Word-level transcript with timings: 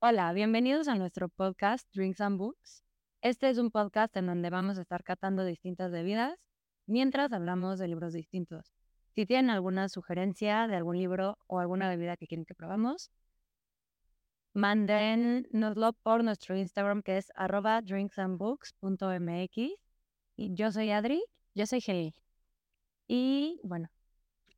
Hola, 0.00 0.32
bienvenidos 0.32 0.86
a 0.86 0.94
nuestro 0.94 1.28
podcast 1.28 1.92
Drinks 1.92 2.20
and 2.20 2.38
Books. 2.38 2.84
Este 3.20 3.50
es 3.50 3.58
un 3.58 3.72
podcast 3.72 4.16
en 4.16 4.26
donde 4.26 4.48
vamos 4.48 4.78
a 4.78 4.82
estar 4.82 5.02
catando 5.02 5.44
distintas 5.44 5.90
bebidas 5.90 6.38
mientras 6.86 7.32
hablamos 7.32 7.80
de 7.80 7.88
libros 7.88 8.12
distintos. 8.12 8.72
Si 9.16 9.26
tienen 9.26 9.50
alguna 9.50 9.88
sugerencia 9.88 10.68
de 10.68 10.76
algún 10.76 10.98
libro 10.98 11.36
o 11.48 11.58
alguna 11.58 11.88
bebida 11.88 12.16
que 12.16 12.28
quieren 12.28 12.44
que 12.44 12.54
probamos, 12.54 13.10
mándenoslo 14.54 15.94
por 15.94 16.22
nuestro 16.22 16.56
Instagram 16.56 17.02
que 17.02 17.16
es 17.16 17.32
arroba 17.34 17.82
drinksandbooks.mx. 17.82 19.56
Y 20.36 20.54
yo 20.54 20.70
soy 20.70 20.92
Adri. 20.92 21.24
Yo 21.54 21.66
soy 21.66 21.82
Heli. 21.84 22.14
Y 23.08 23.60
bueno, 23.64 23.88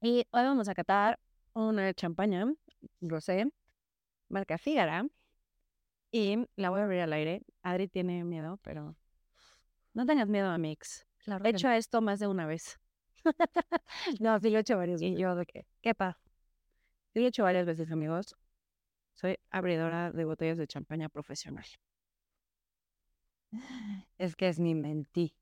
y 0.02 0.27
hoy 0.32 0.43
vamos 0.45 0.68
a 0.68 0.75
catar 0.75 1.18
una 1.54 1.95
champaña 1.95 2.45
rosé, 3.00 3.50
marca 4.29 4.59
Figara, 4.59 5.07
y 6.12 6.46
la 6.56 6.70
voy 6.70 6.80
a 6.80 6.84
abrir 6.84 7.00
al 7.00 7.12
aire. 7.12 7.42
Adri 7.62 7.88
tiene 7.88 8.24
miedo, 8.24 8.59
pero 8.62 8.96
no 9.95 10.06
tengas 10.06 10.28
miedo, 10.28 10.56
Mix. 10.59 11.06
claro, 11.24 11.45
He 11.45 11.51
hecho 11.51 11.70
esto 11.70 12.01
más 12.01 12.18
de 12.20 12.27
una 12.27 12.46
vez. 12.46 12.78
no, 14.20 14.38
sí 14.41 14.51
lo 14.51 14.59
he 14.59 14.60
hecho 14.60 14.77
varias 14.77 15.01
Y 15.01 15.10
veces. 15.10 15.20
yo 15.20 15.34
de 15.34 15.46
qué. 15.46 15.66
¿Qué 15.82 15.95
pasa? 15.95 16.18
Sí 17.12 17.20
lo 17.20 17.27
he 17.27 17.28
hecho 17.28 17.45
varias 17.45 17.66
veces, 17.66 17.91
amigos. 17.91 18.37
Soy 19.15 19.38
abridora 19.51 20.12
de 20.12 20.24
botellas 20.24 20.59
de 20.59 20.66
champaña 20.66 21.09
profesional. 21.09 21.66
Es 24.18 24.37
que 24.37 24.48
es 24.48 24.60
mi 24.60 24.74
mentí. 24.77 25.34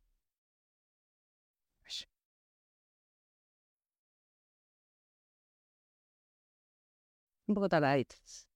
Un 7.49 7.55
poco 7.55 7.69
tardaditas. 7.69 8.48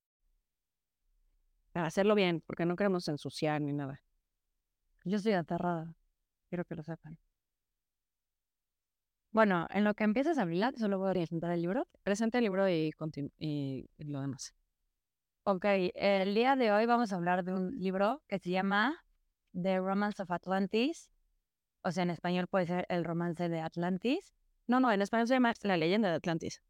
Para 1.73 1.87
hacerlo 1.87 2.15
bien, 2.15 2.43
porque 2.47 2.67
no 2.67 2.77
queremos 2.77 3.09
ensuciar 3.09 3.61
ni 3.61 3.73
nada. 3.73 4.03
Yo 5.05 5.17
estoy 5.17 5.33
aterrada. 5.33 5.95
Quiero 6.49 6.65
que 6.65 6.75
lo 6.75 6.83
sepan. 6.83 7.19
Bueno, 9.31 9.67
en 9.71 9.85
lo 9.85 9.95
que 9.95 10.05
empieces 10.05 10.37
a 10.37 10.43
hablar, 10.43 10.75
solo 10.77 10.99
voy 10.99 11.11
a 11.11 11.13
presentar 11.15 11.51
el 11.53 11.63
libro. 11.63 11.89
Presenta 12.03 12.39
el 12.39 12.45
libro 12.45 12.69
y, 12.69 12.93
y 13.39 13.89
lo 13.99 14.21
demás. 14.21 14.55
Ok, 15.45 15.65
el 15.95 16.35
día 16.35 16.55
de 16.55 16.71
hoy 16.71 16.87
vamos 16.87 17.13
a 17.13 17.17
hablar 17.17 17.43
de 17.43 17.53
un 17.53 17.77
libro 17.81 18.23
que 18.29 18.39
se 18.39 18.51
llama 18.51 19.03
The 19.53 19.79
Romance 19.79 20.23
of 20.23 20.31
Atlantis. 20.31 21.11
O 21.83 21.91
sea, 21.91 22.05
en 22.05 22.11
español 22.11 22.47
puede 22.47 22.67
ser 22.67 22.87
El 22.89 23.05
romance 23.05 23.49
de 23.49 23.61
Atlantis. 23.61 24.35
No, 24.67 24.79
no, 24.79 24.93
en 24.93 25.03
español 25.03 25.27
se 25.27 25.35
llama 25.35 25.55
La 25.63 25.77
leyenda 25.77 26.11
de 26.11 26.17
Atlantis. 26.17 26.63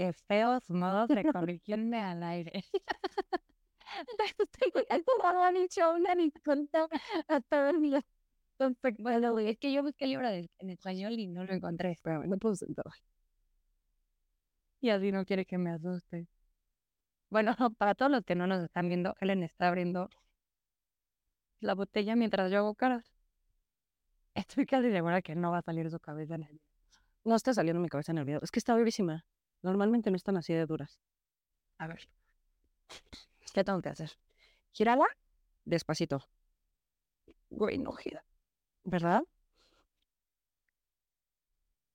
Qué 0.00 0.14
feos 0.14 0.70
modos 0.70 1.08
de 1.08 1.30
corregirme 1.30 2.00
al 2.00 2.22
aire. 2.22 2.64
Bueno, 8.98 9.32
güey, 9.32 9.48
es 9.48 9.58
que 9.58 9.72
yo 9.72 9.82
busqué 9.82 10.04
el 10.04 10.10
libro 10.10 10.28
en 10.28 10.70
español 10.70 11.18
y 11.18 11.26
no 11.26 11.44
lo 11.44 11.52
encontré. 11.52 11.92
Espérame, 11.92 12.26
no 12.28 12.38
puedo 12.38 12.54
sentar. 12.54 12.84
Y 14.80 14.88
así 14.90 15.12
no 15.12 15.24
quiere 15.24 15.44
que 15.44 15.58
me 15.58 15.70
asuste. 15.70 16.28
Bueno, 17.30 17.54
para 17.78 17.94
todos 17.94 18.10
los 18.10 18.24
que 18.24 18.34
no 18.34 18.46
nos 18.46 18.62
están 18.62 18.88
viendo, 18.88 19.14
Helen 19.20 19.42
está 19.42 19.68
abriendo 19.68 20.08
la 21.60 21.74
botella 21.74 22.16
mientras 22.16 22.50
yo 22.50 22.58
hago 22.58 22.74
caras. 22.74 23.04
Estoy 24.34 24.64
casi 24.66 24.90
segura 24.90 25.20
que 25.20 25.34
no 25.34 25.50
va 25.50 25.58
a 25.58 25.62
salir 25.62 25.90
su 25.90 26.00
cabeza 26.00 26.36
en 26.36 26.44
el 26.44 26.52
video. 26.52 26.70
No 27.24 27.34
está 27.34 27.52
saliendo 27.52 27.80
mi 27.82 27.88
cabeza 27.88 28.12
en 28.12 28.18
el 28.18 28.24
video. 28.24 28.40
Es 28.42 28.50
que 28.50 28.60
está 28.60 28.74
durísima. 28.76 29.24
Normalmente 29.62 30.10
no 30.10 30.16
están 30.16 30.36
así 30.36 30.52
de 30.52 30.66
duras. 30.66 31.00
A 31.78 31.86
ver. 31.86 32.08
¿Qué 33.52 33.64
tengo 33.64 33.82
que 33.82 33.88
hacer? 33.90 34.10
Gírala 34.72 35.06
despacito. 35.64 36.28
Güey, 37.50 37.78
no 37.78 37.92
gira. 37.92 38.24
¿Verdad? 38.84 39.22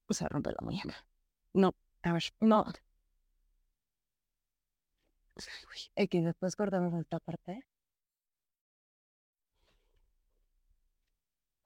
O 0.07 0.13
sea, 0.13 0.27
rompe 0.29 0.51
la 0.51 0.61
muñeca. 0.61 0.95
No, 1.53 1.73
a 2.03 2.13
ver. 2.13 2.23
No. 2.39 2.65
Que 6.09 6.21
después 6.21 6.55
cortamos 6.55 6.93
esta 6.99 7.19
parte. 7.19 7.65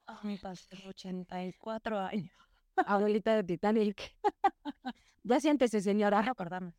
A 0.07 0.19
mi 0.23 0.37
pasé 0.37 0.75
84 0.87 1.99
años. 1.99 2.33
Abuelita 2.87 3.35
de 3.35 3.43
Titanic. 3.43 4.15
ya 5.23 5.39
siéntese, 5.39 5.81
señora. 5.81 6.17
Ahora 6.17 6.31
acordamos. 6.31 6.73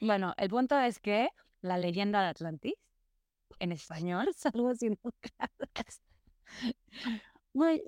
Bueno, 0.00 0.34
el 0.36 0.50
punto 0.50 0.78
es 0.78 0.98
que 1.00 1.28
la 1.62 1.78
leyenda 1.78 2.22
de 2.22 2.28
Atlantis, 2.28 2.74
en 3.58 3.72
español, 3.72 4.28
haciendo 4.72 5.00
caras. 5.20 6.00
Güey. 7.52 7.82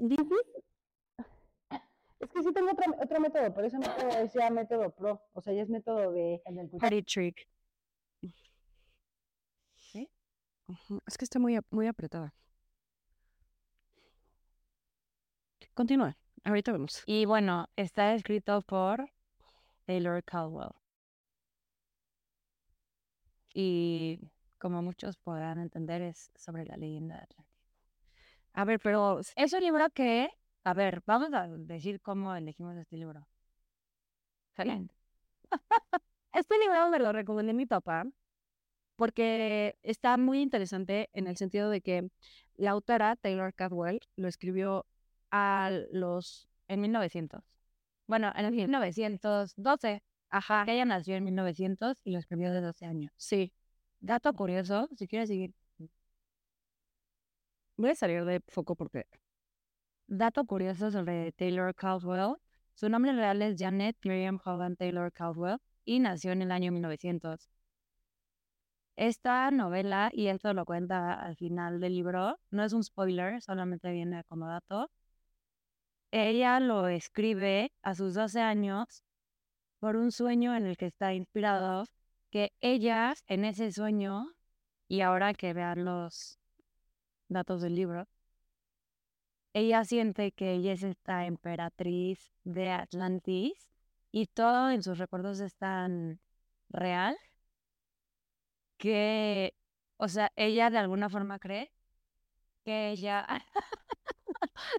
Es 2.20 2.30
que 2.30 2.42
sí 2.42 2.52
tengo 2.52 2.70
otro, 2.70 2.84
otro 3.02 3.20
método, 3.20 3.52
pero 3.52 3.66
ese 3.66 3.78
método 3.78 4.08
es 4.10 4.32
ya 4.32 4.50
método 4.50 4.90
pro. 4.90 5.20
O 5.32 5.40
sea, 5.40 5.52
ya 5.52 5.62
es 5.62 5.68
método 5.68 6.12
de. 6.12 6.40
Party 6.80 7.02
Trick. 7.02 7.46
Ujú, 10.68 11.00
Es 11.06 11.18
que 11.18 11.24
está 11.24 11.38
muy, 11.38 11.58
muy 11.70 11.86
apretada. 11.86 12.32
Continúa. 15.74 16.16
Ahorita 16.44 16.72
vemos. 16.72 17.02
Y 17.06 17.24
bueno, 17.24 17.68
está 17.76 18.14
escrito 18.14 18.62
por 18.62 19.08
Taylor 19.86 20.22
Caldwell. 20.24 20.72
Y 23.54 24.18
como 24.58 24.82
muchos 24.82 25.16
podrán 25.18 25.58
entender, 25.58 26.02
es 26.02 26.30
sobre 26.34 26.64
la 26.64 26.76
leyenda 26.76 27.16
de 27.16 27.22
Atlantis. 27.22 27.52
A 28.54 28.64
ver, 28.64 28.80
pero. 28.80 29.20
Es 29.36 29.52
un 29.52 29.60
libro 29.60 29.88
que, 29.90 30.28
a 30.64 30.74
ver, 30.74 31.02
vamos 31.06 31.32
a 31.32 31.48
decir 31.48 32.00
cómo 32.00 32.34
elegimos 32.34 32.76
este 32.76 32.96
libro. 32.96 33.26
Helen. 34.56 34.90
Este 36.32 36.58
libro 36.58 36.88
me 36.88 36.98
lo 36.98 37.12
recomendé 37.12 37.52
mi 37.52 37.66
papá 37.66 38.06
porque 38.96 39.76
está 39.82 40.16
muy 40.16 40.40
interesante 40.40 41.10
en 41.12 41.26
el 41.26 41.36
sentido 41.36 41.68
de 41.68 41.82
que 41.82 42.08
la 42.56 42.70
autora 42.70 43.16
Taylor 43.16 43.52
Cadwell 43.52 44.00
lo 44.16 44.28
escribió 44.28 44.86
a 45.32 45.70
los 45.90 46.48
En 46.68 46.80
1900. 46.80 47.42
Bueno, 48.06 48.32
en 48.36 48.44
el 48.44 48.52
1912. 48.52 50.02
ajá 50.28 50.64
Que 50.64 50.74
ella 50.74 50.84
nació 50.84 51.16
en 51.16 51.24
1900 51.24 51.96
y 52.04 52.12
lo 52.12 52.18
escribió 52.18 52.52
de 52.52 52.60
12 52.60 52.86
años. 52.86 53.12
sí 53.16 53.52
Dato 54.00 54.32
curioso, 54.34 54.88
si 54.96 55.06
quieres 55.08 55.28
seguir. 55.28 55.54
voy 57.76 57.90
a 57.90 57.94
salir 57.94 58.24
de 58.24 58.40
foco 58.48 58.74
porque 58.76 59.06
Dato 60.06 60.44
curioso 60.44 60.90
sobre 60.90 61.32
Taylor 61.32 61.74
Caldwell. 61.74 62.36
Su 62.74 62.88
nombre 62.88 63.12
real 63.12 63.40
es 63.42 63.56
Janet 63.58 63.96
Miriam 64.04 64.38
Hogan 64.44 64.76
Taylor 64.76 65.12
Caldwell 65.12 65.58
y 65.84 66.00
nació 66.00 66.32
en 66.32 66.42
el 66.42 66.52
año 66.52 66.72
1900. 66.72 67.48
Esta 68.96 69.50
novela, 69.50 70.10
y 70.12 70.26
esto 70.26 70.52
lo 70.52 70.64
cuenta 70.66 71.14
al 71.14 71.36
final 71.36 71.80
del 71.80 71.94
libro, 71.94 72.38
no 72.50 72.62
es 72.62 72.72
un 72.72 72.84
spoiler, 72.84 73.40
solamente 73.40 73.90
viene 73.90 74.22
como 74.24 74.46
dato. 74.46 74.90
Ella 76.12 76.60
lo 76.60 76.88
escribe 76.88 77.72
a 77.82 77.94
sus 77.94 78.14
12 78.14 78.40
años 78.40 79.02
por 79.80 79.96
un 79.96 80.12
sueño 80.12 80.54
en 80.54 80.66
el 80.66 80.76
que 80.76 80.86
está 80.86 81.14
inspirado, 81.14 81.86
que 82.30 82.52
ella 82.60 83.14
en 83.28 83.44
ese 83.46 83.72
sueño, 83.72 84.26
y 84.88 85.00
ahora 85.00 85.34
que 85.34 85.54
vean 85.54 85.84
los 85.84 86.38
datos 87.28 87.62
del 87.62 87.74
libro, 87.76 88.06
ella 89.54 89.84
siente 89.84 90.32
que 90.32 90.52
ella 90.52 90.72
es 90.72 90.82
esta 90.82 91.26
emperatriz 91.26 92.32
de 92.44 92.70
Atlantis 92.70 93.70
y 94.10 94.26
todo 94.26 94.70
en 94.70 94.82
sus 94.82 94.98
recuerdos 94.98 95.40
es 95.40 95.56
tan 95.56 96.20
real 96.68 97.16
que, 98.76 99.54
o 99.96 100.08
sea, 100.08 100.32
ella 100.36 100.70
de 100.70 100.78
alguna 100.78 101.08
forma 101.08 101.38
cree 101.38 101.72
que 102.64 102.90
ella... 102.90 103.26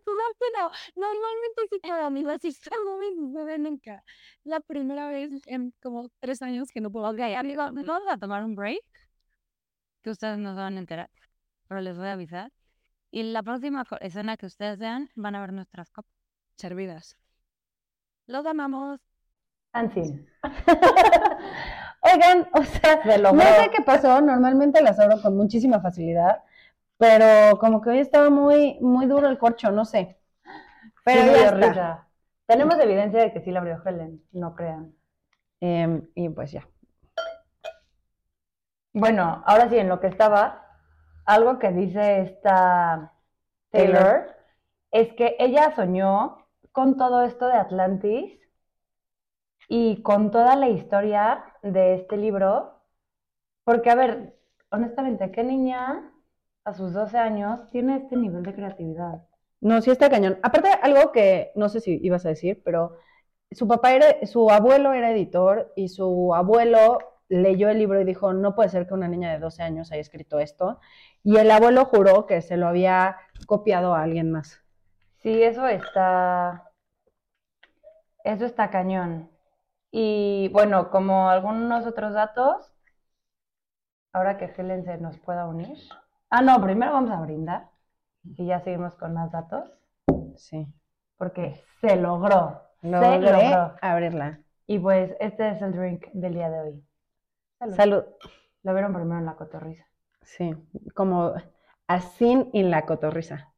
no, 0.06 0.14
pero 0.40 0.72
normalmente 0.96 1.62
sí 1.70 1.80
para 1.80 2.10
mí 2.10 2.24
así 2.30 2.56
no 2.86 2.98
me 2.98 3.16
sucede 3.16 3.58
nunca. 3.58 4.04
La 4.44 4.60
primera 4.60 5.08
vez 5.08 5.32
en 5.48 5.74
como 5.82 6.10
tres 6.20 6.42
años 6.42 6.70
que 6.72 6.82
no 6.82 6.92
puedo 6.92 7.06
hablar. 7.06 7.34
Amigo, 7.36 7.64
vamos 7.64 8.04
a 8.10 8.18
tomar 8.18 8.44
un 8.44 8.56
break 8.56 8.84
que 10.02 10.10
ustedes 10.10 10.38
no 10.38 10.54
se 10.54 10.62
van 10.62 10.76
a 10.76 10.80
enterar, 10.80 11.10
pero 11.68 11.82
les 11.82 11.98
voy 11.98 12.08
a 12.08 12.14
avisar. 12.14 12.52
Y 13.12 13.24
la 13.24 13.44
próxima 13.44 13.86
escena 14.02 14.38
que 14.38 14.48
ustedes 14.48 14.80
vean 14.80 15.10
van 15.16 15.36
a 15.36 15.42
ver 15.42 15.54
nuestras 15.54 15.92
copas. 15.92 16.12
servidas 16.58 17.18
Los 18.28 18.46
amamos. 18.46 19.00
Ansi. 19.72 20.02
Oigan, 22.04 22.48
o 22.54 22.64
sea, 22.64 23.02
no 23.18 23.42
sé 23.42 23.72
qué 23.74 23.82
pasó, 23.82 24.20
normalmente 24.20 24.82
las 24.82 25.00
abro 25.00 25.22
con 25.22 25.38
muchísima 25.38 25.80
facilidad, 25.80 26.44
pero 27.04 27.60
como 27.60 27.82
que 27.82 27.90
hoy 27.90 28.00
estaba 28.00 28.30
muy, 28.30 28.78
muy 28.80 29.08
duro 29.08 29.28
el 29.28 29.38
corcho, 29.38 29.72
no 29.72 29.84
sé. 29.84 30.22
Pero 31.04 31.22
Sí 31.22 31.30
ya 31.30 31.38
dio 31.38 31.50
está. 31.50 31.52
risa. 31.52 32.08
Tenemos 32.46 32.80
evidencia 32.80 33.22
de 33.22 33.34
que 33.34 33.42
sí 33.42 33.52
la 33.52 33.60
abrió 33.60 33.82
Helen, 33.86 34.24
no 34.32 34.56
crean. 34.56 34.96
Em, 35.62 36.10
y 36.16 36.30
pues 36.30 36.52
ya. 36.54 36.68
Bueno, 38.94 39.44
ahora 39.46 39.70
sí, 39.70 39.78
en 39.78 39.90
lo 39.90 40.00
que 40.00 40.08
estaba, 40.08 40.66
algo 41.26 41.60
que 41.60 41.72
dice 41.74 42.22
esta 42.22 43.14
Taylor, 43.72 44.04
Taylor. 44.04 44.36
es 44.92 45.14
que 45.16 45.36
ella 45.40 45.76
soñó 45.76 46.48
con 46.72 46.98
todo 46.98 47.24
esto 47.24 47.48
de 47.48 47.56
Atlantis 47.58 48.40
y 49.68 50.02
con 50.04 50.32
toda 50.32 50.56
la 50.56 50.70
historia 50.70 51.44
de 51.64 51.96
este 51.96 52.16
libro, 52.18 52.82
porque 53.66 53.90
a 53.92 53.96
ver, 53.96 54.40
honestamente, 54.72 55.32
¿qué 55.32 55.44
niña 55.44 56.13
a 56.66 56.74
sus 56.74 56.94
12 56.94 57.18
años 57.18 57.68
tiene 57.72 57.98
este 57.98 58.16
nivel 58.16 58.44
de 58.44 58.54
creatividad? 58.54 59.24
No, 59.62 59.82
sí 59.82 59.92
está 59.92 60.10
cañón. 60.10 60.40
Aparte, 60.44 60.70
algo 60.82 61.12
que 61.12 61.52
no 61.56 61.70
sé 61.70 61.80
si 61.80 62.00
ibas 62.04 62.26
a 62.26 62.30
decir, 62.30 62.62
pero 62.64 62.98
su 63.52 63.68
papá 63.68 63.94
era, 63.94 64.26
su 64.26 64.50
abuelo 64.50 64.94
era 64.94 65.12
editor 65.12 65.72
y 65.76 65.90
su 65.90 66.34
abuelo 66.36 67.00
leyó 67.30 67.70
el 67.70 67.80
libro 67.80 68.02
y 68.02 68.04
dijo, 68.06 68.34
no 68.34 68.56
puede 68.56 68.70
ser 68.70 68.88
que 68.88 68.94
una 68.94 69.08
niña 69.08 69.32
de 69.32 69.40
12 69.40 69.64
años 69.64 69.92
haya 69.92 70.02
escrito 70.02 70.40
esto. 70.40 70.80
Y 71.24 71.38
el 71.38 71.50
abuelo 71.50 71.86
juró 71.86 72.26
que 72.26 72.42
se 72.42 72.58
lo 72.58 72.68
había 72.68 73.18
copiado 73.48 73.96
a 73.96 74.04
alguien 74.04 74.32
más. 74.32 74.62
Sí, 75.20 75.42
eso 75.42 75.68
está. 75.68 76.70
Eso 78.24 78.46
está 78.46 78.70
cañón. 78.70 79.30
Y 79.92 80.50
bueno, 80.54 80.90
como 80.90 81.30
algunos 81.30 81.86
otros 81.86 82.14
datos, 82.14 82.74
ahora 84.12 84.38
que 84.38 84.54
Helen 84.58 84.84
se 84.84 84.98
nos 84.98 85.18
pueda 85.20 85.48
unir. 85.48 85.78
Ah, 86.36 86.42
no, 86.42 86.60
primero 86.60 86.94
vamos 86.94 87.12
a 87.12 87.22
brindar 87.22 87.70
y 88.24 88.48
ya 88.48 88.60
seguimos 88.60 88.96
con 88.96 89.14
más 89.14 89.32
datos, 89.32 89.70
Sí. 90.36 90.66
porque 91.16 91.62
se 91.80 91.96
logró. 91.96 92.60
Se 92.82 92.88
logró. 92.90 93.76
abrirla. 93.80 94.40
Y 94.66 94.80
pues 94.80 95.16
este 95.20 95.52
es 95.52 95.62
el 95.62 95.74
drink 95.74 96.08
del 96.14 96.34
día 96.34 96.50
de 96.50 96.60
hoy. 96.60 96.84
Salud. 97.60 97.76
Salud. 97.76 98.04
Lo 98.64 98.74
vieron 98.74 98.96
primero 98.96 99.20
en 99.20 99.28
la 99.28 99.36
cotorriza. 99.36 99.86
Sí, 100.24 100.56
como 100.96 101.36
así 101.86 102.50
en 102.52 102.72
la 102.72 102.88
cotorriza. 102.88 103.54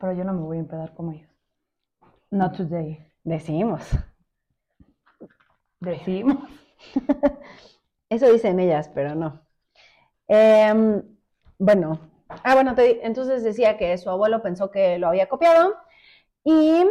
Pero 0.00 0.12
yo 0.14 0.24
no 0.24 0.32
me 0.32 0.40
voy 0.40 0.56
a 0.56 0.60
empedar 0.62 0.94
como 0.94 1.12
ellos. 1.12 1.30
Not 2.32 2.56
today. 2.56 3.06
Decimos. 3.22 3.88
Decimos. 5.78 6.50
Eso 8.10 8.32
dicen 8.32 8.58
ellas, 8.58 8.88
pero 8.92 9.14
no. 9.14 9.43
Em, 10.28 11.02
bueno, 11.58 12.00
ah, 12.28 12.54
bueno, 12.54 12.74
entonces 12.76 13.42
decía 13.44 13.76
que 13.76 13.96
su 13.98 14.10
abuelo 14.10 14.42
pensó 14.42 14.70
que 14.70 14.98
lo 14.98 15.08
había 15.08 15.28
copiado 15.28 15.74
y 16.44 16.84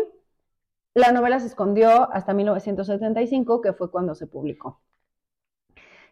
la 0.95 1.11
novela 1.11 1.39
se 1.39 1.47
escondió 1.47 2.11
hasta 2.13 2.33
1975, 2.33 3.61
que 3.61 3.73
fue 3.73 3.91
cuando 3.91 4.15
se 4.15 4.27
publicó. 4.27 4.81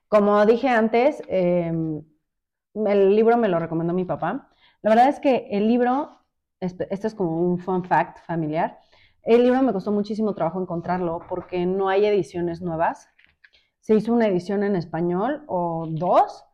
Como 0.07 0.45
dije 0.45 0.67
antes, 0.67 1.21
em, 1.27 2.03
el 2.75 3.15
libro 3.15 3.37
me 3.37 3.47
lo 3.47 3.59
recomendó 3.59 3.93
mi 3.93 4.05
papá. 4.05 4.49
La 4.81 4.89
verdad 4.89 5.09
es 5.09 5.19
que 5.19 5.47
el 5.51 5.67
libro, 5.67 6.19
este, 6.59 6.87
esto 6.93 7.07
es 7.07 7.15
como 7.15 7.39
un 7.41 7.59
fun 7.59 7.83
fact 7.85 8.19
familiar, 8.25 8.79
el 9.23 9.43
libro 9.43 9.61
me 9.61 9.73
costó 9.73 9.91
muchísimo 9.91 10.33
trabajo 10.33 10.61
encontrarlo 10.61 11.21
porque 11.29 11.65
no 11.65 11.89
hay 11.89 12.05
ediciones 12.05 12.61
nuevas 12.61 13.11
se 13.81 13.95
hizo 13.95 14.13
una 14.13 14.27
edición 14.27 14.63
en 14.63 14.75
español 14.75 15.43
o 15.47 15.87
dos 15.89 16.45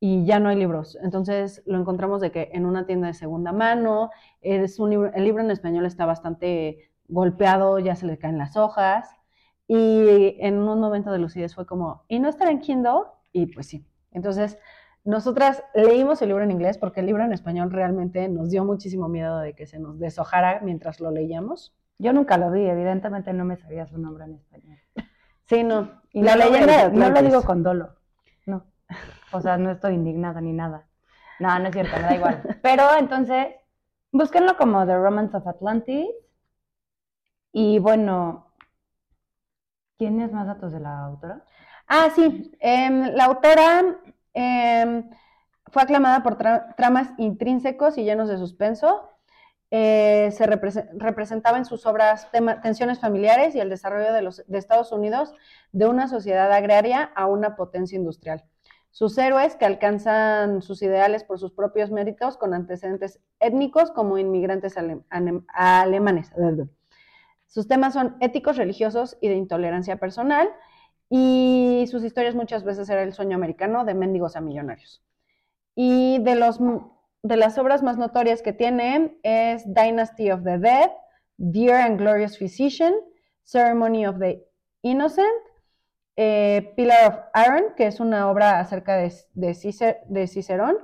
y 0.00 0.24
ya 0.26 0.38
no 0.40 0.48
hay 0.48 0.56
libros. 0.56 0.98
Entonces 1.02 1.62
lo 1.66 1.78
encontramos 1.78 2.20
de 2.20 2.30
que 2.30 2.50
en 2.52 2.66
una 2.66 2.86
tienda 2.86 3.06
de 3.08 3.14
segunda 3.14 3.52
mano, 3.52 4.10
es 4.40 4.78
un 4.78 4.90
libro, 4.90 5.10
el 5.14 5.24
libro 5.24 5.42
en 5.42 5.50
español 5.50 5.86
está 5.86 6.04
bastante 6.06 6.90
golpeado, 7.08 7.78
ya 7.78 7.94
se 7.96 8.06
le 8.06 8.18
caen 8.18 8.38
las 8.38 8.56
hojas 8.56 9.08
y 9.68 10.36
en 10.40 10.58
un 10.58 10.80
momento 10.80 11.10
de 11.10 11.18
lucidez 11.18 11.54
fue 11.54 11.66
como, 11.66 12.04
¿y 12.08 12.18
no 12.20 12.28
estará 12.28 12.50
en 12.50 12.60
Kindle? 12.60 13.00
Y 13.32 13.46
pues 13.46 13.66
sí. 13.68 13.86
Entonces 14.12 14.58
nosotras 15.04 15.62
leímos 15.74 16.20
el 16.22 16.28
libro 16.28 16.42
en 16.44 16.50
inglés 16.50 16.78
porque 16.78 17.00
el 17.00 17.06
libro 17.06 17.24
en 17.24 17.32
español 17.32 17.70
realmente 17.70 18.28
nos 18.28 18.50
dio 18.50 18.64
muchísimo 18.64 19.08
miedo 19.08 19.38
de 19.38 19.54
que 19.54 19.66
se 19.66 19.78
nos 19.78 19.98
deshojara 19.98 20.60
mientras 20.62 21.00
lo 21.00 21.10
leíamos. 21.10 21.74
Yo 21.98 22.12
nunca 22.12 22.36
lo 22.38 22.50
vi, 22.50 22.66
evidentemente 22.66 23.32
no 23.32 23.44
me 23.44 23.56
sabía 23.56 23.86
su 23.86 23.98
nombre 23.98 24.24
en 24.24 24.34
español. 24.34 24.78
Sí, 25.44 25.62
no. 25.62 26.02
Y 26.12 26.22
la 26.22 26.34
no 26.36 26.44
lo- 26.44 26.50
leyenda 26.50 26.76
de 26.88 26.92
No 26.92 26.98
lo 26.98 27.06
Atlantis. 27.06 27.32
digo 27.32 27.42
con 27.44 27.62
dolo. 27.62 27.94
No. 28.46 28.64
O 29.32 29.40
sea, 29.40 29.56
no 29.56 29.70
estoy 29.70 29.94
indignada 29.94 30.40
ni 30.40 30.52
nada. 30.52 30.86
No, 31.40 31.58
no 31.58 31.66
es 31.68 31.72
cierto, 31.74 31.96
me 31.96 32.02
da 32.02 32.14
igual. 32.14 32.42
Pero 32.62 32.84
entonces, 32.98 33.48
búsquenlo 34.12 34.56
como 34.56 34.86
The 34.86 34.96
Romance 34.96 35.36
of 35.36 35.46
Atlantis. 35.46 36.08
Y 37.52 37.78
bueno, 37.78 38.52
¿tienes 39.98 40.32
más 40.32 40.46
datos 40.46 40.72
de 40.72 40.80
la 40.80 41.04
autora? 41.06 41.44
Ah, 41.88 42.08
sí. 42.14 42.52
em, 42.60 43.14
la 43.14 43.24
autora 43.26 43.96
em, 44.34 45.10
fue 45.72 45.82
aclamada 45.82 46.22
por 46.22 46.36
tra- 46.38 46.74
tramas 46.76 47.08
intrínsecos 47.18 47.96
y 47.98 48.04
llenos 48.04 48.28
de 48.28 48.38
suspenso. 48.38 49.10
Eh, 49.70 50.30
se 50.32 50.46
represe- 50.46 50.88
representaba 50.94 51.58
en 51.58 51.64
sus 51.64 51.86
obras 51.86 52.30
tensiones 52.62 53.00
familiares 53.00 53.54
y 53.54 53.60
el 53.60 53.68
desarrollo 53.68 54.12
de, 54.12 54.22
los, 54.22 54.44
de 54.46 54.58
Estados 54.58 54.92
Unidos 54.92 55.34
de 55.72 55.86
una 55.86 56.06
sociedad 56.08 56.52
agraria 56.52 57.02
a 57.14 57.26
una 57.26 57.56
potencia 57.56 57.96
industrial. 57.96 58.44
Sus 58.96 59.18
héroes 59.18 59.56
que 59.56 59.66
alcanzan 59.66 60.62
sus 60.62 60.80
ideales 60.80 61.22
por 61.22 61.38
sus 61.38 61.52
propios 61.52 61.90
méritos 61.90 62.38
con 62.38 62.54
antecedentes 62.54 63.20
étnicos 63.40 63.90
como 63.90 64.16
inmigrantes 64.16 64.74
alemanes. 65.50 66.32
Sus 67.46 67.68
temas 67.68 67.92
son 67.92 68.16
éticos, 68.20 68.56
religiosos 68.56 69.18
y 69.20 69.28
de 69.28 69.34
intolerancia 69.34 69.98
personal 69.98 70.48
y 71.10 71.84
sus 71.90 72.04
historias 72.04 72.34
muchas 72.34 72.64
veces 72.64 72.88
era 72.88 73.02
el 73.02 73.12
sueño 73.12 73.36
americano 73.36 73.84
de 73.84 73.92
mendigos 73.92 74.34
a 74.34 74.40
millonarios. 74.40 75.04
Y 75.74 76.16
de, 76.22 76.34
los, 76.34 76.58
de 77.22 77.36
las 77.36 77.58
obras 77.58 77.82
más 77.82 77.98
notorias 77.98 78.40
que 78.40 78.54
tiene 78.54 79.18
es 79.22 79.62
Dynasty 79.74 80.30
of 80.30 80.42
the 80.42 80.56
Dead, 80.56 80.90
Dear 81.36 81.82
and 81.82 81.98
Glorious 81.98 82.38
Physician, 82.38 82.94
Ceremony 83.44 84.06
of 84.06 84.18
the 84.20 84.42
Innocent, 84.80 85.45
eh, 86.16 86.72
Pillar 86.76 87.08
of 87.08 87.18
Iron, 87.46 87.74
que 87.76 87.86
es 87.86 88.00
una 88.00 88.30
obra 88.30 88.60
acerca 88.60 88.96
de, 88.96 89.12
de, 89.34 89.50
Cicer- 89.54 90.00
de 90.06 90.26
Cicerón, 90.26 90.76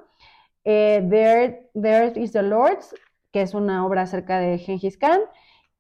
eh, 0.64 1.06
the, 1.08 1.22
Earth, 1.22 1.70
The 1.74 1.88
Earth 1.90 2.16
is 2.16 2.32
the 2.32 2.42
Lord's, 2.42 2.94
que 3.32 3.42
es 3.42 3.54
una 3.54 3.86
obra 3.86 4.02
acerca 4.02 4.38
de 4.38 4.58
Gengis 4.58 4.98
Khan, 4.98 5.20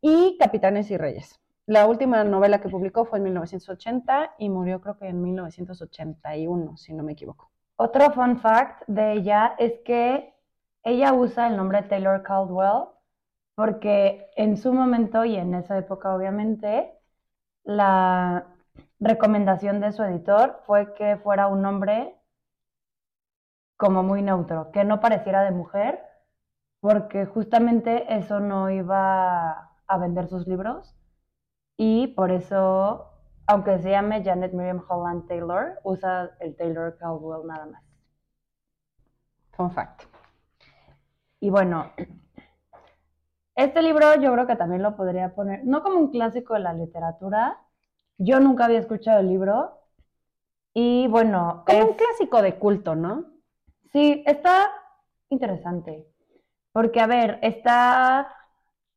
y 0.00 0.36
Capitanes 0.38 0.90
y 0.90 0.96
Reyes. 0.96 1.38
La 1.66 1.86
última 1.86 2.24
novela 2.24 2.60
que 2.60 2.68
publicó 2.68 3.04
fue 3.04 3.18
en 3.18 3.24
1980 3.24 4.34
y 4.38 4.48
murió 4.48 4.80
creo 4.80 4.98
que 4.98 5.06
en 5.06 5.22
1981, 5.22 6.76
si 6.76 6.92
no 6.92 7.02
me 7.04 7.12
equivoco. 7.12 7.50
Otro 7.76 8.10
fun 8.12 8.40
fact 8.40 8.82
de 8.88 9.12
ella 9.12 9.54
es 9.58 9.74
que 9.84 10.34
ella 10.82 11.12
usa 11.12 11.46
el 11.48 11.56
nombre 11.56 11.82
Taylor 11.82 12.22
Caldwell 12.22 12.88
porque 13.54 14.26
en 14.36 14.56
su 14.56 14.72
momento 14.72 15.24
y 15.24 15.36
en 15.36 15.54
esa 15.54 15.78
época 15.78 16.14
obviamente 16.14 16.92
la 17.64 18.51
recomendación 19.02 19.80
de 19.80 19.92
su 19.92 20.02
editor 20.02 20.60
fue 20.66 20.94
que 20.94 21.16
fuera 21.16 21.48
un 21.48 21.62
nombre 21.62 22.16
como 23.76 24.02
muy 24.02 24.22
neutro, 24.22 24.70
que 24.70 24.84
no 24.84 25.00
pareciera 25.00 25.42
de 25.42 25.50
mujer, 25.50 26.00
porque 26.80 27.26
justamente 27.26 28.14
eso 28.16 28.40
no 28.40 28.70
iba 28.70 29.72
a 29.86 29.98
vender 29.98 30.28
sus 30.28 30.46
libros 30.46 30.96
y 31.76 32.08
por 32.08 32.30
eso 32.30 33.12
aunque 33.46 33.78
se 33.78 33.90
llame 33.90 34.24
Janet 34.24 34.52
Miriam 34.52 34.82
Holland 34.88 35.26
Taylor, 35.26 35.80
usa 35.84 36.30
el 36.40 36.56
Taylor 36.56 36.96
Caldwell 36.98 37.46
nada 37.46 37.66
más. 37.66 37.82
Fun 39.50 39.70
fact. 39.70 40.04
Y 41.40 41.50
bueno, 41.50 41.90
este 43.54 43.82
libro 43.82 44.14
yo 44.20 44.32
creo 44.32 44.46
que 44.46 44.56
también 44.56 44.82
lo 44.82 44.96
podría 44.96 45.34
poner, 45.34 45.64
no 45.64 45.82
como 45.82 45.98
un 45.98 46.10
clásico 46.10 46.54
de 46.54 46.60
la 46.60 46.72
literatura, 46.72 47.58
yo 48.24 48.40
nunca 48.40 48.64
había 48.66 48.78
escuchado 48.80 49.20
el 49.20 49.28
libro 49.28 49.78
y 50.74 51.06
bueno, 51.08 51.64
Como 51.66 51.78
es- 51.78 51.84
un 51.84 51.94
clásico 51.94 52.42
de 52.42 52.58
culto, 52.58 52.94
¿no? 52.94 53.26
Sí, 53.92 54.22
está 54.26 54.70
interesante. 55.28 56.06
Porque, 56.72 57.00
a 57.00 57.06
ver, 57.06 57.38
está 57.42 58.34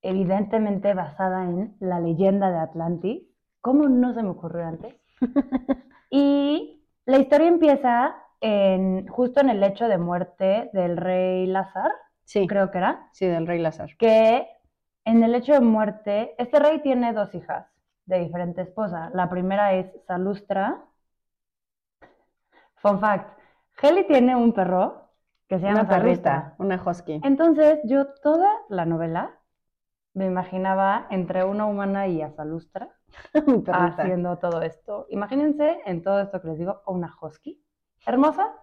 evidentemente 0.02 0.94
basada 0.94 1.44
en 1.46 1.76
la 1.80 2.00
leyenda 2.00 2.52
de 2.52 2.60
Atlantis. 2.60 3.24
¿Cómo 3.62 3.90
no 3.90 4.14
se 4.14 4.24
me 4.24 4.30
ocurrió 4.30 4.66
antes? 4.66 4.96
Y 6.10 6.86
la 7.06 7.18
historia 7.18 7.48
empieza 7.48 8.16
en, 8.40 9.08
justo 9.08 9.42
en 9.42 9.50
el 9.50 9.64
hecho 9.64 9.88
de 9.88 9.98
muerte 9.98 10.70
del 10.74 10.98
rey 10.98 11.48
Lázaro, 11.48 11.94
Sí, 12.24 12.48
creo 12.48 12.72
que 12.72 12.78
era, 12.80 13.10
sí, 13.14 13.26
del 13.28 13.46
rey 13.48 13.60
Lázaro. 13.60 13.94
que 14.00 14.48
en 15.06 15.24
el 15.24 15.36
hecho 15.36 15.54
de 15.54 15.60
muerte, 15.60 16.36
este 16.38 16.60
rey 16.60 16.82
tiene 16.82 17.14
dos 17.14 17.34
hijas 17.36 17.68
de 18.06 18.20
diferente 18.20 18.62
esposa. 18.62 19.10
La 19.14 19.30
primera 19.30 19.74
es 19.74 19.88
Salustra. 20.08 20.84
Fun 22.78 23.00
fact, 23.00 23.38
Heli 23.82 24.06
tiene 24.08 24.36
un 24.36 24.54
perro 24.54 25.10
que 25.48 25.60
se 25.60 25.66
llama 25.66 25.82
Una 25.82 25.90
perrita, 25.90 26.56
una 26.58 26.82
husky. 26.84 27.22
Entonces, 27.24 27.80
yo 27.84 28.08
toda 28.22 28.52
la 28.70 28.86
novela 28.86 29.40
me 30.14 30.26
imaginaba 30.26 31.08
entre 31.10 31.44
una 31.44 31.66
humana 31.66 32.08
y 32.08 32.22
a 32.22 32.32
Salustra. 32.32 32.90
Haciendo 33.72 34.38
todo 34.38 34.62
esto. 34.62 35.08
Imagínense 35.10 35.80
en 35.86 36.02
todo 36.04 36.22
esto 36.22 36.42
que 36.42 36.50
les 36.50 36.60
digo, 36.60 36.82
una 36.88 37.14
husky. 37.22 37.62
Hermosa, 38.06 38.54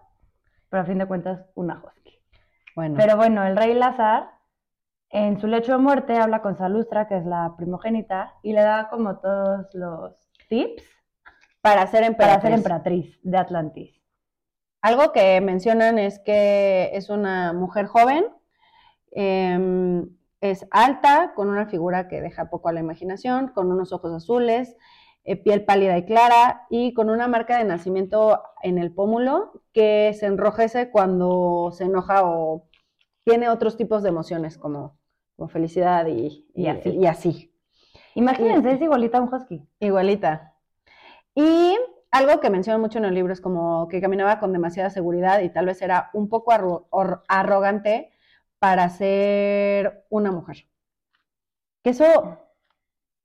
pero 0.69 0.83
a 0.83 0.85
fin 0.85 0.97
de 0.97 1.05
cuentas 1.05 1.45
una 1.55 1.81
husky. 1.83 2.19
Bueno, 2.75 2.95
Pero 2.97 3.17
bueno, 3.17 3.43
el 3.45 3.55
rey 3.55 3.73
Lazar, 3.73 4.31
en 5.13 5.39
su 5.39 5.45
lecho 5.45 5.73
de 5.73 5.77
muerte, 5.77 6.17
habla 6.17 6.41
con 6.41 6.57
Salustra, 6.57 7.07
que 7.07 7.17
es 7.17 7.25
la 7.25 7.53
primogénita, 7.55 8.33
y 8.41 8.51
le 8.51 8.61
da 8.61 8.89
como 8.89 9.19
todos 9.19 9.67
los 9.73 10.27
tips 10.49 10.83
para 11.61 11.85
ser 11.85 12.17
para 12.17 12.41
ser 12.41 12.51
emperatriz. 12.51 12.53
emperatriz 12.53 13.19
de 13.21 13.37
Atlantis. 13.37 14.01
Algo 14.81 15.11
que 15.11 15.39
mencionan 15.39 15.99
es 15.99 16.17
que 16.17 16.89
es 16.93 17.11
una 17.11 17.53
mujer 17.53 17.85
joven, 17.85 18.25
em, 19.11 20.09
es 20.41 20.65
alta, 20.71 21.33
con 21.35 21.47
una 21.47 21.67
figura 21.67 22.07
que 22.07 22.19
deja 22.19 22.49
poco 22.49 22.69
a 22.69 22.73
la 22.73 22.79
imaginación, 22.79 23.49
con 23.49 23.71
unos 23.71 23.93
ojos 23.93 24.11
azules, 24.13 24.75
eh, 25.25 25.35
piel 25.35 25.63
pálida 25.63 25.95
y 25.95 26.05
clara 26.05 26.65
y 26.71 26.95
con 26.95 27.11
una 27.11 27.27
marca 27.27 27.59
de 27.59 27.65
nacimiento 27.65 28.41
en 28.63 28.79
el 28.79 28.91
pómulo 28.91 29.61
que 29.73 30.11
se 30.19 30.25
enrojece 30.25 30.89
cuando 30.89 31.69
se 31.71 31.83
enoja 31.83 32.23
o 32.25 32.67
tiene 33.23 33.49
otros 33.49 33.77
tipos 33.77 34.03
de 34.03 34.09
emociones 34.09 34.57
como, 34.57 34.97
como 35.35 35.49
felicidad 35.49 36.05
y, 36.07 36.47
y 36.53 36.63
Y 36.63 36.67
así. 36.67 36.89
y 36.89 37.05
así. 37.07 37.55
Imagínense, 38.15 38.71
es 38.71 38.81
igualita 38.81 39.17
a 39.17 39.21
un 39.21 39.33
husky. 39.33 39.67
Igualita. 39.79 40.55
Y 41.35 41.77
algo 42.11 42.39
que 42.39 42.49
menciona 42.49 42.77
mucho 42.79 42.99
en 42.99 43.05
el 43.05 43.15
libro 43.15 43.33
es 43.33 43.41
como 43.41 43.87
que 43.87 44.01
caminaba 44.01 44.39
con 44.39 44.53
demasiada 44.53 44.89
seguridad 44.89 45.41
y 45.41 45.49
tal 45.49 45.65
vez 45.67 45.81
era 45.81 46.09
un 46.13 46.29
poco 46.29 46.51
arro- 46.51 47.23
arrogante 47.27 48.11
para 48.59 48.89
ser 48.89 50.05
una 50.09 50.31
mujer. 50.31 50.67
Que 51.83 51.89
eso, 51.91 52.05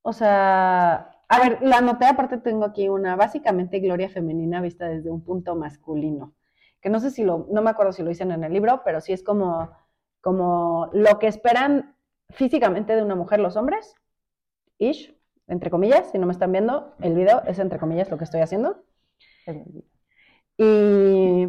o 0.02 0.12
sea, 0.12 1.10
a 1.28 1.38
ver, 1.40 1.58
la 1.62 1.80
noté, 1.80 2.06
aparte 2.06 2.38
tengo 2.38 2.64
aquí 2.64 2.88
una 2.88 3.16
básicamente 3.16 3.80
gloria 3.80 4.08
femenina 4.08 4.60
vista 4.60 4.86
desde 4.88 5.10
un 5.10 5.22
punto 5.24 5.54
masculino. 5.56 6.34
Que 6.80 6.90
no 6.90 7.00
sé 7.00 7.10
si 7.10 7.24
lo, 7.24 7.46
no 7.50 7.62
me 7.62 7.70
acuerdo 7.70 7.92
si 7.92 8.02
lo 8.02 8.08
dicen 8.10 8.32
en 8.32 8.44
el 8.44 8.52
libro, 8.52 8.82
pero 8.84 9.00
sí 9.00 9.12
es 9.12 9.22
como, 9.22 9.70
como 10.20 10.90
lo 10.92 11.18
que 11.18 11.26
esperan 11.28 11.96
físicamente 12.30 12.94
de 12.94 13.02
una 13.02 13.14
mujer 13.14 13.40
los 13.40 13.56
hombres, 13.56 13.94
ish, 14.78 15.14
entre 15.46 15.70
comillas, 15.70 16.10
si 16.10 16.18
no 16.18 16.26
me 16.26 16.32
están 16.32 16.52
viendo, 16.52 16.94
el 17.00 17.14
video 17.14 17.42
es 17.46 17.58
entre 17.58 17.78
comillas 17.78 18.10
lo 18.10 18.18
que 18.18 18.24
estoy 18.24 18.40
haciendo. 18.40 18.84
Y 20.58 21.46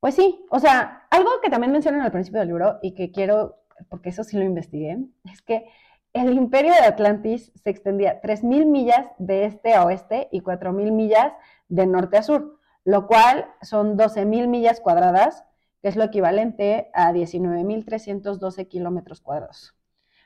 pues 0.00 0.14
sí, 0.14 0.44
o 0.50 0.58
sea, 0.58 1.06
algo 1.10 1.30
que 1.42 1.50
también 1.50 1.72
mencionan 1.72 2.02
al 2.02 2.12
principio 2.12 2.40
del 2.40 2.48
libro 2.48 2.78
y 2.82 2.94
que 2.94 3.10
quiero, 3.10 3.56
porque 3.88 4.10
eso 4.10 4.24
sí 4.24 4.36
lo 4.36 4.44
investigué, 4.44 4.98
es 5.30 5.42
que 5.42 5.66
el 6.12 6.32
imperio 6.32 6.72
de 6.72 6.80
Atlantis 6.80 7.52
se 7.54 7.70
extendía 7.70 8.20
3.000 8.20 8.66
millas 8.66 9.06
de 9.18 9.44
este 9.44 9.74
a 9.74 9.84
oeste 9.84 10.28
y 10.32 10.40
4.000 10.40 10.90
millas 10.90 11.32
de 11.68 11.86
norte 11.86 12.16
a 12.16 12.22
sur, 12.22 12.58
lo 12.84 13.06
cual 13.06 13.46
son 13.62 13.96
12.000 13.96 14.48
millas 14.48 14.80
cuadradas, 14.80 15.44
que 15.82 15.88
es 15.88 15.96
lo 15.96 16.04
equivalente 16.04 16.90
a 16.94 17.12
19.312 17.12 18.68
kilómetros 18.68 19.20
cuadrados. 19.20 19.74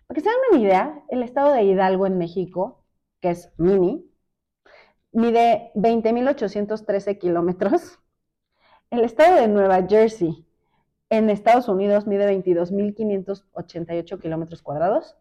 Para 0.07 0.17
que 0.17 0.21
se 0.21 0.29
den 0.29 0.39
una 0.53 0.61
idea, 0.61 1.03
el 1.09 1.23
estado 1.23 1.53
de 1.53 1.63
Hidalgo 1.63 2.07
en 2.07 2.19
México, 2.19 2.85
que 3.21 3.31
es 3.31 3.53
mini, 3.57 4.11
mide 5.13 5.71
20.813 5.75 7.19
kilómetros. 7.19 8.01
El 8.91 9.01
estado 9.05 9.37
de 9.37 9.49
Nueva 9.49 9.83
Jersey 9.89 10.47
en 11.09 11.31
Estados 11.31 11.69
Unidos 11.69 12.07
mide 12.07 12.29
22.588 12.29 14.21
kilómetros 14.21 14.63
cuadrados. 14.63 15.17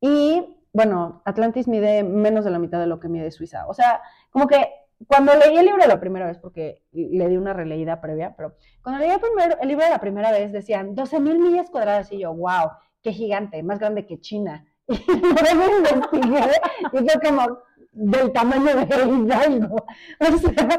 Y 0.00 0.58
bueno, 0.72 1.22
Atlantis 1.24 1.68
mide 1.68 2.02
menos 2.02 2.44
de 2.44 2.50
la 2.50 2.58
mitad 2.58 2.80
de 2.80 2.86
lo 2.86 2.98
que 2.98 3.08
mide 3.08 3.30
Suiza. 3.30 3.66
O 3.66 3.74
sea, 3.74 4.00
como 4.30 4.46
que 4.46 4.68
cuando 5.06 5.34
leí 5.34 5.56
el 5.56 5.66
libro 5.66 5.86
la 5.86 6.00
primera 6.00 6.26
vez, 6.26 6.38
porque 6.38 6.82
le 6.92 7.28
di 7.28 7.36
una 7.36 7.52
releída 7.52 8.00
previa, 8.00 8.34
pero 8.36 8.54
cuando 8.82 9.00
leí 9.00 9.10
el, 9.10 9.20
primer- 9.20 9.58
el 9.60 9.68
libro 9.68 9.88
la 9.88 9.98
primera 10.00 10.30
vez 10.32 10.52
decían 10.52 10.94
12.000 10.94 11.38
millas 11.38 11.70
cuadradas 11.70 12.10
y 12.12 12.18
yo, 12.20 12.34
wow, 12.34 12.70
qué 13.02 13.12
gigante, 13.12 13.62
más 13.62 13.78
grande 13.78 14.06
que 14.06 14.20
China. 14.20 14.64
Y 14.88 14.94
luego 15.06 15.78
investigué 15.88 16.50
y 16.92 16.98
fue 17.08 17.20
como 17.24 17.58
del 17.92 18.32
tamaño 18.32 18.74
de 18.74 18.82
Hidalgo. 18.84 19.76
O 20.20 20.38
sea, 20.38 20.78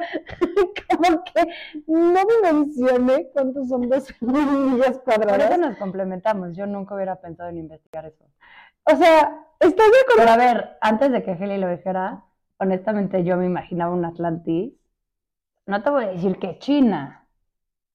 como 0.89 1.23
que 1.23 1.47
no 1.87 2.21
me 2.25 2.51
mencioné 2.53 3.29
cuántos 3.33 3.69
son 3.69 3.83
12.000 3.89 4.21
millas 4.21 4.99
Por 4.99 5.13
eso 5.13 5.21
cuadradas. 5.25 5.59
nos 5.59 5.77
complementamos. 5.77 6.55
Yo 6.55 6.65
nunca 6.65 6.95
hubiera 6.95 7.15
pensado 7.21 7.49
en 7.49 7.57
investigar 7.59 8.05
eso. 8.05 8.25
O 8.85 8.95
sea, 8.95 9.45
estoy 9.59 9.85
de 9.91 9.99
acuerdo. 10.01 10.17
Pero 10.17 10.31
a 10.31 10.37
ver, 10.37 10.77
antes 10.81 11.11
de 11.11 11.23
que 11.23 11.31
Heli 11.31 11.57
lo 11.57 11.69
dijera, 11.69 12.23
honestamente 12.57 13.23
yo 13.23 13.37
me 13.37 13.45
imaginaba 13.45 13.93
un 13.93 14.05
Atlantis. 14.05 14.73
No 15.65 15.81
te 15.81 15.89
voy 15.89 16.03
a 16.05 16.07
decir 16.09 16.37
que 16.39 16.59
China, 16.59 17.27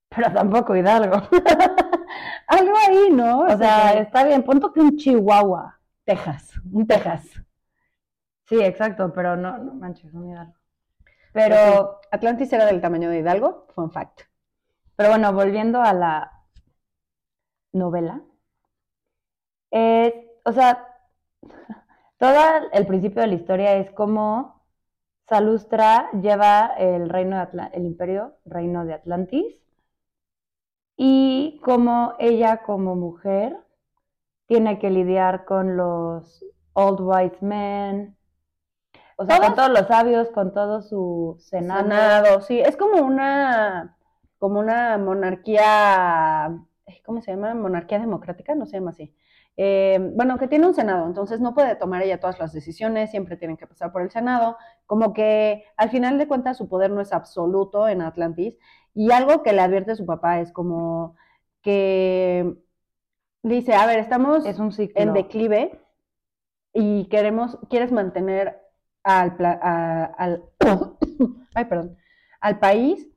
pero 0.09 0.33
tampoco 0.33 0.77
Hidalgo. 0.77 1.17
Algo 2.49 2.73
ahí, 2.87 3.11
¿no? 3.11 3.41
O 3.41 3.57
sea, 3.57 3.93
está 3.95 4.25
bien, 4.25 4.43
punto 4.43 4.73
que 4.73 4.81
un 4.81 4.97
Chihuahua. 4.97 5.79
Texas, 6.05 6.55
un 6.73 6.87
Texas. 6.87 7.25
Sí, 8.47 8.63
exacto, 8.63 9.13
pero 9.13 9.37
no, 9.37 9.59
no 9.59 9.75
manches, 9.75 10.13
un 10.15 10.31
Hidalgo. 10.31 10.55
Pero, 11.33 12.01
Atlantis 12.11 12.53
era 12.53 12.65
del 12.65 12.81
tamaño 12.81 13.11
de 13.11 13.19
Hidalgo, 13.19 13.67
fun 13.75 13.91
fact. 13.93 14.23
pero 14.97 15.11
bueno, 15.11 15.33
volviendo 15.33 15.83
a 15.83 15.93
la 15.93 16.33
novela, 17.73 18.23
o 19.71 20.53
sea, 20.53 20.87
todo 22.19 22.41
el 22.73 22.87
principio 22.87 23.23
de 23.23 23.29
la 23.29 23.35
historia 23.35 23.77
es 23.77 23.91
cómo 23.93 24.65
Salustra 25.29 26.11
lleva 26.23 26.67
el 26.79 27.09
reino 27.09 27.37
de 27.37 27.43
Atla- 27.43 27.71
el 27.75 27.87
imperio, 27.87 28.37
reino 28.45 28.85
de 28.85 28.95
Atlantis, 28.95 29.57
y 30.99 31.61
cómo 31.65 32.15
ella 32.19 32.63
como 32.63 32.95
mujer 32.95 33.57
tiene 34.47 34.79
que 34.79 34.91
lidiar 34.91 35.45
con 35.45 35.77
los 35.77 36.45
old 36.75 37.01
wise 37.01 37.39
men, 37.45 38.17
o 39.17 39.27
sea, 39.27 39.39
con 39.41 39.55
Todos- 39.55 39.71
los 39.71 39.87
sabios, 39.89 40.29
con 40.31 40.53
todo 40.55 40.81
su 40.83 41.37
senado. 41.41 41.85
Senado, 41.85 42.41
sí, 42.41 42.61
es 42.61 42.77
como 42.77 43.03
una, 43.03 43.97
como 44.39 44.61
una 44.61 44.97
monarquía, 44.99 46.57
¿cómo 47.05 47.21
se 47.23 47.33
llama? 47.33 47.55
Monarquía 47.55 47.99
democrática, 47.99 48.55
no 48.55 48.67
se 48.67 48.75
llama 48.79 48.91
así. 48.93 49.15
Eh, 49.61 49.99
bueno, 50.15 50.39
que 50.39 50.47
tiene 50.47 50.67
un 50.69 50.75
senado, 50.75 51.05
entonces 51.07 51.41
no 51.41 51.53
puede 51.53 51.75
tomar 51.75 52.03
ella 52.03 52.21
todas 52.21 52.39
las 52.39 52.53
decisiones, 52.53 53.11
siempre 53.11 53.37
tienen 53.37 53.57
que 53.57 53.67
pasar 53.67 53.91
por 53.93 54.03
el 54.03 54.11
senado, 54.13 54.57
como 54.87 55.13
que 55.13 55.65
al 55.77 55.91
final 55.91 56.17
de 56.17 56.29
cuentas 56.29 56.57
su 56.57 56.69
poder 56.69 56.93
no 56.93 57.01
es 57.01 57.13
absoluto 57.13 57.89
en 57.89 58.01
Atlantis, 58.03 58.57
y 58.95 59.11
algo 59.11 59.43
que 59.43 59.53
le 59.53 59.61
advierte 59.61 59.97
su 59.97 60.07
papá 60.07 60.41
es 60.41 60.53
como 60.53 61.17
que 61.63 62.55
le 63.43 63.55
dice, 63.55 63.75
a 63.75 63.87
ver, 63.87 63.99
estamos 63.99 64.47
Es 64.47 64.59
un 64.61 64.71
ciclo. 64.73 65.03
en 65.03 65.13
declive 65.13 65.81
y 66.73 67.09
queremos, 67.09 67.59
quieres 67.71 67.93
mantener 67.93 68.61
al, 69.03 69.37
pla- 69.37 69.59
a- 69.63 70.05
al, 70.05 70.45
ay, 71.55 71.65
perdón, 71.65 71.97
al 72.41 72.59
país 72.61 73.09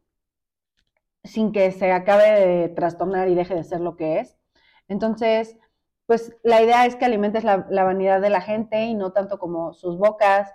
sin 1.23 1.51
que 1.51 1.71
se 1.71 1.91
acabe 1.91 2.23
de 2.31 2.69
trastornar 2.69 3.27
y 3.29 3.35
deje 3.35 3.55
de 3.55 3.63
ser 3.63 3.79
lo 3.81 3.95
que 3.95 4.19
es. 4.19 4.37
Entonces, 4.87 5.57
pues 6.11 6.35
la 6.43 6.61
idea 6.61 6.85
es 6.85 6.97
que 6.97 7.05
alimentes 7.05 7.45
la, 7.45 7.55
vanidad 7.69 8.19
de 8.19 8.29
la 8.29 8.41
gente 8.41 8.83
y 8.83 8.95
no 8.95 9.13
tanto 9.13 9.39
como 9.39 9.71
sus 9.71 9.97
bocas, 9.97 10.51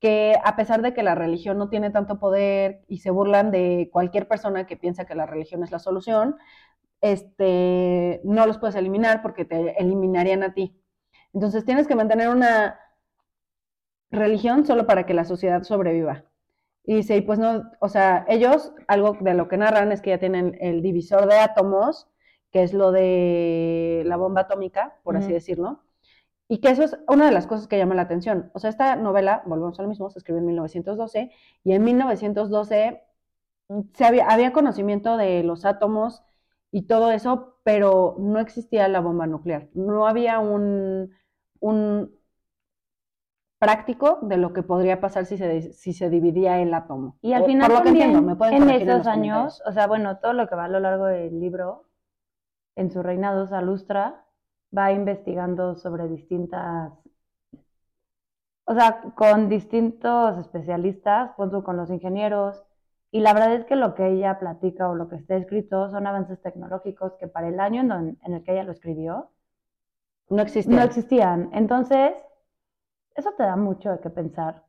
que 0.00 0.34
a 0.42 0.56
pesar 0.56 0.82
de 0.82 0.92
que 0.92 1.04
la 1.04 1.14
religión 1.14 1.56
no 1.56 1.68
tiene 1.68 1.90
tanto 1.90 2.18
poder 2.18 2.82
y 2.88 2.98
se 2.98 3.12
burlan 3.12 3.52
de 3.52 3.90
cualquier 3.92 4.26
persona 4.26 4.66
que 4.66 4.76
piensa 4.76 5.04
que 5.06 5.14
la 5.14 5.24
religión 5.24 5.62
es 5.62 5.70
la 5.70 5.78
solución, 5.78 6.36
este, 7.00 8.20
no 8.24 8.44
los 8.44 8.58
puedes 8.58 8.74
eliminar 8.74 9.22
porque 9.22 9.44
te 9.44 9.80
eliminarían 9.80 10.42
a 10.42 10.52
ti. 10.52 10.82
Entonces 11.32 11.64
tienes 11.64 11.86
que 11.86 11.94
mantener 11.94 12.28
una 12.30 12.80
religión 14.10 14.66
solo 14.66 14.84
para 14.84 15.06
que 15.06 15.14
la 15.14 15.24
sociedad 15.24 15.62
sobreviva. 15.62 16.24
Y 16.82 16.96
dice, 16.96 17.22
pues 17.22 17.38
no, 17.38 17.70
o 17.78 17.88
sea, 17.88 18.24
ellos, 18.28 18.72
algo 18.88 19.16
de 19.20 19.34
lo 19.34 19.46
que 19.46 19.58
narran 19.58 19.92
es 19.92 20.02
que 20.02 20.10
ya 20.10 20.18
tienen 20.18 20.58
el 20.60 20.82
divisor 20.82 21.28
de 21.28 21.38
átomos, 21.38 22.08
que 22.50 22.62
es 22.62 22.72
lo 22.72 22.92
de 22.92 24.02
la 24.06 24.16
bomba 24.16 24.42
atómica, 24.42 24.96
por 25.02 25.16
así 25.16 25.32
decirlo, 25.32 25.80
y 26.48 26.58
que 26.58 26.70
eso 26.70 26.82
es 26.82 26.98
una 27.06 27.26
de 27.26 27.32
las 27.32 27.46
cosas 27.46 27.68
que 27.68 27.76
llama 27.76 27.94
la 27.94 28.02
atención. 28.02 28.50
O 28.54 28.58
sea, 28.58 28.70
esta 28.70 28.96
novela, 28.96 29.42
volvemos 29.46 29.78
a 29.78 29.82
lo 29.82 29.88
mismo, 29.88 30.10
se 30.10 30.18
escribió 30.18 30.40
en 30.40 30.46
1912, 30.46 31.30
y 31.62 31.72
en 31.72 31.84
1912 31.84 33.02
se 33.92 34.04
había, 34.04 34.26
había 34.28 34.52
conocimiento 34.52 35.16
de 35.18 35.42
los 35.42 35.64
átomos 35.66 36.22
y 36.70 36.82
todo 36.82 37.10
eso, 37.10 37.58
pero 37.64 38.16
no 38.18 38.40
existía 38.40 38.88
la 38.88 39.00
bomba 39.00 39.26
nuclear. 39.26 39.68
No 39.74 40.06
había 40.06 40.38
un, 40.38 41.10
un 41.60 42.18
práctico 43.58 44.18
de 44.22 44.36
lo 44.36 44.52
que 44.52 44.62
podría 44.62 45.00
pasar 45.00 45.26
si 45.26 45.36
se, 45.36 45.72
si 45.72 45.92
se 45.92 46.10
dividía 46.10 46.60
el 46.60 46.72
átomo. 46.72 47.18
Y 47.20 47.32
al 47.32 47.44
final 47.44 47.68
por 47.68 47.78
lo 47.78 47.82
que 47.82 47.88
también, 47.90 48.10
entiendo, 48.10 48.36
me 48.36 48.56
en 48.56 48.70
esos 48.70 49.06
años, 49.06 49.62
o 49.66 49.72
sea, 49.72 49.86
bueno, 49.86 50.18
todo 50.18 50.32
lo 50.32 50.48
que 50.48 50.54
va 50.54 50.64
a 50.64 50.68
lo 50.68 50.80
largo 50.80 51.06
del 51.06 51.40
libro, 51.40 51.87
en 52.78 52.90
su 52.92 53.02
reinado, 53.02 53.46
Salustra 53.48 54.26
va 54.76 54.92
investigando 54.92 55.74
sobre 55.76 56.08
distintas 56.08 56.92
o 58.66 58.74
sea, 58.74 59.02
con 59.16 59.48
distintos 59.48 60.38
especialistas, 60.38 61.32
junto 61.34 61.64
con 61.64 61.76
los 61.76 61.90
ingenieros, 61.90 62.62
y 63.10 63.18
la 63.20 63.32
verdad 63.34 63.54
es 63.54 63.64
que 63.64 63.74
lo 63.76 63.94
que 63.96 64.06
ella 64.08 64.38
platica 64.38 64.88
o 64.88 64.94
lo 64.94 65.08
que 65.08 65.16
está 65.16 65.34
escrito 65.36 65.90
son 65.90 66.06
avances 66.06 66.40
tecnológicos 66.42 67.14
que 67.18 67.26
para 67.28 67.48
el 67.48 67.58
año 67.60 67.80
en, 67.80 67.88
don- 67.88 68.18
en 68.22 68.34
el 68.34 68.44
que 68.44 68.52
ella 68.52 68.64
lo 68.64 68.72
escribió 68.72 69.30
No 70.30 70.42
existe. 70.42 70.76
no 70.76 70.82
existían. 70.82 71.50
Entonces, 71.52 72.14
eso 73.16 73.32
te 73.36 73.42
da 73.42 73.56
mucho 73.56 73.90
de 73.90 74.00
qué 74.00 74.10
pensar, 74.10 74.64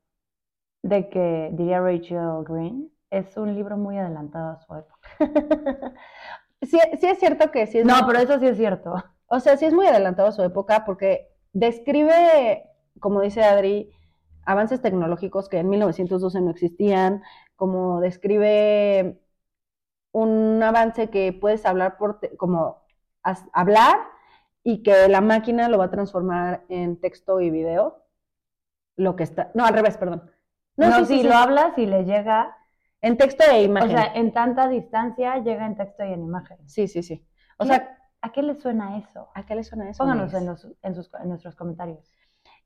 de 0.84 1.10
que, 1.10 1.52
diría 1.54 1.82
Rachel 1.82 2.44
Green, 2.46 2.92
es 3.12 3.38
un 3.38 3.56
libro 3.56 3.78
muy 3.78 3.98
adelantado 4.00 4.52
a 4.54 4.60
su 4.62 4.76
época. 4.76 5.00
sí, 6.62 6.80
sí 7.00 7.08
es 7.08 7.20
cierto 7.20 7.52
que 7.52 7.68
sí 7.68 7.80
es 7.80 7.86
No, 7.86 7.94
muy- 7.94 8.06
pero 8.08 8.20
eso 8.20 8.40
sí 8.40 8.48
es 8.48 8.58
cierto. 8.58 8.94
O 9.28 9.40
sea, 9.40 9.58
sí 9.58 9.66
es 9.66 9.74
muy 9.74 9.86
adelantado 9.88 10.30
a 10.30 10.32
su 10.32 10.42
época 10.44 10.86
porque 10.86 11.30
describe, 11.54 12.64
como 13.00 13.22
dice 13.22 13.44
Adri, 13.44 13.92
avances 14.46 14.82
tecnológicos 14.82 15.50
que 15.50 15.58
en 15.60 15.70
1912 15.70 16.42
no 16.42 16.52
existían, 16.52 17.22
como 17.56 18.02
describe 18.02 19.20
un 20.12 20.62
avance 20.64 21.10
que 21.10 21.34
puedes 21.34 21.66
hablar 21.66 21.98
por, 21.98 22.20
te- 22.20 22.38
como 22.38 22.84
hablar 23.54 23.98
y 24.64 24.84
que 24.84 25.08
la 25.10 25.22
máquina 25.22 25.70
lo 25.70 25.78
va 25.80 25.86
a 25.86 25.92
transformar 25.92 26.66
en 26.70 27.00
texto 27.02 27.42
y 27.42 27.50
video. 27.52 28.04
Lo 28.98 29.16
que 29.16 29.24
está, 29.24 29.52
no, 29.56 29.66
al 29.66 29.74
revés, 29.74 29.98
perdón. 29.98 30.32
No, 30.78 30.92
sí, 30.94 31.06
si 31.06 31.18
sí, 31.20 31.20
lo 31.24 31.36
sí. 31.36 31.38
hablas 31.38 31.78
y 31.78 31.86
le 31.86 32.06
llega, 32.06 32.58
En 33.02 33.18
texto 33.18 33.44
e 33.44 33.62
o 33.62 33.64
imagen. 33.64 33.90
sea, 33.90 34.12
en 34.14 34.34
tanta 34.34 34.68
distancia 34.68 35.38
llega 35.40 35.66
en 35.66 35.76
texto 35.78 36.04
y 36.06 36.14
en 36.14 36.24
imagen. 36.24 36.58
sí, 36.66 36.88
sí, 36.88 37.04
sí. 37.04 37.26
O 37.58 37.64
O 37.64 37.66
sea, 37.66 37.98
¿a 38.22 38.32
qué 38.32 38.42
le 38.42 38.56
suena 38.56 38.98
eso? 38.98 39.30
¿a 39.34 39.46
qué 39.46 39.56
le 39.56 39.64
suena 39.64 39.90
eso? 39.90 39.98
Pónganos 40.04 40.34
en, 40.34 40.46
los, 40.46 40.68
en, 40.82 40.96
sus, 40.96 41.12
en 41.14 41.30
nuestros 41.30 41.56
comentarios. 41.56 42.12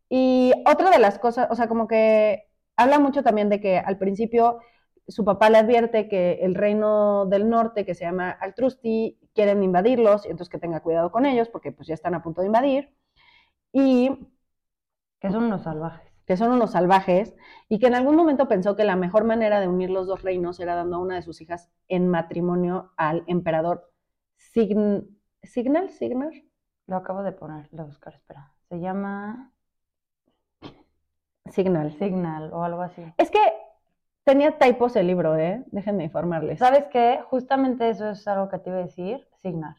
Y 0.10 0.54
otra 0.68 0.90
de 0.92 1.00
las 1.00 1.20
cosas, 1.20 1.48
o 1.52 1.56
sea, 1.56 1.68
como 1.68 1.88
que 1.88 2.50
habla 2.75 3.00
mucho 3.00 3.24
también 3.24 3.50
de 3.50 3.60
que 3.60 3.78
al 3.80 3.98
principio 3.98 4.60
su 5.08 5.25
papá 5.25 5.50
le 5.50 5.58
advierte 5.58 6.08
que 6.08 6.40
el 6.44 6.56
reino 6.56 7.25
del 7.25 7.50
norte, 7.50 7.86
que 7.86 7.96
se 7.96 8.06
llama 8.06 8.32
Altrusti, 8.32 9.20
quieren 9.34 9.63
invadirlos, 9.63 10.25
y 10.25 10.30
entonces 10.30 10.50
que 10.50 10.60
tenga 10.60 10.82
cuidado 10.82 11.12
con 11.12 11.25
ellos, 11.25 11.50
porque 11.50 11.72
pues 11.72 11.88
ya 11.88 11.94
están 11.94 12.16
a 12.16 12.24
punto 12.24 12.42
de 12.42 12.48
invadir, 12.48 12.94
y 13.74 14.12
Que 15.20 15.32
son 15.32 15.46
unos 15.46 15.63
salvajes. 15.63 16.12
Que 16.25 16.38
son 16.38 16.51
unos 16.51 16.72
salvajes, 16.72 17.36
y 17.70 17.80
que 17.80 17.88
en 17.88 17.96
algún 17.96 18.15
momento 18.15 18.48
pensó 18.48 18.75
que 18.75 18.84
la 18.86 18.96
mejor 18.96 19.24
manera 19.25 19.60
de 19.60 19.68
unir 19.68 19.89
los 19.89 20.08
dos 20.08 20.22
reinos 20.24 20.60
era 20.60 20.75
dando 20.75 20.98
a 20.98 21.00
una 21.00 21.15
de 21.15 21.22
sus 21.22 21.42
hijas 21.42 21.70
en 21.88 22.08
matrimonio 22.08 22.92
al 22.98 23.24
emperador 23.27 23.92
Sign- 24.38 25.08
Signal, 25.44 25.89
Signar, 25.89 26.32
Lo 26.88 26.98
acabo 26.98 27.24
de 27.24 27.32
poner, 27.32 27.70
de 27.72 27.84
buscar, 27.84 28.13
espera. 28.15 28.51
Se 28.70 28.80
llama 28.80 29.51
Signal. 31.50 31.92
Signal 31.98 32.51
o 32.53 32.63
algo 32.63 32.82
así. 32.82 33.03
Es 33.18 33.30
que 33.30 33.39
tenía 34.24 34.58
typos 34.58 34.96
el 34.96 35.08
libro, 35.08 35.36
¿eh? 35.38 35.63
Déjenme 35.68 36.06
informarles. 36.06 36.60
¿Sabes 36.60 36.86
qué? 36.92 37.22
Justamente 37.30 37.89
eso 37.89 38.10
es 38.10 38.27
algo 38.27 38.50
que 38.50 38.60
te 38.60 38.70
iba 38.70 38.80
a 38.80 38.84
decir, 38.84 39.27
Signar. 39.42 39.75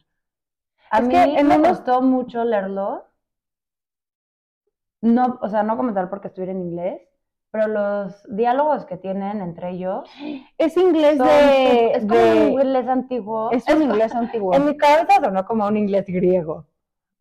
A 0.91 0.99
Es 0.99 1.07
mí 1.07 1.13
que 1.13 1.43
me 1.43 1.55
unos- 1.57 1.69
costó 1.69 2.01
mucho 2.01 2.43
leerlo. 2.45 3.05
No, 5.05 5.37
o 5.41 5.49
sea, 5.49 5.63
no 5.63 5.77
comentar 5.77 6.09
porque 6.09 6.27
estuviera 6.29 6.51
en 6.51 6.61
inglés, 6.61 7.01
pero 7.51 7.67
los 7.67 8.23
diálogos 8.35 8.85
que 8.85 8.97
tienen 8.97 9.41
entre 9.41 9.69
ellos 9.71 10.09
Es 10.57 10.75
inglés 10.77 11.17
son- 11.17 11.27
de... 11.27 11.91
es 11.91 11.99
como 12.05 12.15
de- 12.19 12.31
un 12.53 12.61
inglés 12.61 12.87
antiguo. 12.87 13.51
es 13.51 13.67
un 13.69 13.81
inglés 13.83 14.13
antiguo. 14.15 14.53
En 14.55 14.65
mi 14.65 14.75
cabeza 14.77 15.21
sonó 15.23 15.45
como 15.45 15.67
un 15.67 15.77
inglés 15.77 16.05
griego. 16.07 16.67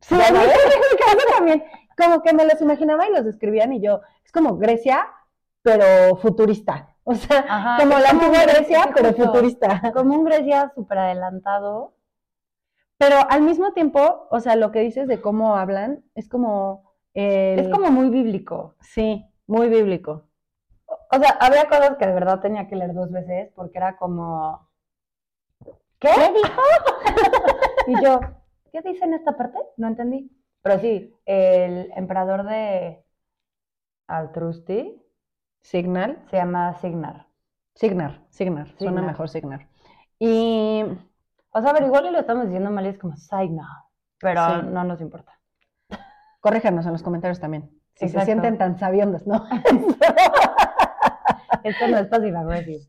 Sí, 0.00 0.14
en 0.29 0.35
mi 0.35 0.99
cabeza 0.99 1.37
también. 1.37 1.64
Como 1.97 2.23
que 2.23 2.33
me 2.33 2.45
los 2.45 2.61
imaginaba 2.61 3.07
y 3.09 3.12
los 3.12 3.25
describían 3.25 3.73
y 3.73 3.81
yo, 3.81 4.00
es 4.25 4.33
como 4.33 4.57
Grecia, 4.57 5.07
pero 5.62 6.17
futurista. 6.17 6.97
O 7.05 7.14
sea, 7.14 7.45
Ajá, 7.49 7.76
como 7.79 7.99
la 7.99 8.09
como 8.09 8.23
antigua 8.23 8.45
Grecia, 8.47 8.91
pero 8.95 9.09
justo. 9.11 9.26
futurista. 9.26 9.93
Como 9.95 10.14
un 10.14 10.25
Grecia 10.25 10.73
súper 10.75 10.99
adelantado. 10.99 11.94
Pero 12.99 13.16
al 13.29 13.42
mismo 13.42 13.73
tiempo, 13.75 14.27
o 14.31 14.40
sea, 14.40 14.57
lo 14.57 14.73
que 14.73 14.81
dices 14.81 15.07
de 15.07 15.20
cómo 15.20 15.57
hablan 15.57 16.03
es 16.14 16.29
como... 16.31 16.93
el- 17.14 17.61
Es 17.61 17.68
como 17.68 17.90
muy 17.90 18.11
bíblico. 18.11 18.74
Sí, 18.81 19.24
muy 19.46 19.68
bíblico. 19.68 20.29
O 20.87 21.18
sea, 21.18 21.31
había 21.40 21.68
cosas 21.68 21.96
que 21.98 22.07
de 22.07 22.12
verdad 22.14 22.40
tenía 22.40 22.68
que 22.68 22.77
leer 22.77 22.92
dos 22.94 23.11
veces 23.11 23.50
porque 23.55 23.79
era 23.79 23.96
como, 23.96 24.68
¿qué 25.98 26.09
dijo? 26.35 26.62
y 27.87 28.03
yo, 28.05 28.20
¿qué 28.72 28.83
dice 28.83 29.05
en 29.05 29.14
esta 29.14 29.37
parte? 29.37 29.59
No 29.77 29.88
entendí. 29.88 30.31
Pero 30.62 30.79
sí, 30.81 31.14
el 31.27 31.90
emperador 31.96 32.44
de 32.44 33.05
Altrusti 34.07 35.00
Signal. 35.62 36.18
se 36.31 36.37
llama 36.37 36.74
Signar. 36.74 37.27
Signar, 37.74 38.20
Signar. 38.31 38.68
Suena 38.79 39.03
mejor 39.03 39.29
Signar. 39.29 39.68
Y 40.18 40.85
O 41.50 41.61
sea, 41.62 41.72
pero 41.72 41.87
igual 41.87 42.07
y 42.07 42.11
lo 42.11 42.18
estamos 42.20 42.44
diciendo 42.46 42.70
mal 42.70 42.87
y 42.87 42.88
es 42.90 42.98
como 42.98 43.16
Signar, 43.16 43.66
pero 44.18 44.40
Sí. 44.46 44.66
no 44.66 44.85
nos 44.85 45.00
importa. 45.00 45.33
Corríjanos 46.44 46.85
en 46.85 46.92
los 46.92 47.02
comentarios 47.02 47.40
también. 47.40 47.70
Si 47.94 48.07
se 48.11 48.20
sienten 48.20 48.59
tan 48.59 48.78
sabiondos, 48.78 49.26
¿no? 49.26 49.46
Esto 51.64 51.88
no 51.88 51.96
es 51.96 52.07
passive 52.09 52.37
aggressive. 52.37 52.85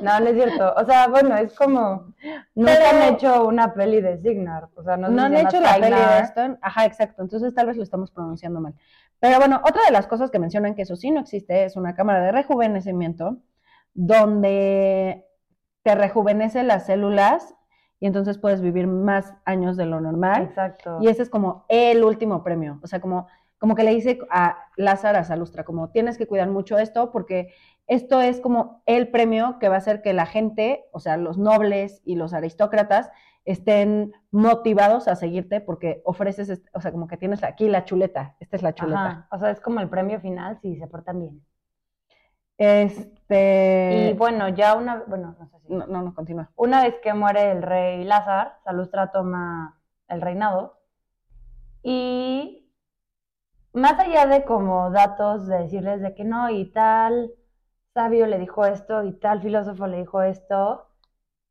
No, 0.00 0.18
no 0.18 0.26
es 0.28 0.34
cierto. 0.34 0.72
O 0.74 0.84
sea, 0.86 1.08
bueno, 1.08 1.36
es 1.36 1.54
como, 1.54 2.14
nunca 2.54 2.72
Pero- 2.78 2.88
han 2.88 3.02
hecho 3.14 3.46
una 3.46 3.74
peli 3.74 4.00
de 4.00 4.16
Signar. 4.22 4.70
O 4.76 4.82
sea, 4.82 4.96
no, 4.96 5.10
No 5.10 5.24
han 5.24 5.36
hecho 5.36 5.60
la 5.60 5.74
peli 5.74 5.94
de 5.94 6.18
esto. 6.20 6.58
Ajá, 6.62 6.86
exacto. 6.86 7.20
Entonces 7.20 7.54
tal 7.54 7.66
vez 7.66 7.76
lo 7.76 7.82
estamos 7.82 8.10
pronunciando 8.10 8.62
mal. 8.62 8.72
Pero 9.20 9.36
bueno, 9.38 9.60
otra 9.62 9.82
de 9.84 9.92
las 9.92 10.06
cosas 10.06 10.30
que 10.30 10.38
mencionan 10.38 10.74
que 10.74 10.82
eso 10.82 10.96
sí 10.96 11.10
no 11.10 11.20
existe 11.20 11.64
es 11.64 11.76
una 11.76 11.94
cámara 11.94 12.22
de 12.22 12.32
rejuvenecimiento 12.32 13.36
donde 13.92 15.26
te 15.82 15.94
rejuvenece 15.94 16.62
las 16.62 16.86
células 16.86 17.54
y 18.00 18.06
entonces 18.06 18.38
puedes 18.38 18.60
vivir 18.60 18.86
más 18.86 19.34
años 19.44 19.76
de 19.76 19.86
lo 19.86 20.00
normal. 20.00 20.44
Exacto. 20.44 20.98
Y 21.00 21.08
ese 21.08 21.22
es 21.22 21.30
como 21.30 21.64
el 21.68 22.04
último 22.04 22.42
premio. 22.44 22.78
O 22.82 22.86
sea, 22.86 23.00
como, 23.00 23.26
como 23.58 23.74
que 23.74 23.82
le 23.82 23.94
dice 23.94 24.18
a 24.30 24.58
Lázaro 24.76 25.18
a 25.18 25.24
Salustra, 25.24 25.64
como 25.64 25.90
tienes 25.90 26.16
que 26.16 26.26
cuidar 26.26 26.48
mucho 26.48 26.78
esto 26.78 27.10
porque 27.10 27.52
esto 27.86 28.20
es 28.20 28.40
como 28.40 28.82
el 28.86 29.08
premio 29.08 29.58
que 29.58 29.68
va 29.68 29.76
a 29.76 29.78
hacer 29.78 30.02
que 30.02 30.12
la 30.12 30.26
gente, 30.26 30.84
o 30.92 31.00
sea, 31.00 31.16
los 31.16 31.38
nobles 31.38 32.02
y 32.04 32.16
los 32.16 32.34
aristócratas, 32.34 33.10
estén 33.44 34.12
motivados 34.30 35.08
a 35.08 35.16
seguirte 35.16 35.62
porque 35.62 36.02
ofreces, 36.04 36.62
o 36.74 36.80
sea, 36.80 36.92
como 36.92 37.08
que 37.08 37.16
tienes 37.16 37.42
aquí 37.42 37.66
la 37.66 37.84
chuleta. 37.84 38.36
Esta 38.40 38.56
es 38.56 38.62
la 38.62 38.74
chuleta. 38.74 39.00
Ajá, 39.00 39.28
O 39.32 39.38
sea, 39.38 39.50
es 39.50 39.60
como 39.60 39.80
el 39.80 39.88
premio 39.88 40.20
final 40.20 40.58
si 40.60 40.76
se 40.76 40.86
portan 40.86 41.18
bien. 41.18 41.42
Este. 42.58 44.10
Y 44.10 44.12
bueno, 44.14 44.48
ya 44.48 44.74
una, 44.74 45.04
bueno, 45.06 45.36
no 45.38 45.46
sé 45.46 45.60
si. 45.60 45.72
no, 45.72 45.86
no, 45.86 46.02
no, 46.02 46.14
continúa. 46.14 46.50
Una 46.56 46.82
vez 46.82 46.96
que 47.02 47.14
muere 47.14 47.52
el 47.52 47.62
rey 47.62 48.04
Lázaro, 48.04 48.50
Salustra 48.64 49.12
toma 49.12 49.80
el 50.08 50.20
reinado. 50.20 50.80
Y 51.82 52.68
más 53.72 53.98
allá 53.98 54.26
de 54.26 54.44
como 54.44 54.90
datos 54.90 55.46
de 55.46 55.58
decirles 55.58 56.02
de 56.02 56.14
que 56.14 56.24
no, 56.24 56.50
y 56.50 56.70
tal 56.72 57.30
sabio 57.94 58.26
le 58.26 58.38
dijo 58.38 58.64
esto, 58.64 59.04
y 59.04 59.12
tal 59.12 59.40
filósofo 59.42 59.86
le 59.86 59.98
dijo 59.98 60.22
esto, 60.22 60.88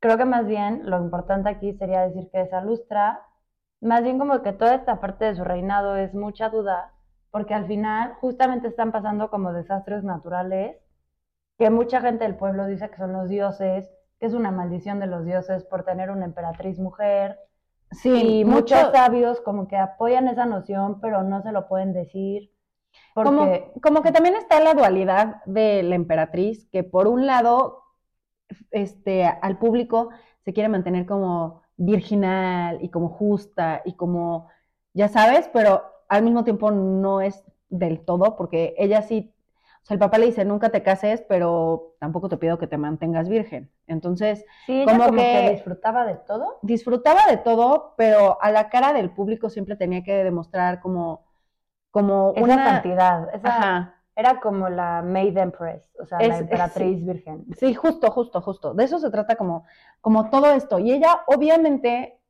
creo 0.00 0.18
que 0.18 0.24
más 0.24 0.46
bien 0.46 0.82
lo 0.84 0.98
importante 0.98 1.48
aquí 1.48 1.72
sería 1.74 2.02
decir 2.02 2.30
que 2.30 2.46
Salustra, 2.48 3.22
más 3.80 4.02
bien 4.02 4.18
como 4.18 4.42
que 4.42 4.52
toda 4.52 4.74
esta 4.74 5.00
parte 5.00 5.26
de 5.26 5.36
su 5.36 5.44
reinado 5.44 5.96
es 5.96 6.14
mucha 6.14 6.48
duda, 6.50 6.92
porque 7.30 7.54
al 7.54 7.66
final 7.66 8.14
justamente 8.20 8.68
están 8.68 8.92
pasando 8.92 9.30
como 9.30 9.52
desastres 9.52 10.04
naturales 10.04 10.76
que 11.58 11.70
mucha 11.70 12.00
gente 12.00 12.24
del 12.24 12.36
pueblo 12.36 12.66
dice 12.66 12.90
que 12.90 12.96
son 12.96 13.12
los 13.12 13.28
dioses, 13.28 13.90
que 14.20 14.26
es 14.26 14.34
una 14.34 14.50
maldición 14.50 15.00
de 15.00 15.06
los 15.06 15.24
dioses 15.24 15.64
por 15.64 15.84
tener 15.84 16.10
una 16.10 16.24
emperatriz 16.26 16.78
mujer. 16.78 17.38
Sí, 17.90 18.10
y 18.40 18.44
mucho- 18.44 18.76
muchos 18.76 18.92
sabios 18.92 19.40
como 19.40 19.66
que 19.68 19.76
apoyan 19.76 20.28
esa 20.28 20.46
noción, 20.46 21.00
pero 21.00 21.22
no 21.22 21.42
se 21.42 21.52
lo 21.52 21.68
pueden 21.68 21.92
decir. 21.92 22.50
Porque, 23.14 23.30
Como, 23.30 23.46
como 23.82 24.02
que 24.02 24.12
también 24.12 24.36
está 24.36 24.60
la 24.60 24.74
dualidad 24.74 25.42
de 25.46 25.82
la 25.82 25.94
emperatriz, 25.94 26.66
que 26.70 26.84
por 26.84 27.08
un 27.08 27.26
lado, 27.26 27.82
este, 28.70 29.24
al 29.24 29.58
público 29.58 30.10
se 30.44 30.52
quiere 30.52 30.68
mantener 30.68 31.06
como 31.06 31.62
virginal 31.76 32.78
y 32.82 32.90
como 32.90 33.08
justa 33.08 33.82
y 33.84 33.94
como, 33.94 34.48
ya 34.94 35.08
sabes, 35.08 35.48
pero 35.52 35.82
al 36.08 36.22
mismo 36.22 36.44
tiempo 36.44 36.70
no 36.70 37.20
es 37.20 37.44
del 37.68 38.04
todo, 38.04 38.36
porque 38.36 38.74
ella 38.78 39.02
sí, 39.02 39.34
sea, 39.88 39.94
el 39.94 39.98
papá 40.00 40.18
le 40.18 40.26
dice, 40.26 40.44
nunca 40.44 40.70
te 40.70 40.82
cases, 40.82 41.22
pero 41.28 41.94
tampoco 42.00 42.28
te 42.28 42.36
pido 42.36 42.58
que 42.58 42.66
te 42.68 42.78
mantengas 42.78 43.28
virgen. 43.28 43.70
Entonces, 43.86 44.44
sí, 44.66 44.84
como 44.84 45.04
como, 45.06 45.16
que... 45.16 45.22
que- 45.22 45.50
disfrutaba 45.54 46.06
de 46.06 46.14
todo. 46.16 46.58
disfrutaba 46.62 47.26
de 47.30 47.38
todo, 47.38 47.94
pero 47.96 48.40
a 48.42 48.50
la 48.52 48.68
cara 48.70 48.92
del 48.92 49.10
público 49.10 49.50
siempre 49.50 49.76
tenía 49.76 50.04
que 50.04 50.24
demostrar 50.24 50.80
como, 50.80 51.24
como 51.90 52.32
Esa 52.34 52.44
una... 52.44 52.64
santidad, 52.64 53.34
esa, 53.34 53.48
Ajá. 53.48 53.94
era 54.16 54.40
como 54.40 54.68
la 54.68 55.02
Maid 55.02 55.36
Empress, 55.38 55.90
o 56.00 56.06
sea, 56.06 56.20
Es- 56.20 56.28
la 56.28 56.34
es- 56.36 56.40
emperatriz 56.42 57.04
virgen. 57.06 57.46
Sí, 57.56 57.74
justo, 57.74 58.10
justo, 58.10 58.40
justo. 58.40 58.74
De 58.74 58.84
eso 58.84 58.98
se 58.98 59.10
trata 59.10 59.36
como, 59.36 59.64
como 60.00 60.28
todo 60.30 60.52
esto. 60.52 60.78
Y 60.78 60.92
ella, 60.92 61.20
obviamente, 61.26 62.20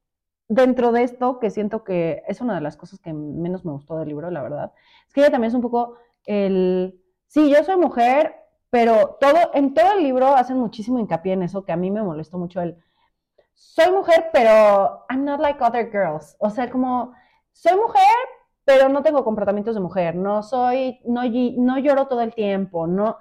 dentro 0.49 0.93
de 0.93 1.03
esto, 1.03 1.39
que 1.39 1.51
siento 1.51 1.85
que 1.85 2.23
es 2.29 2.41
una 2.41 2.55
de 2.55 2.61
las 2.61 2.77
cosas 2.77 3.01
que 3.01 3.13
menos 3.13 3.65
me 3.65 3.73
gustó 3.73 3.97
del 3.99 4.09
libro, 4.09 4.31
la 4.31 4.43
verdad, 4.43 4.73
es 5.07 5.15
que 5.15 5.21
ella 5.21 5.31
también 5.31 5.49
es 5.49 5.55
un 5.55 5.63
poco 5.63 5.97
el, 6.27 7.01
sí, 7.29 7.51
yo 7.51 7.63
soy 7.65 7.77
mujer, 7.77 8.35
pero 8.71 9.17
todo, 9.21 9.51
en 9.55 9.73
todo 9.73 9.93
el 9.93 10.03
libro 10.03 10.29
hacen 10.35 10.59
muchísimo 10.59 10.99
hincapié 10.99 11.33
en 11.35 11.45
eso, 11.45 11.65
que 11.65 11.73
a 11.73 11.77
mí 11.77 11.91
me 11.91 12.03
molestó 12.03 12.39
mucho 12.39 12.61
el, 12.61 12.77
soy 13.55 13.91
mujer, 13.93 14.31
pero 14.33 15.05
I'm 15.09 15.25
not 15.25 15.41
like 15.41 15.63
other 15.63 15.91
girls. 15.91 16.37
O 16.39 16.51
sea, 16.51 16.71
como, 16.71 17.13
soy 17.53 17.77
mujer, 17.77 18.03
pero 18.65 18.89
no 18.89 19.03
tengo 19.03 19.25
comportamientos 19.25 19.75
de 19.75 19.81
mujer, 19.81 20.15
no 20.15 20.43
soy, 20.43 21.01
no, 21.05 21.25
lloro 21.25 22.07
todo 22.07 22.21
el 22.21 22.35
tiempo, 22.35 22.87
no, 22.87 23.19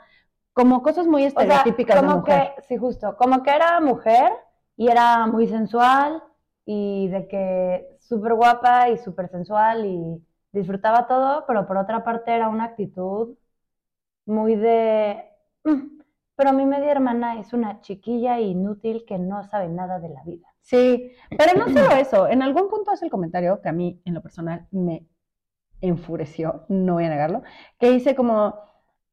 como 0.53 0.81
cosas 0.83 1.07
muy 1.07 1.25
O 1.25 1.29
sea, 1.29 1.43
estereotípicas 1.43 1.95
de 1.95 2.07
como 2.07 2.19
mujer. 2.19 2.53
que, 2.55 2.61
sí, 2.63 2.77
justo, 2.77 3.15
como 3.17 3.43
que 3.43 3.51
era 3.51 3.79
mujer 3.79 4.33
y 4.75 4.89
era 4.89 5.25
muy 5.27 5.47
sensual 5.47 6.23
y 6.65 7.07
de 7.07 7.27
que 7.27 7.97
súper 7.99 8.33
guapa 8.33 8.89
y 8.89 8.97
súper 8.97 9.29
sensual 9.29 9.85
y 9.85 10.23
disfrutaba 10.51 11.07
todo, 11.07 11.45
pero 11.47 11.65
por 11.65 11.77
otra 11.77 12.03
parte 12.03 12.33
era 12.33 12.49
una 12.49 12.65
actitud 12.65 13.37
muy 14.27 14.55
de, 14.55 15.23
"Mm, 15.63 15.99
pero 16.35 16.53
mi 16.53 16.65
media 16.65 16.91
hermana 16.91 17.39
es 17.39 17.53
una 17.53 17.81
chiquilla 17.81 18.39
inútil 18.39 19.05
que 19.07 19.17
no 19.17 19.43
sabe 19.43 19.69
nada 19.69 19.99
de 19.99 20.09
la 20.09 20.23
vida. 20.23 20.47
Sí, 20.61 21.11
pero 21.37 21.57
no 21.57 21.67
solo 21.69 21.95
eso, 21.95 22.27
en 22.27 22.41
algún 22.41 22.69
punto 22.69 22.91
hace 22.91 23.05
el 23.05 23.11
comentario 23.11 23.61
que 23.61 23.69
a 23.69 23.73
mí, 23.73 24.01
en 24.05 24.13
lo 24.13 24.21
personal, 24.21 24.67
me 24.71 25.07
enfureció, 25.81 26.65
no 26.69 26.95
voy 26.95 27.05
a 27.05 27.09
negarlo, 27.09 27.43
que 27.79 27.89
dice 27.91 28.15
como, 28.15 28.55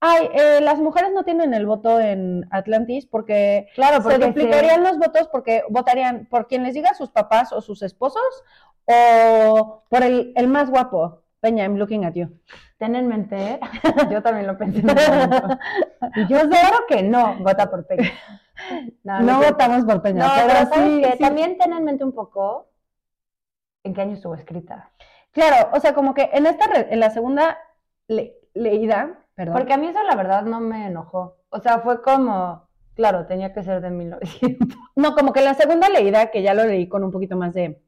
ay, 0.01 0.29
eh, 0.35 0.61
las 0.63 0.81
mujeres 0.81 1.13
no 1.15 1.25
tienen 1.25 1.55
el 1.55 1.65
voto 1.67 2.01
en 2.01 2.47
Atlantis 2.51 3.07
porque 3.07 3.69
Claro, 3.75 4.03
se 4.03 4.19
duplicarían 4.19 4.83
los 4.83 4.99
votos 4.99 5.29
porque 5.31 5.63
votarían 5.71 6.27
por 6.27 6.47
quien 6.47 6.63
les 6.63 6.75
diga 6.75 6.93
sus 6.95 7.11
papás 7.11 7.53
o 7.53 7.61
sus 7.61 7.83
esposos 7.83 8.43
o 8.87 9.85
por 9.89 10.03
el, 10.03 10.33
el 10.37 10.49
más 10.49 10.71
guapo. 10.71 11.23
Peña, 11.41 11.65
I'm 11.65 11.77
looking 11.77 12.05
at 12.05 12.15
you. 12.15 12.29
Ten 12.85 12.97
en 12.97 13.09
mente, 13.09 13.59
yo 14.11 14.23
también 14.23 14.47
lo 14.47 14.59
pensé 14.59 14.81
en. 14.81 14.89
Y 16.17 16.27
yo 16.29 16.47
claro 16.51 16.77
que 16.87 17.03
no, 17.03 17.37
vota 17.39 17.71
por 17.71 17.87
Peña. 17.87 18.11
No, 19.03 19.41
votamos 19.41 19.85
por 19.85 20.01
Peña, 20.03 20.27
No, 20.27 20.33
pero, 20.37 20.47
pero 20.49 20.67
¿sabes 20.69 21.17
sí. 21.17 21.19
También 21.19 21.57
ten 21.59 21.73
en 21.73 21.83
mente 21.83 22.05
un 22.05 22.13
poco 22.13 22.69
en 23.85 23.95
qué 23.95 24.03
año 24.03 24.13
estuvo 24.15 24.35
escrita. 24.35 24.91
Claro, 25.33 25.71
o 25.73 25.81
sea, 25.81 25.95
como 25.95 26.13
que 26.13 26.29
en 26.33 26.45
esta, 26.47 26.67
en 26.79 27.01
la 27.01 27.09
segunda 27.09 27.59
le- 28.07 28.35
leída, 28.53 29.19
perdón. 29.35 29.55
Porque 29.57 29.73
a 29.73 29.79
mí 29.79 29.87
eso 29.89 30.03
la 30.03 30.15
verdad 30.15 30.43
no 30.43 30.61
me 30.61 30.87
enojó. 30.87 31.39
O 31.49 31.59
sea, 31.61 31.81
fue 31.81 32.03
como, 32.03 32.69
claro, 32.95 33.27
tenía 33.27 33.55
que 33.55 33.63
ser 33.63 33.81
de 33.81 33.91
1900. 33.91 34.79
No, 34.97 35.15
como 35.15 35.33
que 35.33 35.41
la 35.41 35.55
segunda 35.55 35.89
leída, 35.89 36.31
que 36.31 36.43
ya 36.43 36.53
lo 36.53 36.65
leí 36.67 36.87
con 36.89 37.03
un 37.03 37.11
poquito 37.11 37.37
más 37.37 37.55
de, 37.55 37.83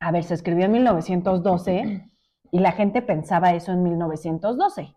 a 0.00 0.12
ver, 0.12 0.22
se 0.22 0.34
escribió 0.34 0.66
en 0.66 0.72
1912 0.72 2.08
y 2.50 2.60
la 2.60 2.72
gente 2.72 3.02
pensaba 3.02 3.52
eso 3.52 3.72
en 3.72 3.82
1912. 3.82 4.94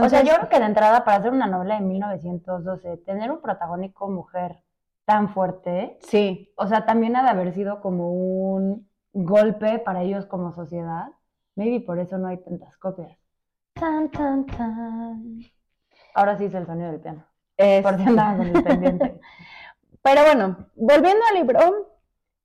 o 0.00 0.08
sea, 0.08 0.22
Entonces, 0.22 0.24
yo 0.24 0.34
creo 0.36 0.48
que 0.48 0.58
de 0.60 0.66
entrada 0.66 1.04
para 1.04 1.18
hacer 1.18 1.32
una 1.32 1.46
novela 1.46 1.76
de 1.76 1.82
1912, 1.82 2.96
tener 2.98 3.30
un 3.30 3.40
protagónico 3.40 4.08
mujer 4.10 4.62
tan 5.04 5.28
fuerte, 5.30 5.98
sí, 6.00 6.52
o 6.56 6.66
sea, 6.66 6.86
también 6.86 7.16
ha 7.16 7.22
de 7.22 7.30
haber 7.30 7.52
sido 7.54 7.80
como 7.80 8.12
un 8.12 8.88
golpe 9.12 9.78
para 9.78 10.02
ellos 10.02 10.26
como 10.26 10.52
sociedad. 10.54 11.08
Maybe 11.56 11.80
por 11.84 11.98
eso 11.98 12.18
no 12.18 12.28
hay 12.28 12.38
tantas 12.42 12.76
copias. 12.78 13.18
Tan, 13.74 14.08
tan, 14.10 14.46
tan. 14.46 15.44
Ahora 16.14 16.36
sí 16.38 16.44
es 16.46 16.54
el 16.54 16.66
sonido 16.66 16.90
del 16.90 17.00
piano. 17.00 17.26
es- 17.56 17.82
Por 17.82 17.96
si 17.96 18.02
andaban 18.04 18.36
con 18.38 18.46
el 18.48 18.62
pendiente. 18.62 19.20
pero 20.02 20.22
bueno, 20.24 20.68
volviendo 20.76 21.24
al 21.28 21.34
libro, 21.36 21.60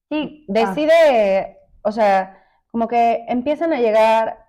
Sí, 0.09 0.45
ah, 0.57 0.73
decide, 0.75 1.57
o 1.83 1.91
sea, 1.91 2.36
como 2.77 2.87
que 2.89 3.25
empiezan 3.27 3.73
a 3.73 3.79
llegar 3.79 4.45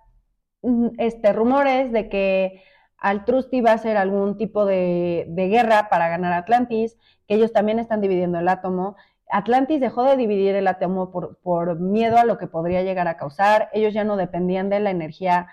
mm, 0.61 0.89
este, 0.99 1.33
rumores 1.33 1.91
de 1.91 2.09
que 2.09 2.61
Altrusti 2.99 3.59
va 3.59 3.71
a 3.71 3.73
hacer 3.73 3.97
algún 3.97 4.37
tipo 4.37 4.67
de, 4.67 5.25
de 5.29 5.47
guerra 5.47 5.89
para 5.89 6.09
ganar 6.09 6.33
Atlantis, 6.33 6.95
que 7.27 7.33
ellos 7.33 7.51
también 7.53 7.79
están 7.79 8.01
dividiendo 8.01 8.37
el 8.37 8.47
átomo. 8.47 8.97
Atlantis 9.31 9.79
dejó 9.81 10.03
de 10.03 10.15
dividir 10.15 10.53
el 10.53 10.67
átomo 10.67 11.11
por, 11.11 11.39
por 11.41 11.79
miedo 11.79 12.19
a 12.19 12.23
lo 12.23 12.37
que 12.37 12.45
podría 12.45 12.83
llegar 12.83 13.07
a 13.07 13.17
causar. 13.17 13.69
Ellos 13.73 13.95
ya 13.95 14.03
no 14.03 14.15
dependían 14.15 14.69
de 14.69 14.79
la 14.79 14.91
energía 14.91 15.47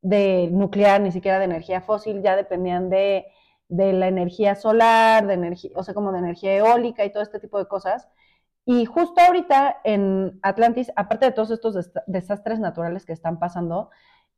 de 0.00 0.48
nuclear, 0.50 1.02
ni 1.02 1.12
siquiera 1.12 1.38
de 1.38 1.44
energía 1.44 1.82
fósil, 1.82 2.22
ya 2.22 2.36
dependían 2.36 2.88
de, 2.88 3.26
de 3.68 3.92
la 3.92 4.08
energía 4.08 4.54
solar, 4.54 5.26
de 5.26 5.34
energía, 5.34 5.72
o 5.74 5.82
sea, 5.82 5.92
como 5.92 6.10
de 6.10 6.20
energía 6.20 6.56
eólica 6.56 7.04
y 7.04 7.12
todo 7.12 7.22
este 7.22 7.38
tipo 7.38 7.58
de 7.58 7.68
cosas. 7.68 8.08
Y 8.66 8.86
justo 8.86 9.20
ahorita 9.20 9.80
en 9.84 10.38
Atlantis, 10.42 10.90
aparte 10.96 11.26
de 11.26 11.32
todos 11.32 11.50
estos 11.50 11.90
desastres 12.06 12.60
naturales 12.60 13.04
que 13.04 13.12
están 13.12 13.38
pasando, 13.38 13.90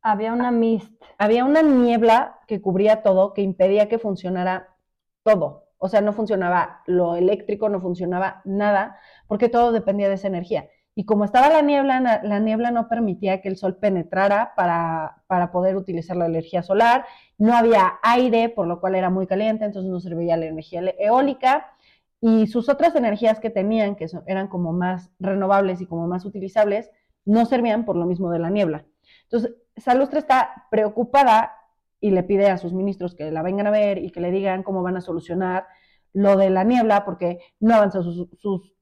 había 0.02 0.32
una 0.32 0.50
mist. 0.50 0.92
había 1.18 1.44
una 1.44 1.62
niebla 1.62 2.40
que 2.46 2.60
cubría 2.60 3.02
todo, 3.02 3.34
que 3.34 3.42
impedía 3.42 3.88
que 3.88 3.98
funcionara 3.98 4.76
todo. 5.22 5.64
O 5.78 5.88
sea, 5.88 6.00
no 6.00 6.12
funcionaba 6.12 6.82
lo 6.86 7.16
eléctrico, 7.16 7.68
no 7.68 7.80
funcionaba 7.80 8.40
nada, 8.44 8.98
porque 9.28 9.48
todo 9.48 9.72
dependía 9.72 10.08
de 10.08 10.14
esa 10.14 10.28
energía. 10.28 10.68
Y 10.94 11.04
como 11.04 11.24
estaba 11.24 11.48
la 11.50 11.60
niebla, 11.60 12.20
la 12.22 12.38
niebla 12.40 12.70
no 12.70 12.88
permitía 12.88 13.42
que 13.42 13.48
el 13.48 13.56
sol 13.58 13.76
penetrara 13.76 14.54
para, 14.56 15.22
para 15.26 15.52
poder 15.52 15.76
utilizar 15.76 16.16
la 16.16 16.26
energía 16.26 16.62
solar. 16.62 17.04
No 17.36 17.54
había 17.54 17.98
aire, 18.02 18.48
por 18.48 18.66
lo 18.66 18.80
cual 18.80 18.94
era 18.94 19.10
muy 19.10 19.26
caliente, 19.26 19.66
entonces 19.66 19.90
no 19.90 20.00
servía 20.00 20.38
la 20.38 20.46
energía 20.46 20.80
eólica. 20.98 21.75
Y 22.20 22.46
sus 22.46 22.68
otras 22.68 22.94
energías 22.96 23.40
que 23.40 23.50
tenían, 23.50 23.94
que 23.96 24.08
son- 24.08 24.22
eran 24.26 24.48
como 24.48 24.72
más 24.72 25.10
renovables 25.18 25.80
y 25.80 25.86
como 25.86 26.06
más 26.06 26.24
utilizables, 26.24 26.90
no 27.24 27.44
servían 27.46 27.84
por 27.84 27.96
lo 27.96 28.06
mismo 28.06 28.30
de 28.30 28.38
la 28.38 28.50
niebla. 28.50 28.84
Entonces, 29.24 29.54
Salustre 29.76 30.18
está 30.20 30.66
preocupada 30.70 31.52
y 32.00 32.10
le 32.10 32.22
pide 32.22 32.48
a 32.50 32.56
sus 32.58 32.72
ministros 32.72 33.14
que 33.14 33.30
la 33.30 33.42
vengan 33.42 33.66
a 33.66 33.70
ver 33.70 33.98
y 33.98 34.10
que 34.10 34.20
le 34.20 34.30
digan 34.30 34.62
cómo 34.62 34.82
van 34.82 34.96
a 34.96 35.00
solucionar 35.00 35.66
lo 36.12 36.36
de 36.36 36.50
la 36.50 36.64
niebla, 36.64 37.04
porque 37.04 37.40
no 37.60 37.74
avanzan 37.74 38.02
sus, 38.02 38.28
sus, 38.38 38.72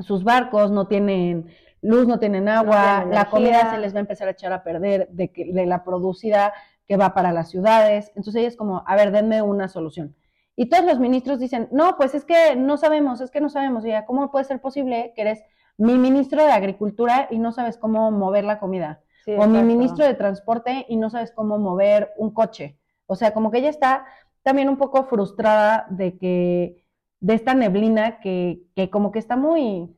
sus 0.00 0.24
barcos, 0.24 0.70
no 0.70 0.86
tienen 0.88 1.46
luz, 1.80 2.06
no 2.08 2.18
tienen 2.18 2.48
agua, 2.48 3.04
la 3.14 3.30
comida 3.30 3.60
se 3.70 3.78
les 3.78 3.94
va 3.94 3.98
a 3.98 4.00
empezar 4.00 4.28
a 4.28 4.32
echar 4.32 4.52
a 4.52 4.62
perder 4.64 5.08
de, 5.10 5.30
que, 5.32 5.52
de 5.52 5.66
la 5.66 5.84
producida 5.84 6.52
que 6.86 6.96
va 6.96 7.14
para 7.14 7.32
las 7.32 7.50
ciudades. 7.50 8.08
Entonces 8.16 8.36
ella 8.40 8.48
es 8.48 8.56
como, 8.56 8.82
a 8.86 8.96
ver, 8.96 9.12
denme 9.12 9.42
una 9.42 9.68
solución. 9.68 10.16
Y 10.58 10.68
todos 10.68 10.84
los 10.84 10.98
ministros 10.98 11.38
dicen, 11.38 11.68
no, 11.70 11.96
pues 11.96 12.14
es 12.14 12.24
que 12.24 12.56
no 12.56 12.76
sabemos, 12.76 13.20
es 13.20 13.30
que 13.30 13.40
no 13.40 13.48
sabemos. 13.48 13.84
Y 13.84 13.88
ella, 13.90 14.06
¿cómo 14.06 14.30
puede 14.32 14.44
ser 14.44 14.60
posible 14.60 15.12
que 15.14 15.22
eres 15.22 15.40
mi 15.78 15.96
ministro 15.96 16.44
de 16.44 16.50
Agricultura 16.52 17.28
y 17.30 17.38
no 17.38 17.52
sabes 17.52 17.78
cómo 17.78 18.10
mover 18.10 18.44
la 18.44 18.58
comida? 18.58 19.00
Sí, 19.24 19.32
o 19.34 19.46
mi 19.46 19.62
ministro 19.62 20.04
de 20.04 20.14
transporte 20.14 20.84
y 20.88 20.96
no 20.96 21.10
sabes 21.10 21.30
cómo 21.32 21.58
mover 21.58 22.10
un 22.16 22.32
coche. 22.32 22.76
O 23.06 23.14
sea, 23.14 23.32
como 23.32 23.50
que 23.52 23.58
ella 23.58 23.70
está 23.70 24.04
también 24.42 24.68
un 24.68 24.76
poco 24.78 25.04
frustrada 25.04 25.86
de 25.90 26.18
que, 26.18 26.84
de 27.20 27.34
esta 27.34 27.54
neblina 27.54 28.18
que, 28.20 28.62
que 28.74 28.90
como 28.90 29.12
que 29.12 29.20
está 29.20 29.36
muy, 29.36 29.96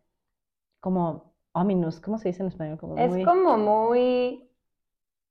como, 0.80 1.34
ominous, 1.52 2.00
¿cómo 2.00 2.18
se 2.18 2.28
dice 2.28 2.42
en 2.42 2.48
español? 2.48 2.78
Como 2.78 2.96
Es 2.96 3.10
muy- 3.10 3.24
como 3.24 3.56
muy, 3.58 4.48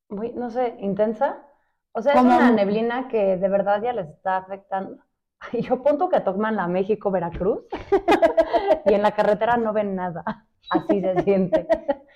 muy, 0.10 0.34
no 0.34 0.50
sé, 0.50 0.76
intensa. 0.80 1.46
O 1.92 2.02
sea, 2.02 2.14
Como 2.14 2.32
es 2.32 2.38
una 2.38 2.52
neblina 2.52 3.08
que 3.10 3.38
de 3.38 3.50
verdad 3.50 3.82
ya 3.84 3.94
les 3.94 4.10
está 4.10 4.38
afectando. 4.38 4.98
Y 5.54 5.62
yo 5.62 5.82
punto 5.82 6.10
que 6.10 6.20
toman 6.20 6.56
la 6.56 6.68
México-Veracruz 6.68 7.66
y 8.86 8.94
en 8.94 9.02
la 9.02 9.12
carretera 9.12 9.58
no 9.58 9.74
ven 9.74 9.96
nada. 9.96 10.24
Así 10.70 11.02
se 11.02 11.24
siente. 11.24 11.68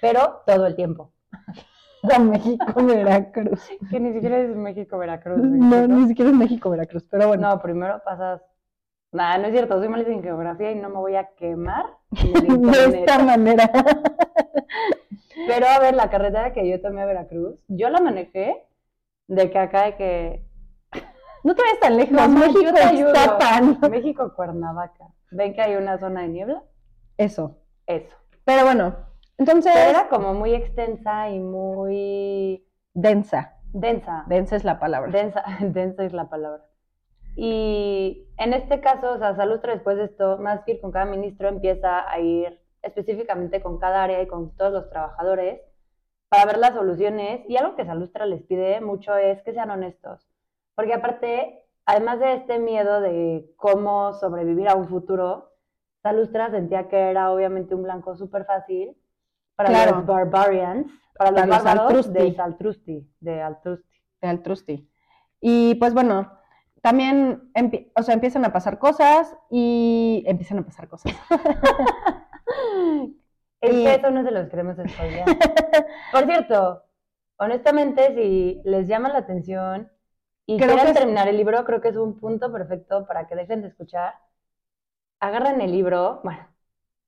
Pero 0.01 0.43
todo 0.45 0.67
el 0.67 0.75
tiempo. 0.75 1.11
a 2.03 2.19
México, 2.19 2.85
Veracruz. 2.85 3.67
Que 3.89 3.99
ni 3.99 4.13
siquiera 4.13 4.37
es 4.39 4.55
México-Veracruz. 4.55 5.37
No, 5.37 5.87
ni 5.87 6.07
siquiera 6.07 6.29
es 6.29 6.37
México, 6.37 6.69
Veracruz, 6.69 7.03
pero 7.09 7.29
bueno. 7.29 7.49
No, 7.49 7.61
primero 7.61 8.01
pasas. 8.05 8.41
Nada, 9.11 9.37
no 9.37 9.45
es 9.45 9.53
cierto, 9.53 9.79
soy 9.79 9.89
malísima 9.89 10.17
en 10.17 10.23
geografía 10.23 10.71
y 10.71 10.75
no 10.75 10.89
me 10.89 10.95
voy 10.95 11.15
a 11.15 11.29
quemar. 11.35 11.85
de 12.11 12.99
esta 12.99 13.19
manera. 13.23 13.69
Pero 15.47 15.67
a 15.67 15.79
ver, 15.79 15.95
la 15.95 16.09
carretera 16.09 16.51
que 16.51 16.67
yo 16.67 16.81
tomé 16.81 17.01
a 17.01 17.05
Veracruz, 17.05 17.59
yo 17.67 17.89
la 17.89 18.01
manejé 18.01 18.65
de 19.27 19.51
que 19.51 19.59
acá 19.59 19.85
de 19.85 19.95
que 19.95 20.45
No 21.43 21.53
te 21.55 21.61
vayas 21.61 21.79
tan 21.79 21.97
lejos, 21.97 22.13
Mamá, 22.13 22.47
México 22.47 22.71
tan... 23.39 23.91
México 23.91 24.33
Cuernavaca. 24.33 25.09
¿Ven 25.31 25.53
que 25.53 25.61
hay 25.61 25.75
una 25.75 25.97
zona 25.99 26.21
de 26.21 26.29
niebla? 26.29 26.63
Eso. 27.17 27.57
Eso. 27.85 28.15
Pero 28.45 28.63
bueno, 28.63 28.95
entonces... 29.37 29.71
Pero 29.73 29.89
era 29.89 30.07
como 30.07 30.33
muy 30.33 30.53
extensa 30.53 31.29
y 31.29 31.39
muy 31.39 32.65
Densa. 32.93 33.55
densa. 33.73 34.23
Densa 34.27 34.55
es 34.55 34.63
la 34.63 34.79
palabra. 34.79 35.11
Densa, 35.11 35.43
densa 35.59 36.05
es 36.05 36.13
la 36.13 36.29
palabra. 36.29 36.63
Y 37.35 38.27
en 38.37 38.53
este 38.53 38.79
caso, 38.79 39.13
o 39.13 39.17
sea, 39.17 39.35
Salustra 39.35 39.73
después 39.73 39.97
de 39.97 40.05
esto, 40.05 40.37
más 40.37 40.61
que 40.63 40.73
ir 40.73 40.81
con 40.81 40.91
cada 40.91 41.05
ministro, 41.05 41.49
empieza 41.49 42.09
a 42.09 42.19
ir 42.19 42.59
específicamente 42.81 43.61
con 43.61 43.79
cada 43.79 44.03
área 44.03 44.21
y 44.21 44.27
con 44.27 44.55
todos 44.55 44.71
los 44.71 44.89
trabajadores 44.89 45.61
para 46.29 46.45
ver 46.45 46.57
las 46.57 46.73
soluciones. 46.75 47.41
Y 47.49 47.57
algo 47.57 47.75
que 47.75 47.85
Salustra 47.85 48.25
les 48.27 48.43
pide 48.43 48.79
mucho 48.81 49.15
es 49.17 49.41
que 49.41 49.53
sean 49.53 49.71
honestos. 49.71 50.27
Porque 50.75 50.93
aparte, 50.93 51.63
además 51.85 52.19
de 52.19 52.33
este 52.35 52.59
miedo 52.59 53.01
de 53.01 53.51
cómo 53.57 54.13
sobrevivir 54.13 54.67
a 54.69 54.75
un 54.75 54.87
futuro, 54.87 55.51
Salustra 56.01 56.49
sentía 56.51 56.87
que 56.89 56.97
era 57.11 57.31
obviamente 57.31 57.75
un 57.75 57.83
blanco 57.83 58.15
súper 58.15 58.45
fácil 58.45 58.97
para 59.55 59.69
Claro. 59.69 59.97
los 59.97 60.05
barbarians, 60.05 60.91
para 61.17 61.31
los 61.31 61.41
Para 61.41 61.55
los 61.55 61.63
bárbaros 61.63 62.13
de 62.13 62.33
Saltrusti, 62.35 63.09
de 63.19 63.41
Altrusti. 63.41 64.01
de 64.21 64.27
Altrusti. 64.27 64.89
Y 65.39 65.75
pues 65.75 65.93
bueno, 65.93 66.31
también 66.81 67.51
o 67.95 68.03
sea, 68.03 68.13
empiezan 68.15 68.43
a 68.45 68.51
pasar 68.51 68.79
cosas 68.79 69.37
y 69.49 70.23
empiezan 70.27 70.59
a 70.59 70.65
pasar 70.65 70.87
cosas. 70.87 71.13
Es 73.61 73.73
Y- 73.73 73.83
que 73.85 73.95
eso 73.95 74.11
no 74.11 74.23
se 74.25 74.31
los 74.31 74.49
queremos 74.49 74.75
spoilear. 74.75 75.25
Por 76.11 76.25
cierto, 76.25 76.83
honestamente, 77.37 78.13
si 78.13 78.61
les 78.65 78.87
llama 78.89 79.07
la 79.07 79.19
atención 79.19 79.89
y 80.45 80.57
Creo 80.57 80.75
que 80.75 80.89
es- 80.91 80.93
terminar 80.93 81.27
el 81.27 81.37
libro, 81.37 81.63
creo 81.65 81.81
que 81.81 81.89
es 81.89 81.95
un 81.97 82.19
punto 82.19 82.51
perfecto 82.51 83.05
para 83.05 83.27
que 83.27 83.35
dejen 83.35 83.61
de 83.61 83.69
escuchar. 83.69 84.15
Agarren 85.19 85.61
el 85.61 85.71
libro, 85.71 86.19
bueno, 86.23 86.47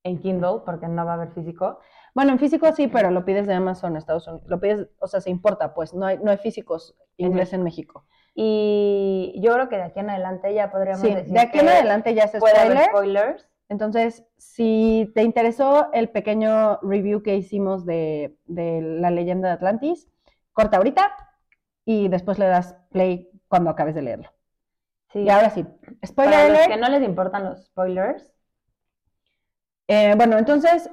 en 0.04 0.19
Kindle, 0.21 0.62
porque 0.65 0.88
no 0.88 1.06
va 1.06 1.12
a 1.12 1.15
haber 1.15 1.32
físico. 1.32 1.80
Bueno, 2.13 2.32
en 2.32 2.39
físico 2.39 2.71
sí, 2.71 2.88
pero 2.88 3.12
lo 3.12 3.26
pides 3.26 3.45
de 3.48 3.54
Amazon, 3.54 3.98
Estados 3.98 4.28
Unidos. 4.28 4.48
Lo 4.48 4.60
pides, 4.60 4.88
o 5.00 5.08
sea, 5.08 5.19
se 5.19 5.30
importa, 5.30 5.74
pues, 5.74 5.93
no 5.93 6.06
hay, 6.06 6.17
no 6.19 6.32
hay 6.32 6.38
físicos 6.38 6.95
inglés 7.17 7.52
en 7.54 7.63
México. 7.63 8.06
Y 8.34 9.39
yo 9.43 9.54
creo 9.54 9.67
que 9.69 9.78
de 9.78 9.84
aquí 9.84 10.00
en 10.00 10.10
adelante 10.10 10.54
ya 10.54 10.71
podríamos 10.71 11.02
Sí, 11.02 11.13
decir 11.13 11.34
de 11.34 11.39
aquí 11.39 11.60
en 11.60 11.69
adelante 11.69 12.13
ya 12.13 12.24
haber 12.24 12.41
spoiler. 12.41 12.84
spoilers. 12.89 13.50
Entonces, 13.67 14.26
si 14.38 15.12
te 15.15 15.24
interesó 15.24 15.91
el 15.91 16.10
pequeño 16.10 16.78
review 16.84 17.24
que 17.24 17.36
hicimos 17.36 17.86
de, 17.86 18.38
de 18.45 18.82
la 18.82 19.10
leyenda 19.10 19.48
de 19.50 19.54
Atlantis, 19.56 20.08
corta 20.54 20.78
ahorita 20.78 21.24
y 21.86 22.08
después 22.10 22.39
le 22.39 22.48
das 22.48 22.76
play 22.91 23.30
cuando 23.48 23.69
acabes 23.69 23.95
de 23.95 24.02
leerlo. 24.02 24.32
Sí. 25.13 25.19
Y 25.21 25.30
ahora 25.30 25.50
sí, 25.50 25.65
spoiler 26.06 26.34
Para 26.34 26.50
los 26.50 26.67
que 26.67 26.78
no 26.78 26.89
les 26.89 27.04
importan 27.04 27.45
los 27.45 27.65
spoilers, 27.65 28.32
Eh, 29.88 30.13
bueno, 30.15 30.38
entonces 30.38 30.89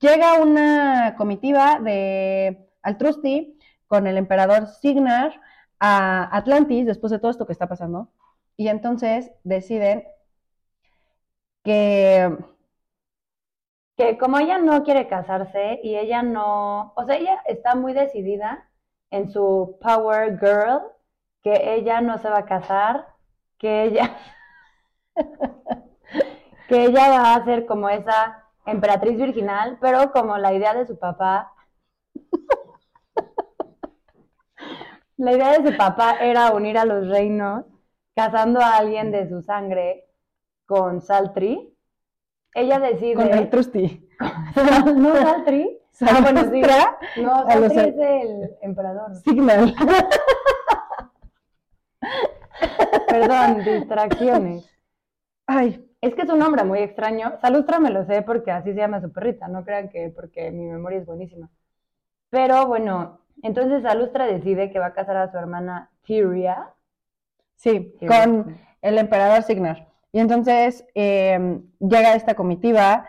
llega 0.00 0.34
una 0.40 1.14
comitiva 1.16 1.78
de 1.80 2.68
Altrusti 2.82 3.58
con 3.86 4.06
el 4.06 4.16
emperador 4.18 4.66
Signar 4.68 5.40
a 5.80 6.36
Atlantis 6.36 6.86
después 6.86 7.10
de 7.12 7.18
todo 7.18 7.30
esto 7.30 7.46
que 7.46 7.52
está 7.52 7.68
pasando. 7.68 8.12
Y 8.56 8.68
entonces 8.68 9.30
deciden 9.44 10.04
que 11.64 12.36
que 13.96 14.18
como 14.18 14.38
ella 14.38 14.58
no 14.58 14.82
quiere 14.84 15.08
casarse 15.08 15.80
y 15.82 15.96
ella 15.96 16.22
no, 16.22 16.92
o 16.96 17.04
sea, 17.06 17.16
ella 17.16 17.42
está 17.46 17.74
muy 17.74 17.92
decidida 17.94 18.68
en 19.10 19.30
su 19.30 19.78
power 19.80 20.38
girl, 20.38 20.82
que 21.42 21.74
ella 21.74 22.00
no 22.00 22.18
se 22.18 22.28
va 22.28 22.38
a 22.38 22.46
casar, 22.46 23.06
que 23.58 23.84
ella, 23.84 24.16
que 26.68 26.84
ella 26.84 27.08
va 27.08 27.34
a 27.34 27.44
ser 27.44 27.66
como 27.66 27.88
esa 27.88 28.44
emperatriz 28.66 29.16
virginal, 29.16 29.78
pero 29.80 30.12
como 30.12 30.36
la 30.38 30.52
idea 30.52 30.74
de 30.74 30.86
su 30.86 30.98
papá, 30.98 31.52
la 35.16 35.32
idea 35.32 35.58
de 35.58 35.70
su 35.70 35.76
papá 35.76 36.18
era 36.20 36.52
unir 36.52 36.78
a 36.78 36.84
los 36.84 37.08
reinos, 37.08 37.64
casando 38.14 38.60
a 38.60 38.76
alguien 38.76 39.12
de 39.12 39.28
su 39.28 39.42
sangre 39.42 40.04
con 40.66 41.00
Saltri. 41.00 41.72
Ella 42.54 42.80
decide. 42.80 43.14
con 43.14 43.32
Altrusti. 43.32 44.08
¿No 44.96 45.14
Saltri? 45.14 45.78
Ah, 46.02 46.20
bueno, 46.20 46.42
sí. 46.50 46.62
Zaratustra, 46.62 46.98
No, 47.16 47.48
es 47.48 47.76
el 47.76 48.50
emperador. 48.60 49.14
Signal. 49.16 49.74
Perdón, 53.08 53.64
distracciones. 53.64 54.70
Ay, 55.46 55.82
Es 56.00 56.14
que 56.14 56.22
es 56.22 56.28
un 56.28 56.38
nombre 56.38 56.64
muy 56.64 56.80
extraño. 56.80 57.34
Salustra 57.40 57.78
me 57.78 57.90
lo 57.90 58.04
sé 58.04 58.22
porque 58.22 58.50
así 58.50 58.72
se 58.72 58.78
llama 58.78 59.00
su 59.00 59.12
perrita. 59.12 59.48
No 59.48 59.64
crean 59.64 59.88
que 59.88 60.10
porque 60.14 60.50
mi 60.50 60.66
memoria 60.66 60.98
es 60.98 61.06
buenísima. 61.06 61.48
Pero 62.30 62.66
bueno, 62.66 63.20
entonces 63.42 63.82
Salustra 63.82 64.26
decide 64.26 64.70
que 64.70 64.78
va 64.78 64.86
a 64.86 64.94
casar 64.94 65.16
a 65.16 65.30
su 65.30 65.36
hermana 65.38 65.90
Tyria. 66.06 66.70
sí, 67.56 67.94
Tyria, 67.98 68.24
con 68.24 68.58
el 68.82 68.98
emperador 68.98 69.42
Signar. 69.42 69.88
Y 70.12 70.20
entonces 70.20 70.86
eh, 70.94 71.60
llega 71.80 72.14
esta 72.14 72.34
comitiva. 72.34 73.06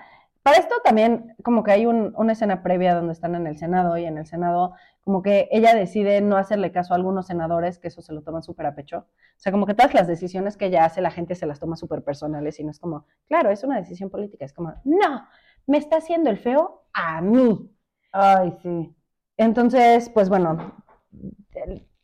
Para 0.47 0.59
esto 0.59 0.75
también 0.81 1.35
como 1.43 1.61
que 1.61 1.71
hay 1.71 1.85
un- 1.85 2.13
una 2.15 2.31
escena 2.31 2.63
previa 2.63 2.95
donde 2.95 3.11
están 3.11 3.35
en 3.35 3.47
el 3.47 3.57
Senado 3.57 3.97
y 3.97 4.05
en 4.05 4.17
el 4.17 4.25
Senado 4.25 4.75
como 5.01 5.21
que 5.21 5.49
ella 5.51 5.75
decide 5.75 6.21
no 6.21 6.37
hacerle 6.37 6.71
caso 6.71 6.93
a 6.93 6.95
algunos 6.95 7.27
senadores, 7.27 7.79
que 7.79 7.89
eso 7.89 8.01
se 8.01 8.13
lo 8.13 8.21
toman 8.21 8.43
súper 8.43 8.65
a 8.67 8.73
pecho. 8.73 8.99
O 8.99 9.39
sea, 9.39 9.51
como 9.51 9.65
que 9.65 9.73
todas 9.73 9.93
las 9.93 10.07
decisiones 10.07 10.55
que 10.55 10.67
ella 10.67 10.85
hace 10.85 11.01
la 11.01 11.11
gente 11.11 11.35
se 11.35 11.47
las 11.47 11.59
toma 11.59 11.75
súper 11.75 12.01
personales 12.01 12.61
y 12.61 12.63
no 12.63 12.71
es 12.71 12.79
como, 12.79 13.05
claro, 13.27 13.49
es 13.49 13.65
una 13.65 13.75
decisión 13.75 14.09
política, 14.09 14.45
es 14.45 14.53
como, 14.53 14.73
no, 14.85 15.27
me 15.65 15.77
está 15.79 15.97
haciendo 15.97 16.29
el 16.29 16.37
feo 16.37 16.85
a 16.93 17.19
mí. 17.19 17.69
Ay, 18.13 18.53
sí. 18.63 18.95
Entonces, 19.35 20.09
pues 20.11 20.29
bueno, 20.29 20.81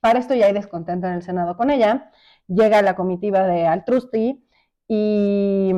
para 0.02 0.20
esto 0.20 0.36
ya 0.36 0.48
hay 0.48 0.54
descontento 0.54 1.08
en 1.08 1.14
el 1.14 1.22
Senado 1.24 1.56
con 1.56 1.70
ella. 1.72 2.12
Llega 2.48 2.82
la 2.82 2.96
comitiva 2.98 3.48
de 3.48 3.68
Altrusti 3.68 4.46
y 4.90 5.72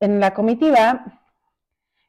en 0.00 0.20
la 0.20 0.32
comitiva, 0.32 1.23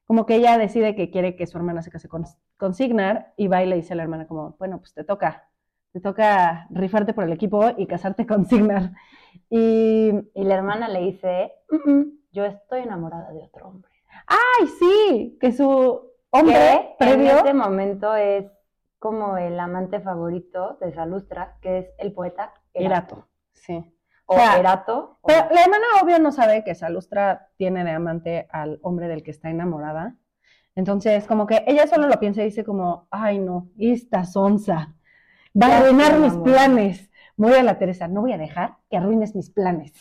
como 0.06 0.26
que 0.26 0.36
ella 0.36 0.58
decide 0.58 0.96
que 0.96 1.10
quiere 1.10 1.36
que 1.36 1.48
su 1.48 1.58
hermana 1.58 1.82
se 1.82 1.92
case 1.92 2.08
con, 2.08 2.26
con 2.58 2.74
Signar 2.74 3.34
y 3.38 3.48
va 3.48 3.64
y 3.64 3.68
le 3.68 3.76
dice 3.76 3.94
a 3.94 3.96
la 3.96 4.04
hermana 4.04 4.28
como, 4.28 4.56
bueno, 4.60 4.80
pues 4.80 4.94
te 4.94 5.04
toca, 5.04 5.50
te 5.92 6.00
toca 6.00 6.68
rifarte 6.70 7.14
por 7.14 7.24
el 7.26 7.34
equipo 7.34 7.72
y 7.78 7.88
casarte 7.88 8.26
con 8.26 8.46
Signar. 8.46 8.92
Y, 9.50 10.12
Y 10.34 10.44
la 10.44 10.56
hermana 10.56 10.88
le 10.88 11.02
dice, 11.02 11.52
"Mm, 11.70 11.92
mm, 11.92 12.20
yo 12.32 12.46
estoy 12.46 12.82
enamorada 12.82 13.32
de 13.32 13.44
otro 13.44 13.68
hombre. 13.68 13.92
¡ay, 14.28 14.68
sí! 14.80 15.38
Que 15.40 15.52
su 15.52 16.12
hombre 16.32 16.96
que 17.00 17.14
en 17.14 17.22
este 17.28 17.54
momento 17.54 18.16
es 18.16 18.46
como 19.00 19.38
el 19.38 19.60
amante 19.60 20.00
favorito 20.00 20.78
de 20.82 20.94
Salustra, 20.94 21.58
que 21.62 21.78
es 21.80 21.88
el 21.98 22.12
poeta 22.14 22.54
Erato. 22.74 23.16
Erato, 23.16 23.28
sí. 23.54 23.95
O 24.28 24.36
O 24.36 24.38
sea, 24.38 24.60
Erato. 24.60 25.18
o- 25.22 25.28
Pero 25.28 25.48
la 25.54 25.62
hermana 25.64 25.86
obvio 26.02 26.20
no 26.20 26.32
sabe 26.32 26.64
que 26.64 26.76
Salustra 26.76 27.50
tiene 27.58 27.84
de 27.84 27.92
amante 27.92 28.48
al 28.52 28.80
hombre 28.82 29.08
del 29.08 29.24
que 29.24 29.32
está 29.32 29.50
enamorada. 29.50 30.16
Entonces, 30.76 31.26
como 31.28 31.46
que 31.48 31.64
ella 31.68 31.88
solo 31.88 32.08
lo 32.08 32.20
piensa 32.20 32.42
y 32.42 32.46
dice 32.46 32.64
como, 32.66 33.08
ay 33.12 33.40
no, 33.40 33.70
esta 33.78 34.26
sonza 34.26 34.94
va 35.60 35.68
a 35.68 35.78
arruinar 35.80 36.20
mis 36.20 36.34
planes. 36.38 37.10
Muy 37.38 37.54
a 37.54 37.64
la 37.64 37.78
Teresa, 37.78 38.08
no 38.08 38.22
voy 38.22 38.34
a 38.34 38.38
dejar 38.38 38.78
que 38.90 38.98
arruines 38.98 39.36
mis 39.36 39.50
planes. 39.52 39.94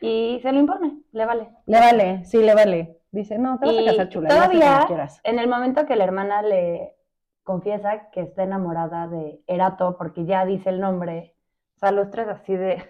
Y 0.00 0.38
se 0.42 0.52
lo 0.52 0.58
impone, 0.60 1.00
le 1.12 1.26
vale. 1.26 1.50
Le 1.66 1.78
vale, 1.80 2.24
sí, 2.24 2.38
le 2.38 2.54
vale. 2.54 2.98
Dice, 3.12 3.38
no, 3.38 3.58
te 3.58 3.66
vas 3.66 3.76
a 3.78 3.84
casar 3.84 4.08
chula, 4.08 4.28
todavía, 4.28 4.84
quieras. 4.86 5.20
en 5.24 5.38
el 5.38 5.48
momento 5.48 5.84
que 5.84 5.96
la 5.96 6.04
hermana 6.04 6.42
le 6.42 6.94
confiesa 7.42 8.10
que 8.12 8.20
está 8.20 8.44
enamorada 8.44 9.08
de 9.08 9.42
Erato, 9.46 9.96
porque 9.98 10.24
ya 10.24 10.46
dice 10.46 10.70
el 10.70 10.80
nombre, 10.80 11.34
Salustra 11.76 12.22
es 12.22 12.28
así 12.28 12.54
de... 12.56 12.82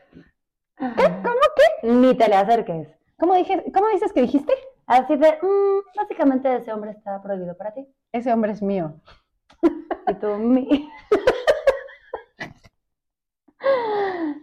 ¿Cómo 0.81 1.41
qué? 1.57 1.89
Ni 1.89 2.15
te 2.15 2.29
le 2.29 2.37
acerques. 2.37 2.89
¿Cómo, 3.19 3.35
dije, 3.35 3.65
¿Cómo 3.73 3.89
dices 3.89 4.13
que 4.13 4.23
dijiste? 4.23 4.55
Así 4.87 5.15
de, 5.17 5.39
"Mm, 5.43 5.97
básicamente 5.97 6.57
ese 6.57 6.73
hombre 6.73 6.91
está 6.93 7.23
prohibido 7.23 7.57
para 7.57 7.73
ti. 7.75 7.87
Ese 8.13 8.33
hombre 8.33 8.53
es 8.53 8.63
mío. 8.63 8.95
Y 10.09 10.15
tú, 10.15 10.29
mi... 10.37 10.91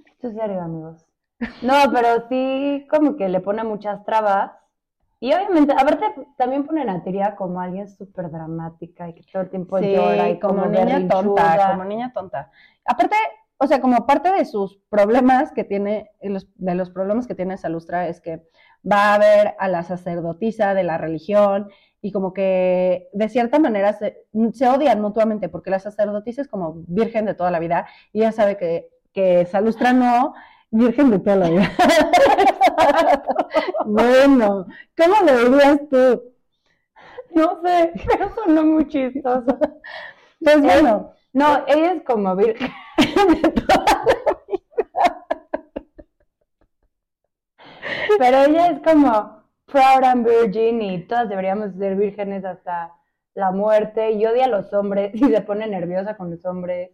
Esto 0.06 0.28
es 0.30 0.36
serio, 0.36 0.62
amigos. 0.62 1.06
No, 1.62 1.74
pero 1.94 2.28
sí, 2.30 2.88
como 2.90 3.16
que 3.18 3.30
le 3.30 3.40
pone 3.40 3.64
muchas 3.64 4.04
trabas. 4.06 4.52
Y 5.20 5.34
obviamente, 5.34 5.74
aparte, 5.74 6.06
también 6.38 6.66
ponen 6.66 6.90
a 6.90 7.04
Tiria 7.04 7.36
como 7.36 7.60
alguien 7.60 7.90
súper 7.90 8.30
dramática 8.30 9.10
y 9.10 9.16
que 9.16 9.24
todo 9.32 9.42
el 9.44 9.50
tiempo 9.50 9.80
Sí, 9.80 9.92
llora 9.92 10.30
y 10.30 10.40
como, 10.40 10.62
como, 10.64 10.68
niña 10.68 11.08
tonta, 11.08 11.72
como 11.72 11.84
niña 11.86 12.14
tonta. 12.14 12.52
Aparte, 12.86 13.16
o 13.60 13.68
sea, 13.68 13.82
como 13.82 14.06
parte 14.06 14.32
de 14.32 14.46
sus 14.46 14.80
problemas 14.90 15.52
que 15.52 15.64
tiene, 15.64 16.12
de 16.22 16.76
los 16.76 16.90
problemas 16.90 17.28
que 17.28 17.36
tiene 17.36 17.58
Salustra 17.58 18.08
es 18.08 18.22
que 18.22 18.44
va 18.90 19.16
a 19.16 19.20
ver 19.20 19.56
a 19.60 19.68
la 19.68 19.84
sacerdotisa 19.84 20.74
de 20.74 20.84
la 20.84 20.98
religión 20.98 21.70
y 22.02 22.12
como 22.12 22.34
que 22.34 23.10
de 23.14 23.30
cierta 23.30 23.60
manera 23.60 23.94
se, 23.94 24.26
se 24.54 24.68
odian 24.68 25.02
mutuamente 25.02 25.50
porque 25.50 25.72
la 25.72 25.80
sacerdotisa 25.80 26.42
es 26.42 26.48
como 26.48 26.84
virgen 26.88 27.26
de 27.26 27.34
toda 27.34 27.52
la 27.52 27.60
vida 27.60 27.88
y 28.14 28.20
ella 28.20 28.32
sabe 28.32 28.58
que, 28.58 28.90
que 29.12 29.46
Salustra 29.48 29.94
no, 29.94 30.34
virgen 30.70 31.10
de 31.10 31.20
toda 31.20 31.36
la 31.38 31.50
vida. 31.50 31.72
bueno, 33.86 34.68
¿cómo 34.96 35.16
lo 35.26 35.50
dirías 35.50 35.80
tú? 35.90 36.24
No 37.32 37.62
sé, 37.64 37.94
pero 38.08 38.34
sonó 38.36 38.64
muy 38.64 38.88
chistoso. 38.88 39.58
Pues 40.40 40.62
bueno, 40.62 41.14
No, 41.34 41.64
ella 41.68 41.94
es 41.94 42.04
como 42.04 42.36
virgen. 42.36 42.72
Pero 48.20 48.38
ella 48.46 48.68
es 48.68 48.80
como 48.82 49.44
proud 49.66 50.04
and 50.04 50.26
virgin 50.26 50.82
y 50.82 51.06
todas 51.08 51.30
deberíamos 51.30 51.74
ser 51.76 51.96
vírgenes 51.96 52.44
hasta 52.46 52.94
la 53.34 53.52
muerte 53.52 54.12
y 54.12 54.26
odia 54.26 54.46
a 54.46 54.50
los 54.50 54.74
hombres 54.74 55.12
y 55.14 55.20
se 55.20 55.42
pone 55.42 55.68
nerviosa 55.68 56.16
con 56.18 56.32
los 56.32 56.44
hombres. 56.46 56.92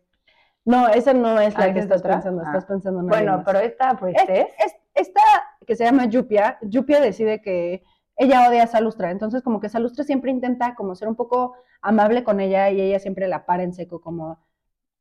No, 0.66 0.88
esa 0.90 1.14
no 1.14 1.40
es 1.40 1.58
la 1.58 1.66
Ah, 1.66 1.74
que 1.74 1.80
¿esa 1.80 1.80
es 1.80 1.86
estás 1.86 2.00
otra? 2.02 2.14
pensando, 2.16 2.42
Ah. 2.44 2.48
estás 2.48 2.66
pensando 2.66 3.00
en 3.02 3.08
Bueno, 3.08 3.38
más. 3.38 3.46
pero 3.46 3.60
esta 3.60 3.92
Es- 3.92 3.98
priestess, 4.00 4.48
es- 4.66 4.76
esta 4.96 5.22
que 5.66 5.76
se 5.76 5.84
llama 5.86 6.06
Yupia, 6.06 6.58
Yupia 6.62 7.00
decide 7.02 7.42
que 7.42 7.84
ella 8.16 8.48
odia 8.50 8.64
a 8.64 8.68
Salustra, 8.68 9.12
entonces 9.12 9.42
como 9.42 9.60
que 9.60 9.70
Salustra 9.70 10.04
siempre 10.04 10.32
intenta 10.32 10.76
como 10.76 10.96
ser 10.96 11.08
un 11.08 11.16
poco 11.16 11.56
amable 11.82 12.24
con 12.24 12.40
ella 12.40 12.70
y 12.70 12.80
ella 12.80 13.00
siempre 13.00 13.28
la 13.28 13.46
para 13.46 13.64
en 13.64 13.74
seco 13.74 14.02
como, 14.02 14.40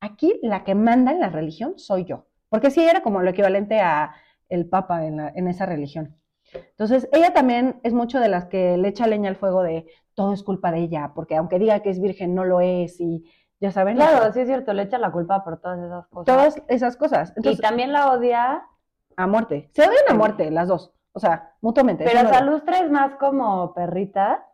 aquí 0.02 0.38
la 0.42 0.64
que 0.64 0.74
manda 0.74 1.12
en 1.12 1.20
la 1.20 1.30
religión 1.30 1.78
soy 1.78 2.04
yo. 2.04 2.26
Porque 2.50 2.70
sí, 2.70 2.82
era 2.82 3.02
como 3.02 3.22
lo 3.22 3.30
equivalente 3.30 3.80
a 3.80 4.14
el 4.50 4.68
papa 4.68 5.06
en, 5.06 5.16
la- 5.16 5.32
en 5.34 5.48
esa 5.48 5.64
religión. 5.64 6.16
Entonces, 6.52 7.08
ella 7.12 7.32
también 7.32 7.80
es 7.82 7.94
mucho 7.94 8.20
de 8.20 8.28
las 8.28 8.44
que 8.44 8.76
le 8.76 8.88
echa 8.88 9.06
leña 9.06 9.30
al 9.30 9.36
fuego 9.36 9.62
de 9.62 9.86
todo 10.14 10.34
es 10.34 10.42
culpa 10.42 10.70
de 10.70 10.80
ella, 10.80 11.12
porque 11.14 11.36
aunque 11.36 11.58
diga 11.58 11.80
que 11.80 11.88
es 11.88 11.98
virgen, 12.00 12.34
no 12.34 12.44
lo 12.44 12.60
es, 12.60 13.00
y 13.00 13.24
ya 13.58 13.70
saben. 13.70 13.96
Claro, 13.96 14.30
sí 14.34 14.40
es 14.40 14.46
cierto, 14.48 14.74
le 14.74 14.82
echa 14.82 14.98
la 14.98 15.10
culpa 15.10 15.42
por 15.44 15.58
todas 15.60 15.78
esas 15.78 16.06
cosas. 16.08 16.26
todas 16.26 16.62
esas 16.68 16.96
cosas. 16.98 17.32
y 17.42 17.56
también 17.56 17.92
la 17.92 18.10
odia, 18.12 18.64
a 19.16 19.26
muerte. 19.26 19.70
Se 19.72 19.82
odian 19.82 20.04
a 20.10 20.14
muerte 20.14 20.50
las 20.50 20.68
dos. 20.68 20.92
O 21.14 21.20
sea, 21.20 21.54
mutuamente. 21.62 22.04
pero 22.04 22.28
Salustra 22.28 22.80
es 22.80 22.90
más 22.90 23.14
como 23.14 23.72
perrita. 23.72 24.46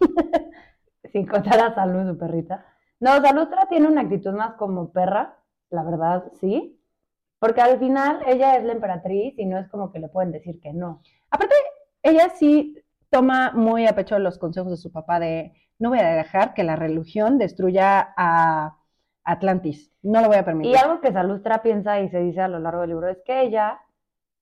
Sin 1.12 1.26
contar 1.26 1.60
a 1.60 1.74
Salud, 1.74 2.12
su 2.12 2.18
perrita. 2.18 2.64
No, 3.00 3.20
Salustra 3.20 3.66
tiene 3.68 3.88
una 3.88 4.02
actitud 4.02 4.32
más 4.32 4.54
como 4.54 4.92
perra, 4.92 5.38
la 5.70 5.82
verdad, 5.84 6.32
sí. 6.40 6.80
Porque 7.38 7.60
al 7.60 7.78
final 7.78 8.20
ella 8.26 8.56
es 8.56 8.64
la 8.64 8.72
emperatriz 8.72 9.38
y 9.38 9.44
no 9.44 9.58
es 9.58 9.68
como 9.68 9.92
que 9.92 9.98
le 9.98 10.08
pueden 10.08 10.32
decir 10.32 10.60
que 10.60 10.72
no. 10.72 11.02
Aparte, 11.30 11.54
ella 12.02 12.30
sí 12.30 12.82
toma 13.10 13.52
muy 13.52 13.86
a 13.86 13.94
pecho 13.94 14.18
los 14.18 14.38
consejos 14.38 14.70
de 14.70 14.76
su 14.76 14.90
papá 14.90 15.20
de 15.20 15.52
no 15.78 15.90
voy 15.90 15.98
a 15.98 16.14
dejar 16.14 16.54
que 16.54 16.64
la 16.64 16.76
religión 16.76 17.38
destruya 17.38 18.14
a 18.16 18.78
Atlantis. 19.24 19.92
No 20.02 20.22
lo 20.22 20.28
voy 20.28 20.36
a 20.36 20.44
permitir. 20.44 20.72
Y 20.72 20.76
algo 20.76 21.00
que 21.00 21.12
Salustra 21.12 21.62
piensa 21.62 22.00
y 22.00 22.08
se 22.08 22.20
dice 22.20 22.40
a 22.40 22.48
lo 22.48 22.58
largo 22.58 22.80
del 22.80 22.90
libro 22.90 23.08
es 23.08 23.18
que 23.24 23.42
ella 23.42 23.80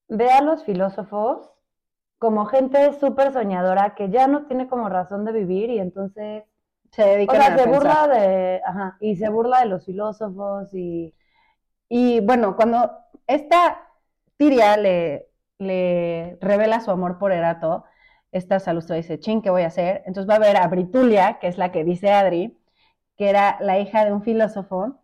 ve 0.08 0.30
a 0.30 0.42
los 0.42 0.64
filósofos 0.64 1.50
como 2.18 2.46
gente 2.46 2.92
súper 2.94 3.32
soñadora 3.32 3.94
que 3.94 4.10
ya 4.10 4.26
no 4.28 4.46
tiene 4.46 4.68
como 4.68 4.88
razón 4.88 5.24
de 5.24 5.32
vivir 5.32 5.70
y 5.70 5.78
entonces, 5.78 6.44
se 6.94 7.02
o 7.26 7.35
dedican 7.35 7.35
sea, 7.35 7.52
a 7.52 7.54
se 7.54 7.64
pensar. 7.64 7.96
burla 7.96 8.07
de, 8.09 8.61
ajá, 8.66 8.96
y 9.00 9.16
se 9.16 9.28
burla 9.28 9.61
de 9.61 9.66
los 9.66 9.85
filósofos 9.85 10.72
y, 10.74 11.14
Y 11.88 12.20
bueno, 12.20 12.57
cuando 12.57 12.90
esta 13.28 13.88
Tiria 14.38 14.76
le, 14.78 15.28
le 15.59 16.38
revela 16.40 16.80
su 16.80 16.90
amor 16.92 17.18
por 17.18 17.33
Erato, 17.33 17.85
esta 18.33 18.61
Salustra 18.61 18.96
dice, 18.96 19.20
chin, 19.20 19.42
¿qué 19.42 19.50
voy 19.50 19.62
a 19.62 19.68
hacer? 19.68 20.02
Entonces 20.07 20.30
va 20.30 20.37
a 20.37 20.40
ver 20.40 20.57
a 20.59 20.68
Britulia, 20.68 21.38
que 21.40 21.48
es 21.48 21.59
la 21.59 21.72
que 21.72 21.85
dice 21.85 22.12
Adri, 22.12 22.59
que 23.16 23.30
era 23.30 23.59
la 23.61 23.78
hija 23.80 24.04
de 24.04 24.12
un 24.12 24.22
filósofo 24.22 25.00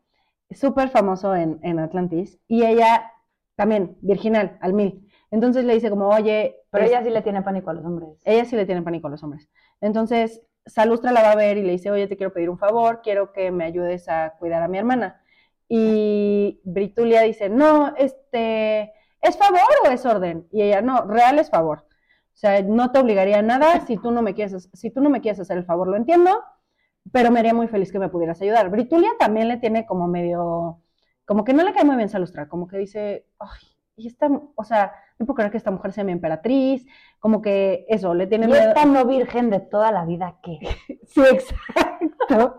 súper 0.50 0.90
famoso 0.90 1.34
en, 1.36 1.60
en 1.62 1.78
Atlantis, 1.80 2.40
y 2.48 2.64
ella 2.64 3.12
también, 3.56 3.96
virginal, 4.02 4.58
al 4.62 4.72
mil. 4.74 5.08
Entonces 5.30 5.64
le 5.64 5.74
dice 5.74 5.90
como, 5.90 6.08
oye, 6.08 6.56
pero 6.70 6.84
es- 6.86 6.90
ella 6.90 7.02
sí 7.04 7.10
le 7.10 7.22
tiene 7.22 7.42
pánico 7.42 7.70
a 7.70 7.74
los 7.74 7.84
hombres. 7.84 8.10
ella 8.24 8.44
sí 8.44 8.56
le 8.56 8.66
tiene 8.66 8.82
pánico 8.82 9.06
a 9.08 9.10
los 9.10 9.22
hombres. 9.22 9.48
Entonces, 9.80 10.42
Salustra 10.70 11.12
la 11.12 11.22
va 11.22 11.32
a 11.32 11.36
ver 11.36 11.58
y 11.58 11.62
le 11.62 11.72
dice, 11.72 11.90
oye, 11.90 12.06
te 12.06 12.16
quiero 12.16 12.32
pedir 12.32 12.50
un 12.50 12.58
favor, 12.58 13.00
quiero 13.02 13.32
que 13.32 13.50
me 13.50 13.64
ayudes 13.64 14.08
a 14.08 14.34
cuidar 14.38 14.62
a 14.62 14.68
mi 14.68 14.78
hermana. 14.78 15.22
Y 15.68 16.60
Britulia 16.64 17.22
dice, 17.22 17.48
no, 17.48 17.94
este, 17.96 18.92
¿es 19.20 19.36
favor 19.36 19.60
o 19.84 19.90
es 19.90 20.04
orden? 20.06 20.46
Y 20.50 20.62
ella, 20.62 20.82
no, 20.82 21.02
real 21.04 21.38
es 21.38 21.50
favor. 21.50 21.86
O 22.34 22.36
sea, 22.40 22.62
no 22.62 22.90
te 22.90 22.98
obligaría 22.98 23.38
a 23.38 23.42
nada 23.42 23.84
si 23.86 23.96
tú 23.96 24.10
no 24.10 24.22
me 24.22 24.34
quieres, 24.34 24.70
si 24.72 24.90
tú 24.90 25.00
no 25.00 25.10
me 25.10 25.20
quieres 25.20 25.40
hacer 25.40 25.58
el 25.58 25.64
favor, 25.64 25.88
lo 25.88 25.96
entiendo, 25.96 26.42
pero 27.12 27.30
me 27.30 27.40
haría 27.40 27.54
muy 27.54 27.68
feliz 27.68 27.92
que 27.92 27.98
me 27.98 28.08
pudieras 28.08 28.40
ayudar. 28.40 28.70
Britulia 28.70 29.10
también 29.18 29.48
le 29.48 29.58
tiene 29.58 29.86
como 29.86 30.08
medio, 30.08 30.80
como 31.24 31.44
que 31.44 31.52
no 31.52 31.62
le 31.64 31.72
cae 31.72 31.84
muy 31.84 31.96
bien 31.96 32.08
Salustra, 32.08 32.48
como 32.48 32.66
que 32.66 32.78
dice, 32.78 33.26
ay, 33.38 33.60
y 33.96 34.06
esta, 34.06 34.30
o 34.54 34.64
sea, 34.64 34.92
no 35.20 35.26
puedo 35.26 35.36
creer 35.36 35.50
que 35.50 35.58
esta 35.58 35.70
mujer 35.70 35.92
sea 35.92 36.02
mi 36.02 36.12
emperatriz, 36.12 36.86
como 37.20 37.42
que 37.42 37.84
eso, 37.88 38.14
le 38.14 38.26
tiene 38.26 38.46
Y 38.46 38.48
miedo. 38.48 38.68
esta 38.68 38.86
no 38.86 39.04
virgen 39.04 39.50
de 39.50 39.60
toda 39.60 39.92
la 39.92 40.04
vida, 40.06 40.38
¿qué? 40.42 40.58
Sí, 41.06 41.20
exacto. 41.20 42.56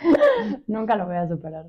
Nunca 0.66 0.96
lo 0.96 1.06
voy 1.06 1.16
a 1.16 1.28
superar. 1.28 1.66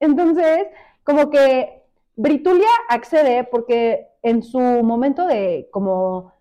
Entonces, 0.00 0.68
como 1.02 1.30
que 1.30 1.82
Britulia 2.14 2.68
accede 2.88 3.44
porque 3.44 4.06
en 4.22 4.42
su 4.42 4.58
momento 4.58 5.26
de 5.26 5.68
como 5.72 6.32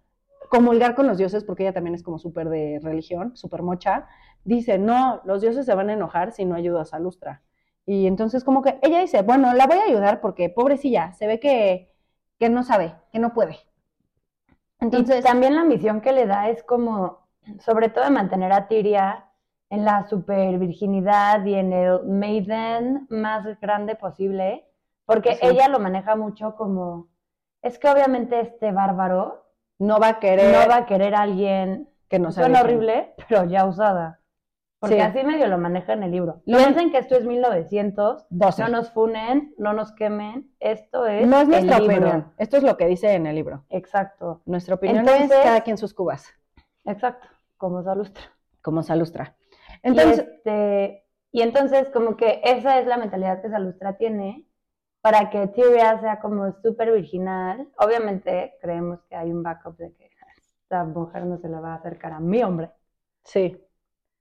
comulgar 0.50 0.96
con 0.96 1.08
los 1.08 1.18
dioses, 1.18 1.44
porque 1.44 1.64
ella 1.64 1.74
también 1.74 1.96
es 1.96 2.04
como 2.04 2.20
súper 2.20 2.50
de 2.50 2.80
religión, 2.82 3.36
súper 3.36 3.64
mocha, 3.64 4.08
dice, 4.44 4.78
no, 4.78 5.22
los 5.26 5.42
dioses 5.42 5.66
se 5.66 5.74
van 5.74 5.90
a 5.90 5.94
enojar 5.94 6.32
si 6.32 6.46
no 6.46 6.56
ayudas 6.56 6.94
a 6.94 7.00
Lustra. 7.00 7.42
Y 7.86 8.06
entonces 8.06 8.44
como 8.44 8.62
que 8.62 8.80
ella 8.84 9.00
dice, 9.00 9.24
bueno, 9.24 9.54
la 9.54 9.66
voy 9.66 9.78
a 9.78 9.86
ayudar 9.86 10.22
porque 10.22 10.50
pobrecilla, 10.50 11.14
se 11.14 11.26
ve 11.28 11.40
que, 11.40 11.92
que 12.40 12.50
no 12.50 12.64
sabe, 12.64 12.96
que 13.12 13.20
no 13.20 13.34
puede. 13.34 13.58
Entonces, 14.80 15.24
también 15.24 15.56
la 15.56 15.64
misión 15.64 16.02
que 16.02 16.12
le 16.12 16.28
da 16.28 16.50
es 16.50 16.64
como, 16.64 17.28
sobre 17.60 17.90
todo, 17.90 18.04
de 18.04 18.12
mantener 18.12 18.52
a 18.54 18.68
Tiria 18.68 19.26
en 19.70 19.84
la 19.86 20.08
super 20.08 20.58
virginidad 20.60 21.44
y 21.46 21.56
en 21.56 21.74
el 21.74 22.04
maiden 22.06 23.08
más 23.10 23.46
grande 23.60 23.96
posible, 23.96 24.66
porque 25.06 25.36
Sí. 25.36 25.48
ella 25.48 25.68
lo 25.68 25.80
maneja 25.80 26.16
mucho 26.16 26.56
como, 26.56 27.08
es 27.62 27.80
que 27.80 27.90
obviamente 27.90 28.40
este 28.40 28.72
bárbaro 28.72 29.44
No 29.80 30.00
va 30.00 30.08
a 30.10 30.20
querer 30.20 30.52
no 30.52 30.68
va 30.68 30.78
a 30.78 30.86
querer 30.86 31.14
a 31.16 31.22
alguien, 31.22 31.88
que 32.10 32.18
no 32.18 32.32
sea 32.32 32.46
horrible, 32.48 33.14
pero 33.30 33.44
ya 33.46 33.66
usada. 33.66 34.20
Porque 34.80 34.96
Sí. 34.96 35.02
así 35.02 35.24
medio 35.24 35.48
lo 35.48 35.58
maneja 35.58 35.94
en 35.94 36.04
el 36.04 36.12
libro. 36.12 36.42
Lo- 36.46 36.58
Piensen 36.60 36.92
que 36.92 37.00
esto 37.00 37.16
es 37.16 37.26
1900, 37.26 38.28
12. 38.30 38.62
no 38.64 38.70
nos 38.70 38.92
funen, 38.92 39.54
no 39.58 39.74
nos 39.74 39.92
quemen, 39.94 40.52
esto 40.60 41.08
es 41.08 41.26
No 41.28 41.38
es 41.38 41.44
el 41.44 41.50
nuestra 41.50 41.80
libro. 41.80 41.96
opinión, 41.98 42.34
esto 42.38 42.58
es 42.58 42.64
lo 42.64 42.78
que 42.78 42.86
dice 42.86 43.14
en 43.14 43.26
el 43.26 43.36
libro. 43.36 43.66
Exacto, 43.70 44.42
Nuestra 44.46 44.76
opinión 44.76 45.00
Entonces- 45.00 45.32
es 45.32 45.44
cada 45.44 45.62
quien 45.62 45.78
sus 45.78 45.94
cubas, 45.96 46.28
exacto, 46.86 47.28
como 47.58 47.82
Salustra. 47.82 48.24
como 48.62 48.84
Salustra. 48.84 49.36
Entonces, 49.82 50.18
y, 50.20 50.22
este, 50.36 51.06
y 51.32 51.42
entonces 51.42 51.90
como 51.90 52.16
que 52.16 52.42
esa 52.44 52.80
es 52.80 52.86
la 52.86 52.98
mentalidad 52.98 53.42
que 53.42 53.50
Salustra 53.50 53.98
tiene 53.98 54.46
para 55.02 55.30
que 55.32 55.48
Tyria 55.48 56.00
sea 56.02 56.20
como 56.20 56.52
súper 56.62 56.92
virginal. 56.92 57.68
Obviamente 57.80 58.56
creemos 58.62 59.00
que 59.10 59.16
hay 59.16 59.32
un 59.32 59.42
backup 59.42 59.78
de 59.78 59.94
que 59.96 60.10
esta 60.64 60.84
mujer 60.84 61.26
no 61.26 61.38
se 61.38 61.48
le 61.48 61.60
va 61.60 61.74
a 61.74 61.76
acercar 61.78 62.12
a 62.12 62.20
mi 62.20 62.44
hombre, 62.44 62.70
sí, 63.24 63.64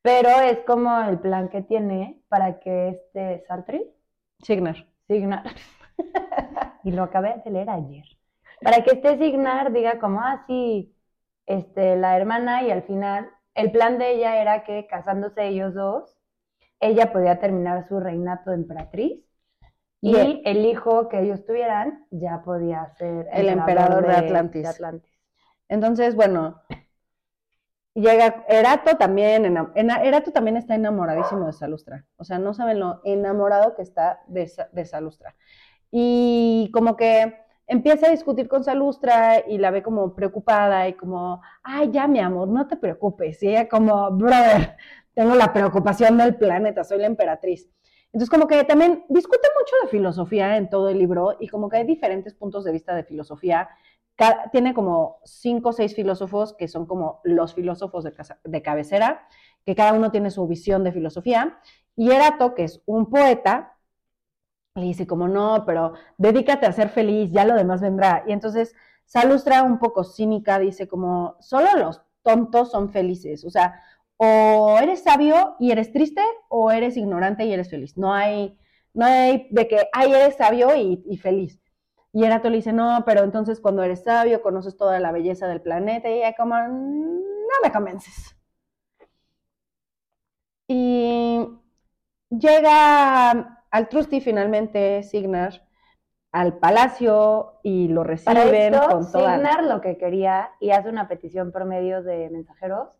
pero 0.06 0.28
es 0.40 0.60
como 0.60 1.00
el 1.00 1.18
plan 1.18 1.48
que 1.48 1.62
tiene 1.62 2.22
para 2.28 2.60
que 2.60 2.90
este 2.90 3.44
Saltri, 3.48 3.90
Signar. 4.38 4.86
Signar, 5.08 5.42
y 6.84 6.92
lo 6.92 7.02
acabé 7.02 7.42
de 7.44 7.50
leer 7.50 7.68
ayer, 7.68 8.04
para 8.62 8.84
que 8.84 8.92
este 8.92 9.18
Signar 9.18 9.72
diga 9.72 9.98
como, 9.98 10.20
ah, 10.20 10.44
sí, 10.46 10.94
este, 11.44 11.96
la 11.96 12.16
hermana 12.16 12.62
y 12.62 12.70
al 12.70 12.84
final 12.84 13.28
el 13.54 13.72
plan 13.72 13.98
de 13.98 14.12
ella 14.12 14.40
era 14.40 14.62
que 14.62 14.86
casándose 14.86 15.48
ellos 15.48 15.74
dos, 15.74 16.16
ella 16.78 17.12
podía 17.12 17.40
terminar 17.40 17.88
su 17.88 17.98
reinato 17.98 18.50
de 18.50 18.56
emperatriz 18.58 19.24
y 20.00 20.14
el, 20.14 20.66
hijo 20.66 21.08
que 21.08 21.18
ellos 21.18 21.44
tuvieran 21.44 22.06
ya 22.12 22.42
podía 22.44 22.94
ser 22.96 23.26
El 23.32 23.48
emperador 23.48 24.06
de 24.06 24.12
Atlantis. 24.12 24.62
de 24.62 24.68
Atlantis. 24.68 25.18
Entonces, 25.68 26.14
bueno, 26.14 26.62
llega 28.00 28.44
Erato 28.48 28.96
también, 28.96 29.44
enam- 29.44 29.72
ena- 29.74 30.02
Erato 30.02 30.30
también 30.32 30.56
está 30.56 30.74
enamoradísimo 30.74 31.46
de 31.46 31.52
Salustra. 31.52 32.04
O 32.16 32.24
sea, 32.24 32.38
no 32.38 32.54
saben 32.54 32.80
lo 32.80 33.00
enamorado 33.04 33.74
que 33.74 33.82
está 33.82 34.20
de, 34.26 34.50
de 34.72 34.84
Salustra. 34.84 35.34
Y 35.90 36.70
como 36.72 36.96
que 36.96 37.34
empieza 37.66 38.06
a 38.06 38.10
discutir 38.10 38.48
con 38.48 38.64
Salustra 38.64 39.42
y 39.46 39.58
la 39.58 39.70
ve 39.70 39.82
como 39.82 40.14
preocupada 40.14 40.88
y 40.88 40.94
como, 40.94 41.40
ay, 41.62 41.90
ya 41.90 42.06
mi 42.06 42.20
amor, 42.20 42.48
no 42.48 42.66
te 42.68 42.76
preocupes. 42.76 43.42
Y 43.42 43.48
ella 43.48 43.68
como, 43.68 44.10
brother, 44.10 44.76
tengo 45.14 45.34
la 45.34 45.52
preocupación 45.52 46.18
del 46.18 46.36
planeta, 46.36 46.84
soy 46.84 46.98
la 46.98 47.06
emperatriz. 47.06 47.70
Entonces, 48.12 48.30
como 48.30 48.46
que 48.46 48.64
también 48.64 49.04
discute 49.08 49.48
mucho 49.58 49.74
de 49.82 49.88
filosofía 49.88 50.56
en 50.56 50.70
todo 50.70 50.88
el 50.88 50.98
libro 50.98 51.36
y 51.40 51.48
como 51.48 51.68
que 51.68 51.78
hay 51.78 51.84
diferentes 51.84 52.34
puntos 52.34 52.64
de 52.64 52.72
vista 52.72 52.94
de 52.94 53.04
filosofía 53.04 53.68
tiene 54.52 54.74
como 54.74 55.20
cinco 55.24 55.70
o 55.70 55.72
seis 55.72 55.94
filósofos 55.94 56.54
que 56.54 56.68
son 56.68 56.86
como 56.86 57.20
los 57.24 57.54
filósofos 57.54 58.04
de, 58.04 58.12
casa- 58.14 58.38
de 58.44 58.62
cabecera, 58.62 59.28
que 59.64 59.74
cada 59.74 59.92
uno 59.92 60.10
tiene 60.10 60.30
su 60.30 60.46
visión 60.46 60.84
de 60.84 60.92
filosofía. 60.92 61.58
Y 61.96 62.10
Erato, 62.10 62.54
que 62.54 62.64
es 62.64 62.82
un 62.86 63.10
poeta, 63.10 63.76
le 64.74 64.82
dice 64.82 65.06
como, 65.06 65.28
no, 65.28 65.64
pero 65.66 65.94
dedícate 66.18 66.66
a 66.66 66.72
ser 66.72 66.90
feliz, 66.90 67.30
ya 67.32 67.44
lo 67.44 67.54
demás 67.54 67.80
vendrá. 67.80 68.24
Y 68.26 68.32
entonces 68.32 68.74
Salustra, 69.06 69.62
un 69.62 69.78
poco 69.78 70.04
cínica, 70.04 70.58
dice 70.58 70.88
como, 70.88 71.36
solo 71.40 71.68
los 71.78 72.02
tontos 72.22 72.70
son 72.72 72.90
felices. 72.90 73.44
O 73.44 73.50
sea, 73.50 73.80
o 74.16 74.78
eres 74.80 75.02
sabio 75.04 75.56
y 75.60 75.70
eres 75.70 75.92
triste, 75.92 76.20
o 76.48 76.70
eres 76.72 76.96
ignorante 76.96 77.44
y 77.46 77.52
eres 77.52 77.70
feliz. 77.70 77.96
No 77.96 78.12
hay, 78.12 78.58
no 78.94 79.06
hay 79.06 79.48
de 79.50 79.68
que, 79.68 79.88
ay, 79.92 80.12
eres 80.12 80.36
sabio 80.36 80.74
y 80.76 81.16
feliz. 81.18 81.60
Y 82.16 82.24
Erato 82.24 82.48
le 82.48 82.56
dice, 82.56 82.72
no, 82.72 83.02
pero 83.04 83.24
entonces 83.24 83.60
cuando 83.60 83.82
eres 83.82 84.04
sabio 84.04 84.40
conoces 84.40 84.74
toda 84.74 84.98
la 85.00 85.12
belleza 85.12 85.46
del 85.48 85.60
planeta 85.60 86.08
y 86.08 86.14
ella 86.14 86.34
como, 86.34 86.54
"Mm, 86.54 87.20
no 87.20 87.54
me 87.62 87.70
convences. 87.70 88.34
Y 90.66 91.46
llega 92.30 93.60
al 93.70 93.88
Trusty 93.90 94.22
finalmente, 94.22 95.02
Signar, 95.02 95.62
al 96.32 96.56
palacio 96.56 97.60
y 97.62 97.88
lo 97.88 98.00
Para 98.00 98.44
reciben 98.44 98.72
esto, 98.74 98.88
con 98.88 99.12
toda... 99.12 99.34
Signar 99.34 99.64
lo 99.64 99.82
que 99.82 99.98
quería, 99.98 100.52
y 100.58 100.70
hace 100.70 100.88
una 100.88 101.08
petición 101.08 101.52
por 101.52 101.66
medio 101.66 102.02
de 102.02 102.30
mensajeros, 102.30 102.96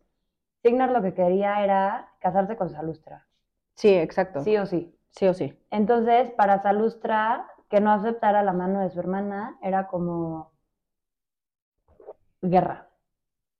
Signar 0.63 0.91
lo 0.91 1.01
que 1.01 1.15
quería 1.15 1.63
era 1.63 2.11
casarse 2.19 2.55
con 2.55 2.69
Salustra, 2.69 3.25
Sí, 3.73 3.95
exacto. 3.95 4.41
sí 4.41 4.57
o 4.57 4.67
sí. 4.67 4.93
Sí 5.09 5.25
o 5.27 5.33
sí. 5.33 5.57
Entonces, 5.71 6.29
para 6.33 6.61
Salustra, 6.61 7.47
que 7.69 7.79
no 7.79 7.91
aceptara 7.91 8.43
la 8.43 8.53
mano 8.53 8.81
de 8.81 8.89
su 8.89 8.99
hermana 8.99 9.57
era 9.61 9.87
como 9.87 10.51
guerra. 12.41 12.89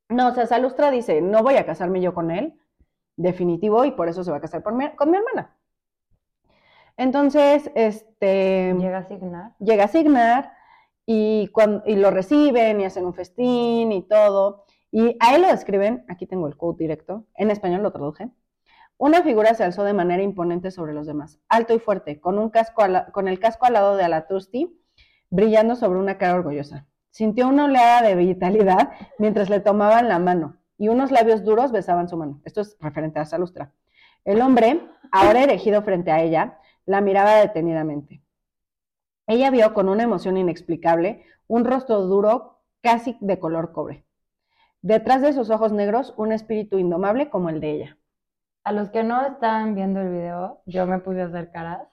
No, 0.09 0.29
o 0.29 0.31
sea, 0.31 0.45
Salustra 0.45 0.91
dice, 0.91 1.21
no 1.21 1.43
voy 1.43 1.55
a 1.57 1.65
casarme 1.65 2.01
yo 2.01 2.13
con 2.13 2.31
él, 2.31 2.59
definitivo, 3.17 3.83
y 3.83 3.91
por 3.91 4.07
eso 4.07 4.23
se 4.23 4.31
va 4.31 4.37
a 4.37 4.41
casar 4.41 4.63
con 4.63 4.77
mi, 4.77 4.89
con 4.95 5.11
mi 5.11 5.17
hermana. 5.17 5.57
Entonces, 6.95 7.69
este... 7.75 8.73
Llega 8.77 8.99
a 8.99 9.03
Signar. 9.03 9.55
Llega 9.59 9.83
a 9.83 9.87
Signar 9.87 10.53
y, 11.05 11.47
cuando, 11.49 11.83
y 11.85 11.95
lo 11.95 12.09
reciben 12.09 12.79
y 12.81 12.85
hacen 12.85 13.05
un 13.05 13.13
festín 13.13 13.91
y 13.91 14.03
todo. 14.03 14.63
Y 14.91 15.17
a 15.19 15.35
él 15.35 15.41
lo 15.41 15.49
describen, 15.49 16.05
aquí 16.07 16.25
tengo 16.25 16.47
el 16.47 16.55
quote 16.55 16.83
directo, 16.83 17.25
en 17.35 17.51
español 17.51 17.83
lo 17.83 17.91
traduje. 17.91 18.29
Una 18.99 19.21
figura 19.21 19.53
se 19.53 19.63
alzó 19.63 19.83
de 19.83 19.93
manera 19.93 20.23
imponente 20.23 20.71
sobre 20.71 20.93
los 20.93 21.05
demás, 21.05 21.39
alto 21.49 21.73
y 21.73 21.79
fuerte, 21.79 22.19
con, 22.19 22.39
un 22.39 22.49
casco 22.49 22.81
con 23.11 23.27
el 23.27 23.39
casco 23.39 23.65
al 23.65 23.73
lado 23.73 23.95
de 23.95 24.03
Alatrusti, 24.03 24.81
brillando 25.29 25.75
sobre 25.75 25.99
una 25.99 26.17
cara 26.17 26.35
orgullosa. 26.35 26.87
Sintió 27.11 27.47
una 27.47 27.65
oleada 27.65 28.01
de 28.01 28.15
vitalidad 28.15 28.91
mientras 29.19 29.49
le 29.49 29.59
tomaban 29.59 30.07
la 30.07 30.17
mano 30.17 30.57
y 30.77 30.89
unos 30.89 31.11
labios 31.11 31.43
duros 31.43 31.71
besaban 31.71 32.09
su 32.09 32.17
mano. 32.17 32.41
Esto 32.43 32.61
es 32.61 32.75
referente 32.79 33.19
a 33.19 33.25
Salustra. 33.25 33.71
El 34.25 34.41
hombre, 34.41 34.81
ahora 35.11 35.43
erigido 35.43 35.81
frente 35.83 36.11
a 36.11 36.21
ella, 36.21 36.59
la 36.85 37.01
miraba 37.01 37.35
detenidamente. 37.35 38.23
Ella 39.27 39.51
vio 39.51 39.73
con 39.73 39.89
una 39.89 40.03
emoción 40.03 40.37
inexplicable 40.37 41.23
un 41.47 41.65
rostro 41.65 42.01
duro, 42.01 42.61
casi 42.81 43.17
de 43.21 43.39
color 43.39 43.71
cobre. 43.71 44.05
Detrás 44.81 45.21
de 45.21 45.33
sus 45.33 45.49
ojos 45.49 45.71
negros, 45.71 46.13
un 46.17 46.31
espíritu 46.31 46.77
indomable 46.77 47.29
como 47.29 47.49
el 47.49 47.59
de 47.59 47.71
ella. 47.71 47.96
A 48.67 48.73
los 48.73 48.89
que 48.89 49.01
no 49.01 49.25
están 49.25 49.75
viendo 49.75 50.01
el 50.01 50.09
video, 50.09 50.61
yo 50.65 50.85
me 50.85 50.99
puse 50.99 51.21
a 51.21 51.27
hacer 51.27 51.51
caras 51.51 51.87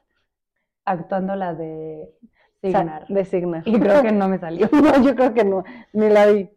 actuando 0.85 1.37
la 1.37 1.55
de 1.55 2.13
Signar. 2.61 3.07
De 3.07 3.25
Signar. 3.25 3.63
Y 3.65 3.79
creo 3.79 4.03
que 4.03 4.11
no 4.11 4.27
me 4.27 4.41
salió. 4.41 4.69
no, 4.73 5.01
yo 5.01 5.15
creo 5.15 5.33
que 5.33 5.45
no, 5.45 5.63
ni 5.93 6.09
la 6.09 6.27
vi. 6.27 6.51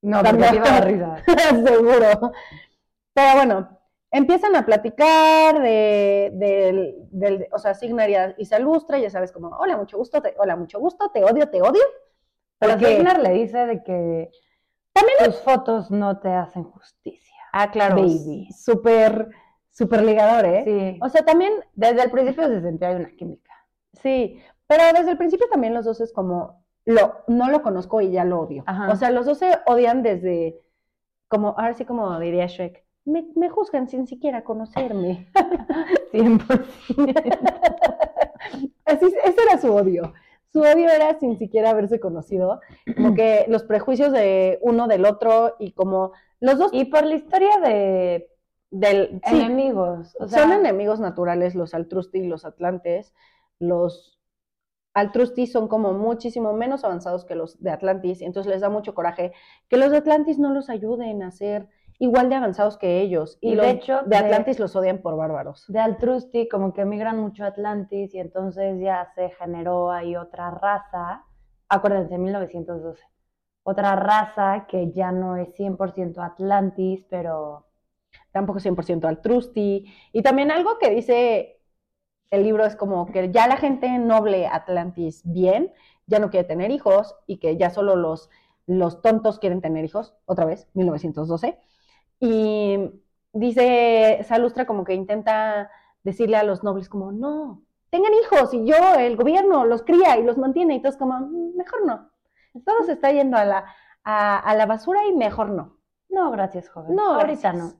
No, 0.00 0.22
porque 0.22 0.38
me 0.38 0.56
iba 0.56 0.66
a 0.66 0.70
dar 0.70 0.86
risa. 0.86 1.16
Seguro. 1.62 2.32
Pero 3.12 3.34
bueno, 3.34 3.78
empiezan 4.10 4.56
a 4.56 4.64
platicar 4.64 5.60
de, 5.60 6.30
del, 6.32 6.94
del, 7.10 7.46
o 7.52 7.58
sea, 7.58 7.74
Signar 7.74 8.34
y 8.38 8.46
Salustra, 8.46 8.96
ya 8.96 9.10
sabes, 9.10 9.30
como, 9.30 9.48
hola, 9.48 9.76
mucho 9.76 9.98
gusto, 9.98 10.22
te, 10.22 10.34
hola, 10.38 10.56
mucho 10.56 10.78
gusto, 10.78 11.10
te 11.10 11.22
odio, 11.22 11.50
te 11.50 11.60
odio. 11.60 11.82
Pero 12.58 12.78
Signar 12.78 13.20
le 13.20 13.32
dice 13.32 13.58
de 13.66 13.84
que 13.84 14.30
también 14.94 15.18
tus 15.22 15.42
fotos 15.42 15.90
no 15.90 16.18
te 16.18 16.30
hacen 16.30 16.64
justicia. 16.64 17.33
Ah, 17.56 17.70
claro. 17.70 17.94
Baby. 17.94 18.48
Súper, 18.50 19.28
súper 19.70 20.02
ligador, 20.02 20.44
¿eh? 20.44 20.64
Sí. 20.64 20.98
O 21.00 21.08
sea, 21.08 21.24
también 21.24 21.52
desde 21.74 22.02
el 22.02 22.10
principio 22.10 22.48
se 22.48 22.60
sentía 22.60 22.90
una 22.90 23.10
química. 23.10 23.52
Sí, 23.92 24.40
pero 24.66 24.82
desde 24.92 25.12
el 25.12 25.16
principio 25.16 25.46
también 25.48 25.72
los 25.72 25.84
dos 25.84 26.00
es 26.00 26.12
como, 26.12 26.64
lo, 26.84 27.14
no 27.28 27.50
lo 27.50 27.62
conozco 27.62 28.00
y 28.00 28.10
ya 28.10 28.24
lo 28.24 28.40
odio. 28.40 28.64
O 28.90 28.96
sea, 28.96 29.12
los 29.12 29.26
dos 29.26 29.38
se 29.38 29.56
odian 29.66 30.02
desde, 30.02 30.60
como, 31.28 31.50
ahora 31.56 31.74
sí 31.74 31.84
como 31.84 32.18
diría 32.18 32.46
Shrek, 32.46 32.84
me, 33.04 33.24
me 33.36 33.48
juzgan 33.50 33.88
sin 33.88 34.08
siquiera 34.08 34.42
conocerme. 34.42 35.28
100%. 36.12 36.66
Así, 38.84 39.06
ese 39.06 39.42
era 39.48 39.58
su 39.60 39.72
odio. 39.72 40.12
Su 40.54 40.60
odio 40.60 40.88
era 40.88 41.18
sin 41.18 41.36
siquiera 41.36 41.70
haberse 41.70 41.98
conocido, 41.98 42.60
como 42.96 43.16
que 43.16 43.44
los 43.48 43.64
prejuicios 43.64 44.12
de 44.12 44.60
uno 44.62 44.86
del 44.86 45.04
otro 45.04 45.56
y 45.58 45.72
como 45.72 46.12
los 46.38 46.58
dos. 46.58 46.70
Y 46.72 46.84
por 46.84 47.04
la 47.04 47.16
historia 47.16 47.58
de 47.58 48.28
del, 48.70 49.20
enemigos. 49.24 50.16
O 50.20 50.28
sea, 50.28 50.42
son 50.42 50.52
enemigos 50.52 51.00
naturales 51.00 51.56
los 51.56 51.74
Altrusti 51.74 52.18
y 52.18 52.28
los 52.28 52.44
Atlantes. 52.44 53.12
Los 53.58 54.20
Altrusti 54.94 55.48
son 55.48 55.66
como 55.66 55.92
muchísimo 55.92 56.52
menos 56.52 56.84
avanzados 56.84 57.24
que 57.24 57.34
los 57.34 57.60
de 57.60 57.70
Atlantis, 57.70 58.20
y 58.22 58.24
entonces 58.24 58.52
les 58.52 58.60
da 58.60 58.70
mucho 58.70 58.94
coraje 58.94 59.32
que 59.68 59.76
los 59.76 59.90
de 59.90 59.96
Atlantis 59.96 60.38
no 60.38 60.54
los 60.54 60.70
ayuden 60.70 61.24
a 61.24 61.32
ser 61.32 61.68
igual 61.98 62.28
de 62.28 62.36
avanzados 62.36 62.76
que 62.76 63.00
ellos. 63.00 63.38
Y, 63.40 63.54
de 63.54 63.70
hecho, 63.70 64.02
de 64.06 64.16
Atlantis 64.16 64.58
los 64.58 64.76
odian 64.76 64.98
por 64.98 65.16
bárbaros. 65.16 65.64
De 65.68 65.78
Altrusti, 65.80 66.48
como 66.48 66.72
que 66.72 66.82
emigran 66.82 67.18
mucho 67.18 67.44
a 67.44 67.48
Atlantis 67.48 68.14
y 68.14 68.18
entonces 68.18 68.80
ya 68.80 69.10
se 69.14 69.30
generó 69.30 69.90
ahí 69.90 70.16
otra 70.16 70.50
raza. 70.50 71.24
Acuérdense, 71.68 72.18
1912 72.18 73.02
otra 73.64 73.96
raza 73.96 74.66
que 74.68 74.92
ya 74.92 75.10
no 75.10 75.36
es 75.36 75.48
100% 75.58 76.24
Atlantis, 76.24 77.04
pero 77.08 77.66
tampoco 78.30 78.60
100% 78.60 79.06
Altrusti. 79.06 79.86
Y 80.12 80.22
también 80.22 80.50
algo 80.52 80.78
que 80.78 80.90
dice 80.90 81.60
el 82.30 82.44
libro 82.44 82.64
es 82.64 82.76
como 82.76 83.06
que 83.06 83.30
ya 83.30 83.48
la 83.48 83.56
gente 83.56 83.98
noble 83.98 84.46
Atlantis 84.46 85.22
bien, 85.24 85.72
ya 86.06 86.18
no 86.18 86.30
quiere 86.30 86.46
tener 86.46 86.70
hijos 86.70 87.16
y 87.26 87.38
que 87.38 87.56
ya 87.56 87.70
solo 87.70 87.96
los, 87.96 88.28
los 88.66 89.00
tontos 89.02 89.38
quieren 89.38 89.62
tener 89.62 89.84
hijos, 89.84 90.14
otra 90.26 90.44
vez, 90.44 90.68
1912. 90.74 91.58
Y 92.20 92.78
dice 93.32 94.20
Salustra 94.24 94.66
como 94.66 94.84
que 94.84 94.94
intenta 94.94 95.70
decirle 96.02 96.36
a 96.36 96.44
los 96.44 96.62
nobles 96.62 96.88
como, 96.88 97.12
no, 97.12 97.62
tengan 97.90 98.12
hijos 98.14 98.52
y 98.54 98.64
yo, 98.66 98.76
el 98.98 99.16
gobierno, 99.16 99.64
los 99.64 99.82
cría 99.82 100.18
y 100.18 100.22
los 100.22 100.38
mantiene 100.38 100.76
y 100.76 100.82
todos 100.82 100.96
como, 100.96 101.18
mm, 101.18 101.56
mejor 101.56 101.86
no 101.86 102.14
todo 102.60 102.84
se 102.84 102.92
está 102.92 103.10
yendo 103.10 103.36
a 103.36 103.44
la, 103.44 103.64
a, 104.04 104.54
la 104.54 104.66
basura 104.66 105.06
y 105.06 105.12
mejor 105.12 105.50
no. 105.50 105.78
No, 106.08 106.30
gracias, 106.30 106.68
joven. 106.68 106.94
No, 106.94 107.14
ahorita 107.14 107.52
no. 107.52 107.74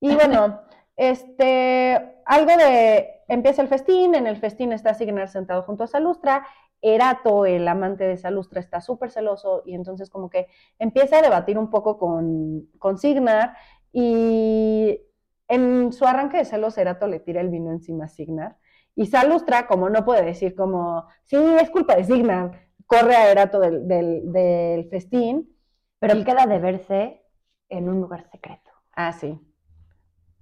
Y 0.00 0.14
bueno, 0.14 0.62
este, 0.96 2.22
algo 2.24 2.56
de, 2.56 3.22
empieza 3.28 3.62
el 3.62 3.68
festín, 3.68 4.14
en 4.14 4.26
el 4.26 4.36
festín 4.36 4.72
está 4.72 4.94
Signar 4.94 5.28
sentado 5.28 5.62
junto 5.62 5.84
a 5.84 5.86
Salustra, 5.86 6.46
Erato, 6.82 7.46
el 7.46 7.66
amante 7.68 8.04
de 8.04 8.16
Salustra, 8.16 8.60
está 8.60 8.80
súper 8.80 9.10
celoso 9.10 9.62
y 9.66 9.74
entonces 9.74 10.10
como 10.10 10.30
que 10.30 10.46
empieza 10.78 11.18
a 11.18 11.22
debatir 11.22 11.58
un 11.58 11.70
poco 11.70 11.98
con, 11.98 12.68
con 12.78 12.98
Signar 12.98 13.54
y 13.92 15.00
en 15.48 15.92
su 15.92 16.06
arranque 16.06 16.38
de 16.38 16.44
celos 16.44 16.78
Erato 16.78 17.06
le 17.06 17.20
tira 17.20 17.40
el 17.40 17.50
vino 17.50 17.70
encima 17.70 18.04
a 18.06 18.08
Signar 18.08 18.56
y 18.94 19.06
Salustra, 19.06 19.66
como 19.66 19.88
no 19.88 20.04
puede 20.04 20.24
decir 20.24 20.54
como, 20.54 21.06
sí, 21.24 21.36
es 21.36 21.70
culpa 21.70 21.96
de 21.96 22.04
Signar, 22.04 22.68
corre 22.86 23.16
a 23.16 23.30
Erato 23.30 23.60
del, 23.60 23.86
del, 23.86 24.88
festín. 24.90 25.56
Pero 25.98 26.24
queda 26.24 26.46
de 26.46 26.58
verse 26.58 27.22
en 27.68 27.88
un 27.88 28.00
lugar 28.00 28.24
secreto. 28.30 28.70
Ah, 28.92 29.12
sí. 29.12 29.38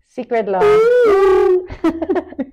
Secret 0.07 0.49
Love. 0.49 0.65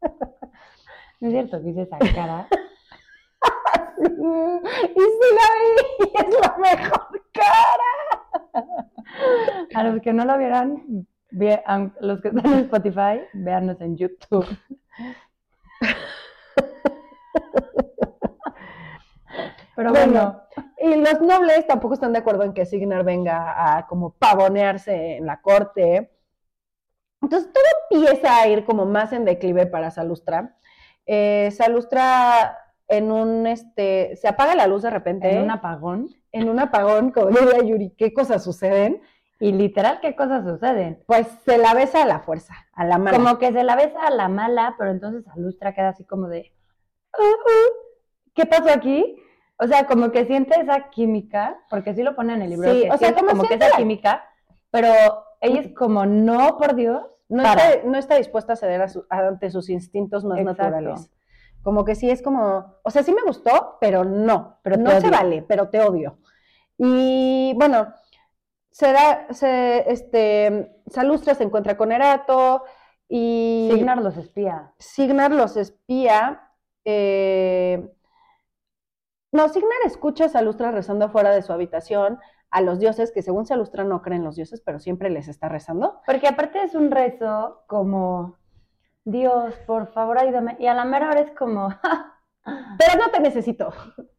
¿No 1.20 1.28
es 1.28 1.32
cierto 1.32 1.62
que 1.62 1.70
hice 1.70 1.82
esa 1.82 1.98
cara? 1.98 2.48
Y 4.00 5.00
si 5.00 5.28
la 5.34 5.48
vi, 5.58 6.12
es 6.14 6.40
la 6.40 6.56
mejor 6.58 7.22
cara. 7.32 7.92
A 9.74 9.84
los 9.84 10.00
que 10.02 10.12
no 10.12 10.24
lo 10.24 10.38
vieran, 10.38 11.06
los 12.00 12.20
que 12.20 12.28
están 12.28 12.52
en 12.52 12.58
Spotify, 12.60 13.20
véanos 13.32 13.80
en 13.80 13.96
YouTube. 13.96 14.46
Pero 19.76 19.92
bueno, 19.92 20.42
y 20.80 20.96
los 20.96 21.20
nobles 21.20 21.66
tampoco 21.68 21.94
están 21.94 22.12
de 22.12 22.18
acuerdo 22.18 22.42
en 22.42 22.52
que 22.52 22.66
Signar 22.66 23.04
venga 23.04 23.76
a 23.76 23.86
como 23.86 24.10
pavonearse 24.10 25.18
en 25.18 25.26
la 25.26 25.40
corte. 25.40 26.10
Entonces 27.22 27.52
todo 27.52 27.64
empieza 27.90 28.40
a 28.40 28.48
ir 28.48 28.64
como 28.64 28.86
más 28.86 29.12
en 29.12 29.24
declive 29.24 29.66
para 29.66 29.92
Salustra. 29.92 30.56
Eh, 31.06 31.50
Salustra 31.52 32.58
en 32.88 33.12
un, 33.12 33.46
este, 33.46 34.16
se 34.16 34.28
apaga 34.28 34.54
la 34.54 34.66
luz 34.66 34.82
de 34.82 34.90
repente. 34.90 35.30
En 35.30 35.42
un 35.42 35.50
apagón. 35.50 36.08
En 36.32 36.48
un 36.48 36.58
apagón, 36.58 37.10
como 37.10 37.28
diría 37.28 37.62
Yuri, 37.62 37.90
¿qué 37.90 38.12
cosas 38.12 38.42
suceden? 38.42 39.02
Y 39.40 39.52
literal, 39.52 40.00
¿qué 40.00 40.16
cosas 40.16 40.44
suceden? 40.44 41.04
Pues 41.06 41.28
se 41.44 41.58
la 41.58 41.72
besa 41.74 42.02
a 42.02 42.06
la 42.06 42.18
fuerza, 42.20 42.54
a 42.72 42.84
la 42.84 42.98
mala. 42.98 43.16
Como 43.16 43.38
que 43.38 43.52
se 43.52 43.62
la 43.62 43.76
besa 43.76 44.00
a 44.06 44.10
la 44.10 44.28
mala, 44.28 44.74
pero 44.76 44.90
entonces 44.90 45.24
Salustra 45.24 45.74
queda 45.74 45.90
así 45.90 46.04
como 46.04 46.26
de, 46.26 46.52
uh, 47.16 47.22
uh, 47.22 48.32
¿qué 48.34 48.46
pasó 48.46 48.70
aquí? 48.72 49.22
O 49.60 49.66
sea, 49.66 49.86
como 49.86 50.10
que 50.10 50.24
siente 50.24 50.60
esa 50.60 50.90
química, 50.90 51.56
porque 51.70 51.94
sí 51.94 52.02
lo 52.02 52.16
pone 52.16 52.34
en 52.34 52.42
el 52.42 52.50
libro. 52.50 52.72
Sí, 52.72 52.88
o 52.90 52.96
sea, 52.96 53.14
como, 53.14 53.44
que 53.44 53.54
esa 53.54 53.76
química, 53.76 54.24
pero 54.70 54.92
ella 55.40 55.60
es 55.60 55.74
como, 55.74 56.06
no, 56.06 56.56
por 56.56 56.74
Dios. 56.74 57.02
No, 57.28 57.42
está, 57.42 57.82
no 57.84 57.98
está, 57.98 58.16
dispuesta 58.16 58.54
a 58.54 58.56
ceder 58.56 58.86
ante 59.10 59.50
sus 59.50 59.68
instintos 59.68 60.24
más 60.24 60.42
naturales. 60.42 61.10
Como 61.62 61.84
que 61.84 61.94
sí 61.94 62.10
es 62.10 62.22
como, 62.22 62.80
o 62.82 62.90
sea, 62.90 63.02
sí 63.02 63.12
me 63.12 63.22
gustó, 63.22 63.76
pero 63.80 64.04
no, 64.04 64.58
pero 64.62 64.76
no 64.76 65.00
se 65.00 65.10
vale, 65.10 65.44
pero 65.46 65.68
te 65.68 65.80
odio. 65.80 66.18
Y 66.78 67.52
bueno, 67.56 67.92
será, 68.70 69.26
se, 69.32 69.90
este, 69.90 70.82
Salustra 70.86 71.34
se 71.34 71.44
encuentra 71.44 71.76
con 71.76 71.92
Erato 71.92 72.64
y... 73.08 73.68
Signar 73.72 74.00
los 74.00 74.16
espía. 74.16 74.72
Signar 74.78 75.32
los 75.32 75.56
espía. 75.56 76.52
Eh, 76.84 77.92
no, 79.32 79.48
Signar 79.48 79.78
escucha 79.84 80.26
a 80.26 80.28
Salustra 80.28 80.70
rezando 80.70 81.06
afuera 81.06 81.30
de 81.30 81.42
su 81.42 81.52
habitación 81.52 82.18
a 82.50 82.60
los 82.60 82.78
dioses, 82.78 83.12
que 83.12 83.22
según 83.22 83.46
Salustra 83.46 83.84
no 83.84 84.00
creen 84.00 84.24
los 84.24 84.36
dioses, 84.36 84.62
pero 84.64 84.78
siempre 84.78 85.10
les 85.10 85.28
está 85.28 85.48
rezando. 85.48 86.00
Porque 86.06 86.28
aparte 86.28 86.62
es 86.62 86.74
un 86.74 86.90
rezo 86.90 87.64
como 87.66 88.36
Dios, 89.10 89.54
por 89.66 89.86
favor, 89.92 90.18
ayúdame. 90.18 90.56
Y 90.60 90.66
a 90.66 90.74
la 90.74 90.84
mera 90.84 91.08
hora 91.10 91.20
es 91.20 91.30
como, 91.32 91.68
Pero 92.78 92.98
no 92.98 93.10
te 93.10 93.20
necesito. 93.20 93.72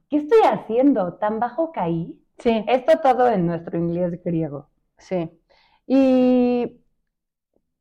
¿qué 0.09 0.17
estoy 0.17 0.39
haciendo? 0.43 1.15
¿Tan 1.15 1.39
bajo 1.39 1.71
caí? 1.71 2.19
Sí, 2.37 2.65
Esto 2.67 2.99
todo 3.01 3.29
en 3.29 3.45
nuestro 3.47 3.77
inglés 3.77 4.23
griego. 4.23 4.69
sí. 4.97 5.29
Y 5.87 6.81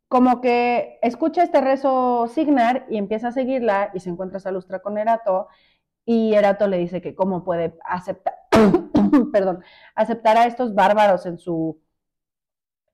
como 0.09 0.41
que 0.41 0.99
escucha 1.03 1.43
este 1.43 1.61
rezo 1.61 2.27
Signar 2.29 2.87
y 2.91 2.97
empieza 2.99 3.29
a 3.29 3.33
seguirla 3.33 3.91
y 3.95 4.01
se 4.01 4.11
encuentra 4.11 4.41
Salustra 4.41 4.81
con 4.81 4.97
Erato 4.99 5.49
y 6.07 6.35
Erato 6.35 6.69
le 6.69 6.79
dice 6.79 7.03
que 7.03 7.15
cómo 7.15 7.45
puede 7.45 7.79
aceptar, 7.85 8.35
perdón, 9.33 9.63
aceptar 9.97 10.37
a 10.39 10.47
estos 10.47 10.75
bárbaros 10.75 11.27
en 11.27 11.39
su, 11.39 11.81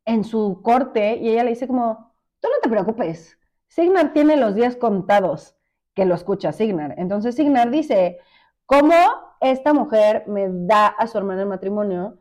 en 0.04 0.24
su 0.24 0.60
corte 0.62 1.16
y 1.16 1.28
ella 1.30 1.44
le 1.44 1.50
dice 1.50 1.66
como, 1.66 2.14
tú 2.40 2.48
no 2.48 2.54
te 2.62 2.68
preocupes, 2.68 3.38
Signar 3.74 4.12
tiene 4.12 4.36
los 4.36 4.54
días 4.54 4.76
contados 4.76 5.56
que 5.94 6.04
lo 6.04 6.14
escucha 6.14 6.52
Signar. 6.52 6.94
Entonces 6.96 7.34
Signar 7.34 7.72
dice, 7.72 8.20
¿cómo 8.66 8.94
esta 9.40 9.74
mujer 9.74 10.22
me 10.28 10.46
da 10.48 10.86
a 10.86 11.08
su 11.08 11.18
hermana 11.18 11.42
en 11.42 11.48
matrimonio 11.48 12.20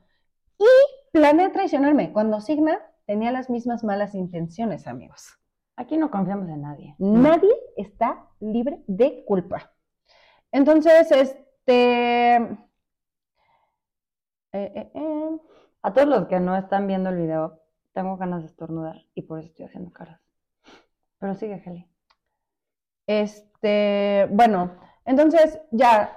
y 0.57 0.65
planea 1.11 1.51
traicionarme? 1.51 2.11
Cuando 2.11 2.41
Signar 2.41 2.79
tenía 3.05 3.31
las 3.31 3.51
mismas 3.51 3.83
malas 3.83 4.15
intenciones, 4.15 4.87
amigos. 4.87 5.37
Aquí 5.75 5.95
no 5.95 6.09
confiamos 6.09 6.49
en 6.49 6.63
nadie. 6.63 6.95
Nadie 6.97 7.53
está 7.77 8.25
libre 8.39 8.83
de 8.87 9.23
culpa. 9.23 9.71
Entonces, 10.51 11.11
este... 11.11 12.35
eh, 12.35 12.47
eh, 14.53 14.91
eh, 14.95 15.39
A 15.83 15.93
todos 15.93 16.07
los 16.07 16.25
que 16.25 16.39
no 16.39 16.55
están 16.57 16.87
viendo 16.87 17.11
el 17.11 17.17
video, 17.17 17.61
tengo 17.91 18.17
ganas 18.17 18.41
de 18.41 18.47
estornudar 18.47 19.05
y 19.13 19.21
por 19.21 19.37
eso 19.37 19.49
estoy 19.49 19.65
haciendo 19.65 19.91
caras. 19.91 20.22
Pero 21.23 21.35
sigue, 21.35 21.63
Heli. 21.65 21.87
Este, 23.07 24.27
bueno, 24.29 24.75
entonces 25.05 25.57
ya 25.71 26.13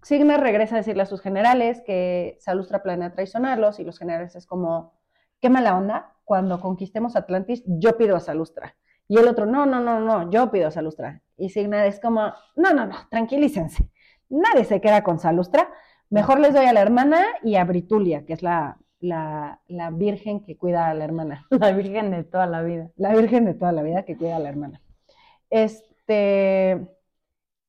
Signar 0.00 0.40
regresa 0.40 0.74
a 0.74 0.78
decirle 0.78 1.02
a 1.02 1.06
sus 1.06 1.20
generales 1.20 1.82
que 1.84 2.38
Salustra 2.40 2.82
planea 2.82 3.12
traicionarlos 3.12 3.78
y 3.78 3.84
los 3.84 3.98
generales 3.98 4.36
es 4.36 4.46
como, 4.46 4.94
qué 5.42 5.50
mala 5.50 5.76
onda, 5.76 6.14
cuando 6.24 6.62
conquistemos 6.62 7.14
Atlantis, 7.14 7.62
yo 7.66 7.98
pido 7.98 8.16
a 8.16 8.20
Salustra. 8.20 8.74
Y 9.06 9.18
el 9.18 9.28
otro, 9.28 9.44
no, 9.44 9.66
no, 9.66 9.80
no, 9.80 10.00
no, 10.00 10.30
yo 10.30 10.50
pido 10.50 10.68
a 10.68 10.70
Salustra. 10.70 11.20
Y 11.36 11.50
Signar 11.50 11.86
es 11.86 12.00
como, 12.00 12.32
no, 12.56 12.72
no, 12.72 12.86
no, 12.86 12.96
tranquilícense. 13.10 13.90
Nadie 14.30 14.64
se 14.64 14.80
queda 14.80 15.04
con 15.04 15.18
Salustra. 15.18 15.68
Mejor 16.08 16.40
les 16.40 16.54
doy 16.54 16.64
a 16.64 16.72
la 16.72 16.80
hermana 16.80 17.22
y 17.42 17.56
a 17.56 17.64
Britulia, 17.64 18.24
que 18.24 18.32
es 18.32 18.42
la, 18.42 18.78
la, 19.00 19.60
la 19.68 19.90
virgen 19.90 20.40
que 20.44 20.56
cuida 20.56 20.88
a 20.88 20.94
la 20.94 21.04
hermana. 21.04 21.46
La 21.50 21.72
virgen 21.72 22.10
de 22.10 22.24
toda 22.24 22.46
la 22.46 22.62
vida. 22.62 22.90
La 22.96 23.14
virgen 23.14 23.44
de 23.44 23.54
toda 23.54 23.72
la 23.72 23.82
vida 23.82 24.04
que 24.04 24.16
cuida 24.16 24.36
a 24.36 24.40
la 24.40 24.48
hermana. 24.48 24.80
Este. 25.50 26.88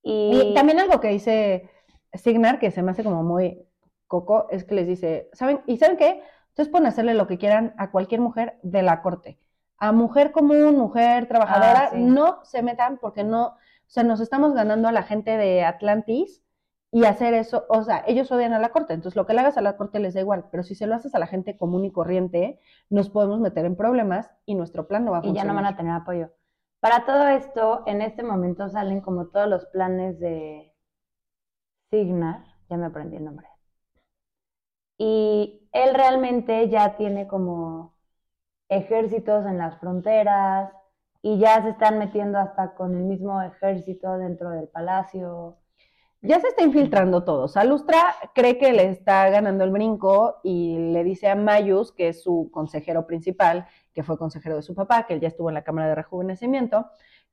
Y 0.02 0.54
también 0.56 0.80
algo 0.80 1.00
que 1.00 1.10
dice 1.10 1.70
Signar, 2.14 2.60
que 2.60 2.72
se 2.72 2.82
me 2.82 2.92
hace 2.92 3.04
como 3.04 3.24
muy 3.24 3.66
coco, 4.08 4.48
es 4.50 4.64
que 4.64 4.76
les 4.76 4.88
dice, 4.88 5.30
¿saben? 5.34 5.62
¿Y 5.68 5.78
saben 5.78 5.98
qué? 5.98 6.22
Ustedes 6.50 6.70
pueden 6.70 6.88
hacerle 6.88 7.14
lo 7.14 7.28
que 7.28 7.38
quieran 7.38 7.74
a 7.78 7.92
cualquier 7.92 8.22
mujer 8.22 8.58
de 8.64 8.82
la 8.82 9.02
corte. 9.02 9.38
A 9.78 9.92
mujer 9.92 10.32
común, 10.32 10.78
mujer 10.78 11.28
trabajadora, 11.28 11.86
Ah, 11.86 11.90
sí. 11.94 11.98
no 12.02 12.40
se 12.44 12.64
metan 12.64 12.98
porque 12.98 13.24
no, 13.24 13.48
o 13.48 13.58
sea, 13.88 14.04
nos 14.04 14.20
estamos 14.20 14.54
ganando 14.54 14.88
a 14.88 14.92
la 14.92 15.04
gente 15.04 15.38
de 15.38 15.64
Atlantis 15.64 16.42
y 16.92 17.06
hacer 17.06 17.34
eso, 17.36 17.66
o 17.70 17.84
sea, 17.84 18.04
ellos 18.08 18.32
odian 18.32 18.54
a 18.54 18.60
la 18.60 18.70
corte, 18.70 18.94
entonces 18.94 19.16
lo 19.16 19.26
que 19.26 19.34
le 19.34 19.42
hagas 19.42 19.58
a 19.58 19.62
la 19.62 19.78
corte 19.78 20.00
les 20.00 20.16
da 20.16 20.22
igual, 20.22 20.46
pero 20.52 20.64
si 20.64 20.74
se 20.76 20.88
lo 20.88 20.96
haces 20.96 21.14
a 21.14 21.20
la 21.20 21.28
gente 21.28 21.58
común 21.58 21.86
y 21.86 21.92
corriente, 21.92 22.60
nos 22.90 23.10
podemos 23.10 23.40
meter 23.40 23.66
en 23.66 23.76
problemas 23.76 24.32
y 24.46 24.56
nuestro 24.56 24.88
plan 24.88 25.06
no 25.06 25.12
va 25.12 25.20
a 25.20 25.22
y 25.22 25.24
ya 25.34 25.44
funcionar. 25.44 25.56
no 25.56 25.62
van 25.62 25.74
a 25.74 25.78
tener 25.78 25.94
apoyo. 25.94 26.32
Para 26.80 27.06
todo 27.06 27.28
esto, 27.28 27.84
en 27.86 28.02
este 28.02 28.24
momento 28.24 28.70
salen 28.70 29.02
como 29.02 29.28
todos 29.28 29.48
los 29.48 29.66
planes 29.68 30.20
de 30.20 30.74
Signar, 31.92 32.44
ya 32.70 32.78
me 32.78 32.86
aprendí 32.88 33.18
el 33.18 33.26
nombre. 33.26 33.48
Y 34.98 35.68
él 35.72 35.94
realmente 35.94 36.70
ya 36.70 36.96
tiene 36.98 37.28
como 37.28 37.96
ejércitos 38.70 39.46
en 39.46 39.58
las 39.58 39.80
fronteras 39.80 40.72
y 41.22 41.40
ya 41.40 41.62
se 41.64 41.70
están 41.70 42.00
metiendo 42.00 42.38
hasta 42.40 42.76
con 42.76 42.96
el 42.96 43.04
mismo 43.04 43.42
ejército 43.42 44.18
dentro 44.18 44.52
del 44.52 44.68
palacio. 44.70 45.58
Ya 46.22 46.40
se 46.42 46.50
está 46.50 46.64
infiltrando 46.64 47.24
todo. 47.24 47.48
Salustra 47.48 48.16
cree 48.36 48.58
que 48.58 48.74
le 48.74 48.90
está 48.90 49.30
ganando 49.30 49.64
el 49.64 49.72
brinco 49.72 50.42
y 50.44 50.78
le 50.92 51.04
dice 51.06 51.30
a 51.30 51.36
Mayus, 51.36 51.94
que 51.94 52.10
es 52.10 52.22
su 52.24 52.50
consejero 52.52 53.08
principal, 53.08 53.68
que 53.94 54.04
fue 54.04 54.18
consejero 54.18 54.58
de 54.58 54.62
su 54.62 54.76
papá, 54.76 55.06
que 55.08 55.14
él 55.14 55.22
ya 55.22 55.30
estuvo 55.30 55.50
en 55.50 55.56
la 55.56 55.64
Cámara 55.64 55.88
de 55.88 55.96
Rejuvenecimiento, 55.96 56.88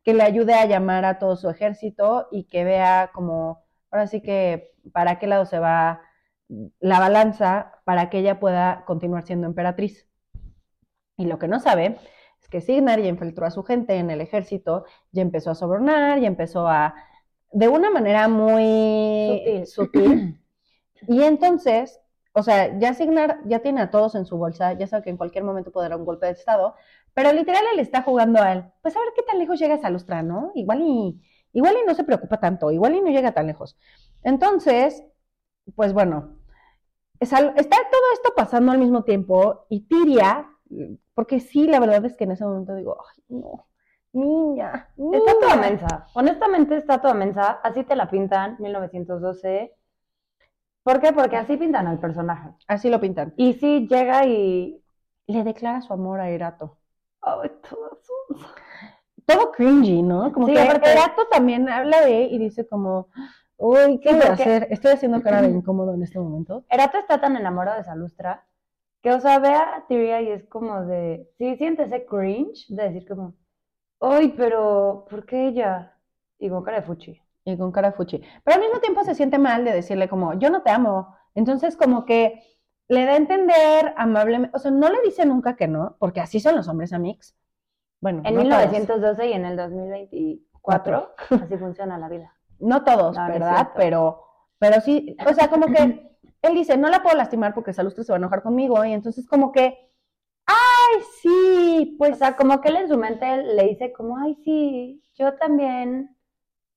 que 0.04 0.14
le 0.14 0.22
ayude 0.22 0.54
a 0.54 0.66
llamar 0.66 1.04
a 1.04 1.18
todo 1.18 1.36
su 1.36 1.50
ejército 1.50 2.28
y 2.30 2.44
que 2.44 2.62
vea 2.64 3.10
como, 3.12 3.64
ahora 3.90 4.06
sí 4.06 4.22
que, 4.22 4.72
para 4.92 5.18
qué 5.18 5.26
lado 5.26 5.46
se 5.46 5.58
va 5.58 6.02
la 6.78 7.00
balanza 7.00 7.72
para 7.84 8.08
que 8.08 8.18
ella 8.18 8.38
pueda 8.38 8.84
continuar 8.86 9.24
siendo 9.24 9.48
emperatriz. 9.48 10.08
Y 11.16 11.26
lo 11.26 11.38
que 11.40 11.48
no 11.48 11.58
sabe 11.58 11.98
es 12.40 12.48
que 12.48 12.60
Signar 12.60 13.00
ya 13.00 13.08
infiltró 13.08 13.46
a 13.46 13.50
su 13.50 13.64
gente 13.64 13.96
en 13.96 14.10
el 14.10 14.20
ejército, 14.20 14.84
ya 15.10 15.22
empezó 15.22 15.50
a 15.50 15.54
sobornar, 15.56 16.20
ya 16.20 16.28
empezó 16.28 16.68
a, 16.68 16.94
de 17.56 17.68
una 17.68 17.90
manera 17.90 18.28
muy 18.28 19.64
Sutil. 19.64 19.66
sutil. 19.66 20.40
Y 21.08 21.22
entonces, 21.22 22.00
o 22.32 22.42
sea, 22.42 22.78
ya 22.78 22.92
Signar 22.92 23.40
ya 23.44 23.60
tiene 23.60 23.80
a 23.80 23.90
todos 23.90 24.14
en 24.14 24.26
su 24.26 24.36
bolsa, 24.38 24.72
ya 24.72 24.86
sabe 24.86 25.04
que 25.04 25.10
en 25.10 25.16
cualquier 25.16 25.44
momento 25.44 25.70
puede 25.70 25.88
dar 25.88 25.98
un 25.98 26.04
golpe 26.04 26.26
de 26.26 26.32
estado, 26.32 26.74
pero 27.14 27.32
literal 27.32 27.62
él 27.72 27.78
está 27.78 28.02
jugando 28.02 28.42
a 28.42 28.52
él. 28.52 28.64
Pues 28.82 28.96
a 28.96 29.00
ver 29.00 29.08
qué 29.14 29.22
tan 29.22 29.38
lejos 29.38 29.58
llega 29.60 29.78
Salustra, 29.78 30.22
¿no? 30.22 30.52
Igual 30.54 30.80
y, 30.82 31.22
igual 31.52 31.76
y 31.82 31.86
no 31.86 31.94
se 31.94 32.04
preocupa 32.04 32.40
tanto, 32.40 32.70
igual 32.72 32.94
y 32.96 33.02
no 33.02 33.10
llega 33.10 33.32
tan 33.32 33.46
lejos. 33.46 33.78
Entonces, 34.22 35.04
pues 35.76 35.92
bueno, 35.92 36.38
está 37.20 37.38
todo 37.38 38.12
esto 38.14 38.32
pasando 38.36 38.72
al 38.72 38.78
mismo 38.78 39.04
tiempo 39.04 39.66
y 39.70 39.80
Tiria, 39.86 40.48
porque 41.14 41.40
sí, 41.40 41.66
la 41.66 41.78
verdad 41.78 42.04
es 42.04 42.16
que 42.16 42.24
en 42.24 42.32
ese 42.32 42.44
momento 42.44 42.74
digo, 42.74 42.96
ay, 43.00 43.22
no, 43.28 43.66
niña, 44.16 44.88
Está 45.12 45.32
toda 45.40 45.56
niña". 45.56 45.68
mensa. 45.70 46.06
Honestamente 46.14 46.76
está 46.76 47.00
toda 47.00 47.14
mensa. 47.14 47.60
Así 47.62 47.84
te 47.84 47.94
la 47.96 48.08
pintan, 48.10 48.56
1912. 48.58 49.74
¿Por 50.82 51.00
qué? 51.00 51.12
Porque 51.12 51.36
así 51.36 51.56
pintan 51.56 51.86
al 51.86 51.98
personaje. 51.98 52.50
Así 52.68 52.88
lo 52.90 53.00
pintan. 53.00 53.34
Y 53.36 53.54
sí 53.54 53.86
llega 53.88 54.24
y... 54.26 54.82
Le 55.28 55.42
declara 55.42 55.80
su 55.80 55.92
amor 55.92 56.20
a 56.20 56.30
Erato. 56.30 56.78
Ay, 57.20 57.50
todas 57.68 57.98
son- 58.06 58.46
Todo 59.26 59.50
cringy, 59.50 60.02
¿no? 60.02 60.32
Como 60.32 60.46
Sí, 60.46 60.52
que 60.54 60.60
aparte- 60.60 60.92
Erato 60.92 61.26
también 61.28 61.68
habla 61.68 62.02
de 62.02 62.22
y 62.22 62.38
dice 62.38 62.68
como, 62.68 63.08
uy, 63.56 63.98
¿qué 63.98 64.10
Sí, 64.10 64.14
voy 64.14 64.26
a 64.28 64.32
hacer? 64.34 64.68
Estoy 64.70 64.92
haciendo 64.92 65.20
cara 65.22 65.42
de 65.42 65.48
incómodo 65.48 65.94
en 65.94 66.02
este 66.04 66.20
momento. 66.20 66.64
Erato 66.70 66.98
está 66.98 67.20
tan 67.20 67.36
enamorado 67.36 67.78
de 67.78 67.84
Salustra 67.84 68.46
que, 69.02 69.12
o 69.12 69.18
sea, 69.20 69.40
ve 69.40 69.48
a 69.48 69.84
Tyria 69.88 70.20
y 70.22 70.28
es 70.30 70.46
como 70.46 70.82
de... 70.84 71.28
Sí, 71.38 71.56
siente 71.56 71.82
ese 71.82 72.06
cringe 72.06 72.66
de 72.68 72.84
decir 72.84 73.08
como... 73.08 73.34
Ay, 74.00 74.34
pero 74.36 75.06
¿por 75.08 75.24
qué 75.26 75.48
ella? 75.48 75.94
Y 76.38 76.48
con 76.50 76.62
cara 76.62 76.80
de 76.80 76.86
fuchi. 76.86 77.20
Y 77.44 77.56
con 77.56 77.72
cara 77.72 77.92
fuchi. 77.92 78.20
Pero 78.44 78.54
al 78.56 78.60
mismo 78.60 78.80
tiempo 78.80 79.04
se 79.04 79.14
siente 79.14 79.38
mal 79.38 79.64
de 79.64 79.72
decirle 79.72 80.08
como, 80.08 80.34
yo 80.34 80.50
no 80.50 80.62
te 80.62 80.70
amo. 80.70 81.16
Entonces 81.34 81.76
como 81.76 82.04
que 82.04 82.42
le 82.88 83.04
da 83.04 83.12
a 83.12 83.16
entender 83.16 83.94
amablemente, 83.96 84.56
o 84.56 84.60
sea, 84.60 84.70
no 84.70 84.88
le 84.90 85.00
dice 85.02 85.26
nunca 85.26 85.56
que 85.56 85.66
no, 85.68 85.96
porque 85.98 86.20
así 86.20 86.40
son 86.40 86.56
los 86.56 86.68
hombres 86.68 86.92
amigos. 86.92 87.34
Bueno, 88.00 88.22
En 88.24 88.34
no 88.34 88.42
todos. 88.42 88.70
1912 88.72 89.26
y 89.28 89.32
en 89.32 89.44
el 89.44 89.56
2024 89.56 91.14
así 91.42 91.56
funciona 91.56 91.98
la 91.98 92.08
vida. 92.08 92.32
No 92.58 92.84
todos, 92.84 93.16
No, 93.16 93.26
¿verdad? 93.28 93.70
pero, 93.76 94.22
pero 94.58 94.80
sí, 94.80 95.16
o 95.28 95.32
sea, 95.34 95.48
como 95.48 95.66
que 95.66 96.16
él 96.42 96.54
dice, 96.54 96.76
no 96.76 96.88
la 96.88 97.02
puedo 97.02 97.16
lastimar 97.16 97.54
porque 97.54 97.72
Salustre 97.72 98.04
se 98.04 98.12
va 98.12 98.16
a 98.16 98.18
enojar 98.18 98.42
conmigo, 98.42 98.82
y 98.84 98.92
entonces 98.92 99.26
como 99.26 99.52
que, 99.52 99.90
ay, 100.94 101.02
sí, 101.22 101.96
pues, 101.98 102.12
O 102.12 102.16
sea, 102.16 102.36
como 102.36 102.60
que 102.60 102.68
él 102.68 102.76
en 102.76 102.88
su 102.88 102.96
mente 102.98 103.42
le 103.42 103.64
dice 103.64 103.92
como, 103.92 104.16
ay, 104.18 104.34
sí, 104.44 105.02
yo 105.14 105.34
también 105.36 106.16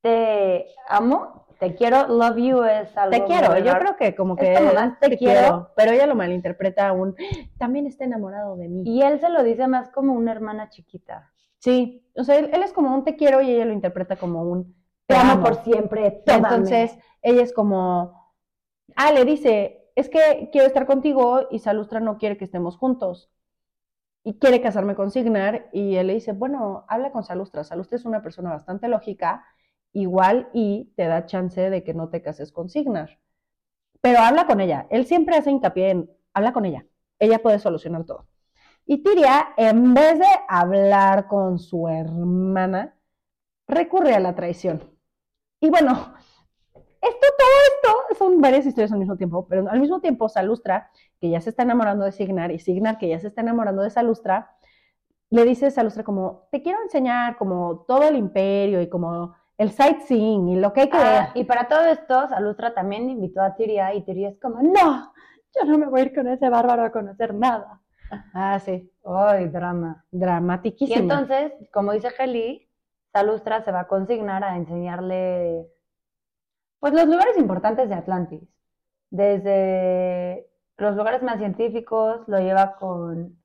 te 0.02 0.68
amo, 0.88 1.46
te 1.60 1.76
quiero, 1.76 2.08
love 2.08 2.38
you 2.38 2.64
es 2.64 2.96
algo 2.98 3.12
te 3.12 3.24
quiero, 3.26 3.58
yo 3.58 3.78
creo 3.78 3.96
que 3.98 4.16
como 4.16 4.38
Es 4.38 4.48
que 4.48 4.54
como 4.56 4.70
él, 4.70 4.76
más, 4.76 5.00
te 5.00 5.18
quiero. 5.18 5.72
pero 5.76 5.92
ella 5.92 6.08
lo 6.08 6.16
malinterpreta 6.16 6.88
aún, 6.88 7.16
también 7.58 7.86
está 7.86 8.06
enamorado 8.06 8.56
de 8.56 8.70
mí. 8.70 8.84
Y 8.86 9.02
él 9.02 9.20
se 9.20 9.30
lo 9.30 9.44
dice 9.44 9.68
más 9.68 9.90
como 9.90 10.14
una 10.14 10.32
hermana 10.32 10.70
chiquita. 10.70 11.32
Sí, 11.60 12.10
o 12.16 12.24
sea, 12.24 12.38
él, 12.38 12.50
él 12.54 12.64
es 12.64 12.72
como 12.72 12.94
un 12.94 13.04
te 13.04 13.18
quiero 13.18 13.42
y 13.42 13.52
ella 13.52 13.66
lo 13.66 13.74
interpreta 13.74 14.16
como 14.16 14.44
un 14.44 14.74
Te 15.06 15.16
amo 15.16 15.44
por 15.44 15.56
siempre, 15.64 16.24
tómame. 16.26 16.48
Entonces, 16.48 16.98
ella 17.22 17.42
es 17.44 17.52
como, 17.52 18.34
ah, 18.96 19.12
le 19.12 19.26
dice, 19.26 19.92
es 19.96 20.08
que 20.08 20.50
quiero 20.54 20.66
estar 20.68 20.86
contigo 20.86 21.48
y 21.52 21.60
Salustra 21.60 22.00
no 22.00 22.18
quiere 22.18 22.38
que 22.38 22.46
estemos 22.46 22.78
juntos. 22.78 23.30
Y 24.30 24.38
quiere 24.38 24.62
casarme 24.62 24.94
con 24.94 25.10
Signar 25.10 25.70
y 25.74 25.96
él 25.96 26.06
le 26.06 26.14
dice, 26.14 26.34
bueno, 26.34 26.86
habla 26.88 27.12
con 27.12 27.24
Salustra. 27.24 27.64
Salustra 27.64 27.96
es 27.96 28.06
una 28.06 28.22
persona 28.22 28.52
bastante 28.52 28.88
lógica, 28.88 29.44
igual 29.92 30.50
y 30.54 30.94
te 30.96 31.08
da 31.08 31.26
chance 31.26 31.72
de 31.72 31.84
que 31.84 31.96
no 31.96 32.10
te 32.10 32.22
cases 32.22 32.52
con 32.52 32.70
Signar. 32.70 33.18
Pero 34.02 34.20
habla 34.20 34.46
con 34.46 34.62
ella. 34.62 34.86
Él 34.92 35.08
siempre 35.08 35.36
hace 35.36 35.50
hincapié 35.50 35.90
en, 35.90 36.12
habla 36.32 36.54
con 36.54 36.66
ella. 36.66 36.86
Ella 37.18 37.40
puede 37.40 37.58
solucionar 37.58 38.06
todo. 38.06 38.28
Y 38.86 39.02
Tiria, 39.02 39.48
en 39.58 39.96
vez 39.96 40.20
de 40.20 40.28
hablar 40.48 41.26
con 41.26 41.58
su 41.58 41.88
hermana, 41.88 42.96
recurre 43.68 44.14
a 44.14 44.20
la 44.20 44.36
traición. 44.36 44.96
Y 45.60 45.72
bueno, 45.72 46.14
esto, 47.02 47.28
todo 47.38 47.96
esto 48.08 48.16
son 48.18 48.42
varias 48.42 48.66
historias 48.66 48.92
al 48.92 49.00
mismo 49.00 49.18
tiempo, 49.18 49.48
pero 49.48 49.70
al 49.70 49.80
mismo 49.80 50.00
tiempo 50.02 50.30
Salustra, 50.30 50.92
que 51.20 51.30
ya 51.30 51.42
se 51.42 51.50
está 51.50 51.64
enamorando 51.64 52.06
de 52.06 52.12
Signar, 52.12 52.52
y 52.52 52.60
Signar, 52.60 52.98
que 52.98 53.08
ya 53.08 53.20
se 53.20 53.28
está 53.28 53.42
enamorando 53.42 53.82
de 53.82 53.90
Salustra, 53.90 54.56
le 55.30 55.46
dice 55.46 55.68
a 55.68 55.72
Salustra 55.72 56.04
como, 56.04 56.48
te 56.52 56.62
quiero 56.62 56.82
enseñar 56.82 57.38
como 57.38 57.86
todo 57.88 58.04
el 58.04 58.16
imperio 58.16 58.82
y 58.82 58.90
como 58.90 59.36
el 59.58 59.72
sightseeing 59.72 60.50
y 60.50 60.56
lo 60.56 60.74
que 60.74 60.82
hay 60.82 60.90
que 60.90 60.98
ver. 60.98 61.06
Ah, 61.06 61.32
y 61.36 61.44
para 61.44 61.68
todo 61.68 61.86
esto, 61.86 62.28
Salustra 62.30 62.74
también 62.74 63.10
invitó 63.10 63.42
a 63.42 63.56
Tiria 63.56 63.94
y 63.94 64.04
Tiria 64.04 64.30
es 64.30 64.40
como, 64.40 64.62
no, 64.62 65.14
yo 65.56 65.66
no 65.66 65.78
me 65.78 65.88
voy 65.88 66.02
a 66.02 66.04
ir 66.06 66.16
con 66.16 66.28
ese 66.28 66.50
bárbaro 66.50 66.84
a 66.84 66.92
conocer 66.92 67.34
nada. 67.34 67.82
Ah, 68.34 68.60
sí, 68.60 68.92
Ay, 69.06 69.48
drama. 69.50 70.06
Y 70.12 70.18
dramatiquísimo. 70.20 71.00
entonces, 71.02 71.52
como 71.74 71.92
dice 71.92 72.10
Heli, 72.18 72.68
Salustra 73.12 73.64
se 73.64 73.72
va 73.72 73.82
a 73.82 73.88
consignar 73.88 74.44
a 74.44 74.56
enseñarle 74.56 75.68
pues 76.80 76.94
los 76.94 77.06
lugares 77.08 77.38
importantes 77.38 77.90
de 77.90 77.96
Atlantis. 77.96 78.42
Desde 79.12 80.48
los 80.78 80.96
lugares 80.96 81.24
más 81.24 81.38
científicos, 81.40 82.22
lo 82.28 82.40
lleva 82.40 82.76
con 82.78 83.38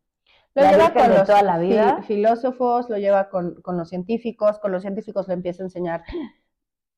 Lo 0.55 0.63
la 0.63 0.73
lleva 0.73 0.93
con 0.93 1.09
los 1.11 1.25
toda 1.27 1.43
la 1.43 1.59
vida. 1.59 2.03
filósofos, 2.03 2.89
lo 2.91 2.97
lleva 2.99 3.29
con, 3.29 3.61
con 3.63 3.77
los 3.79 3.89
científicos, 3.89 4.59
con 4.59 4.73
los 4.73 4.83
científicos 4.83 5.27
le 5.29 5.35
empieza 5.35 5.63
a 5.63 5.67
enseñar. 5.67 6.05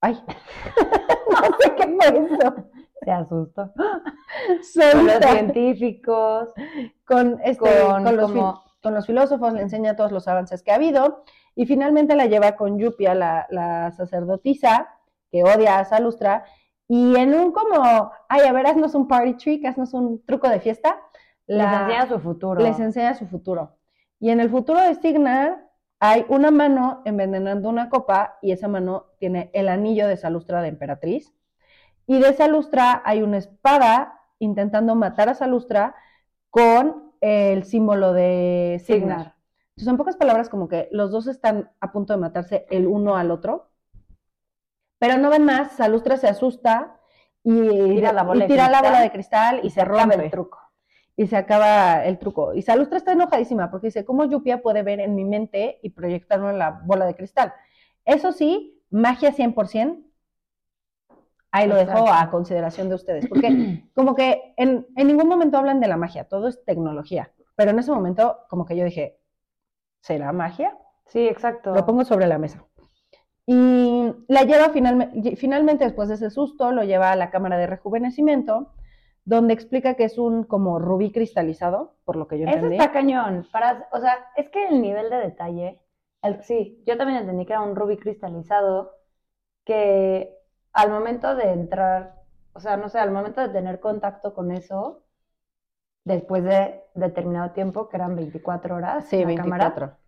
Ay, 0.01 0.15
no 1.31 1.57
sé 1.59 1.75
qué 1.77 1.97
fue 1.97 2.27
eso. 2.27 2.55
Se 3.03 3.11
asustó. 3.11 3.73
Con 4.93 5.07
los 5.07 5.19
científicos, 5.19 6.49
Con, 7.05 7.41
este, 7.45 7.59
con 7.59 8.05
con, 8.05 8.17
los, 8.17 8.31
como- 8.33 8.65
con 8.83 8.95
los 8.95 9.07
filósofos 9.07 9.53
le 9.53 9.63
enseña 9.63 9.97
todos 9.97 10.13
los 10.13 10.29
avances 10.29 10.63
que 10.63 10.71
ha 10.73 10.77
habido 10.77 11.25
y 11.55 11.67
finalmente 11.67 12.15
la 12.17 12.27
lleva 12.27 12.57
con 12.57 12.79
Yupia, 12.79 13.15
la, 13.15 13.47
la 13.51 13.91
sacerdotisa, 13.93 14.89
que 15.31 15.43
odia 15.43 15.79
a 15.79 15.85
Salustra, 15.85 16.45
y 16.89 17.17
en 17.17 17.35
un 17.35 17.53
como, 17.53 18.13
ay, 18.29 18.43
a 18.47 18.53
ver, 18.53 18.67
haznos 18.67 18.95
un 18.95 19.09
party 19.09 19.35
trick, 19.35 19.65
haznos 19.65 19.93
un 19.95 20.25
truco 20.25 20.49
de 20.49 20.61
fiesta, 20.61 21.01
les 21.47 21.59
la- 21.59 21.83
enseña 21.83 22.07
su 22.09 22.19
futuro. 22.21 22.61
les 22.63 22.79
enseña 22.81 23.15
su 23.15 23.27
futuro. 23.27 23.77
Y 24.21 24.31
en 24.31 24.41
el 24.41 24.51
futuro 24.51 24.81
de 24.81 24.95
Signar 24.95 25.69
hay 26.01 26.25
una 26.29 26.51
mano 26.51 27.03
envenenando 27.05 27.69
una 27.69 27.89
copa 27.91 28.39
y 28.41 28.53
esa 28.53 28.69
mano 28.69 29.07
tiene 29.19 29.51
el 29.53 29.69
anillo 29.69 30.07
de 30.07 30.17
Salustra 30.17 30.63
de 30.63 30.69
emperatriz. 30.69 31.33
Y 32.07 32.21
de 32.21 32.33
Salustra 32.35 33.03
hay 33.05 33.23
una 33.23 33.39
espada 33.39 34.21
intentando 34.39 34.95
matar 34.95 35.29
a 35.29 35.35
Salustra 35.35 35.95
con 36.51 37.13
el 37.21 37.65
símbolo 37.65 38.13
de 38.13 38.81
Signar. 38.85 39.19
Signar. 39.19 39.35
Entonces, 39.71 39.89
en 39.89 39.97
pocas 39.97 40.17
palabras, 40.17 40.49
como 40.49 40.69
que 40.69 40.89
los 40.93 41.11
dos 41.11 41.27
están 41.27 41.71
a 41.81 41.93
punto 41.93 42.13
de 42.13 42.19
matarse 42.21 42.67
el 42.71 42.87
uno 42.87 43.17
al 43.17 43.31
otro. 43.31 43.69
Pero 44.99 45.19
no 45.19 45.31
ven 45.31 45.45
más, 45.45 45.73
Salustra 45.73 46.17
se 46.17 46.29
asusta 46.29 47.01
y 47.43 47.95
Tira 47.95 48.13
la 48.13 48.23
bola 48.23 48.45
y 48.45 48.49
de 48.49 48.57
la 48.57 48.67
cristal 48.67 48.85
bola 48.85 49.01
de 49.01 49.11
cristal 49.11 49.61
y, 49.63 49.71
se 49.71 49.85
rompe 49.85 50.15
el 50.17 50.31
truco. 50.31 50.59
y 51.17 51.27
se 51.27 51.37
acaba 51.37 52.05
el 52.05 52.19
truco. 52.19 52.55
Y 52.55 52.63
Salustra 52.63 52.99
está 52.99 53.13
enojadísima 53.13 53.71
porque 53.71 53.89
dice, 53.89 54.05
¿cómo 54.05 54.25
Yupia 54.25 54.63
puede 54.63 54.83
ver 54.83 55.01
en 55.01 55.15
mi 55.15 55.25
mente 55.25 55.79
y 55.83 55.91
proyectarlo 55.91 56.51
en 56.51 56.59
la 56.59 56.83
bola 56.85 57.07
de 57.07 57.15
cristal? 57.15 57.53
Eso 58.05 58.33
sí, 58.33 58.83
magia 58.91 59.33
100%, 59.33 60.03
ahí 61.53 61.69
lo 61.69 61.77
dejo 61.77 62.09
a 62.09 62.31
consideración 62.31 62.89
de 62.89 62.95
ustedes, 62.95 63.29
porque 63.29 63.85
como 63.95 64.15
que 64.15 64.55
en, 64.57 64.87
en 64.97 65.07
ningún 65.07 65.29
momento 65.29 65.57
hablan 65.59 65.81
de 65.81 65.89
la 65.89 65.97
magia, 65.97 66.25
todo 66.25 66.49
es 66.49 66.65
tecnología, 66.65 67.33
pero 67.55 67.71
en 67.71 67.79
ese 67.79 67.93
momento 67.93 68.41
como 68.49 68.67
que 68.67 68.77
yo 68.77 68.85
dije, 68.85 69.19
¿será 70.01 70.33
magia? 70.33 70.77
Sí, 71.07 71.27
exacto. 71.27 71.75
Lo 71.75 71.87
pongo 71.87 72.05
sobre 72.05 72.27
la 72.27 72.39
mesa. 72.39 72.65
Y 73.47 74.13
la 74.29 74.43
lleva 74.43 74.71
finalmente, 74.71 75.37
finalmente 75.37 75.85
después 75.85 76.09
de 76.09 76.17
ese 76.17 76.31
susto, 76.31 76.73
lo 76.73 76.83
lleva 76.85 77.13
a 77.13 77.17
la 77.17 77.31
cámara 77.31 77.57
de 77.57 77.67
rejuvenecimiento, 77.67 78.73
donde 79.25 79.55
explica 79.55 79.95
que 79.95 80.05
es 80.05 80.19
un 80.19 80.45
como 80.45 80.79
rubí 80.79 81.13
cristalizado, 81.13 81.95
por 82.05 82.17
lo 82.17 82.27
que 82.29 82.39
yo 82.39 82.47
Eso 82.47 82.57
entendí. 82.57 82.77
está 82.77 82.93
cañón. 82.93 83.47
Para, 83.53 83.89
o 83.93 84.01
sea, 84.01 84.17
es 84.37 84.49
que 84.51 84.67
el 84.69 84.83
nivel 84.83 85.11
de 85.11 85.17
detalle, 85.19 85.81
el, 86.23 86.43
sí, 86.43 86.83
yo 86.87 86.97
también 86.97 87.21
entendí 87.21 87.47
que 87.47 87.53
era 87.53 87.63
un 87.63 87.77
rubí 87.77 87.97
cristalizado 87.99 88.93
que 89.65 90.35
al 90.73 90.91
momento 90.91 91.35
de 91.37 91.53
entrar, 91.53 92.23
o 92.55 92.61
sea, 92.61 92.77
no 92.77 92.89
sé, 92.89 92.99
al 92.99 93.13
momento 93.13 93.41
de 93.41 93.49
tener 93.51 93.81
contacto 93.81 94.35
con 94.35 94.53
eso, 94.53 95.05
después 96.05 96.45
de 96.45 96.83
determinado 96.95 97.51
tiempo, 97.53 97.89
que 97.89 97.97
eran 97.97 98.17
24 98.17 98.77
horas, 98.77 99.05
Sí, 99.07 99.19
la 99.19 99.35
cámara, 99.35 99.67
24. 99.67 99.99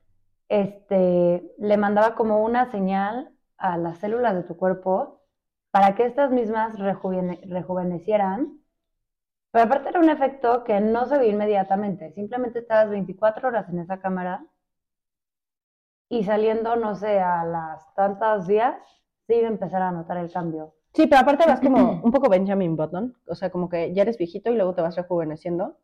Este, 0.49 1.55
le 1.59 1.77
mandaba 1.77 2.15
como 2.15 2.43
una 2.45 2.71
señal 2.71 3.33
a 3.59 3.77
las 3.79 3.99
células 3.99 4.35
de 4.35 4.43
tu 4.45 4.57
cuerpo 4.57 5.23
para 5.71 5.95
que 5.95 6.07
estas 6.07 6.31
mismas 6.31 6.79
rejuvene- 6.79 7.41
rejuvenecieran. 7.49 8.61
Pero 9.53 9.65
aparte 9.67 9.91
era 9.91 10.01
un 10.01 10.11
efecto 10.11 10.65
que 10.65 10.81
no 10.81 11.07
se 11.07 11.19
vio 11.19 11.29
inmediatamente, 11.31 12.13
simplemente 12.15 12.61
estabas 12.61 12.91
24 12.91 13.49
horas 13.49 13.69
en 13.69 13.81
esa 13.81 14.01
cámara 14.01 14.47
y 16.11 16.25
saliendo, 16.25 16.77
no 16.77 16.95
sé, 16.95 17.21
a 17.21 17.45
las 17.45 17.95
tantos 17.95 18.47
días, 18.47 18.77
sí 19.27 19.35
empezar 19.35 19.83
a 19.83 19.91
notar 19.91 20.17
el 20.19 20.31
cambio. 20.33 20.75
Sí, 20.95 21.07
pero 21.07 21.21
aparte 21.21 21.47
vas 21.47 21.61
como 21.61 22.01
un 22.03 22.11
poco 22.13 22.29
Benjamin 22.29 22.77
Button, 22.77 23.17
o 23.27 23.35
sea, 23.35 23.51
como 23.51 23.69
que 23.69 23.95
ya 23.95 24.03
eres 24.03 24.19
viejito 24.19 24.51
y 24.51 24.57
luego 24.57 24.75
te 24.75 24.83
vas 24.83 24.97
rejuveneciendo, 24.97 25.79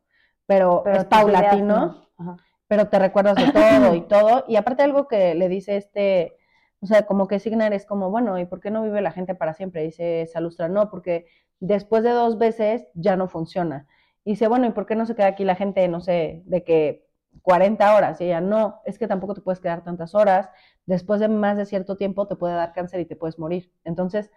pero, 0.45 0.83
Pero 0.83 0.97
es 0.97 1.09
tus 1.09 1.27
ideas 1.27 1.59
paulatino. 1.59 2.07
no. 2.17 2.37
Pero 2.67 2.87
te 2.89 2.99
recuerdas 2.99 3.35
de 3.35 3.51
todo 3.51 3.95
y 3.95 4.01
todo. 4.07 4.45
Y 4.47 4.55
aparte 4.55 4.83
algo 4.83 5.07
que 5.07 5.35
le 5.35 5.49
dice 5.49 5.77
este, 5.77 6.37
o 6.85 6.87
sea, 6.87 7.07
como 7.07 7.27
que 7.27 7.39
Signar 7.39 7.73
es 7.73 7.85
como, 7.85 8.11
bueno, 8.11 8.37
¿y 8.37 8.45
por 8.45 8.59
qué 8.59 8.69
no 8.69 8.83
vive 8.83 9.01
la 9.01 9.11
gente 9.11 9.33
para 9.33 9.53
siempre? 9.53 9.83
Dice 9.83 10.27
Salustra, 10.31 10.67
no, 10.69 10.89
porque 10.91 11.25
después 11.59 12.03
de 12.03 12.11
dos 12.11 12.37
veces 12.37 12.87
ya 12.93 13.15
no 13.15 13.27
funciona. 13.27 13.87
Y 14.23 14.31
dice, 14.31 14.47
bueno, 14.47 14.67
¿y 14.67 14.71
por 14.71 14.85
qué 14.85 14.95
no 14.95 15.07
se 15.07 15.15
queda 15.15 15.27
aquí 15.27 15.45
la 15.45 15.55
gente, 15.55 15.87
no 15.87 15.99
sé, 15.99 16.43
de 16.45 16.63
que 16.63 17.07
40 17.41 17.95
horas? 17.95 18.21
Y 18.21 18.25
ella, 18.25 18.39
no, 18.41 18.81
es 18.85 18.99
que 18.99 19.07
tampoco 19.07 19.33
te 19.33 19.41
puedes 19.41 19.59
quedar 19.59 19.83
tantas 19.83 20.13
horas. 20.15 20.49
Después 20.85 21.19
de 21.19 21.27
más 21.27 21.57
de 21.57 21.65
cierto 21.65 21.97
tiempo 21.97 22.27
te 22.27 22.35
puede 22.35 22.55
dar 22.55 22.73
cáncer 22.73 22.99
y 22.99 23.05
te 23.05 23.15
puedes 23.15 23.39
morir. 23.39 23.71
Entonces, 23.83 24.31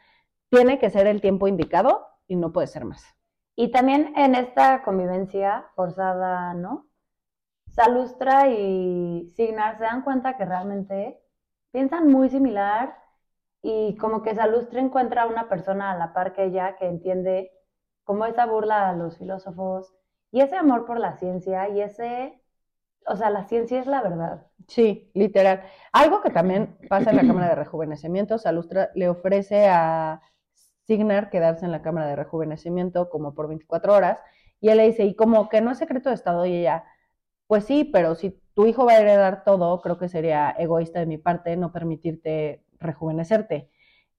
tiene 0.51 0.79
que 0.79 0.91
ser 0.91 1.07
el 1.07 1.21
tiempo 1.21 1.49
indicado 1.49 2.07
y 2.27 2.37
no 2.37 2.53
puede 2.53 2.67
ser 2.67 2.87
más. 2.87 3.05
Y 3.57 3.71
también 3.73 4.15
en 4.17 4.35
esta 4.35 4.83
convivencia 4.85 5.67
forzada, 5.75 6.55
¿no? 6.55 6.88
Salustra 7.71 8.49
y 8.49 9.33
Signar 9.37 9.79
se 9.79 9.85
dan 9.85 10.03
cuenta 10.03 10.37
que 10.37 10.45
realmente 10.45 11.21
piensan 11.71 12.09
muy 12.09 12.29
similar 12.29 12.97
y 13.63 13.97
como 13.97 14.23
que 14.23 14.35
Salustra 14.35 14.81
encuentra 14.81 15.23
a 15.23 15.27
una 15.27 15.49
persona 15.49 15.93
a 15.93 15.97
la 15.97 16.13
par 16.13 16.33
que 16.33 16.45
ella 16.45 16.77
que 16.77 16.87
entiende 16.87 17.53
como 18.05 18.25
esa 18.27 18.47
burla 18.47 18.89
a 18.89 18.95
los 18.95 19.19
filósofos 19.19 19.95
y 20.31 20.41
ese 20.41 20.57
amor 20.57 20.87
por 20.87 20.99
la 20.99 21.17
ciencia 21.17 21.69
y 21.69 21.81
ese, 21.81 22.43
o 23.07 23.17
sea, 23.17 23.31
la 23.31 23.45
ciencia 23.45 23.81
es 23.81 23.87
la 23.87 24.03
verdad. 24.03 24.47
Sí, 24.67 25.11
literal. 25.15 25.63
Algo 25.93 26.21
que 26.21 26.31
también 26.31 26.79
pasa 26.89 27.11
en 27.11 27.17
la 27.17 27.27
cámara 27.27 27.49
de 27.49 27.55
rejuvenecimiento, 27.55 28.39
Salustra 28.39 28.91
le 28.95 29.09
ofrece 29.09 29.69
a 29.69 30.21
Signar 30.87 31.29
quedarse 31.29 31.65
en 31.67 31.73
la 31.73 31.83
cámara 31.83 32.07
de 32.07 32.17
rejuvenecimiento 32.17 33.11
como 33.11 33.35
por 33.35 33.49
24 33.49 33.95
horas 33.95 34.19
y 34.61 34.71
él 34.71 34.79
le 34.79 34.87
dice, 34.87 35.05
y 35.05 35.15
como 35.15 35.49
que 35.49 35.61
no 35.61 35.71
es 35.71 35.79
secreto 35.79 36.09
de 36.09 36.15
Estado 36.15 36.47
y 36.47 36.57
ella, 36.57 36.85
pues 37.49 37.65
sí, 37.65 37.85
pero 37.85 38.15
si 38.15 38.41
tu 38.55 38.67
hijo 38.67 38.87
va 38.87 38.93
a 38.93 39.01
heredar 39.01 39.45
todo, 39.45 39.81
creo 39.81 39.99
que 39.99 40.09
sería 40.09 40.51
egoísta 40.53 41.01
de 41.01 41.07
mi 41.07 41.19
parte 41.19 41.57
no 41.57 41.73
permitirte 41.73 42.63
rejuvenecerte. 42.79 43.71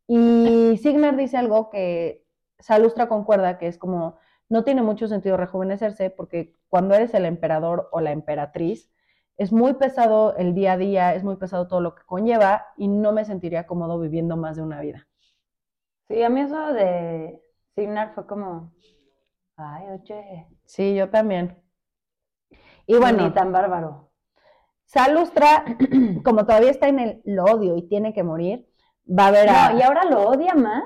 Y 0.08 0.78
Signar 0.82 1.16
dice 1.16 1.38
algo 1.38 1.70
que 1.70 2.26
Salustra 2.60 3.08
concuerda, 3.08 3.58
que 3.60 3.68
es 3.68 3.78
como, 3.78 4.18
no 4.50 4.64
tiene 4.64 4.82
mucho 4.82 5.08
sentido 5.08 5.38
rejuvenecerse 5.38 6.10
porque 6.10 6.56
cuando 6.70 6.96
eres 6.96 7.14
el 7.14 7.26
emperador 7.26 7.90
o 7.92 8.02
la 8.02 8.12
emperatriz, 8.12 8.92
es 9.38 9.54
muy 9.54 9.76
pesado 9.76 10.36
el 10.36 10.56
día 10.56 10.74
a 10.74 10.78
día, 10.78 11.16
es 11.16 11.24
muy 11.24 11.38
pesado 11.38 11.68
todo 11.68 11.82
lo 11.82 11.96
que 11.96 12.04
conlleva 12.06 12.66
y 12.78 12.88
no 12.90 13.14
me 13.14 13.26
sentiría 13.26 13.68
cómodo 13.68 14.00
viviendo 14.00 14.36
más 14.36 14.58
de 14.58 14.64
una 14.64 14.82
vida. 14.82 15.08
Sí, 16.10 16.24
a 16.24 16.30
mí 16.30 16.42
eso 16.42 16.74
de 16.74 17.40
Signar 17.76 18.14
fue 18.16 18.26
como, 18.26 18.74
ay, 19.56 19.86
oye, 19.90 20.48
Sí, 20.66 20.96
yo 20.96 21.10
también. 21.10 21.56
Y 22.90 22.98
bueno, 22.98 23.32
tan 23.34 23.52
bárbaro. 23.52 24.10
Salustra, 24.86 25.64
como 26.26 26.46
todavía 26.46 26.72
está 26.72 26.88
en 26.88 27.00
el 27.00 27.40
odio 27.40 27.78
y 27.78 27.88
tiene 27.88 28.14
que 28.14 28.24
morir, 28.24 28.68
va 29.08 29.28
a 29.28 29.32
ver 29.32 29.48
a... 29.50 29.70
No, 29.74 29.78
y 29.80 29.82
ahora 29.84 30.06
lo 30.06 30.28
odia 30.28 30.56
más 30.56 30.84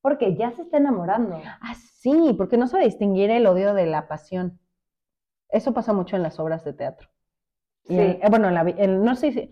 porque 0.00 0.36
ya 0.36 0.52
se 0.52 0.62
está 0.62 0.76
enamorando. 0.76 1.40
Ah, 1.60 1.74
sí, 1.74 2.34
porque 2.38 2.56
no 2.56 2.68
sabe 2.68 2.84
distinguir 2.84 3.30
el 3.30 3.46
odio 3.46 3.74
de 3.74 3.86
la 3.86 4.06
pasión. 4.06 4.60
Eso 5.48 5.74
pasa 5.74 5.92
mucho 5.92 6.14
en 6.14 6.22
las 6.22 6.38
obras 6.38 6.64
de 6.64 6.74
teatro. 6.74 7.08
Sí. 7.84 7.98
en- 7.98 8.10
eh, 8.22 8.26
bueno, 8.30 8.46
en 8.46 8.54
la, 8.54 8.60
en- 8.62 9.02
no 9.02 9.16
sé 9.16 9.32
si... 9.32 9.50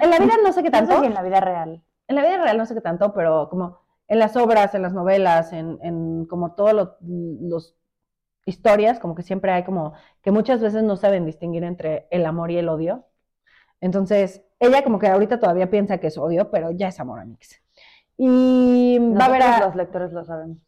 En 0.00 0.10
la 0.10 0.18
vida 0.18 0.34
no 0.44 0.52
sé 0.52 0.62
qué 0.62 0.68
No 0.70 0.78
sé 0.78 0.86
tanto. 0.86 1.00
si 1.00 1.06
en 1.06 1.14
la 1.14 1.22
vida 1.22 1.40
real. 1.40 1.82
En 2.06 2.16
la 2.16 2.22
vida 2.22 2.36
real 2.42 2.58
no 2.58 2.66
sé 2.66 2.74
qué 2.74 2.82
tanto, 2.82 3.14
pero 3.14 3.48
como 3.48 3.78
en 4.08 4.18
las 4.18 4.36
obras, 4.36 4.74
en 4.74 4.82
las 4.82 4.92
novelas, 4.92 5.54
en, 5.54 5.78
en 5.82 6.26
como 6.26 6.54
todos 6.54 6.74
lo- 6.74 6.96
los 7.00 7.76
historias, 8.46 8.98
como 8.98 9.14
que 9.14 9.22
siempre 9.22 9.52
hay 9.52 9.64
como 9.64 9.92
que 10.22 10.30
muchas 10.30 10.60
veces 10.60 10.82
no 10.82 10.96
saben 10.96 11.26
distinguir 11.26 11.64
entre 11.64 12.06
el 12.10 12.26
amor 12.26 12.50
y 12.50 12.58
el 12.58 12.68
odio. 12.68 13.06
Entonces, 13.80 14.42
ella 14.58 14.82
como 14.84 14.98
que 14.98 15.08
ahorita 15.08 15.38
todavía 15.40 15.70
piensa 15.70 15.98
que 15.98 16.08
es 16.08 16.18
odio, 16.18 16.50
pero 16.50 16.70
ya 16.70 16.88
es 16.88 17.00
amor 17.00 17.20
a 17.20 17.24
Nix. 17.24 17.62
Y 18.16 18.98
va 18.98 19.26
a 19.26 19.28
ver 19.30 19.38
Nosotros 19.40 19.62
a, 19.62 19.66
los 19.66 19.76
lectores 19.76 20.12
lo 20.12 20.24
sabemos. 20.24 20.58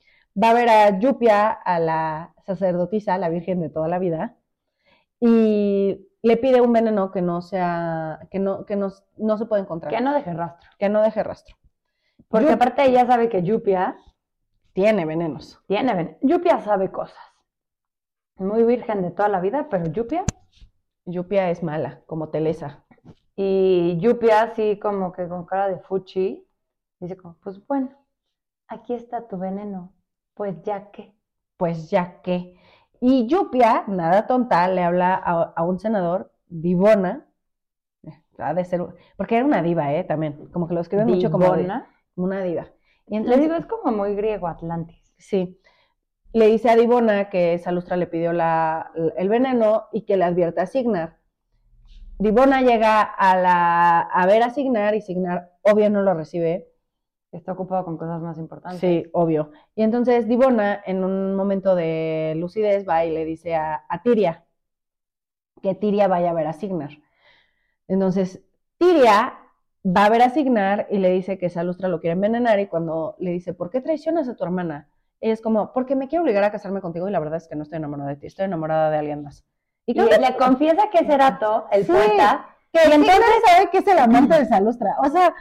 va 0.43 0.51
a 0.51 0.55
ver 0.55 0.69
a 0.71 0.99
Yupia, 0.99 1.51
a 1.51 1.79
la 1.79 2.35
sacerdotisa, 2.47 3.19
la 3.19 3.29
virgen 3.29 3.61
de 3.61 3.69
toda 3.69 3.89
la 3.89 3.99
vida, 3.99 4.37
y 5.21 6.09
le 6.23 6.37
pide 6.37 6.61
un 6.61 6.73
veneno 6.73 7.11
que 7.11 7.21
no 7.23 7.43
sea, 7.43 8.21
que 8.31 8.39
no, 8.39 8.65
que 8.65 8.77
no, 8.77 8.89
no 9.17 9.39
se 9.39 9.47
puede 9.47 9.63
encontrar, 9.63 9.93
Que 9.93 10.01
no 10.01 10.15
deje 10.15 10.33
rastro. 10.33 10.71
que 10.79 10.89
no 10.89 11.03
deje 11.03 11.23
rastro. 11.23 11.57
Porque 12.29 12.47
Yup- 12.49 12.55
aparte 12.55 12.85
ella 12.85 13.07
sabe 13.07 13.29
que 13.29 13.43
Yupia 13.43 13.97
Tiene 14.73 15.05
venenos. 15.05 15.61
tiene 15.67 15.95
ven- 15.95 16.19
Yupia 16.23 16.61
sabe 16.61 16.91
cosas. 16.91 17.19
Muy 18.37 18.65
virgen 18.65 19.03
de 19.03 19.11
toda 19.11 19.29
la 19.29 19.41
vida, 19.41 19.69
pero 19.71 19.87
Yupia. 19.87 20.25
Yupia 21.05 21.51
es 21.51 21.63
mala, 21.63 22.03
como 22.07 22.29
Telesa. 22.29 22.85
Y 23.37 23.99
Yupia 23.99 24.43
así 24.43 24.79
como 24.79 25.13
que 25.13 25.29
con 25.29 25.45
cara 25.47 25.69
de 25.69 25.79
fuchi. 25.81 26.47
Dice 27.01 27.17
como, 27.17 27.37
pues 27.43 27.65
bueno, 27.67 27.91
aquí 28.69 28.95
está 28.95 29.27
tu 29.29 29.39
veneno. 29.39 29.93
Pues 30.35 30.63
ya 30.63 30.91
que. 30.91 31.15
Pues 31.57 31.91
ya 31.91 32.21
que. 32.23 32.57
Y 33.01 33.27
Yupia, 33.27 33.85
nada 33.89 34.27
tonta, 34.27 34.69
le 34.69 34.83
habla 34.83 35.15
a, 35.15 35.43
a 35.57 35.63
un 35.65 35.79
senador, 35.81 36.33
Divona, 36.47 37.27
ha 38.39 38.55
de 38.55 38.65
ser, 38.65 38.81
porque 39.17 39.37
era 39.37 39.45
una 39.45 39.63
diva, 39.63 39.93
¿eh? 39.95 40.05
También, 40.05 40.49
como 40.53 40.69
que 40.69 40.75
lo 40.75 40.81
escriben 40.81 41.09
mucho 41.09 41.31
como 41.31 41.53
de- 41.57 41.81
una 42.17 42.43
diva. 42.43 42.71
Y 43.07 43.15
Le 43.17 43.19
entonces, 43.19 43.43
digo, 43.43 43.55
es 43.55 43.67
como 43.67 43.97
muy 43.97 44.15
griego 44.15 44.49
Atlantis. 44.49 45.15
sí, 45.19 45.59
le 46.33 46.47
dice 46.47 46.71
a 46.71 46.77
Divona 46.77 47.29
que 47.29 47.59
Salustra 47.59 47.97
le 47.97 48.07
pidió 48.07 48.33
la, 48.33 48.91
el 49.17 49.29
veneno 49.29 49.89
y 49.93 50.03
que 50.03 50.17
le 50.17 50.25
advierta 50.25 50.63
a 50.63 50.67
Signar. 50.67 51.19
Divona 52.19 52.63
llega 52.63 53.03
a, 53.03 53.37
la, 53.37 54.01
a 54.01 54.27
ver 54.27 54.43
a 54.43 54.51
Signar 54.51 54.95
y 54.95 55.01
Signar, 55.01 55.53
obvio, 55.63 55.91
no 55.91 56.03
lo 56.03 56.15
recibe. 56.15 56.69
Está 57.33 57.53
ocupado 57.53 57.85
con 57.85 57.97
cosas 57.97 58.21
más 58.21 58.39
importantes. 58.39 58.81
Sí, 58.81 59.09
obvio. 59.13 59.51
Y 59.75 59.83
entonces 59.83 60.29
Divona, 60.29 60.83
en 60.87 61.03
un 61.03 61.35
momento 61.35 61.75
de 61.75 62.35
lucidez, 62.37 62.87
va 62.87 63.05
y 63.05 63.11
le 63.11 63.25
dice 63.25 63.55
a, 63.55 63.85
a 63.89 64.03
Tiria 64.03 64.45
que 65.63 65.75
Tiria 65.75 66.09
vaya 66.09 66.31
a 66.31 66.35
ver 66.35 66.47
a 66.47 66.53
Signar. 66.53 66.91
Entonces, 67.89 68.43
Tiria 68.79 69.39
va 69.85 70.05
a 70.05 70.11
ver 70.11 70.23
a 70.23 70.31
Signar 70.31 70.87
y 70.91 70.99
le 70.99 71.11
dice 71.11 71.39
que 71.39 71.51
Salustra 71.51 71.89
lo 71.89 72.01
quiere 72.01 72.15
envenenar 72.15 72.61
y 72.61 72.67
cuando 72.67 73.17
le 73.19 73.31
dice, 73.31 73.55
¿por 73.55 73.71
qué 73.71 73.81
traicionas 73.81 74.29
a 74.29 74.37
tu 74.37 74.45
hermana? 74.45 74.89
Es 75.23 75.41
como, 75.41 75.73
porque 75.73 75.97
me 75.97 76.09
quiero 76.09 76.23
obligar 76.25 76.45
a 76.45 76.51
casarme 76.53 76.81
contigo 76.83 77.09
y 77.09 77.13
la 77.13 77.21
verdad 77.21 77.37
es 77.37 77.49
que 77.49 77.55
no 77.57 77.63
estoy 77.63 77.77
enamorada 77.79 78.11
de 78.11 78.17
ti, 78.17 78.27
estoy 78.27 78.45
enamorada 78.45 78.91
de 78.91 78.99
alguien 78.99 79.23
más. 79.23 79.45
Y 79.87 79.95
que- 79.95 80.03
le 80.03 80.37
confiesa 80.37 80.91
que 80.91 80.99
es 80.99 81.09
Erato, 81.09 81.67
el 81.71 81.87
Sí. 81.87 81.93
poeta. 81.93 82.47
que 82.73 82.89
y 82.89 82.93
entonces- 82.93 83.25
sabe 83.47 83.69
que 83.71 83.79
es 83.79 83.87
el 83.87 83.99
amante 83.99 84.39
de 84.39 84.47
Salustra. 84.47 84.97
O 85.05 85.09
sea, 85.11 85.35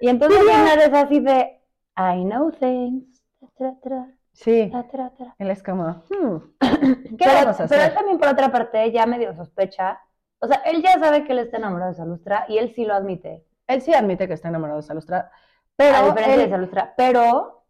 Y 0.00 0.08
entonces 0.08 0.38
Signar 0.40 0.78
es 0.78 0.92
así 0.92 1.20
de, 1.20 1.60
I 1.96 2.22
know 2.24 2.50
things. 2.52 3.22
tra, 3.56 3.74
tra, 3.82 4.06
sí, 4.32 4.70
tra, 4.90 5.34
él 5.38 5.50
es 5.50 5.62
como, 5.62 5.84
hmm, 6.10 6.36
¿qué 6.60 7.16
pero, 7.18 7.32
vamos 7.32 7.60
a 7.60 7.66
pero 7.66 7.80
hacer? 7.80 7.80
él 7.90 7.94
también 7.94 8.18
por 8.18 8.28
otra 8.28 8.52
parte 8.52 8.92
ya 8.92 9.06
medio 9.06 9.34
sospecha. 9.34 9.98
O 10.38 10.46
sea, 10.46 10.58
él 10.66 10.82
ya 10.82 10.98
sabe 10.98 11.24
que 11.24 11.32
él 11.32 11.38
está 11.40 11.56
enamorado 11.56 11.90
de 11.92 11.96
Salustra 11.96 12.44
y 12.48 12.58
él 12.58 12.72
sí 12.74 12.84
lo 12.84 12.94
admite. 12.94 13.44
Él 13.66 13.80
sí 13.80 13.92
admite 13.94 14.28
que 14.28 14.34
está 14.34 14.48
enamorado 14.48 14.80
de 14.80 14.86
Salustra, 14.86 15.30
pero 15.76 15.96
a 15.96 16.02
diferencia 16.02 16.34
él, 16.34 16.40
de 16.40 16.50
Salustra. 16.50 16.94
Pero 16.96 17.64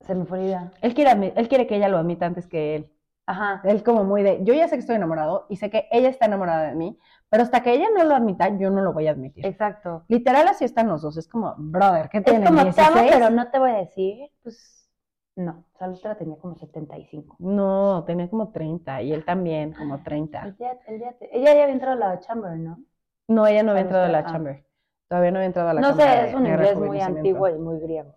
se 0.00 0.14
me 0.14 0.24
fue 0.24 0.38
la 0.38 0.44
idea. 0.44 0.72
él 0.82 0.94
quiere, 0.94 1.32
él 1.36 1.48
quiere 1.48 1.66
que 1.66 1.76
ella 1.76 1.88
lo 1.88 1.98
admita 1.98 2.26
antes 2.26 2.46
que 2.46 2.76
él. 2.76 2.92
Ajá. 3.28 3.60
Él 3.64 3.82
como 3.82 4.04
muy 4.04 4.22
de, 4.22 4.44
yo 4.44 4.54
ya 4.54 4.68
sé 4.68 4.76
que 4.76 4.80
estoy 4.80 4.94
enamorado 4.96 5.46
y 5.48 5.56
sé 5.56 5.68
que 5.68 5.88
ella 5.90 6.08
está 6.08 6.26
enamorada 6.26 6.68
de 6.68 6.76
mí, 6.76 6.96
pero 7.28 7.42
hasta 7.42 7.60
que 7.62 7.72
ella 7.72 7.86
no 7.96 8.04
lo 8.04 8.14
admita, 8.14 8.56
yo 8.56 8.70
no 8.70 8.82
lo 8.82 8.92
voy 8.92 9.08
a 9.08 9.10
admitir. 9.10 9.44
Exacto. 9.44 10.04
Literal 10.06 10.46
así 10.46 10.64
están 10.64 10.86
los 10.88 11.02
dos, 11.02 11.16
es 11.16 11.26
como, 11.26 11.54
brother, 11.58 12.08
¿qué 12.08 12.18
Es 12.18 12.24
tienen? 12.24 12.44
como 12.46 12.62
16? 12.62 12.88
pero 13.10 13.30
no 13.30 13.50
te 13.50 13.58
voy 13.58 13.70
a 13.70 13.78
decir. 13.78 14.30
Pues 14.44 14.88
no, 15.34 15.64
Salustra 15.76 16.16
tenía 16.16 16.36
como 16.38 16.54
75. 16.54 17.34
No, 17.40 18.04
tenía 18.06 18.30
como 18.30 18.52
30 18.52 19.02
y 19.02 19.12
él 19.12 19.24
también 19.24 19.72
como 19.72 20.02
30. 20.04 20.54
Ella, 20.58 20.78
ella, 20.86 21.16
ella 21.32 21.54
ya 21.54 21.62
había 21.64 21.74
entrado 21.74 21.96
a 22.04 22.08
la 22.14 22.20
Chamber, 22.20 22.56
¿no? 22.56 22.78
No, 23.26 23.44
ella 23.48 23.64
no 23.64 23.72
había 23.72 23.82
entrado 23.82 24.04
a 24.04 24.08
la 24.08 24.18
Ah. 24.20 24.24
chamber. 24.30 24.64
Todavía 25.08 25.32
no 25.32 25.38
había 25.38 25.46
entrado 25.46 25.68
a 25.70 25.74
la 25.74 25.80
No 25.80 25.88
Cámara 25.90 26.20
sé, 26.22 26.28
es 26.28 26.34
un 26.36 26.46
inglés 26.46 26.76
muy 26.76 27.00
antiguo 27.00 27.48
y 27.48 27.58
muy 27.58 27.80
griego. 27.80 28.14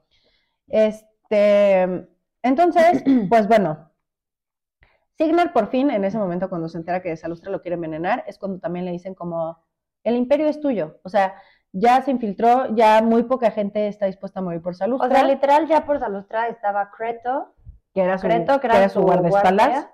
Este, 0.68 1.09
entonces, 1.30 3.04
pues 3.30 3.48
bueno, 3.48 3.90
Signar 5.20 5.52
por 5.52 5.68
fin, 5.68 5.92
en 5.92 6.06
ese 6.06 6.18
momento 6.18 6.48
cuando 6.48 6.70
se 6.70 6.78
entera 6.78 7.02
que 7.02 7.18
Salustra 7.18 7.52
lo 7.52 7.62
quiere 7.62 7.76
envenenar, 7.76 8.24
es 8.26 8.40
cuando 8.40 8.60
también 8.60 8.86
le 8.86 8.92
dicen 8.92 9.14
como, 9.14 9.62
el 10.06 10.16
imperio 10.16 10.48
es 10.48 10.62
tuyo. 10.62 11.02
O 11.04 11.10
sea, 11.10 11.36
ya 11.74 12.02
se 12.02 12.12
infiltró, 12.12 12.74
ya 12.74 13.02
muy 13.02 13.24
poca 13.24 13.52
gente 13.52 13.90
está 13.90 14.06
dispuesta 14.06 14.40
a 14.40 14.44
morir 14.44 14.62
por 14.62 14.76
Salustra, 14.76 15.10
O 15.10 15.12
sea, 15.12 15.26
literal, 15.26 15.68
ya 15.68 15.86
por 15.86 16.00
Salustra 16.00 16.48
estaba 16.48 16.90
Creto, 16.92 17.54
que 17.94 18.00
era 18.00 18.18
su, 18.18 18.28
Creto, 18.28 18.62
que 18.62 18.70
que 18.70 18.78
era, 18.78 18.88
su 18.88 19.02
guardaespaldas, 19.02 19.68
guardia, 19.68 19.92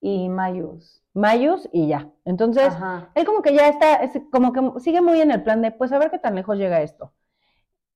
y 0.00 0.28
Mayus. 0.28 1.02
Mayus 1.14 1.68
y 1.72 1.88
ya. 1.88 2.08
Entonces, 2.24 2.68
Ajá. 2.68 3.10
él 3.16 3.26
como 3.26 3.42
que 3.42 3.52
ya 3.52 3.66
está, 3.66 3.96
es 3.96 4.12
como 4.30 4.52
que 4.52 4.78
sigue 4.78 5.00
muy 5.00 5.20
en 5.20 5.32
el 5.32 5.42
plan 5.42 5.62
de, 5.62 5.72
pues 5.72 5.90
a 5.90 5.98
ver 5.98 6.12
qué 6.12 6.20
tan 6.20 6.36
lejos 6.36 6.58
llega 6.58 6.80
esto. 6.80 7.12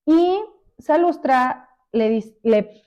Y 0.07 0.43
Salustra 0.78 1.68
le, 1.95 2.22
le 2.42 2.82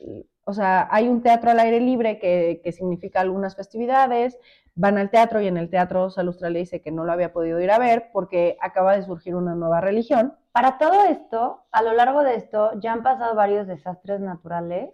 o 0.46 0.54
sea, 0.54 0.88
hay 0.92 1.08
un 1.10 1.22
teatro 1.24 1.52
al 1.52 1.60
aire 1.60 1.82
libre 1.82 2.20
que, 2.20 2.62
que 2.64 2.72
significa 2.72 3.22
algunas 3.22 3.56
festividades, 3.56 4.38
van 4.76 4.98
al 4.98 5.10
teatro 5.10 5.42
y 5.42 5.48
en 5.48 5.58
el 5.58 5.70
teatro 5.70 6.10
Salustra 6.10 6.50
le 6.50 6.60
dice 6.60 6.82
que 6.82 6.92
no 6.92 7.04
lo 7.04 7.12
había 7.12 7.34
podido 7.34 7.60
ir 7.60 7.72
a 7.72 7.80
ver 7.80 8.10
porque 8.14 8.58
acaba 8.62 8.96
de 8.96 9.04
surgir 9.04 9.36
una 9.36 9.56
nueva 9.56 9.82
religión. 9.82 10.36
Para 10.52 10.78
todo 10.78 11.04
esto, 11.06 11.66
a 11.72 11.82
lo 11.82 11.94
largo 11.94 12.24
de 12.24 12.36
esto, 12.36 12.80
ya 12.80 12.94
han 12.94 13.04
pasado 13.04 13.36
varios 13.36 13.68
desastres 13.68 14.22
naturales 14.22 14.92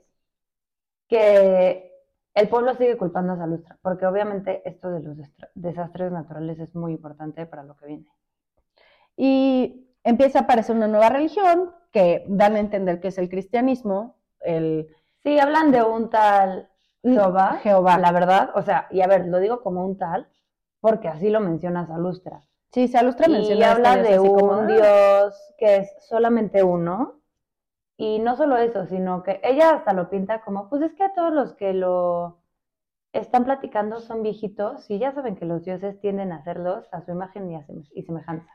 que 1.08 1.92
el 2.34 2.50
pueblo 2.50 2.74
sigue 2.76 2.98
culpando 2.98 3.34
a 3.34 3.38
Salustra, 3.38 3.78
porque 3.82 4.06
obviamente 4.06 4.62
esto 4.68 4.90
de 4.90 5.02
los 5.02 5.18
desastres 5.54 6.12
naturales 6.12 6.60
es 6.60 6.74
muy 6.76 6.94
importante 6.94 7.46
para 7.46 7.64
lo 7.64 7.76
que 7.76 7.86
viene. 7.88 8.08
Y 9.16 9.93
empieza 10.04 10.40
a 10.40 10.42
aparecer 10.44 10.76
una 10.76 10.88
nueva 10.88 11.10
religión 11.10 11.72
que 11.92 12.26
dan 12.28 12.56
a 12.56 12.60
entender 12.60 13.00
que 13.00 13.10
es 13.10 13.18
el 13.18 13.30
cristianismo, 13.30 14.18
el 14.40 14.88
Sí, 15.24 15.40
hablan 15.40 15.72
de 15.72 15.82
un 15.82 16.10
tal 16.10 16.70
Jehová, 17.02 17.60
Jehová. 17.64 17.98
la 17.98 18.12
verdad, 18.12 18.50
o 18.56 18.62
sea, 18.62 18.88
y 18.92 19.02
a 19.02 19.08
ver, 19.08 19.26
lo 19.28 19.40
digo 19.40 19.62
como 19.62 19.86
un 19.86 19.98
tal, 19.98 20.28
porque 20.82 21.08
así 21.08 21.30
lo 21.30 21.40
menciona 21.40 21.88
Salustra. 21.88 22.42
Sí, 22.72 22.90
Salustra 22.90 23.28
Y 23.28 23.32
menciona 23.32 23.68
a 23.68 23.72
este 23.72 23.88
habla 23.88 24.04
dios 24.04 24.24
de 24.24 24.30
como, 24.30 24.60
un 24.60 24.68
dios 24.68 25.54
que 25.58 25.78
es 25.78 25.96
solamente 26.10 26.62
uno. 26.62 27.22
Y 27.96 28.20
no 28.20 28.36
solo 28.36 28.58
eso, 28.58 28.86
sino 28.88 29.24
que 29.24 29.40
ella 29.44 29.76
hasta 29.76 29.94
lo 29.94 30.10
pinta 30.10 30.42
como, 30.42 30.70
pues 30.70 30.82
es 30.82 30.94
que 30.94 31.08
todos 31.16 31.32
los 31.32 31.54
que 31.54 31.74
lo 31.74 32.42
están 33.14 33.46
platicando 33.46 34.02
son 34.02 34.24
viejitos 34.24 34.90
y 34.90 35.00
ya 35.00 35.14
saben 35.14 35.36
que 35.36 35.46
los 35.46 35.64
dioses 35.64 36.00
tienden 36.02 36.32
a 36.34 36.38
hacerlos 36.38 36.86
a 36.92 37.02
su 37.02 37.12
imagen 37.12 37.50
y, 37.50 37.56
a 37.56 37.66
y 37.94 38.04
semejanza. 38.04 38.50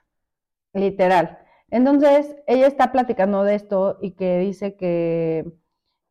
Literal. 0.73 1.39
Entonces, 1.71 2.37
ella 2.47 2.67
está 2.67 2.93
platicando 2.93 3.45
de 3.45 3.55
esto 3.55 3.99
y 4.01 4.13
que 4.13 4.39
dice 4.39 4.77
que, 4.77 5.53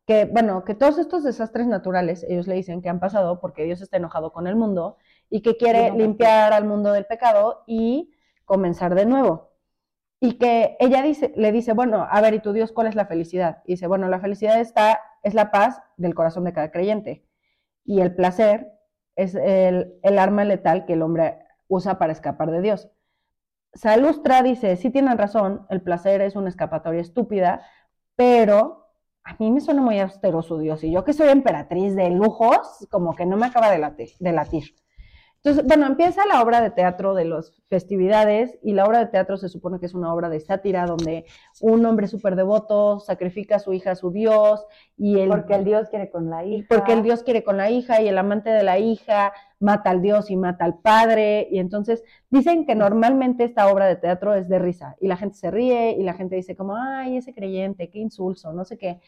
que, 0.06 0.24
bueno, 0.26 0.64
que 0.64 0.74
todos 0.74 0.98
estos 0.98 1.24
desastres 1.24 1.66
naturales, 1.66 2.24
ellos 2.28 2.46
le 2.46 2.54
dicen 2.54 2.82
que 2.82 2.88
han 2.88 3.00
pasado 3.00 3.40
porque 3.40 3.64
Dios 3.64 3.80
está 3.80 3.96
enojado 3.96 4.32
con 4.32 4.46
el 4.46 4.56
mundo 4.56 4.96
y 5.30 5.42
que 5.42 5.56
quiere 5.56 5.90
limpiar 5.92 6.52
al 6.52 6.64
mundo 6.64 6.92
del 6.92 7.06
pecado 7.06 7.64
y 7.66 8.12
comenzar 8.44 8.94
de 8.94 9.06
nuevo. 9.06 9.52
Y 10.20 10.38
que 10.38 10.76
ella 10.80 11.02
dice, 11.02 11.32
le 11.36 11.52
dice, 11.52 11.72
bueno, 11.74 12.06
a 12.10 12.20
ver, 12.20 12.34
¿y 12.34 12.40
tu 12.40 12.52
Dios 12.52 12.72
cuál 12.72 12.88
es 12.88 12.94
la 12.96 13.06
felicidad? 13.06 13.62
Y 13.66 13.72
dice, 13.74 13.86
bueno, 13.86 14.08
la 14.08 14.20
felicidad 14.20 14.60
está, 14.60 15.00
es 15.22 15.34
la 15.34 15.50
paz 15.50 15.80
del 15.96 16.14
corazón 16.14 16.44
de 16.44 16.52
cada 16.52 16.70
creyente. 16.72 17.24
Y 17.84 18.00
el 18.00 18.14
placer 18.14 18.72
es 19.16 19.34
el, 19.34 19.98
el 20.02 20.18
arma 20.18 20.44
letal 20.44 20.86
que 20.86 20.94
el 20.94 21.02
hombre 21.02 21.38
usa 21.68 21.98
para 21.98 22.12
escapar 22.12 22.50
de 22.50 22.62
Dios. 22.62 22.90
Salustra 23.78 24.42
dice, 24.42 24.76
sí 24.76 24.90
tienen 24.90 25.16
razón, 25.16 25.64
el 25.70 25.80
placer 25.82 26.20
es 26.20 26.34
una 26.34 26.48
escapatoria 26.48 27.00
estúpida, 27.00 27.62
pero 28.16 28.88
a 29.22 29.36
mí 29.38 29.52
me 29.52 29.60
suena 29.60 29.80
muy 29.80 30.00
austero 30.00 30.42
su 30.42 30.58
Dios, 30.58 30.82
y 30.82 30.90
yo 30.90 31.04
que 31.04 31.12
soy 31.12 31.28
emperatriz 31.28 31.94
de 31.94 32.10
lujos, 32.10 32.88
como 32.90 33.14
que 33.14 33.24
no 33.24 33.36
me 33.36 33.46
acaba 33.46 33.70
de 33.70 33.78
latir. 33.78 34.10
De 34.18 34.32
latir. 34.32 34.74
Entonces, 35.44 35.64
bueno, 35.66 35.86
empieza 35.86 36.26
la 36.26 36.42
obra 36.42 36.60
de 36.60 36.70
teatro 36.70 37.14
de 37.14 37.24
las 37.24 37.52
festividades, 37.68 38.58
y 38.62 38.72
la 38.72 38.84
obra 38.84 38.98
de 38.98 39.06
teatro 39.06 39.36
se 39.36 39.48
supone 39.48 39.78
que 39.78 39.86
es 39.86 39.94
una 39.94 40.12
obra 40.12 40.28
de 40.28 40.40
sátira 40.40 40.84
donde 40.84 41.26
un 41.60 41.86
hombre 41.86 42.08
súper 42.08 42.34
devoto 42.34 42.98
sacrifica 42.98 43.56
a 43.56 43.58
su 43.60 43.72
hija 43.72 43.92
a 43.92 43.94
su 43.94 44.10
Dios, 44.10 44.66
y 44.96 45.20
el, 45.20 45.28
Porque 45.28 45.54
el 45.54 45.64
dios 45.64 45.88
quiere 45.90 46.10
con 46.10 46.28
la 46.28 46.44
hija. 46.44 46.66
porque 46.68 46.92
el 46.92 47.02
Dios 47.04 47.22
quiere 47.22 47.44
con 47.44 47.56
la 47.56 47.70
hija 47.70 48.02
y 48.02 48.08
el 48.08 48.18
amante 48.18 48.50
de 48.50 48.64
la 48.64 48.78
hija 48.80 49.32
mata 49.60 49.90
al 49.90 50.02
Dios 50.02 50.28
y 50.30 50.36
mata 50.36 50.64
al 50.64 50.78
padre. 50.80 51.46
Y 51.50 51.60
entonces 51.60 52.02
dicen 52.30 52.66
que 52.66 52.74
normalmente 52.74 53.44
esta 53.44 53.68
obra 53.72 53.86
de 53.86 53.96
teatro 53.96 54.34
es 54.34 54.48
de 54.48 54.58
risa 54.58 54.96
y 55.00 55.06
la 55.06 55.16
gente 55.16 55.36
se 55.36 55.50
ríe 55.52 55.92
y 55.92 56.02
la 56.02 56.14
gente 56.14 56.34
dice 56.36 56.56
como, 56.56 56.74
ay, 56.76 57.16
ese 57.16 57.32
creyente, 57.32 57.90
qué 57.90 58.00
insulso, 58.00 58.52
no 58.52 58.64
sé 58.64 58.76
qué. 58.76 59.00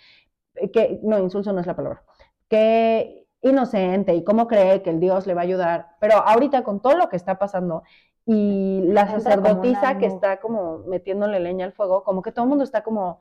Eh, 0.54 0.70
Que, 0.70 1.00
no, 1.02 1.18
insulso 1.18 1.52
no 1.52 1.60
es 1.60 1.66
la 1.66 1.74
palabra. 1.76 2.02
Qué 2.48 3.19
inocente 3.42 4.14
y 4.14 4.24
cómo 4.24 4.46
cree 4.46 4.82
que 4.82 4.90
el 4.90 5.00
Dios 5.00 5.26
le 5.26 5.34
va 5.34 5.42
a 5.42 5.44
ayudar. 5.44 5.96
Pero 6.00 6.14
ahorita 6.16 6.62
con 6.62 6.80
todo 6.80 6.96
lo 6.96 7.08
que 7.08 7.16
está 7.16 7.38
pasando 7.38 7.82
y 8.26 8.82
la 8.84 9.02
Entra 9.02 9.20
sacerdotisa 9.20 9.98
que 9.98 10.06
está 10.06 10.40
como 10.40 10.78
metiéndole 10.86 11.40
leña 11.40 11.64
al 11.64 11.72
fuego, 11.72 12.04
como 12.04 12.22
que 12.22 12.32
todo 12.32 12.44
el 12.44 12.48
mundo 12.50 12.64
está 12.64 12.82
como, 12.82 13.20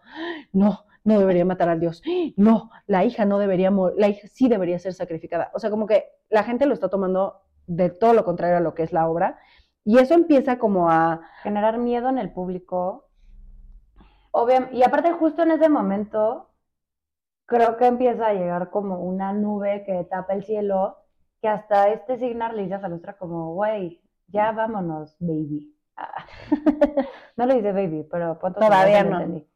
no, 0.51 0.85
no 1.03 1.19
debería 1.19 1.45
matar 1.45 1.69
al 1.69 1.79
dios, 1.79 2.03
no, 2.35 2.69
la 2.85 3.05
hija 3.05 3.25
no 3.25 3.39
debería 3.39 3.71
morir, 3.71 3.97
la 3.99 4.09
hija 4.09 4.27
sí 4.27 4.49
debería 4.49 4.77
ser 4.77 4.93
sacrificada. 4.93 5.51
O 5.53 5.59
sea, 5.59 5.69
como 5.69 5.87
que 5.87 6.05
la 6.29 6.43
gente 6.43 6.65
lo 6.65 6.73
está 6.73 6.89
tomando 6.89 7.41
de 7.65 7.89
todo 7.89 8.13
lo 8.13 8.25
contrario 8.25 8.57
a 8.57 8.61
lo 8.61 8.73
que 8.73 8.83
es 8.83 8.91
la 8.91 9.07
obra. 9.07 9.39
Y 9.85 9.97
eso 9.97 10.13
empieza 10.13 10.59
como 10.59 10.89
a, 10.89 11.21
generar 11.41 11.77
miedo 11.77 12.09
en 12.09 12.17
el 12.17 12.31
público. 12.31 13.07
Obvia- 14.31 14.69
y 14.71 14.83
aparte 14.83 15.11
justo 15.13 15.43
en 15.43 15.51
ese 15.51 15.69
momento, 15.69 16.48
creo 17.49 17.77
que 17.77 17.87
empieza 17.87 18.27
a 18.27 18.33
llegar 18.33 18.69
como 18.69 18.99
una 18.99 19.33
nube 19.33 19.83
que 19.85 20.05
tapa 20.05 20.33
el 20.33 20.43
cielo, 20.45 20.97
que 21.41 21.49
hasta 21.49 21.89
este 21.89 22.17
signar 22.17 22.53
le 22.53 22.63
dice 22.63 22.75
a 22.75 22.79
Salustra 22.79 23.17
como, 23.17 23.53
güey, 23.53 24.01
ya 24.27 24.51
vámonos, 24.51 25.17
baby. 25.19 25.75
Ah. 25.97 26.25
no 27.37 27.45
le 27.45 27.55
dice 27.55 27.73
baby, 27.73 28.07
pero 28.09 28.37
Todavía 28.37 29.03
no. 29.03 29.19
entendí. 29.19 29.47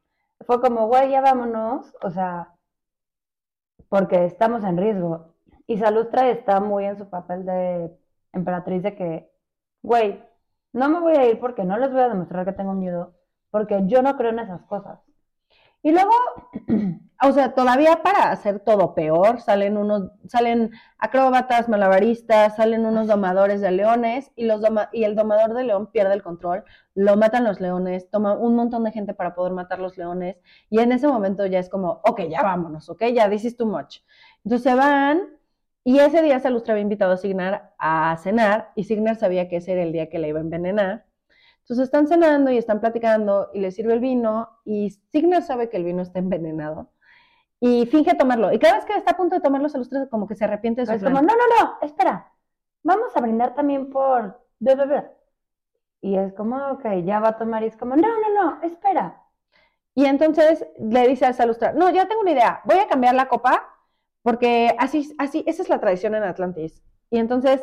Fue 0.45 0.59
como, 0.59 0.87
güey, 0.87 1.11
ya 1.11 1.21
vámonos, 1.21 1.95
o 2.01 2.09
sea, 2.09 2.53
porque 3.87 4.25
estamos 4.25 4.63
en 4.63 4.77
riesgo. 4.77 5.35
Y 5.67 5.77
Salustra 5.77 6.29
está 6.29 6.59
muy 6.59 6.85
en 6.85 6.97
su 6.97 7.09
papel 7.09 7.45
de 7.45 7.95
emperatriz 8.33 8.83
de 8.83 8.95
que, 8.95 9.31
güey, 9.83 10.21
no 10.73 10.89
me 10.89 10.99
voy 10.99 11.15
a 11.15 11.29
ir 11.29 11.39
porque 11.39 11.63
no 11.63 11.77
les 11.77 11.91
voy 11.91 12.01
a 12.01 12.09
demostrar 12.09 12.43
que 12.43 12.53
tengo 12.53 12.73
miedo, 12.73 13.13
porque 13.51 13.83
yo 13.85 14.01
no 14.01 14.17
creo 14.17 14.31
en 14.31 14.39
esas 14.39 14.63
cosas. 14.63 14.99
Y 15.83 15.91
luego, 15.91 16.11
o 17.21 17.31
sea, 17.33 17.53
todavía 17.53 18.01
para 18.03 18.31
hacer 18.31 18.59
todo 18.61 18.95
peor, 18.95 19.41
salen 19.41 19.77
unos, 19.77 20.11
salen 20.27 20.71
acróbatas, 20.97 21.69
malabaristas, 21.69 22.55
salen 22.55 22.85
unos 22.85 23.07
domadores 23.07 23.61
de 23.61 23.71
leones 23.71 24.31
y, 24.35 24.45
los 24.45 24.61
doma- 24.61 24.89
y 24.93 25.03
el 25.03 25.15
domador 25.15 25.53
de 25.53 25.65
león 25.65 25.91
pierde 25.91 26.13
el 26.13 26.23
control, 26.23 26.63
lo 26.95 27.17
matan 27.17 27.43
los 27.43 27.59
leones, 27.59 28.09
toma 28.09 28.33
un 28.33 28.55
montón 28.55 28.83
de 28.85 28.91
gente 28.91 29.13
para 29.13 29.35
poder 29.35 29.53
matar 29.53 29.79
los 29.79 29.97
leones 29.97 30.37
y 30.69 30.79
en 30.79 30.91
ese 30.93 31.07
momento 31.07 31.45
ya 31.45 31.59
es 31.59 31.69
como, 31.69 32.01
ok, 32.05 32.21
ya 32.29 32.41
vámonos, 32.41 32.89
ok, 32.89 33.03
ya, 33.13 33.29
this 33.29 33.45
is 33.45 33.57
too 33.57 33.65
much. 33.67 33.99
Entonces 34.45 34.63
se 34.71 34.75
van 34.75 35.21
y 35.83 35.99
ese 35.99 36.21
día 36.21 36.39
Salustra 36.39 36.73
había 36.73 36.83
invitado 36.83 37.11
a 37.13 37.17
Signar 37.17 37.73
a 37.77 38.15
cenar 38.17 38.71
y 38.75 38.85
Signar 38.85 39.17
sabía 39.17 39.49
que 39.49 39.57
ese 39.57 39.73
era 39.73 39.83
el 39.83 39.91
día 39.91 40.09
que 40.09 40.19
le 40.19 40.29
iba 40.29 40.39
a 40.39 40.43
envenenar. 40.43 41.05
Entonces 41.63 41.85
están 41.85 42.07
cenando 42.07 42.51
y 42.51 42.57
están 42.57 42.79
platicando 42.79 43.49
y 43.53 43.59
le 43.61 43.71
sirve 43.71 43.93
el 43.93 43.99
vino 43.99 44.49
y 44.65 44.89
Signar 45.11 45.43
sabe 45.43 45.69
que 45.69 45.77
el 45.77 45.85
vino 45.85 46.01
está 46.01 46.19
envenenado 46.19 46.91
y 47.59 47.85
finge 47.85 48.15
tomarlo. 48.15 48.51
Y 48.51 48.59
cada 48.59 48.75
vez 48.75 48.85
que 48.85 48.93
está 48.95 49.11
a 49.11 49.17
punto 49.17 49.35
de 49.35 49.41
tomarlo, 49.41 49.69
Salustra 49.69 50.07
como 50.09 50.27
que 50.27 50.35
se 50.35 50.43
arrepiente 50.43 50.81
de 50.81 50.87
su 50.87 50.93
Es 50.93 50.99
plan. 51.01 51.13
como, 51.13 51.25
no, 51.25 51.33
no, 51.33 51.43
no, 51.63 51.77
espera, 51.81 52.31
vamos 52.83 53.15
a 53.15 53.21
brindar 53.21 53.55
también 53.55 53.89
por 53.89 54.41
bebé. 54.59 55.09
Y 56.01 56.17
es 56.17 56.33
como, 56.33 56.57
ok, 56.71 56.83
ya 57.05 57.21
va 57.21 57.29
a 57.29 57.37
tomar 57.37 57.63
y 57.63 57.67
es 57.67 57.77
como, 57.77 57.95
no, 57.95 58.01
no, 58.07 58.33
no, 58.41 58.61
espera. 58.63 59.21
Y 59.95 60.05
entonces 60.05 60.65
le 60.77 61.07
dice 61.07 61.25
a 61.25 61.31
Salustra, 61.33 61.71
no, 61.71 61.89
ya 61.91 62.07
tengo 62.07 62.21
una 62.21 62.31
idea, 62.31 62.61
voy 62.65 62.79
a 62.79 62.87
cambiar 62.87 63.15
la 63.15 63.29
copa 63.29 63.69
porque 64.21 64.75
así, 64.79 65.15
así, 65.17 65.43
esa 65.47 65.61
es 65.61 65.69
la 65.69 65.79
tradición 65.79 66.15
en 66.15 66.23
Atlantis. 66.23 66.83
Y 67.09 67.19
entonces 67.19 67.61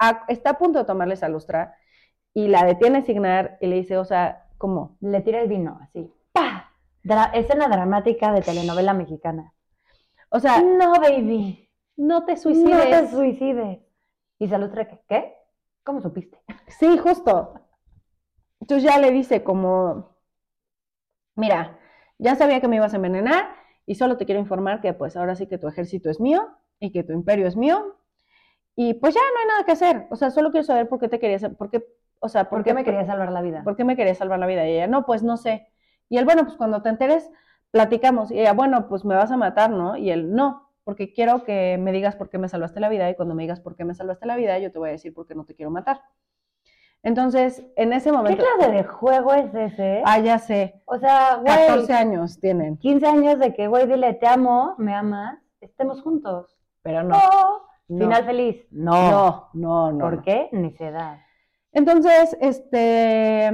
a- 0.00 0.24
está 0.28 0.50
a 0.50 0.58
punto 0.58 0.80
de 0.80 0.84
tomarle 0.84 1.14
Salustra 1.16 1.76
y 2.34 2.48
la 2.48 2.64
detiene 2.64 3.02
Signar 3.02 3.58
y 3.60 3.66
le 3.66 3.76
dice, 3.76 3.96
o 3.96 4.04
sea, 4.04 4.46
¿cómo? 4.58 4.96
Le 5.00 5.20
tira 5.20 5.40
el 5.40 5.48
vino, 5.48 5.78
así. 5.82 6.12
¡Pah! 6.32 6.72
Dra- 7.02 7.30
escena 7.34 7.68
dramática 7.68 8.32
de 8.32 8.42
telenovela 8.42 8.92
mexicana. 8.94 9.52
O 10.30 10.38
sea, 10.38 10.60
No, 10.60 10.92
baby, 11.00 11.68
no 11.96 12.24
te 12.24 12.32
no 12.34 12.38
suicides. 12.38 12.90
te 12.90 13.08
suicides. 13.08 13.78
Y 14.38 14.48
Salustra, 14.48 14.86
¿qué? 14.88 15.00
¿Qué? 15.08 15.34
¿Cómo 15.82 16.00
supiste? 16.00 16.38
Sí, 16.68 16.98
justo. 16.98 17.54
Entonces 18.60 18.88
ya 18.90 18.98
le 18.98 19.10
dice 19.10 19.42
como, 19.42 20.16
mira, 21.34 21.78
ya 22.18 22.34
sabía 22.36 22.60
que 22.60 22.68
me 22.68 22.76
ibas 22.76 22.92
a 22.92 22.96
envenenar 22.96 23.48
y 23.86 23.94
solo 23.94 24.16
te 24.16 24.26
quiero 24.26 24.40
informar 24.40 24.80
que 24.80 24.92
pues 24.92 25.16
ahora 25.16 25.34
sí 25.34 25.46
que 25.46 25.58
tu 25.58 25.66
ejército 25.68 26.10
es 26.10 26.20
mío 26.20 26.46
y 26.78 26.92
que 26.92 27.02
tu 27.02 27.12
imperio 27.12 27.46
es 27.48 27.56
mío 27.56 27.96
y 28.76 28.94
pues 28.94 29.14
ya 29.14 29.20
no 29.20 29.40
hay 29.40 29.46
nada 29.48 29.64
que 29.64 29.72
hacer. 29.72 30.06
O 30.10 30.16
sea, 30.16 30.30
solo 30.30 30.50
quiero 30.50 30.64
saber 30.64 30.88
por 30.88 31.00
qué 31.00 31.08
te 31.08 31.18
querías, 31.18 31.44
por 31.58 31.70
qué, 31.70 31.84
o 32.20 32.28
sea, 32.28 32.48
¿Por 32.50 32.62
qué 32.62 32.74
me 32.74 32.84
querías 32.84 33.06
salvar 33.06 33.32
la 33.32 33.40
vida? 33.40 33.62
¿Por 33.64 33.76
qué 33.76 33.84
me 33.84 33.96
querías 33.96 34.18
salvar 34.18 34.38
la 34.38 34.46
vida? 34.46 34.68
Y 34.68 34.74
ella, 34.74 34.86
no, 34.86 35.06
pues 35.06 35.22
no 35.22 35.36
sé. 35.36 35.68
Y 36.08 36.18
él, 36.18 36.24
bueno, 36.24 36.44
pues 36.44 36.56
cuando 36.56 36.82
te 36.82 36.90
enteres, 36.90 37.30
platicamos. 37.70 38.30
Y 38.30 38.40
ella, 38.40 38.52
bueno, 38.52 38.88
pues 38.88 39.04
me 39.04 39.14
vas 39.14 39.30
a 39.30 39.36
matar, 39.36 39.70
¿no? 39.70 39.96
Y 39.96 40.10
él, 40.10 40.34
no, 40.34 40.70
porque 40.84 41.12
quiero 41.12 41.44
que 41.44 41.78
me 41.78 41.92
digas 41.92 42.16
por 42.16 42.28
qué 42.28 42.38
me 42.38 42.48
salvaste 42.48 42.78
la 42.78 42.88
vida. 42.88 43.08
Y 43.08 43.14
cuando 43.14 43.34
me 43.34 43.42
digas 43.42 43.60
por 43.60 43.74
qué 43.74 43.84
me 43.84 43.94
salvaste 43.94 44.26
la 44.26 44.36
vida, 44.36 44.58
yo 44.58 44.70
te 44.70 44.78
voy 44.78 44.90
a 44.90 44.92
decir 44.92 45.14
por 45.14 45.26
qué 45.26 45.34
no 45.34 45.44
te 45.44 45.54
quiero 45.54 45.70
matar. 45.70 46.02
Entonces, 47.02 47.64
en 47.76 47.94
ese 47.94 48.10
¿Qué 48.10 48.16
momento. 48.16 48.44
clase 48.44 48.72
de 48.72 48.84
juego 48.84 49.32
es 49.32 49.54
ese? 49.54 50.02
Ah, 50.04 50.18
ya 50.18 50.38
sé. 50.38 50.82
O 50.84 50.98
sea, 50.98 51.36
güey, 51.36 51.66
14 51.68 51.92
años 51.94 52.38
tienen. 52.38 52.76
15 52.76 53.06
años 53.06 53.38
de 53.38 53.54
que, 53.54 53.68
güey, 53.68 53.86
dile, 53.86 54.12
te 54.14 54.26
amo, 54.26 54.74
me 54.76 54.94
amas, 54.94 55.38
estemos 55.62 56.02
juntos. 56.02 56.58
Pero 56.82 57.02
no. 57.02 57.18
No. 57.88 58.04
Final 58.04 58.24
feliz. 58.24 58.66
No, 58.70 59.48
no, 59.54 59.92
no. 59.92 59.98
¿Por 59.98 60.16
no. 60.16 60.22
qué? 60.22 60.48
Necedad. 60.52 61.18
Entonces, 61.72 62.36
este, 62.40 63.50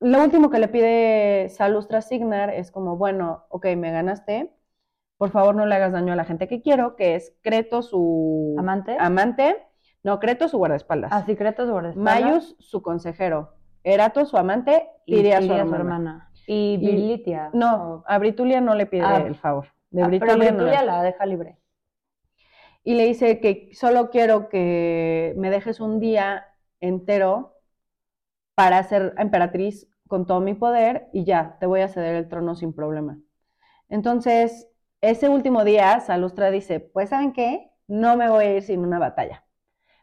lo 0.00 0.22
último 0.22 0.50
que 0.50 0.58
le 0.58 0.68
pide 0.68 1.48
Salustra 1.50 2.00
Signar 2.00 2.50
es 2.50 2.70
como, 2.70 2.96
bueno, 2.96 3.44
ok, 3.50 3.66
me 3.76 3.90
ganaste, 3.90 4.52
por 5.18 5.30
favor 5.30 5.54
no 5.54 5.66
le 5.66 5.74
hagas 5.74 5.92
daño 5.92 6.12
a 6.12 6.16
la 6.16 6.24
gente 6.24 6.48
que 6.48 6.62
quiero, 6.62 6.96
que 6.96 7.14
es 7.14 7.34
Creto 7.42 7.82
su 7.82 8.54
¿Amante? 8.58 8.96
amante, 8.98 9.56
no, 10.02 10.18
Creto 10.20 10.48
su 10.48 10.58
guardaespaldas, 10.58 11.12
A 11.12 11.24
secretos 11.24 11.70
guardaespaldas. 11.70 12.20
Mayus 12.22 12.56
su 12.58 12.82
consejero, 12.82 13.54
Erato 13.84 14.24
su 14.24 14.36
amante, 14.36 14.88
y 15.04 15.16
su 15.16 15.22
Tiria 15.22 15.38
hermana. 15.38 16.30
Y 16.46 16.76
Bilitia. 16.78 17.50
No, 17.52 18.04
a 18.06 18.18
Britulia 18.18 18.60
no 18.60 18.74
le 18.74 18.86
pide 18.86 19.04
Ah, 19.04 19.18
el 19.26 19.34
favor, 19.36 19.68
de 19.90 20.02
Ah, 20.02 20.06
pero 20.06 20.08
Britulia 20.08 20.52
no 20.52 20.58
le- 20.58 20.64
Britulia 20.64 20.82
la 20.84 21.02
deja 21.02 21.26
libre. 21.26 21.58
y 22.84 22.94
le 22.94 23.04
dice 23.04 23.40
que 23.40 23.70
solo 23.72 24.10
quiero 24.10 24.48
que 24.48 25.34
me 25.36 25.50
dejes 25.50 25.80
un 25.80 25.98
día 25.98 26.46
entero 26.88 27.54
para 28.54 28.82
ser 28.84 29.14
emperatriz 29.18 29.88
con 30.08 30.26
todo 30.26 30.40
mi 30.40 30.54
poder 30.54 31.08
y 31.12 31.24
ya, 31.24 31.56
te 31.60 31.66
voy 31.66 31.80
a 31.80 31.88
ceder 31.88 32.16
el 32.16 32.28
trono 32.28 32.54
sin 32.54 32.72
problema. 32.72 33.18
Entonces, 33.88 34.68
ese 35.00 35.28
último 35.28 35.64
día, 35.64 36.00
Salustra 36.00 36.50
dice, 36.50 36.80
pues 36.80 37.10
¿saben 37.10 37.32
qué? 37.32 37.70
No 37.86 38.16
me 38.16 38.28
voy 38.30 38.44
a 38.44 38.54
ir 38.56 38.62
sin 38.62 38.80
una 38.80 38.98
batalla. 38.98 39.44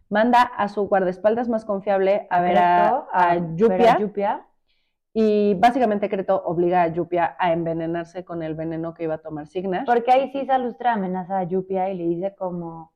Manda 0.10 0.44
a 0.44 0.70
su 0.70 0.88
guardaespaldas 0.88 1.50
más 1.50 1.66
confiable 1.66 2.28
a 2.30 2.42
ver 2.42 2.58
a, 2.58 2.90
a 3.12 3.36
ver 3.36 3.56
Yupia 3.56 3.94
a 3.94 4.00
Yupia. 4.00 4.48
y 5.14 5.56
básicamente 5.56 6.10
Creto 6.10 6.44
obliga 6.46 6.84
a 6.84 6.88
Yupia 6.88 7.36
a 7.40 7.52
envenenarse 7.52 8.24
con 8.24 8.44
el 8.44 8.56
veneno 8.56 8.94
que 8.94 9.04
iba 9.04 9.16
a 9.16 9.18
tomar 9.20 9.48
Signar. 9.48 9.86
Porque 9.86 10.12
ahí 10.12 10.32
sí 10.32 10.46
Salustra 10.46 10.94
amenaza 10.94 11.40
a 11.40 11.44
Yupia 11.44 11.90
y 11.90 11.98
le 11.98 12.04
dice 12.06 12.36
como, 12.36 12.93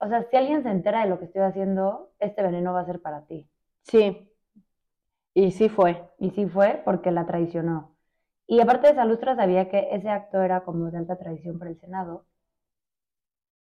o 0.00 0.08
sea, 0.08 0.24
si 0.30 0.36
alguien 0.36 0.62
se 0.62 0.70
entera 0.70 1.02
de 1.02 1.08
lo 1.10 1.18
que 1.18 1.26
estoy 1.26 1.42
haciendo, 1.42 2.12
este 2.20 2.42
veneno 2.42 2.72
va 2.72 2.80
a 2.80 2.86
ser 2.86 3.00
para 3.00 3.26
ti. 3.26 3.48
Sí, 3.82 4.30
y 5.34 5.52
sí 5.52 5.68
fue. 5.68 6.04
Y 6.18 6.30
sí 6.30 6.46
fue 6.46 6.82
porque 6.84 7.10
la 7.10 7.26
traicionó. 7.26 7.96
Y 8.46 8.60
aparte 8.60 8.88
de 8.88 8.94
Salustra 8.94 9.36
sabía 9.36 9.68
que 9.68 9.88
ese 9.92 10.08
acto 10.10 10.42
era 10.42 10.64
como 10.64 10.90
de 10.90 10.98
alta 10.98 11.16
traición 11.18 11.58
para 11.58 11.70
el 11.70 11.78
Senado. 11.80 12.26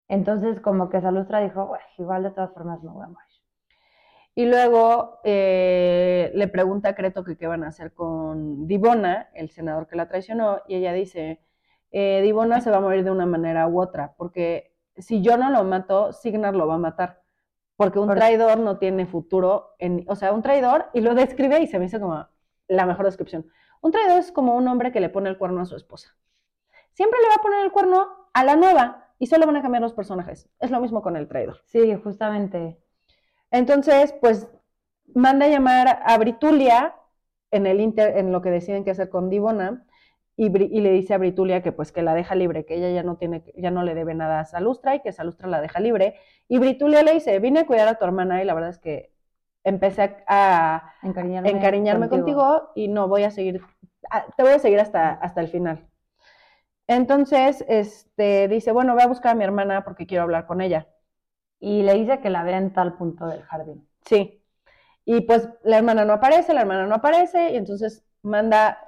Entonces 0.09 0.61
como 0.61 0.89
que 0.91 1.01
Salustra 1.01 1.41
dijo, 1.41 1.66
"Bueno, 1.66 1.85
igual 1.99 2.24
de 2.24 2.31
todas 2.31 2.53
formas 2.53 2.83
me 2.83 2.91
voy 2.91 3.05
a 3.05 3.09
morir. 3.09 3.27
Y 4.35 4.45
luego 4.47 5.20
eh, 5.24 6.31
le 6.35 6.49
pregunta 6.49 6.91
a 6.91 6.95
Creto 6.95 7.24
que 7.24 7.37
qué 7.39 7.47
van 7.47 7.64
a 7.64 7.68
hacer 7.68 7.93
con 7.95 8.66
Divona, 8.66 9.31
el 9.35 9.49
senador 9.51 9.87
que 9.89 9.97
la 9.97 10.09
traicionó, 10.09 10.61
y 10.68 10.77
ella 10.77 10.93
dice, 10.93 11.41
eh, 11.91 12.20
Divona 12.22 12.61
se 12.61 12.70
va 12.70 12.77
a 12.79 12.81
morir 12.81 13.03
de 13.05 13.11
una 13.11 13.24
manera 13.27 13.66
u 13.66 13.81
otra, 13.81 14.14
porque 14.18 14.76
si 14.99 15.22
yo 15.22 15.36
no 15.36 15.51
lo 15.51 15.64
mato, 15.64 16.12
Signar 16.12 16.55
lo 16.55 16.66
va 16.66 16.74
a 16.74 16.78
matar, 16.78 17.22
porque 17.76 17.99
un 17.99 18.07
Por- 18.09 18.16
traidor 18.16 18.59
no 18.59 18.78
tiene 18.78 19.07
futuro, 19.07 19.74
en, 19.78 20.05
o 20.09 20.16
sea, 20.16 20.32
un 20.32 20.42
traidor, 20.42 20.86
y 20.94 21.01
lo 21.01 21.14
describe 21.14 21.61
y 21.61 21.66
se 21.66 21.78
me 21.78 21.86
hizo 21.86 22.01
como 22.01 22.26
la 22.68 22.86
mejor 22.86 23.05
descripción. 23.07 23.47
Un 23.80 23.92
traidor 23.92 24.18
es 24.18 24.32
como 24.32 24.57
un 24.57 24.66
hombre 24.68 24.92
que 24.92 25.01
le 25.01 25.09
pone 25.11 25.28
el 25.28 25.38
cuerno 25.38 25.61
a 25.61 25.66
su 25.66 25.76
esposa. 25.76 26.16
Siempre 26.92 27.20
le 27.22 27.28
va 27.28 27.34
a 27.36 27.42
poner 27.42 27.64
el 27.64 27.72
cuerno 27.72 28.09
a 28.32 28.44
la 28.44 28.57
nueva 28.57 29.12
y 29.18 29.26
solo 29.26 29.47
van 29.47 29.57
a 29.57 29.62
cambiar 29.62 29.82
los 29.82 29.92
personajes. 29.92 30.49
Es 30.59 30.70
lo 30.70 30.80
mismo 30.80 31.03
con 31.03 31.16
el 31.16 31.28
traidor. 31.28 31.61
Sí, 31.66 31.94
justamente. 31.97 32.78
Entonces, 33.51 34.14
pues 34.20 34.49
manda 35.14 35.47
a 35.47 35.49
llamar 35.49 36.03
a 36.05 36.18
Britulia 36.18 36.97
en 37.51 37.66
el 37.66 37.80
inter, 37.80 38.18
en 38.18 38.32
lo 38.32 38.42
que 38.42 38.51
deciden 38.51 38.84
qué 38.84 38.90
hacer 38.90 39.09
con 39.09 39.30
Divona 39.30 39.86
y, 40.37 40.51
le 40.51 40.91
dice 40.91 41.14
a 41.14 41.18
Britulia 41.18 41.62
que 41.62 41.72
pues 41.72 41.93
que 41.93 42.03
la 42.03 42.14
deja 42.14 42.34
libre, 42.34 42.66
que 42.66 42.74
ella 42.74 42.91
ya 42.91 43.03
no 43.03 43.16
tiene, 43.16 43.43
ya 43.57 43.70
no 43.70 43.82
le 43.82 43.95
debe 43.95 44.14
nada 44.14 44.41
a 44.41 44.45
Salustra 44.45 44.95
y 44.95 45.01
que 45.01 45.12
Salustra 45.12 45.49
la 45.49 45.61
deja 45.61 45.80
libre. 45.80 46.16
Y 46.49 46.59
Britulia 46.59 47.03
le 47.03 47.14
dice, 47.14 47.39
vine 47.39 47.61
a 47.61 47.66
cuidar 47.66 47.89
a 47.89 47.95
tu 47.95 48.05
hermana 48.05 48.43
y 48.43 48.45
la 48.45 48.55
verdad 48.55 48.70
es 48.70 48.78
que 48.78 49.12
empecé 49.64 50.24
a, 50.28 50.93
Encariñarme, 51.03 51.51
encariñarme 51.51 52.09
contigo. 52.09 52.70
y 52.74 52.89
no 52.89 53.09
voy 53.09 53.24
a 53.24 53.30
seguir, 53.30 53.62
a- 54.11 54.26
te 54.37 54.43
voy 54.43 54.53
a 54.53 54.59
seguir 54.59 54.78
hasta, 54.78 55.12
hasta 55.12 55.41
el 55.41 55.49
final. 55.49 55.89
Entonces, 56.87 57.64
este, 57.68 58.47
dice, 58.49 58.72
bueno, 58.72 58.95
voy 58.95 59.03
a 59.03 59.09
buscar 59.09 59.32
a 59.32 59.34
mi 59.34 59.45
hermana 59.45 59.84
porque 59.84 60.07
quiero 60.07 60.22
hablar 60.22 60.47
con 60.47 60.61
ella. 60.61 60.87
Y 61.59 61.82
le 61.82 61.95
dice 61.95 62.20
que 62.20 62.30
la 62.30 62.45
vea 62.45 62.59
en 62.59 62.72
tal 62.72 62.97
punto 62.97 63.26
del 63.26 63.43
jardín. 63.43 63.89
Sí. 64.05 64.45
Y 65.05 65.22
pues 65.22 65.49
la 65.64 65.78
hermana 65.78 66.05
no 66.05 66.12
aparece, 66.12 66.53
la 66.53 66.61
hermana 66.61 66.87
no 66.87 66.95
aparece, 66.95 67.51
y 67.53 67.57
entonces 67.57 68.05
manda, 68.22 68.86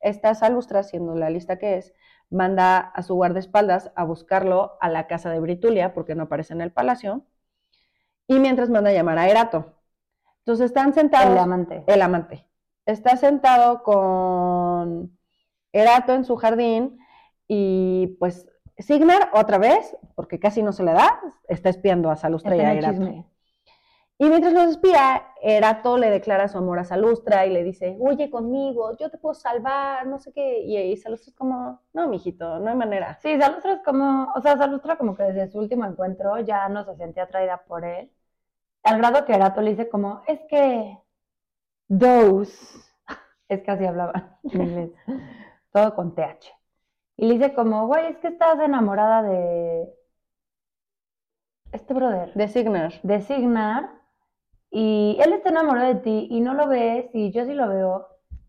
esta 0.00 0.34
Salustra, 0.34 0.82
siendo 0.82 1.14
la 1.14 1.30
lista 1.30 1.58
que 1.58 1.78
es, 1.78 1.94
manda 2.30 2.78
a 2.78 3.02
su 3.02 3.14
guardaespaldas 3.14 3.90
a 3.96 4.04
buscarlo 4.04 4.76
a 4.80 4.88
la 4.88 5.06
casa 5.06 5.30
de 5.30 5.40
Britulia, 5.40 5.94
porque 5.94 6.14
no 6.14 6.24
aparece 6.24 6.52
en 6.52 6.60
el 6.60 6.72
palacio, 6.72 7.24
y 8.26 8.38
mientras 8.38 8.68
manda 8.70 8.90
a 8.90 8.92
llamar 8.92 9.18
a 9.18 9.28
Erato. 9.28 9.74
Entonces 10.40 10.66
están 10.66 10.94
sentados. 10.94 11.32
El 11.32 11.38
amante. 11.38 11.84
El 11.86 12.02
amante. 12.02 12.46
Está 12.86 13.16
sentado 13.16 13.82
con 13.82 15.18
Erato 15.72 16.14
en 16.14 16.24
su 16.24 16.36
jardín 16.36 16.98
y 17.46 18.16
pues 18.18 18.46
Signar 18.78 19.30
otra 19.32 19.58
vez, 19.58 19.96
porque 20.14 20.38
casi 20.38 20.62
no 20.62 20.72
se 20.72 20.84
le 20.84 20.92
da, 20.92 21.20
está 21.48 21.68
espiando 21.68 22.10
a 22.10 22.16
Salustra 22.16 22.56
y 22.56 22.60
a 22.60 22.74
Erato. 22.74 22.92
chisme. 22.92 23.26
Y 24.20 24.28
mientras 24.28 24.52
los 24.52 24.64
espía, 24.72 25.28
Erato 25.40 25.96
le 25.96 26.10
declara 26.10 26.48
su 26.48 26.58
amor 26.58 26.80
a 26.80 26.84
Salustra 26.84 27.46
y 27.46 27.50
le 27.52 27.62
dice, 27.62 27.96
huye 28.00 28.30
conmigo, 28.30 28.96
yo 28.96 29.10
te 29.10 29.18
puedo 29.18 29.34
salvar, 29.34 30.06
no 30.06 30.18
sé 30.18 30.32
qué. 30.32 30.60
Y 30.60 30.76
ahí 30.76 30.96
Salustra 30.96 31.30
es 31.30 31.36
como, 31.36 31.82
no, 31.92 32.08
mijito, 32.08 32.58
no 32.58 32.68
hay 32.70 32.76
manera. 32.76 33.14
Sí, 33.22 33.38
Salustra 33.40 33.74
es 33.74 33.82
como, 33.84 34.32
o 34.34 34.40
sea, 34.40 34.56
Salustra 34.58 34.96
como 34.98 35.14
que 35.16 35.22
desde 35.22 35.48
su 35.50 35.58
último 35.58 35.84
encuentro 35.86 36.38
ya 36.40 36.68
no 36.68 36.84
se 36.84 36.96
sentía 36.96 37.24
atraída 37.24 37.64
por 37.64 37.84
él. 37.84 38.10
Al 38.82 38.98
grado 38.98 39.24
que 39.24 39.34
Erato 39.34 39.60
le 39.60 39.70
dice 39.70 39.88
como, 39.88 40.22
es 40.26 40.40
que 40.48 40.98
those, 41.88 42.52
es 43.48 43.62
que 43.62 43.70
así 43.70 43.84
hablaba 43.86 44.38
en 44.44 44.62
inglés, 44.62 44.90
todo 45.72 45.94
con 45.94 46.14
TH. 46.14 46.46
Y 47.16 47.26
le 47.26 47.34
dice 47.34 47.54
como, 47.54 47.86
güey, 47.86 48.06
es 48.12 48.18
que 48.18 48.28
estás 48.28 48.58
enamorada 48.60 49.22
de 49.22 49.92
este 51.72 51.94
brother, 51.94 52.32
De 52.34 52.48
Signar. 52.48 52.94
de 53.02 53.20
Signar, 53.20 53.90
y 54.70 55.16
él 55.20 55.32
está 55.32 55.48
enamorado 55.50 55.88
de 55.88 56.00
ti 56.00 56.28
y 56.30 56.40
no 56.40 56.54
lo 56.54 56.68
ves, 56.68 57.06
y 57.14 57.30
yo 57.32 57.44
sí 57.44 57.54
lo 57.54 57.68
veo, 57.68 58.08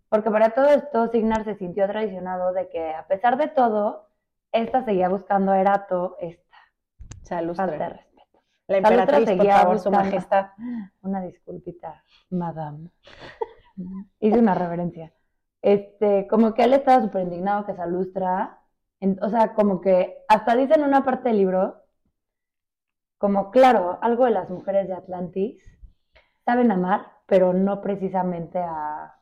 porque 0.09 0.29
para 0.31 0.51
todo 0.51 0.67
esto 0.67 1.07
Signar 1.09 1.43
se 1.45 1.55
sintió 1.55 1.87
traicionado 1.87 2.51
de 2.53 2.67
que 2.69 2.93
a 2.93 3.07
pesar 3.07 3.37
de 3.37 3.47
todo, 3.47 4.07
esta 4.51 4.83
seguía 4.83 5.09
buscando 5.09 5.51
a 5.51 5.59
Erato, 5.61 6.17
esta 6.19 6.57
Salustra. 7.23 7.67
falta 7.67 7.83
de 7.83 7.89
respeto. 7.91 8.39
La 8.67 8.81
Salustra 8.81 8.91
emperatriz, 9.17 9.29
por 9.29 9.37
seguía 9.37 9.57
favor, 9.59 9.79
su 9.79 9.89
buscando. 9.89 10.05
majestad. 10.11 10.45
Una 11.01 11.21
disculpita, 11.21 12.03
madame. 12.31 12.89
Hice 14.19 14.39
una 14.39 14.55
reverencia. 14.55 15.13
Este, 15.61 16.27
como 16.27 16.53
que 16.53 16.63
él 16.63 16.73
estaba 16.73 17.01
súper 17.01 17.23
indignado 17.23 17.65
que 17.65 17.75
Salustra, 17.75 18.59
en- 18.99 19.17
o 19.23 19.29
sea, 19.29 19.53
como 19.53 19.79
que 19.81 20.23
hasta 20.27 20.55
dice 20.55 20.73
en 20.73 20.83
una 20.83 21.03
parte 21.05 21.29
del 21.29 21.37
libro, 21.37 21.83
como 23.17 23.51
claro, 23.51 23.99
algo 24.01 24.25
de 24.25 24.31
las 24.31 24.49
mujeres 24.49 24.87
de 24.87 24.93
Atlantis 24.95 25.61
saben 26.49 26.71
amar, 26.71 27.11
pero 27.27 27.53
no 27.53 27.79
precisamente 27.79 28.57
a... 28.57 29.15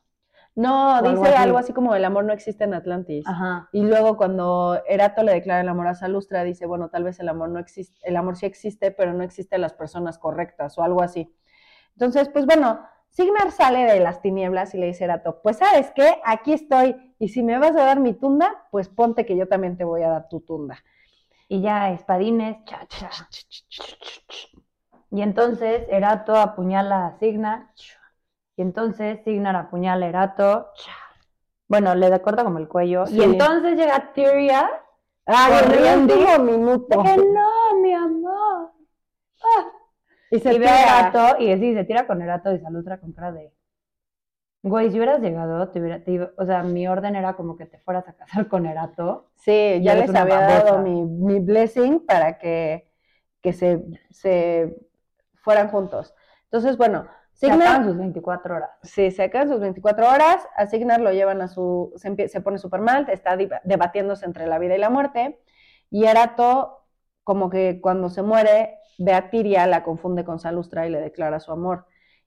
No, 0.54 0.94
algo 0.94 1.10
dice 1.10 1.34
así. 1.34 1.42
algo 1.42 1.58
así 1.58 1.72
como 1.74 1.94
el 1.94 2.04
amor 2.04 2.24
no 2.24 2.32
existe 2.32 2.64
en 2.64 2.72
Atlantis. 2.72 3.24
Ajá. 3.28 3.68
Y 3.70 3.82
luego 3.82 4.16
cuando 4.16 4.82
Erato 4.88 5.22
le 5.22 5.32
declara 5.34 5.60
el 5.60 5.68
amor 5.68 5.88
a 5.88 5.94
Salustra, 5.94 6.42
dice, 6.42 6.64
bueno, 6.64 6.88
tal 6.88 7.04
vez 7.04 7.20
el 7.20 7.28
amor 7.28 7.50
no 7.50 7.58
existe, 7.58 8.00
el 8.02 8.16
amor 8.16 8.36
sí 8.36 8.46
existe, 8.46 8.90
pero 8.90 9.12
no 9.12 9.22
existe 9.22 9.56
en 9.56 9.60
las 9.60 9.74
personas 9.74 10.18
correctas 10.18 10.78
o 10.78 10.82
algo 10.82 11.02
así. 11.02 11.32
Entonces, 11.92 12.30
pues 12.30 12.46
bueno, 12.46 12.80
Signar 13.10 13.52
sale 13.52 13.84
de 13.84 14.00
las 14.00 14.22
tinieblas 14.22 14.74
y 14.74 14.78
le 14.78 14.86
dice 14.86 15.04
a 15.04 15.06
Erato, 15.06 15.40
pues 15.42 15.58
sabes 15.58 15.92
qué, 15.94 16.20
aquí 16.24 16.54
estoy, 16.54 17.14
y 17.18 17.28
si 17.28 17.42
me 17.42 17.58
vas 17.58 17.76
a 17.76 17.84
dar 17.84 18.00
mi 18.00 18.14
tunda, 18.14 18.66
pues 18.70 18.88
ponte 18.88 19.26
que 19.26 19.36
yo 19.36 19.48
también 19.48 19.76
te 19.76 19.84
voy 19.84 20.02
a 20.02 20.08
dar 20.08 20.28
tu 20.28 20.40
tunda. 20.40 20.78
Y 21.46 21.60
ya 21.60 21.90
espadines, 21.90 22.64
cha, 22.64 22.86
cha. 22.88 23.10
Y 25.10 25.22
entonces 25.22 25.86
Erato 25.90 26.36
apuñala 26.36 27.06
a 27.06 27.18
Signar. 27.18 27.68
Y 28.56 28.62
entonces 28.62 29.20
Signar 29.24 29.56
apuñala 29.56 30.06
a 30.06 30.08
Erato. 30.08 30.68
Bueno, 31.68 31.94
le 31.94 32.20
corta 32.22 32.44
como 32.44 32.58
el 32.58 32.68
cuello. 32.68 33.06
Sí. 33.06 33.16
Y 33.16 33.22
entonces 33.22 33.76
llega 33.76 34.12
Tyria. 34.12 34.68
¡Ay, 35.26 35.52
en 35.52 35.58
el 35.58 35.64
Corriendo. 35.66 36.14
minuto! 36.40 37.02
que 37.02 37.16
no, 37.16 37.80
mi 37.82 37.92
amor. 37.92 38.72
Y 40.30 40.38
se 40.40 40.54
y 40.54 40.58
ve 40.58 40.68
a 40.68 40.76
tira. 40.76 41.08
Erato 41.10 41.42
y 41.42 41.56
sí, 41.58 41.74
se 41.74 41.84
tira 41.84 42.06
con 42.06 42.22
Erato 42.22 42.52
y 42.52 42.58
Salustra 42.60 42.98
con 43.00 43.12
cara 43.12 43.32
de. 43.32 43.52
Güey, 44.62 44.90
si 44.90 44.96
hubieras 44.96 45.20
llegado, 45.20 45.68
te 45.70 45.80
hubiera, 45.80 46.02
te 46.02 46.10
iba- 46.12 46.32
o 46.36 46.44
sea, 46.44 46.62
mi 46.64 46.86
orden 46.88 47.14
era 47.16 47.34
como 47.36 47.56
que 47.56 47.66
te 47.66 47.78
fueras 47.80 48.08
a 48.08 48.14
casar 48.16 48.48
con 48.48 48.66
Erato. 48.66 49.30
Sí, 49.36 49.80
ya 49.82 49.94
les 49.94 50.14
había 50.14 50.40
babosa. 50.40 50.64
dado 50.64 50.78
mi, 50.82 51.02
mi 51.04 51.40
blessing 51.40 52.04
para 52.06 52.38
que, 52.38 52.90
que 53.40 53.52
se, 53.52 53.84
se 54.10 54.76
fueran 55.42 55.68
juntos. 55.68 56.14
Entonces, 56.44 56.76
bueno, 56.76 57.08
Se 57.32 57.46
Signar, 57.46 57.68
acaban 57.68 57.84
sus 57.84 57.96
24 57.96 58.54
horas. 58.56 58.70
sí, 58.82 59.10
se 59.10 59.24
acaban 59.24 59.48
sus 59.48 59.60
24 59.60 60.08
horas, 60.08 60.46
a 60.56 60.66
Signar 60.66 61.00
lo 61.00 61.12
llevan 61.12 61.40
a 61.42 61.48
su, 61.48 61.92
se, 61.96 62.40
pone 62.40 62.58
súper 62.58 62.80
mal, 62.80 63.08
está 63.10 63.36
debatiéndose 63.64 64.24
entre 64.26 64.46
la 64.46 64.58
vida 64.58 64.74
y 64.74 64.78
la 64.78 64.90
muerte, 64.90 65.40
y 65.90 66.04
Erato, 66.06 66.86
como 67.24 67.50
que 67.50 67.80
cuando 67.80 68.08
se 68.10 68.22
muere, 68.22 68.78
ve 68.98 69.12
a 69.14 69.30
Tiria, 69.30 69.66
la 69.66 69.82
confunde 69.84 70.24
con 70.24 70.38
Salustra 70.40 70.86
y 70.86 70.90
le 70.90 71.00
declara 71.00 71.40
su 71.40 71.52
amor. 71.52 71.86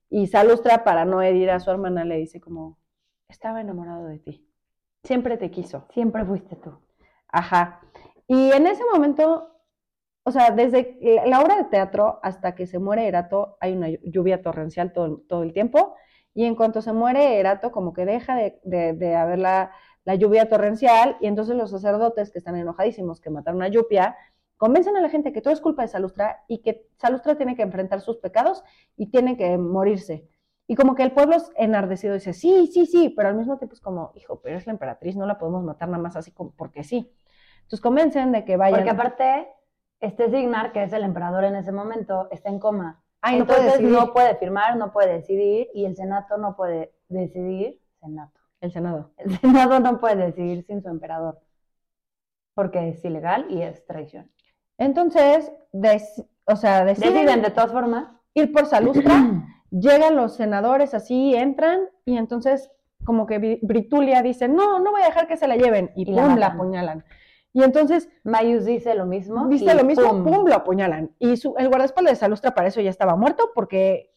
Y 0.09 0.28
Salustra, 0.28 0.84
para 0.84 1.05
no 1.05 1.22
herir 1.22 1.49
a 1.51 1.59
su 1.59 1.72
hermana, 1.72 2.05
le 2.05 2.18
dice 2.18 2.39
como, 2.41 2.78
estaba 3.28 3.62
enamorado 3.62 4.05
de 4.07 4.20
ti, 4.20 4.49
siempre 5.03 5.38
te 5.38 5.51
quiso. 5.51 5.88
Siempre 5.93 6.26
fuiste 6.26 6.55
tú. 6.57 6.80
Ajá. 7.28 7.82
Y 8.28 8.51
en 8.51 8.68
ese 8.68 8.84
momento, 8.93 9.51
o 10.24 10.32
sea, 10.32 10.52
desde 10.52 10.98
la- 11.02 11.26
la 11.26 11.40
obra 11.42 11.56
de 11.58 11.64
teatro 11.66 12.20
hasta 12.24 12.54
que 12.56 12.68
se 12.68 12.80
muere 12.80 13.08
Erato, 13.08 13.58
hay 13.60 13.74
una 13.74 13.90
lluvia 14.04 14.42
torrencial 14.42 14.94
todo, 14.94 15.24
todo 15.28 15.44
el 15.44 15.54
tiempo. 15.54 15.96
Y 16.34 16.46
en 16.46 16.56
cuanto 16.56 16.82
se 16.82 16.94
muere 16.94 17.40
Erato, 17.40 17.72
como 17.72 17.92
que 17.94 18.06
deja 18.06 18.36
de, 18.36 18.60
de- 18.64 18.94
de 18.94 19.16
haber 19.16 19.40
la, 19.40 19.72
la 20.06 20.16
lluvia 20.16 20.48
torrencial. 20.50 21.18
Y 21.22 21.28
entonces 21.28 21.56
los 21.56 21.72
sacerdotes 21.72 22.32
que 22.32 22.38
están 22.40 22.56
enojadísimos 22.56 23.20
que 23.20 23.30
mataron 23.30 23.62
a 23.64 23.68
Lluvia, 23.68 24.16
convencen 24.58 24.96
a 24.96 25.02
la 25.02 25.10
gente 25.10 25.34
que 25.34 25.42
todo 25.42 25.54
es 25.54 25.60
culpa 25.60 25.82
de 25.82 25.88
Salustra 25.88 26.44
y 26.48 26.60
que 26.62 26.88
Salustra 26.98 27.36
tiene 27.36 27.56
que 27.56 27.64
enfrentar 27.64 28.00
sus 28.02 28.18
pecados 28.18 28.64
y 28.96 29.08
tiene 29.08 29.36
que 29.36 29.58
morirse. 29.58 30.28
Y 30.68 30.76
como 30.76 30.94
que 30.96 31.02
el 31.04 31.12
pueblo 31.12 31.36
es 31.36 31.52
enardecido 31.58 32.14
dice, 32.14 32.32
sí, 32.34 32.68
sí, 32.72 32.86
sí, 32.86 33.10
pero 33.10 33.30
al 33.30 33.36
mismo 33.36 33.58
tiempo 33.58 33.74
es 33.74 33.82
como, 33.82 34.12
hijo, 34.16 34.40
pero 34.42 34.58
es 34.58 34.68
la 34.68 34.74
emperatriz, 34.74 35.16
no 35.18 35.26
la 35.26 35.38
podemos 35.40 35.64
matar 35.64 35.90
nada 35.90 36.02
más 36.02 36.16
así 36.16 36.32
como 36.32 36.52
porque 36.56 36.84
sí. 36.84 37.12
Entonces 37.64 37.82
convencen 37.82 38.32
de 38.32 38.46
que 38.46 38.56
vayan. 38.56 38.78
Porque 38.80 38.92
aparte, 38.92 39.48
este 40.02 40.30
Signar, 40.30 40.72
que 40.74 40.84
es 40.84 40.91
el 40.93 41.04
emperador 41.04 41.43
en 41.45 41.56
ese 41.56 41.72
momento, 41.72 42.28
está 42.32 42.49
en 42.49 42.60
coma. 42.60 43.02
Ay, 43.22 43.39
no 43.39 43.45
puede 43.45 43.62
Entonces 43.62 43.82
no 43.89 44.14
puede 44.14 44.36
firmar, 44.36 44.76
no 44.78 44.91
puede 44.91 45.14
decidir, 45.14 45.68
y 45.74 45.86
el 45.86 45.95
Senato 45.95 46.38
no 46.38 46.56
puede 46.56 46.91
decidir. 47.08 47.80
Senato. 47.99 48.39
El 48.62 48.72
Senado. 48.72 49.12
El 49.18 49.38
Senado 49.39 49.80
no 49.80 49.99
puede 49.99 50.16
decidir 50.18 50.66
sin 50.66 50.82
su 50.82 50.89
emperador. 50.89 51.39
Porque 52.54 52.89
es 52.89 53.04
ilegal 53.06 53.45
y 53.49 53.62
es 53.62 53.86
traición. 53.86 54.30
Entonces, 54.78 55.52
des- 55.72 56.24
o 56.45 56.56
sea, 56.56 56.84
deciden, 56.84 57.14
Deciden 57.14 57.41
de 57.43 57.52
todas 57.52 57.72
formas. 57.72 58.08
ir 58.34 58.52
por 58.52 58.66
Salustra, 58.66 59.14
llegan 59.72 60.16
los 60.16 60.36
senadores 60.36 60.93
así, 60.93 61.36
entran, 61.36 61.82
y 62.06 62.18
entonces 62.18 62.72
como 63.06 63.26
que 63.26 63.39
Bri- 63.39 63.60
Britulia 63.62 64.22
dice, 64.22 64.47
no, 64.47 64.80
no 64.80 64.91
voy 64.91 65.02
a 65.02 65.06
dejar 65.06 65.28
que 65.28 65.38
se 65.38 65.47
la 65.47 65.56
lleven, 65.56 65.91
y, 65.95 66.10
Y 66.10 66.14
la 66.14 66.24
pum, 66.24 66.30
la 66.36 66.36
matan. 66.47 66.52
apuñalan. 66.58 67.06
Y 67.54 67.64
entonces, 67.64 68.10
Mayus 68.24 68.66
dice 68.66 68.95
lo 68.95 69.06
mismo. 69.06 69.47
y 69.52 69.60
lo 69.66 69.84
mismo, 69.84 70.08
¡pum! 70.10 70.24
pum, 70.24 70.47
lo 70.47 70.56
apuñalan. 70.56 71.12
Y 71.20 71.36
su, 71.38 71.54
el 71.58 71.68
guardaespaldas 71.68 72.14
de 72.14 72.16
Salustra 72.20 72.56
para 72.56 72.70
eso 72.70 72.80
ya 72.82 72.89
estaba 72.89 73.16
muerto, 73.16 73.52
porque 73.54 74.12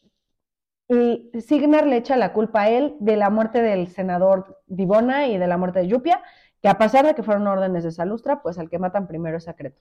y 0.88 1.30
Signar 1.40 1.86
le 1.86 1.96
echa 1.96 2.16
la 2.16 2.32
culpa 2.32 2.62
a 2.62 2.68
él 2.70 2.96
de 3.00 3.16
la 3.16 3.30
muerte 3.30 3.62
del 3.62 3.88
senador 3.88 4.60
Divona 4.66 5.26
y 5.28 5.38
de 5.38 5.46
la 5.46 5.56
muerte 5.56 5.80
de 5.80 5.88
Yupia, 5.88 6.22
que 6.60 6.68
a 6.68 6.78
pesar 6.78 7.06
de 7.06 7.14
que 7.14 7.22
fueron 7.22 7.46
órdenes 7.46 7.84
de 7.84 7.90
Salustra, 7.90 8.42
pues 8.42 8.58
al 8.58 8.68
que 8.68 8.78
matan 8.78 9.06
primero 9.06 9.38
es 9.38 9.48
a 9.48 9.54
Creto. 9.54 9.80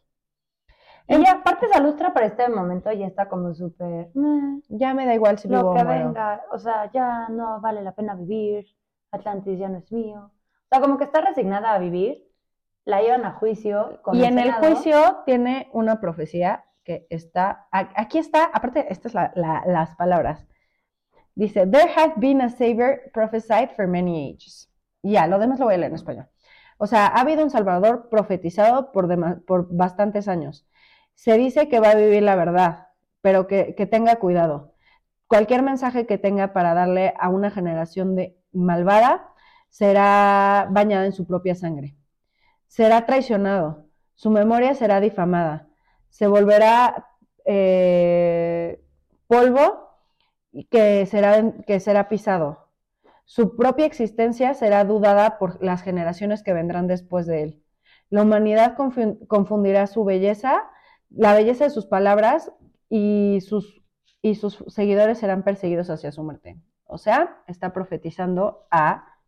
Ella, 1.07 1.33
aparte 1.41 1.67
Salustra 1.67 2.13
para 2.13 2.27
este 2.27 2.47
momento 2.47 2.89
ya 2.93 3.05
está 3.05 3.27
como 3.27 3.53
súper. 3.53 4.09
"Meh, 4.13 4.61
Ya 4.69 4.93
me 4.93 5.05
da 5.05 5.13
igual 5.13 5.37
si 5.37 5.49
vivo 5.49 5.61
lo 5.61 5.71
o 5.71 5.75
que 5.75 5.83
venga, 5.83 6.41
o 6.51 6.57
sea, 6.57 6.89
ya 6.91 7.27
no 7.27 7.59
vale 7.59 7.81
la 7.81 7.91
pena 7.93 8.15
vivir, 8.15 8.65
Atlantis 9.11 9.59
ya 9.59 9.67
no 9.67 9.79
es 9.79 9.91
mío. 9.91 10.31
O 10.31 10.67
sea, 10.69 10.79
como 10.79 10.97
que 10.97 11.03
está 11.03 11.19
resignada 11.19 11.73
a 11.73 11.79
vivir, 11.79 12.23
la 12.85 13.01
llevan 13.01 13.25
a 13.25 13.31
juicio 13.31 13.99
con 14.01 14.15
Y 14.15 14.25
en 14.25 14.39
el 14.39 14.51
juicio 14.53 15.23
tiene 15.25 15.69
una 15.73 15.99
profecía 15.99 16.65
que 16.83 17.07
está, 17.09 17.67
aquí 17.71 18.17
está, 18.17 18.45
aparte, 18.45 18.91
estas 18.91 19.13
son 19.13 19.29
las 19.35 19.95
palabras. 19.95 20.45
Dice, 21.35 21.65
there 21.65 21.89
has 21.95 22.11
been 22.17 22.41
a 22.41 22.49
savior 22.49 23.09
prophesied 23.13 23.69
for 23.75 23.87
many 23.87 24.29
ages. 24.29 24.69
Ya, 25.01 25.27
lo 25.27 25.39
demás 25.39 25.59
lo 25.59 25.65
voy 25.65 25.75
a 25.75 25.77
leer 25.77 25.91
en 25.91 25.95
español. 25.95 26.27
O 26.77 26.85
sea, 26.85 27.07
ha 27.07 27.21
habido 27.21 27.43
un 27.43 27.49
salvador 27.49 28.09
profetizado 28.09 28.91
por, 28.91 29.07
dema- 29.07 29.43
por 29.45 29.67
bastantes 29.73 30.27
años. 30.27 30.67
Se 31.15 31.37
dice 31.37 31.69
que 31.69 31.79
va 31.79 31.91
a 31.91 31.95
vivir 31.95 32.23
la 32.23 32.35
verdad, 32.35 32.87
pero 33.21 33.47
que, 33.47 33.75
que 33.75 33.85
tenga 33.85 34.17
cuidado. 34.17 34.73
Cualquier 35.27 35.63
mensaje 35.63 36.05
que 36.05 36.17
tenga 36.17 36.53
para 36.53 36.73
darle 36.73 37.13
a 37.19 37.29
una 37.29 37.49
generación 37.49 38.15
de 38.15 38.37
malvada 38.51 39.29
será 39.69 40.67
bañada 40.69 41.05
en 41.05 41.13
su 41.13 41.25
propia 41.25 41.55
sangre 41.55 41.95
será 42.73 43.05
traicionado, 43.05 43.85
su 44.15 44.31
memoria 44.31 44.73
será 44.73 44.99
difamada, 44.99 45.67
se 46.09 46.25
volverá 46.25 47.05
eh, 47.45 48.83
polvo 49.27 49.91
que 50.71 51.05
será, 51.05 51.53
que 51.67 51.79
será 51.79 52.09
pisado. 52.09 52.71
Su 53.25 53.55
propia 53.55 53.85
existencia 53.85 54.55
será 54.55 54.85
dudada 54.85 55.37
por 55.37 55.63
las 55.63 55.83
generaciones 55.83 56.41
que 56.41 56.53
vendrán 56.53 56.87
después 56.87 57.27
de 57.27 57.43
él. 57.43 57.63
La 58.09 58.23
humanidad 58.23 58.75
confundirá 59.27 59.85
su 59.85 60.03
belleza, 60.03 60.63
la 61.11 61.35
belleza 61.35 61.65
de 61.65 61.69
sus 61.69 61.85
palabras 61.85 62.51
y 62.89 63.37
sus, 63.41 63.83
y 64.23 64.33
sus 64.33 64.63
seguidores 64.67 65.19
serán 65.19 65.43
perseguidos 65.43 65.91
hacia 65.91 66.11
su 66.11 66.23
muerte. 66.23 66.57
O 66.85 66.97
sea, 66.97 67.43
está 67.45 67.71
profetizando 67.71 68.65
a 68.71 69.19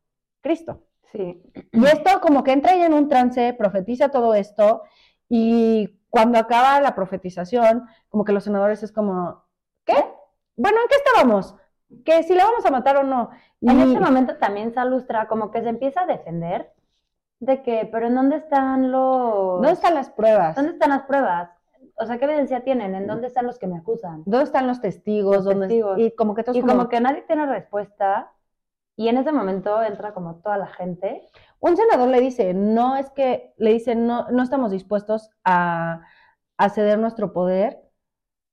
Cristo. 0.42 0.82
Sí. 1.12 1.42
Y 1.72 1.86
esto 1.86 2.20
como 2.22 2.44
que 2.44 2.52
entra 2.52 2.76
ya 2.76 2.86
en 2.88 2.94
un 2.94 3.08
trance, 3.10 3.54
profetiza 3.54 4.10
todo 4.10 4.34
esto 4.34 4.84
y 5.30 6.00
cuando 6.10 6.38
acaba 6.40 6.80
la 6.82 6.96
profetización, 6.96 7.86
como 8.10 8.24
que 8.26 8.32
los 8.34 8.44
senadores 8.44 8.84
es 8.84 8.92
como, 8.92 9.44
¿qué? 9.86 9.96
Bueno, 10.56 10.78
¿en 10.82 10.88
qué 10.88 10.96
estábamos? 10.96 11.56
Que 12.04 12.24
si 12.24 12.34
la 12.34 12.46
vamos 12.46 12.66
a 12.66 12.72
matar 12.72 12.98
o 12.98 13.04
no. 13.04 13.30
Y 13.62 13.70
En 13.70 13.80
ese 13.82 14.00
momento 14.00 14.38
también 14.38 14.74
Salustra 14.74 15.28
como 15.28 15.52
que 15.52 15.62
se 15.62 15.70
empieza 15.70 16.02
a 16.02 16.06
defender 16.06 16.72
de 17.40 17.62
que, 17.64 17.88
pero 17.92 18.08
¿en 18.08 18.16
dónde 18.16 18.38
están 18.38 18.92
los... 18.92 19.56
¿Dónde 19.56 19.72
están 19.72 19.94
las 19.96 20.10
pruebas? 20.10 20.56
¿Dónde 20.56 20.72
están 20.72 20.90
las 20.92 21.04
pruebas? 21.04 21.50
O 21.98 22.06
sea, 22.06 22.18
¿qué 22.18 22.26
evidencia 22.26 22.64
tienen? 22.64 22.96
¿En 22.96 23.08
dónde 23.08 23.28
están 23.28 23.46
los 23.46 23.58
que 23.60 23.68
me 23.68 23.78
acusan? 23.78 24.24
¿Dónde 24.26 24.44
están 24.46 24.68
los 24.68 24.82
testigos? 24.82 25.36
Los 25.38 25.46
¿Dónde- 25.46 25.68
testigos. 25.68 26.00
Y 26.00 26.12
como 26.16 26.34
que 26.36 26.44
todos 26.44 26.58
Y 26.58 26.62
como- 26.62 26.74
como 26.74 26.90
que 26.90 27.00
nadie 27.02 27.22
tiene 27.28 27.46
respuesta. 27.46 28.32
Y 28.98 29.10
en 29.10 29.18
ese 29.18 29.32
momento 29.32 29.84
entra 29.84 30.14
como 30.14 30.36
toda 30.38 30.58
la 30.58 30.68
gente. 30.68 31.22
un 31.60 31.76
senador 31.76 32.08
le 32.10 32.22
dice, 32.22 32.54
no 32.54 32.96
es 32.96 33.10
que, 33.10 33.54
le 33.58 33.74
dice, 33.74 33.96
no, 33.96 34.30
no 34.30 34.44
estamos 34.44 34.72
dispuestos 34.72 35.32
a, 35.44 36.02
ceder 36.74 36.98
nuestro 37.00 37.34
poder 37.34 37.82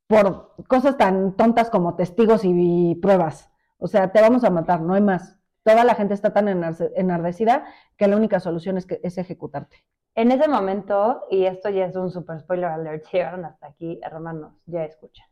por 0.09 0.55
cosas 0.69 0.97
tan 0.99 1.37
tontas 1.37 1.71
como 1.71 1.95
testigos 1.97 2.43
y, 2.45 2.97
pruebas. 2.97 3.51
O 3.79 3.87
sea, 3.87 4.13
te 4.13 4.21
vamos 4.21 4.45
a 4.45 4.51
matar, 4.51 4.81
no 4.81 4.95
hay 4.95 5.03
más. 5.03 5.39
Toda 5.65 5.85
la 5.85 5.95
gente 5.95 6.15
está 6.15 6.33
tan 6.33 6.49
enardecida 6.49 7.65
que 7.97 8.09
la 8.09 8.17
única 8.17 8.41
solución 8.41 8.79
es, 8.79 8.87
que, 8.87 9.01
es 9.05 9.19
ejecutarte. 9.19 9.85
En 10.15 10.33
ese 10.33 10.49
momento, 10.49 11.25
y 11.31 11.45
esto 11.47 11.71
ya 11.71 11.87
es 11.87 11.97
un 11.97 12.11
super 12.11 12.41
spoiler 12.41 12.67
alert, 12.71 13.07
llegaron 13.13 13.45
hasta 13.45 13.69
aquí, 13.69 14.01
hermanos, 14.03 14.53
ya 14.67 14.85
escuchan. 14.85 15.32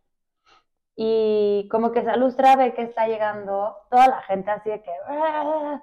Y 0.97 1.69
como 1.71 1.93
que 1.93 2.05
Salustra 2.05 2.57
ve 2.57 2.75
que 2.75 2.83
está 2.83 3.07
llegando 3.09 3.77
toda 3.91 4.09
la 4.09 4.23
gente 4.23 4.51
así 4.51 4.71
de 4.71 4.83
que 4.83 4.91
"Ah", 5.09 5.83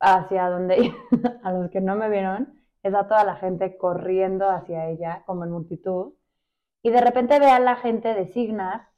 hacia 0.00 0.48
donde 0.50 0.94
a 1.44 1.52
los 1.52 1.70
que 1.70 1.80
no 1.80 1.96
me 1.96 2.08
vieron, 2.10 2.60
es 2.82 2.94
a 2.94 3.08
toda 3.08 3.24
la 3.24 3.36
gente 3.36 3.76
corriendo 3.78 4.48
hacia 4.50 4.88
ella 4.88 5.22
como 5.26 5.44
en 5.44 5.50
multitud. 5.52 6.14
Y 6.82 6.90
de 6.90 7.00
repente 7.02 7.40
ve 7.40 7.50
a 7.50 7.60
la 7.60 7.76
gente 7.76 8.14
de 8.14 8.28
Signar 8.28 8.88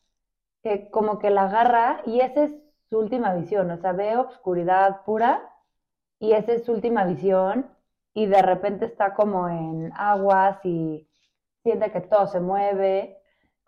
que 0.63 0.91
como 0.91 1.19
que 1.19 1.31
la 1.31 1.45
agarra 1.45 2.03
y 2.07 2.21
esa 2.21 2.45
es 2.45 2.55
su 2.91 2.99
última 2.99 3.35
visión, 3.35 3.71
o 3.71 3.79
sea, 3.79 3.93
ve 3.93 4.17
obscuridad 4.17 5.03
pura 5.05 5.51
y 6.21 6.33
esa 6.33 6.53
es 6.55 6.65
su 6.65 6.73
última 6.73 7.05
visión 7.05 7.71
y 8.15 8.27
de 8.27 8.43
repente 8.43 8.87
está 8.87 9.15
como 9.15 9.49
en 9.49 9.93
aguas 9.97 10.59
y 10.65 11.09
siente 11.65 11.93
que 11.93 12.01
todo 12.03 12.27
se 12.29 12.41
mueve. 12.41 13.18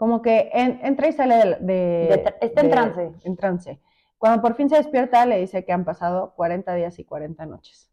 Como 0.01 0.23
que 0.23 0.49
en- 0.55 0.81
entra 0.83 1.09
y 1.09 1.13
sale 1.13 1.35
de... 1.37 1.45
de- 1.61 2.07
De 2.09 2.25
tra- 2.25 2.37
está 2.41 2.63
en 2.63 2.67
de- 2.69 2.73
trance. 2.73 3.13
En 3.25 3.37
trance. 3.37 3.81
Cuando 4.17 4.41
por 4.41 4.55
fin 4.55 4.71
se 4.71 4.77
despierta, 4.77 5.27
le 5.27 5.39
dice 5.39 5.67
que 5.67 5.73
han 5.75 5.85
pasado 5.85 6.33
40 6.37 6.73
días 6.75 6.99
y 6.99 7.05
40 7.05 7.45
noches. 7.45 7.91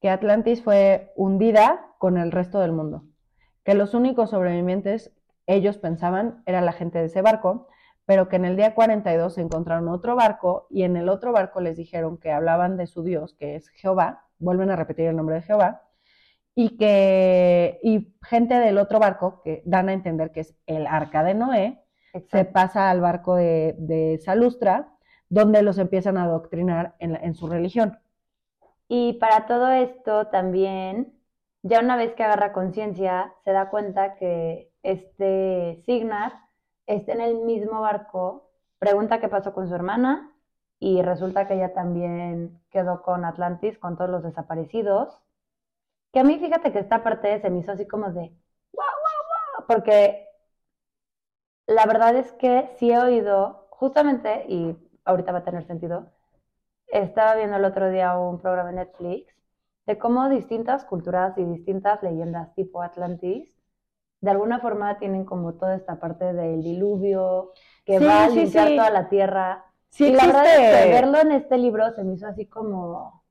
Que 0.00 0.10
Atlantis 0.10 0.62
fue 0.62 1.12
hundida 1.16 1.86
con 1.98 2.18
el 2.18 2.30
resto 2.30 2.60
del 2.60 2.70
mundo. 2.70 3.02
Que 3.64 3.74
los 3.74 3.94
únicos 3.94 4.30
sobrevivientes, 4.30 5.12
ellos 5.48 5.76
pensaban, 5.76 6.44
era 6.46 6.60
la 6.60 6.70
gente 6.72 7.00
de 7.00 7.06
ese 7.06 7.20
barco, 7.20 7.66
pero 8.06 8.28
que 8.28 8.36
en 8.36 8.44
el 8.44 8.56
día 8.56 8.76
42 8.76 9.34
se 9.34 9.40
encontraron 9.40 9.88
otro 9.88 10.14
barco 10.14 10.68
y 10.70 10.84
en 10.84 10.96
el 10.96 11.08
otro 11.08 11.32
barco 11.32 11.60
les 11.60 11.76
dijeron 11.76 12.16
que 12.16 12.30
hablaban 12.30 12.76
de 12.76 12.86
su 12.86 13.02
Dios, 13.02 13.34
que 13.34 13.56
es 13.56 13.70
Jehová, 13.70 14.22
vuelven 14.38 14.70
a 14.70 14.76
repetir 14.76 15.06
el 15.08 15.16
nombre 15.16 15.34
de 15.34 15.42
Jehová, 15.42 15.82
y 16.54 16.76
que 16.76 17.80
y 17.82 18.14
gente 18.22 18.54
del 18.54 18.78
otro 18.78 18.98
barco 19.00 19.42
que 19.42 19.62
dan 19.66 19.88
a 19.88 19.92
entender 19.92 20.32
que 20.32 20.40
es 20.40 20.54
el 20.66 20.86
arca 20.86 21.22
de 21.24 21.34
Noé, 21.34 21.82
se 22.30 22.44
pasa 22.44 22.90
al 22.90 23.00
barco 23.00 23.36
de, 23.36 23.74
de 23.78 24.18
Salustra, 24.24 24.94
donde 25.28 25.62
los 25.62 25.78
empiezan 25.78 26.16
a 26.16 26.24
adoctrinar 26.24 26.94
en, 27.00 27.12
la- 27.14 27.18
en 27.20 27.34
su 27.34 27.48
religión. 27.48 27.98
Y 28.88 29.14
para 29.14 29.46
todo 29.46 29.70
esto 29.70 30.28
también, 30.28 31.12
ya 31.62 31.80
una 31.80 31.96
vez 31.96 32.14
que 32.14 32.22
agarra 32.24 32.52
conciencia, 32.52 33.34
se 33.44 33.52
da 33.52 33.70
cuenta 33.70 34.16
que 34.16 34.72
este 34.82 35.82
Signar 35.86 36.32
está 36.86 37.12
en 37.12 37.20
el 37.22 37.36
mismo 37.38 37.80
barco, 37.80 38.50
pregunta 38.78 39.20
qué 39.20 39.28
pasó 39.28 39.54
con 39.54 39.68
su 39.68 39.74
hermana 39.74 40.30
y 40.78 41.02
resulta 41.02 41.46
que 41.48 41.54
ella 41.54 41.72
también 41.74 42.60
quedó 42.70 43.02
con 43.02 43.24
Atlantis, 43.24 43.78
con 43.78 43.96
todos 43.96 44.10
los 44.10 44.22
desaparecidos. 44.22 45.18
Que 46.14 46.20
a 46.20 46.24
mí 46.24 46.38
fíjate 46.38 46.72
que 46.72 46.78
esta 46.80 47.02
parte 47.04 47.40
se 47.42 47.50
me 47.50 47.58
hizo 47.60 47.72
así 47.72 47.86
como 47.86 48.10
de, 48.10 48.20
wow, 48.20 48.32
wow, 49.04 49.20
wow, 49.58 49.66
porque 49.68 50.26
la 51.66 51.86
verdad 51.86 52.16
es 52.16 52.32
que 52.32 52.70
sí 52.78 52.90
he 52.90 52.98
oído, 52.98 53.66
justamente, 53.70 54.44
y 54.48 54.76
ahorita 55.04 55.32
va 55.32 55.38
a 55.38 55.44
tener 55.44 55.66
sentido, 55.66 56.10
estaba 56.88 57.36
viendo 57.36 57.56
el 57.58 57.66
otro 57.66 57.90
día 57.90 58.18
un 58.18 58.40
programa 58.40 58.70
en 58.70 58.76
Netflix 58.76 59.34
de 59.86 59.98
cómo 59.98 60.28
distintas 60.30 60.84
culturas 60.86 61.36
y 61.38 61.44
distintas 61.44 62.02
leyendas 62.04 62.54
tipo 62.56 62.82
Atlantis, 62.82 63.54
de 64.22 64.30
alguna 64.32 64.60
forma 64.60 64.98
tienen 64.98 65.24
como 65.26 65.54
toda 65.54 65.76
esta 65.76 66.00
parte 66.00 66.32
del 66.34 66.62
diluvio, 66.62 67.52
que 67.86 67.98
Sí, 67.98 68.08
va 68.08 68.24
a 68.26 68.28
sí, 68.28 68.30
limpiar 68.30 68.74
sí. 68.74 68.74
toda 68.74 68.90
la 68.90 69.08
tierra. 69.10 69.66
Sí 69.90 70.10
y 70.10 70.14
la 70.14 70.26
verdad 70.26 70.56
es 70.56 70.66
que 70.68 70.86
verlo 70.86 71.18
en 71.20 71.32
este 71.32 71.58
libro 71.58 71.92
se 71.94 72.04
me 72.04 72.14
hizo 72.14 72.28
así 72.28 72.46
como... 72.48 73.23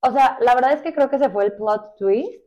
O 0.00 0.10
sea, 0.12 0.38
la 0.40 0.54
verdad 0.54 0.72
es 0.72 0.82
que 0.82 0.94
creo 0.94 1.10
que 1.10 1.16
ese 1.16 1.30
fue 1.30 1.44
el 1.46 1.54
plot 1.54 1.96
twist 1.96 2.42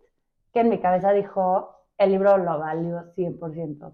que 0.54 0.62
en 0.62 0.70
mi 0.70 0.80
cabeza 0.80 1.12
dijo, 1.12 1.76
el 1.98 2.12
libro 2.12 2.38
lo 2.38 2.60
valió 2.60 3.14
100%. 3.16 3.94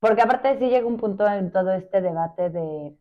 Porque 0.00 0.22
aparte 0.22 0.58
sí 0.58 0.68
llega 0.68 0.86
un 0.86 0.96
punto 0.96 1.26
en 1.26 1.50
todo 1.50 1.72
este 1.72 2.00
debate 2.00 2.50
de 2.50 2.96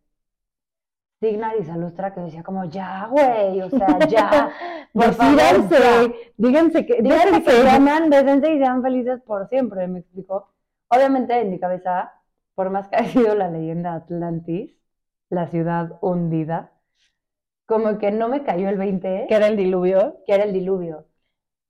Signar 1.20 1.56
y 1.60 1.64
Salustra 1.64 2.14
que 2.14 2.22
decía 2.22 2.44
como, 2.44 2.66
ya, 2.66 3.08
güey, 3.08 3.62
o 3.62 3.70
sea, 3.70 4.00
ya. 4.08 4.52
por 4.94 5.14
favor, 5.14 5.38
ya". 5.38 5.54
Decídanse, 5.54 6.34
díganse 6.38 6.86
que, 6.86 7.02
Díganse 7.02 7.44
que 7.44 7.52
se 7.52 7.70
aman, 7.70 8.12
y 8.14 8.58
sean 8.60 8.82
felices 8.82 9.22
por 9.22 9.48
siempre, 9.48 9.88
me 9.88 10.00
explicó. 10.00 10.50
Obviamente 10.90 11.40
en 11.40 11.52
mi 11.52 11.60
cabeza, 11.60 12.14
por 12.56 12.70
más 12.70 12.88
que 12.88 12.98
haya 12.98 13.10
sido 13.10 13.36
la 13.36 13.50
leyenda 13.50 13.96
Atlantis, 13.96 14.78
la 15.30 15.48
ciudad 15.48 15.98
hundida, 16.02 16.72
como 17.68 18.00
que 18.00 18.12
no 18.12 18.30
me 18.30 18.44
cayó 18.44 18.70
el 18.70 18.78
20, 18.78 19.26
que 19.28 19.36
era 19.36 19.48
el 19.48 19.58
diluvio. 19.58 20.24
que 20.26 20.34
era 20.34 20.46
el 20.46 20.54
diluvio. 20.54 21.06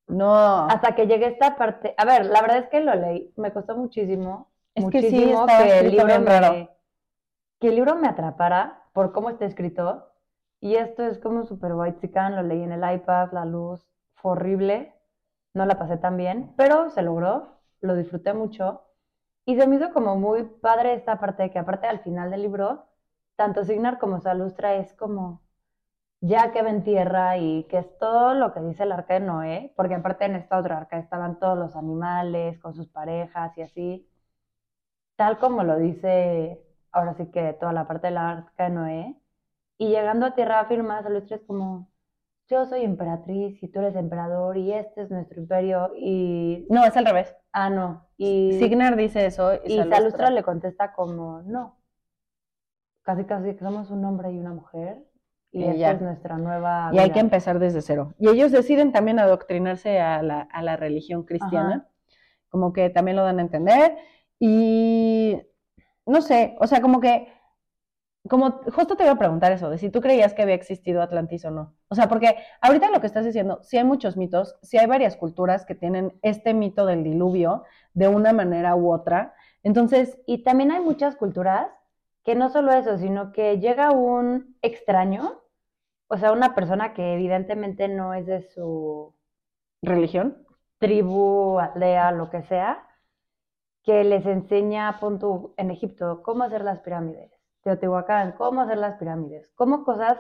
No, 0.08 0.68
Hasta 0.68 0.96
que 0.96 1.06
llegué 1.06 1.26
a 1.26 1.30
esta 1.30 1.58
parte, 1.58 1.94
a 1.98 2.06
ver, 2.06 2.28
la 2.28 2.42
verdad 2.42 2.60
es 2.60 2.70
que 2.70 2.80
lo 2.80 2.96
leí, 2.96 3.34
me 3.36 3.52
costó 3.52 3.76
muchísimo, 3.76 4.50
Es 4.74 4.86
que 4.90 5.02
sí, 5.02 5.08
muchísimo 5.10 5.46
que 5.46 5.80
el 5.80 5.92
libro 5.92 6.20
me, 6.22 6.70
que 7.60 7.68
el 7.68 7.76
libro 7.76 7.96
me 7.96 8.08
atrapara 8.08 8.84
por 8.94 9.12
cómo 9.12 9.30
está 9.30 9.46
escrito. 9.46 10.14
Y 10.62 10.76
esto 10.76 11.04
es 11.04 11.20
como 11.20 11.46
super 11.46 11.74
white 11.74 12.10
lo 12.32 12.42
leí 12.44 12.64
en 12.64 12.72
el 12.72 12.96
iPad, 12.96 13.32
la 13.34 13.46
luz 13.46 13.86
fue 14.16 14.32
horrible, 14.32 14.94
no 15.54 15.66
la 15.66 15.78
pasé 15.78 15.98
tan 15.98 16.16
bien, 16.18 16.54
pero 16.58 16.90
se 16.90 17.02
logró, 17.02 17.60
lo 17.82 17.96
disfruté 17.96 18.34
mucho. 18.34 18.84
Y 19.46 19.56
se 19.58 19.68
me 19.68 19.76
hizo 19.76 19.92
como 19.94 20.16
muy 20.16 20.44
padre 20.44 20.94
esta 20.94 21.20
parte, 21.20 21.52
que 21.52 21.60
aparte 21.60 21.88
al 21.88 22.00
final 22.00 22.32
del 22.32 22.44
libro, 22.44 22.86
tanto 23.36 23.64
Signar 23.64 24.00
como 24.00 24.20
Salustra 24.20 24.76
es 24.76 24.94
como 24.94 25.42
ya 26.22 26.52
que 26.52 26.62
ven 26.64 26.84
tierra 26.84 27.38
y 27.38 27.66
que 27.66 27.80
es 27.80 27.98
todo 28.00 28.34
lo 28.34 28.54
que 28.54 28.62
dice 28.62 28.84
el 28.84 28.92
arca 28.92 29.16
de 29.16 29.20
Noé, 29.22 29.74
porque 29.76 29.96
aparte 29.96 30.26
en 30.26 30.36
esta 30.36 30.58
otra 30.58 30.78
arca 30.78 30.98
estaban 30.98 31.40
todos 31.40 31.58
los 31.58 31.76
animales 31.76 32.60
con 32.60 32.74
sus 32.74 32.88
parejas 32.88 33.58
y 33.58 33.62
así, 33.62 34.10
tal 35.16 35.38
como 35.38 35.64
lo 35.64 35.78
dice 35.78 36.64
ahora 36.92 37.14
sí 37.16 37.28
que 37.28 37.54
toda 37.54 37.74
la 37.74 37.88
parte 37.88 38.08
de 38.08 38.14
la 38.14 38.32
arca 38.32 38.64
de 38.66 38.70
Noé, 38.72 39.16
y 39.78 39.90
llegando 39.90 40.26
a 40.26 40.34
tierra 40.34 40.66
firma, 40.66 41.04
Salustra 41.04 41.38
es 41.38 41.44
como, 41.44 41.92
yo 42.48 42.66
soy 42.66 42.82
emperatriz 42.84 43.62
y 43.62 43.68
tú 43.68 43.80
eres 43.80 43.96
emperador 43.96 44.58
y 44.58 44.74
este 44.74 45.04
es 45.04 45.12
nuestro 45.12 45.40
imperio 45.40 45.92
y, 45.96 46.66
no, 46.70 46.84
es 46.84 46.98
al 46.98 47.06
revés. 47.06 47.36
ah, 47.52 47.70
no, 47.70 48.08
y, 48.18 48.54
Signar 48.54 48.96
dice 48.96 49.28
eso 49.28 49.54
y, 49.54 49.74
y 49.74 49.78
Salustra. 49.78 49.98
Salustra 49.98 50.30
le 50.32 50.42
contesta 50.42 50.94
como, 50.94 51.44
no, 51.44 51.78
casi 53.04 53.26
casi 53.26 53.54
que 53.54 53.64
somos 53.64 53.92
un 53.92 54.04
hombre 54.04 54.32
y 54.32 54.40
una 54.40 54.54
mujer 54.54 55.06
y, 55.52 55.64
Y 55.64 55.64
esta 55.66 55.78
ya. 55.78 55.92
es 55.94 56.02
nuestra 56.02 56.38
nueva 56.38 56.90
Y 56.92 57.00
hay 57.00 57.06
vida". 57.06 57.14
que 57.14 57.20
empezar 57.20 57.60
desde 57.60 57.82
cero. 57.82 58.14
Y 58.20 58.30
ellos 58.30 58.52
deciden 58.52 58.92
también 58.92 59.20
adoctrinarse 59.20 60.00
a 60.00 60.22
la, 60.24 60.42
a 60.42 60.62
la 60.64 60.78
religión 60.78 61.24
cristiana, 61.24 61.88
como 62.50 62.74
que 62.74 62.90
también 62.90 63.18
lo 63.18 63.24
dan 63.24 63.40
a 63.40 63.44
entender. 63.44 63.98
Y 64.40 65.42
no 66.06 66.22
sé, 66.22 66.56
o 66.60 66.68
sea, 66.68 66.82
como 66.82 67.00
que, 67.02 67.28
como 68.30 68.52
justo 68.74 68.98
te 68.98 69.04
iba 69.04 69.14
a 69.14 69.18
preguntar 69.20 69.52
eso, 69.54 69.70
de 69.70 69.78
si 69.78 69.90
tú 69.90 70.02
creías 70.02 70.34
que 70.34 70.42
había 70.42 70.56
existido 70.56 71.02
Atlantis 71.02 71.46
o 71.46 71.52
no. 71.52 71.76
O 71.88 71.96
sea, 71.96 72.10
porque 72.10 72.36
ahorita 72.62 72.92
lo 72.92 73.00
que 73.00 73.08
estás 73.08 73.26
diciendo, 73.26 73.60
sí 73.64 73.78
hay 73.78 73.86
muchos 73.86 74.18
mitos, 74.18 74.58
sí 74.62 74.78
hay 74.78 74.86
varias 74.86 75.16
culturas 75.16 75.66
que 75.66 75.76
tienen 75.76 76.18
este 76.22 76.54
mito 76.54 76.86
del 76.86 77.04
diluvio 77.04 77.64
de 77.94 78.10
una 78.10 78.34
manera 78.34 78.76
u 78.76 78.92
otra. 78.92 79.34
Entonces, 79.64 80.20
Y 80.26 80.44
también 80.44 80.72
hay 80.72 80.82
muchas 80.82 81.16
culturas 81.16 81.68
que 82.28 82.36
no 82.36 82.50
solo 82.50 82.74
eso, 82.74 82.98
sino 82.98 83.32
que 83.32 83.58
llega 83.58 83.92
un 83.92 84.58
extraño, 84.62 85.42
o 86.10 86.18
sea, 86.18 86.34
una 86.34 86.56
persona 86.56 86.94
que 86.94 87.14
evidentemente 87.14 87.88
no 87.88 88.14
es 88.14 88.26
de 88.26 88.42
su 88.42 89.16
¿Religión? 89.82 90.46
tribu, 90.78 91.58
aldea, 91.58 92.12
lo 92.12 92.30
que 92.30 92.42
sea, 92.44 92.86
que 93.82 94.04
les 94.04 94.26
enseña, 94.26 95.00
pon 95.00 95.54
en 95.56 95.72
Egipto, 95.72 96.22
cómo 96.22 96.44
hacer 96.44 96.66
las 96.66 96.82
pirámides, 96.82 97.32
Teotihuacán, 97.62 98.34
cómo 98.34 98.60
hacer 98.60 98.78
las 98.78 98.98
pirámides, 99.00 99.50
cómo 99.56 99.86
cosas, 99.86 100.18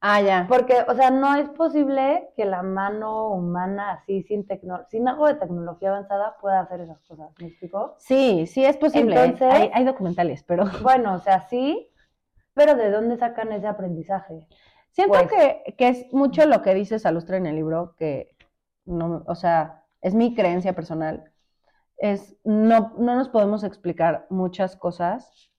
Ah, 0.00 0.20
ya. 0.20 0.46
porque, 0.48 0.84
o 0.88 0.94
sea, 0.94 1.10
no 1.10 1.34
es 1.36 1.48
posible 1.50 2.28
que 2.36 2.44
la 2.44 2.62
mano 2.62 3.28
humana 3.30 3.92
así, 3.92 4.22
sin, 4.22 4.46
tecno 4.46 4.84
sin 4.90 5.08
algo 5.08 5.26
de 5.26 5.34
tecnología 5.34 5.88
avanzada, 5.88 6.36
pueda 6.40 6.60
hacer 6.60 6.80
esas 6.82 7.00
cosas, 7.02 7.30
¿me 7.40 7.48
explico? 7.48 7.94
Sí, 7.98 8.46
sí 8.46 8.64
es 8.64 8.76
posible. 8.76 9.14
Entonces- 9.16 9.52
hay, 9.52 9.70
hay 9.72 9.84
documentales, 9.84 10.42
pero 10.44 10.64
Bueno, 10.82 11.14
o 11.14 11.18
sea, 11.18 11.40
sí, 11.48 11.90
pero 12.54 12.74
¿de 12.74 12.90
dónde 12.90 13.16
sacan 13.16 13.52
ese 13.52 13.66
aprendizaje? 13.66 14.46
siento 14.90 15.14
Pues- 15.14 15.28
que, 15.30 15.74
que 15.76 15.88
es 15.88 16.12
mucho 16.12 16.46
lo 16.46 16.62
que 16.62 16.74
dice 16.74 16.98
Salustre 16.98 17.38
en 17.38 17.46
el 17.46 17.56
libro, 17.56 17.94
que 17.96 18.36
no, 18.84 19.24
o 19.26 19.34
sea, 19.34 19.84
es 20.00 20.14
mi 20.14 20.34
creencia 20.34 20.74
personal. 20.74 21.32
Es 21.98 22.36
no, 22.44 22.92
no 22.98 23.14
nos 23.14 23.28
podemos 23.30 23.64
explicar 23.64 24.26
muchas 24.30 24.76
cosas 24.76 25.50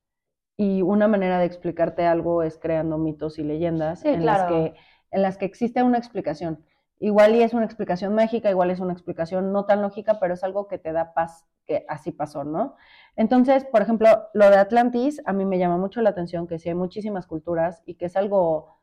y 0.57 0.81
una 0.81 1.07
manera 1.07 1.39
de 1.39 1.45
explicarte 1.45 2.05
algo 2.05 2.43
es 2.43 2.57
creando 2.57 2.97
mitos 2.97 3.39
y 3.39 3.43
leyendas 3.43 4.03
Sí, 4.03 4.09
en, 4.11 4.25
las 4.25 4.43
que, 4.43 4.75
en 5.11 5.21
las 5.21 5.37
que 5.37 5.45
existe 5.45 5.83
una 5.83 5.97
explicación. 5.99 6.65
Igual 6.99 7.35
y 7.35 7.43
es 7.43 7.53
una 7.53 7.65
explicación 7.65 8.15
mágica, 8.15 8.49
igual 8.49 8.71
es 8.71 8.79
una 8.79 8.93
explicación 8.93 9.51
no 9.53 9.65
tan 9.65 9.81
lógica, 9.83 10.19
pero 10.19 10.33
es 10.33 10.43
algo 10.43 10.67
que 10.67 10.79
te 10.79 10.91
da 10.93 11.13
paz, 11.13 11.45
que 11.65 11.85
así 11.89 12.11
pasó, 12.11 12.43
¿no? 12.43 12.75
Entonces, 13.15 13.65
por 13.65 13.81
ejemplo, 13.83 14.07
lo 14.33 14.49
de 14.49 14.57
Atlantis 14.57 15.21
a 15.25 15.33
mí 15.33 15.45
me 15.45 15.59
llama 15.59 15.77
mucho 15.77 16.01
la 16.01 16.09
atención 16.11 16.47
que 16.47 16.57
sí 16.59 16.69
hay 16.69 16.75
muchísimas 16.75 17.27
culturas 17.27 17.83
y 17.85 17.95
que 17.95 18.05
es 18.05 18.15
algo 18.17 18.79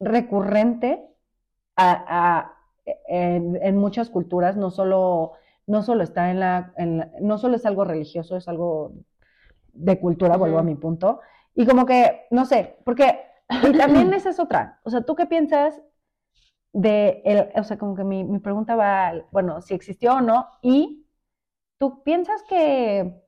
recurrente 0.00 1.06
a- 1.76 2.04
a- 2.42 2.56
en, 3.08 3.56
en 3.62 3.76
muchas 3.78 4.10
culturas, 4.10 4.56
no 4.56 4.70
solo, 4.70 5.32
no 5.66 5.82
solo 5.82 6.02
está 6.04 6.30
en 6.30 6.40
la, 6.40 6.72
en 6.76 6.98
la- 6.98 7.10
no 7.20 7.38
solo 7.38 7.56
es 7.56 7.66
algo 7.66 7.84
religioso, 7.84 8.36
es 8.36 8.48
algo 8.48 8.94
de 9.72 9.98
cultura, 9.98 10.36
vuelvo 10.36 10.58
a 10.58 10.62
mi 10.62 10.74
punto. 10.74 11.20
Y 11.54 11.66
como 11.66 11.86
que, 11.86 12.26
no 12.30 12.44
sé, 12.44 12.76
porque, 12.84 13.20
y 13.48 13.76
también 13.76 14.12
esa 14.14 14.30
es 14.30 14.40
otra, 14.40 14.80
o 14.84 14.90
sea, 14.90 15.02
¿tú 15.02 15.14
qué 15.14 15.26
piensas 15.26 15.80
de, 16.72 17.22
el, 17.24 17.48
o 17.54 17.64
sea, 17.64 17.78
como 17.78 17.94
que 17.94 18.04
mi, 18.04 18.24
mi 18.24 18.38
pregunta 18.38 18.76
va, 18.76 19.08
al, 19.08 19.26
bueno, 19.30 19.60
si 19.60 19.74
existió 19.74 20.14
o 20.14 20.20
no, 20.20 20.48
y 20.62 21.06
tú 21.78 22.02
piensas 22.02 22.42
que 22.44 23.22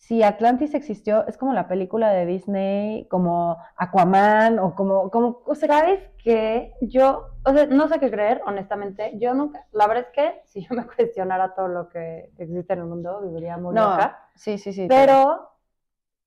si 0.00 0.22
Atlantis 0.22 0.72
existió, 0.72 1.26
es 1.26 1.36
como 1.36 1.52
la 1.52 1.68
película 1.68 2.10
de 2.10 2.24
Disney, 2.24 3.06
como 3.08 3.58
Aquaman, 3.76 4.58
o 4.58 4.74
como, 4.74 5.10
como, 5.10 5.42
o 5.44 5.54
sea, 5.54 5.68
¿Sabes 5.68 6.00
qué? 6.24 6.72
Yo, 6.80 7.26
o 7.44 7.52
sea, 7.52 7.66
no 7.66 7.86
sé 7.86 8.00
qué 8.00 8.10
creer, 8.10 8.40
honestamente. 8.46 9.12
Yo 9.18 9.34
nunca, 9.34 9.66
la 9.72 9.86
verdad 9.86 10.06
es 10.08 10.12
que 10.14 10.40
si 10.46 10.62
yo 10.66 10.74
me 10.74 10.86
cuestionara 10.96 11.54
todo 11.54 11.68
lo 11.68 11.90
que 11.90 12.32
existe 12.38 12.72
en 12.72 12.78
el 12.78 12.86
mundo, 12.86 13.20
viviría 13.20 13.58
muy 13.58 13.74
no, 13.74 13.90
loca. 13.90 14.18
sí, 14.34 14.56
sí, 14.56 14.72
sí. 14.72 14.86
Pero, 14.88 15.49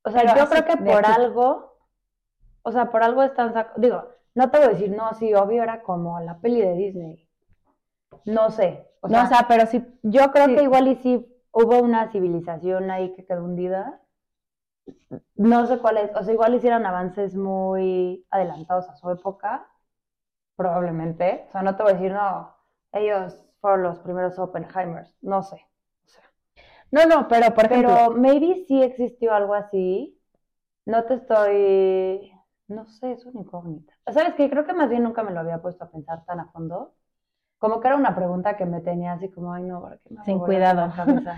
o 0.04 0.12
sea, 0.12 0.24
Pero 0.24 0.34
yo 0.34 0.50
creo 0.50 0.66
que 0.66 0.78
por 0.78 1.06
aquí. 1.06 1.14
algo, 1.18 1.78
o 2.64 2.72
sea, 2.72 2.92
por 2.92 3.04
algo 3.04 3.24
están 3.24 3.54
sac- 3.54 3.74
digo, 3.78 4.06
no 4.36 4.52
te 4.52 4.58
voy 4.60 4.68
a 4.68 4.72
decir, 4.72 4.92
no, 4.92 5.14
sí, 5.16 5.34
obvio 5.36 5.64
era 5.64 5.84
como 5.84 6.20
la 6.22 6.40
peli 6.40 6.62
de 6.62 6.74
Disney. 6.76 7.30
No 8.26 8.50
sé. 8.52 8.70
O 9.02 9.08
no, 9.08 9.22
o 9.24 9.28
sea, 9.28 9.46
pero 9.48 9.66
sí, 9.66 9.84
yo 10.04 10.32
creo 10.32 10.48
sí. 10.48 10.54
que 10.54 10.64
igual 10.64 10.88
y 10.88 10.96
sí 10.96 11.26
hubo 11.52 11.80
una 11.80 12.12
civilización 12.12 12.92
ahí 12.92 13.14
que 13.16 13.26
quedó 13.26 13.44
hundida. 13.46 14.02
No 15.36 15.66
sé 15.68 15.80
cuál 15.80 15.98
es, 15.98 16.12
o 16.16 16.24
sea, 16.24 16.34
igual 16.34 16.56
hicieron 16.56 16.86
avances 16.86 17.36
muy 17.36 18.26
adelantados 18.32 18.90
a 18.90 18.96
su 18.96 19.10
época, 19.12 19.68
probablemente. 20.58 21.46
O 21.50 21.52
sea, 21.52 21.64
no 21.64 21.76
te 21.76 21.84
voy 21.84 21.94
a 21.94 21.96
decir, 21.96 22.14
no, 22.14 22.56
ellos 22.94 23.40
fueron 23.62 23.84
los 23.84 24.00
primeros 24.00 24.40
Oppenheimers, 24.40 25.16
no 25.22 25.44
sé. 25.44 25.66
No, 26.94 27.08
no, 27.08 27.28
pero 27.28 27.54
por 27.56 27.66
ejemplo, 27.66 27.90
pero 27.90 28.12
maybe 28.12 28.66
sí 28.68 28.84
existió 28.84 29.34
algo 29.34 29.56
así. 29.56 30.16
No 30.86 31.06
te 31.06 31.16
estoy, 31.16 32.32
no 32.68 32.86
sé, 32.86 33.14
es 33.14 33.26
una 33.26 33.42
incógnita. 33.42 33.94
¿Sabes 34.12 34.36
qué? 34.36 34.48
Creo 34.48 34.64
que 34.64 34.74
más 34.74 34.90
bien 34.90 35.02
nunca 35.02 35.24
me 35.24 35.32
lo 35.32 35.40
había 35.40 35.60
puesto 35.60 35.86
a 35.86 35.90
pensar 35.90 36.24
tan 36.26 36.40
a 36.40 36.52
fondo. 36.52 36.94
Como 37.58 37.80
que 37.80 37.88
era 37.88 37.98
una 37.98 38.16
pregunta 38.16 38.58
que 38.58 38.66
me 38.66 38.82
tenía 38.82 39.14
así 39.14 39.30
como, 39.30 39.54
ay 39.54 39.64
no, 39.64 39.82
¿para 39.82 39.98
qué 39.98 40.14
me 40.14 40.24
Sin 40.24 40.38
la 40.38 40.46
cuidado. 40.46 40.94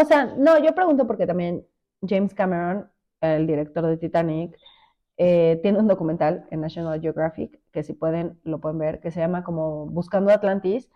O 0.00 0.04
sea, 0.04 0.26
no, 0.26 0.58
yo 0.58 0.76
pregunto 0.76 1.08
porque 1.08 1.26
también 1.26 1.66
James 2.06 2.32
Cameron, 2.32 2.88
el 3.20 3.48
director 3.48 3.84
de 3.84 3.96
Titanic, 3.96 4.56
eh, 5.16 5.58
tiene 5.60 5.80
un 5.80 5.88
documental 5.88 6.46
en 6.52 6.60
National 6.60 7.00
Geographic, 7.00 7.60
que 7.72 7.82
si 7.82 7.94
pueden, 7.94 8.38
lo 8.44 8.60
pueden 8.60 8.78
ver, 8.78 9.00
que 9.00 9.10
se 9.10 9.18
llama 9.18 9.42
como 9.42 9.86
Buscando 9.86 10.30
Atlantis, 10.30 10.88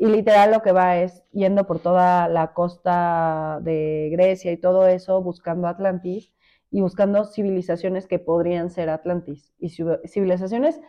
y 0.00 0.06
literal 0.08 0.52
lo 0.52 0.62
que 0.62 0.72
va 0.72 0.98
es 0.98 1.24
yendo 1.32 1.66
por 1.68 1.80
toda 1.80 2.28
la 2.28 2.54
costa 2.54 3.60
de 3.62 4.08
Grecia 4.12 4.52
y 4.52 4.58
todo 4.58 4.88
eso, 4.88 5.22
buscando 5.22 5.68
Atlantis 5.68 6.34
y 6.72 6.80
buscando 6.82 7.24
civilizaciones 7.26 8.08
que 8.08 8.18
podrían 8.18 8.70
ser 8.70 8.90
Atlantis. 8.90 9.54
Y 9.60 9.68
civ- 9.70 10.00
civilizaciones 10.08 10.80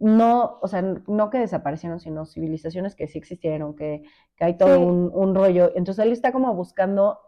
no, 0.00 0.58
o 0.62 0.68
sea, 0.68 0.82
no 0.82 1.30
que 1.30 1.38
desaparecieron, 1.38 2.00
sino 2.00 2.26
civilizaciones 2.26 2.96
que 2.96 3.08
sí 3.08 3.18
existieron, 3.18 3.76
que, 3.76 4.02
que 4.36 4.44
hay 4.44 4.58
todo 4.58 4.76
Sí. 4.76 4.82
un, 4.82 5.10
un 5.14 5.34
rollo. 5.36 5.72
Entonces 5.76 6.04
él 6.04 6.12
está 6.12 6.32
como 6.32 6.54
buscando 6.54 7.20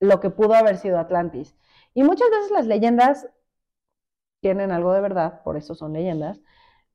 lo 0.00 0.20
que 0.20 0.30
pudo 0.30 0.54
haber 0.54 0.76
sido 0.78 0.98
Atlantis. 0.98 1.56
Y 1.94 2.02
muchas 2.04 2.30
veces 2.30 2.50
las 2.52 2.66
leyendas 2.66 3.28
tienen 4.40 4.70
algo 4.72 4.92
de 4.92 5.00
verdad, 5.00 5.42
por 5.42 5.56
eso 5.56 5.74
son 5.74 5.92
leyendas, 5.92 6.40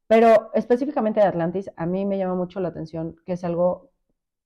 pero 0.07 0.51
específicamente 0.53 1.19
de 1.19 1.27
Atlantis, 1.27 1.71
a 1.75 1.85
mí 1.85 2.05
me 2.05 2.17
llama 2.17 2.35
mucho 2.35 2.59
la 2.59 2.69
atención 2.69 3.15
que 3.25 3.33
es 3.33 3.43
algo, 3.43 3.91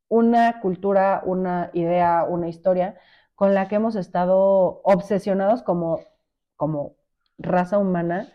una 0.08 0.60
cultura, 0.62 1.22
una 1.26 1.70
idea, 1.74 2.24
una 2.24 2.48
historia 2.48 2.96
con 3.36 3.54
la 3.54 3.68
que 3.68 3.76
hemos 3.76 3.96
estado 3.96 4.82
obsesionados 4.84 5.62
como, 5.64 6.00
como 6.56 6.96
raza 7.38 7.78
humana 7.78 8.28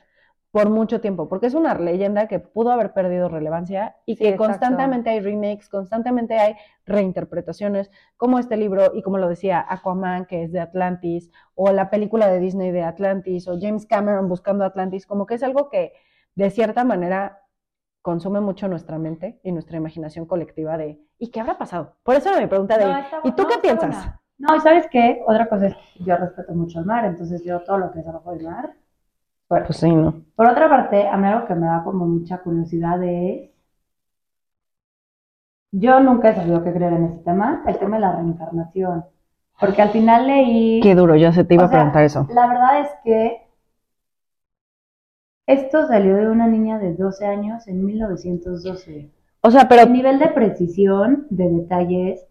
por 0.53 0.69
mucho 0.69 1.01
tiempo, 1.01 1.31
porque 1.31 1.47
es 1.47 1.55
una 1.55 1.75
leyenda 1.75 2.29
que 2.29 2.39
pudo 2.39 2.71
haber 2.71 2.93
perdido 2.93 3.31
relevancia 3.31 3.97
y 4.05 4.17
Sí, 4.17 4.25
que 4.25 4.29
exacto. 4.29 4.53
constantemente 4.53 5.09
hay 5.09 5.21
remakes, 5.21 5.71
constantemente 5.71 6.39
hay 6.39 6.57
reinterpretaciones, 6.85 7.91
como 8.19 8.39
este 8.39 8.59
libro, 8.59 8.93
y 8.95 9.01
como 9.03 9.17
lo 9.17 9.31
decía, 9.31 9.65
Aquaman, 9.67 10.27
que 10.27 10.43
es 10.45 10.53
de 10.53 10.61
Atlantis, 10.61 11.31
o 11.55 11.73
la 11.73 11.89
película 11.89 12.29
de 12.29 12.39
Disney 12.39 12.71
de 12.71 12.83
Atlantis, 12.83 13.49
o 13.49 13.59
James 13.59 13.87
Cameron 13.87 14.29
buscando 14.29 14.65
Atlantis, 14.67 15.07
como 15.07 15.25
que 15.25 15.37
es 15.37 15.43
algo 15.43 15.71
que 15.71 15.95
de 16.35 16.51
cierta 16.51 16.85
manera 16.85 17.41
consume 18.03 18.41
mucho 18.41 18.69
nuestra 18.69 18.99
mente 18.99 19.41
y 19.45 19.53
nuestra 19.53 19.77
imaginación 19.77 20.27
colectiva 20.27 20.77
de 20.77 21.01
¿y 21.19 21.31
qué 21.31 21.41
habrá 21.41 21.59
pasado? 21.59 21.97
Por 22.03 22.17
eso 22.17 22.31
era 22.31 22.41
mi 22.41 22.47
pregunta 22.49 22.79
de 22.79 22.87
No, 22.87 22.97
está 22.99 23.21
¿y 23.25 23.33
tú 23.33 23.43
no, 23.43 23.49
qué 23.49 23.59
piensas? 23.59 23.91
buena. 23.95 24.21
No, 24.39 24.57
y 24.57 24.61
¿sabes 24.61 24.87
qué? 24.91 25.23
Otra 25.27 25.49
cosa 25.49 25.69
es 25.69 25.77
yo 26.01 26.17
respeto 26.17 26.53
mucho 26.55 26.81
el 26.81 26.87
mar, 26.87 27.05
entonces 27.05 27.45
yo 27.45 27.61
todo 27.63 27.79
lo 27.79 27.93
que 27.93 28.01
es 28.01 28.07
abajo 28.07 28.33
del 28.33 28.45
mar. 28.45 28.75
Bueno, 29.49 29.67
Pues 29.67 29.79
sí, 29.79 29.91
no. 29.95 30.25
por 30.35 30.47
otra 30.47 30.69
parte, 30.69 31.07
a 31.09 31.17
mí 31.17 31.29
algo 31.29 31.47
que 31.47 31.55
me 31.55 31.67
da 31.67 31.85
como 31.85 32.07
mucha 32.07 32.39
curiosidad 32.39 33.03
es, 33.05 33.51
yo 35.73 36.01
nunca 36.01 36.31
he 36.31 36.35
sabido 36.35 36.63
qué 36.63 36.73
creer 36.73 36.93
en 36.93 37.05
este 37.05 37.25
tema, 37.25 37.63
el 37.67 37.79
tema 37.79 37.97
de 37.97 38.01
la 38.03 38.13
reencarnación, 38.17 39.05
porque 39.61 39.83
al 39.83 39.91
final 39.91 40.27
leí... 40.27 40.81
Qué 40.83 40.95
duro, 40.95 41.17
yo 41.17 41.33
se 41.33 41.45
te 41.45 41.55
iba 41.55 41.65
O 41.65 41.67
a 41.67 41.69
sea, 41.69 41.79
preguntar 41.79 42.05
eso. 42.05 42.27
La 42.31 42.47
verdad 42.47 42.81
es 42.81 42.89
que 43.05 43.47
esto 45.47 45.87
salió 45.87 46.17
de 46.17 46.29
una 46.29 46.47
niña 46.47 46.79
de 46.79 46.95
12 46.95 47.27
años 47.27 47.67
en 47.67 47.85
1912. 47.85 49.11
O 49.41 49.51
sea, 49.51 49.69
pero 49.69 49.83
El 49.83 49.93
nivel 49.93 50.19
de 50.19 50.29
precisión, 50.29 51.27
de 51.31 51.51
detalles, 51.51 52.27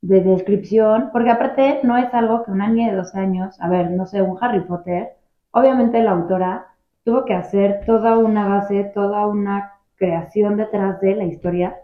de 0.00 0.20
descripción, 0.20 1.10
porque 1.12 1.30
aparte 1.30 1.80
no 1.82 1.96
es 1.96 2.12
algo 2.14 2.44
que 2.44 2.50
una 2.50 2.68
niña 2.68 2.90
de 2.90 2.96
12 2.96 3.18
años, 3.18 3.60
a 3.60 3.68
ver, 3.68 3.90
no 3.90 4.06
sé, 4.06 4.22
un 4.22 4.38
Harry 4.40 4.60
Potter, 4.60 5.10
obviamente 5.50 6.02
la 6.02 6.12
autora 6.12 6.66
tuvo 7.04 7.24
que 7.24 7.34
hacer 7.34 7.82
toda 7.86 8.18
una 8.18 8.48
base, 8.48 8.90
toda 8.94 9.26
una 9.26 9.72
creación 9.96 10.56
detrás 10.56 11.00
de 11.00 11.16
la 11.16 11.24
historia 11.24 11.76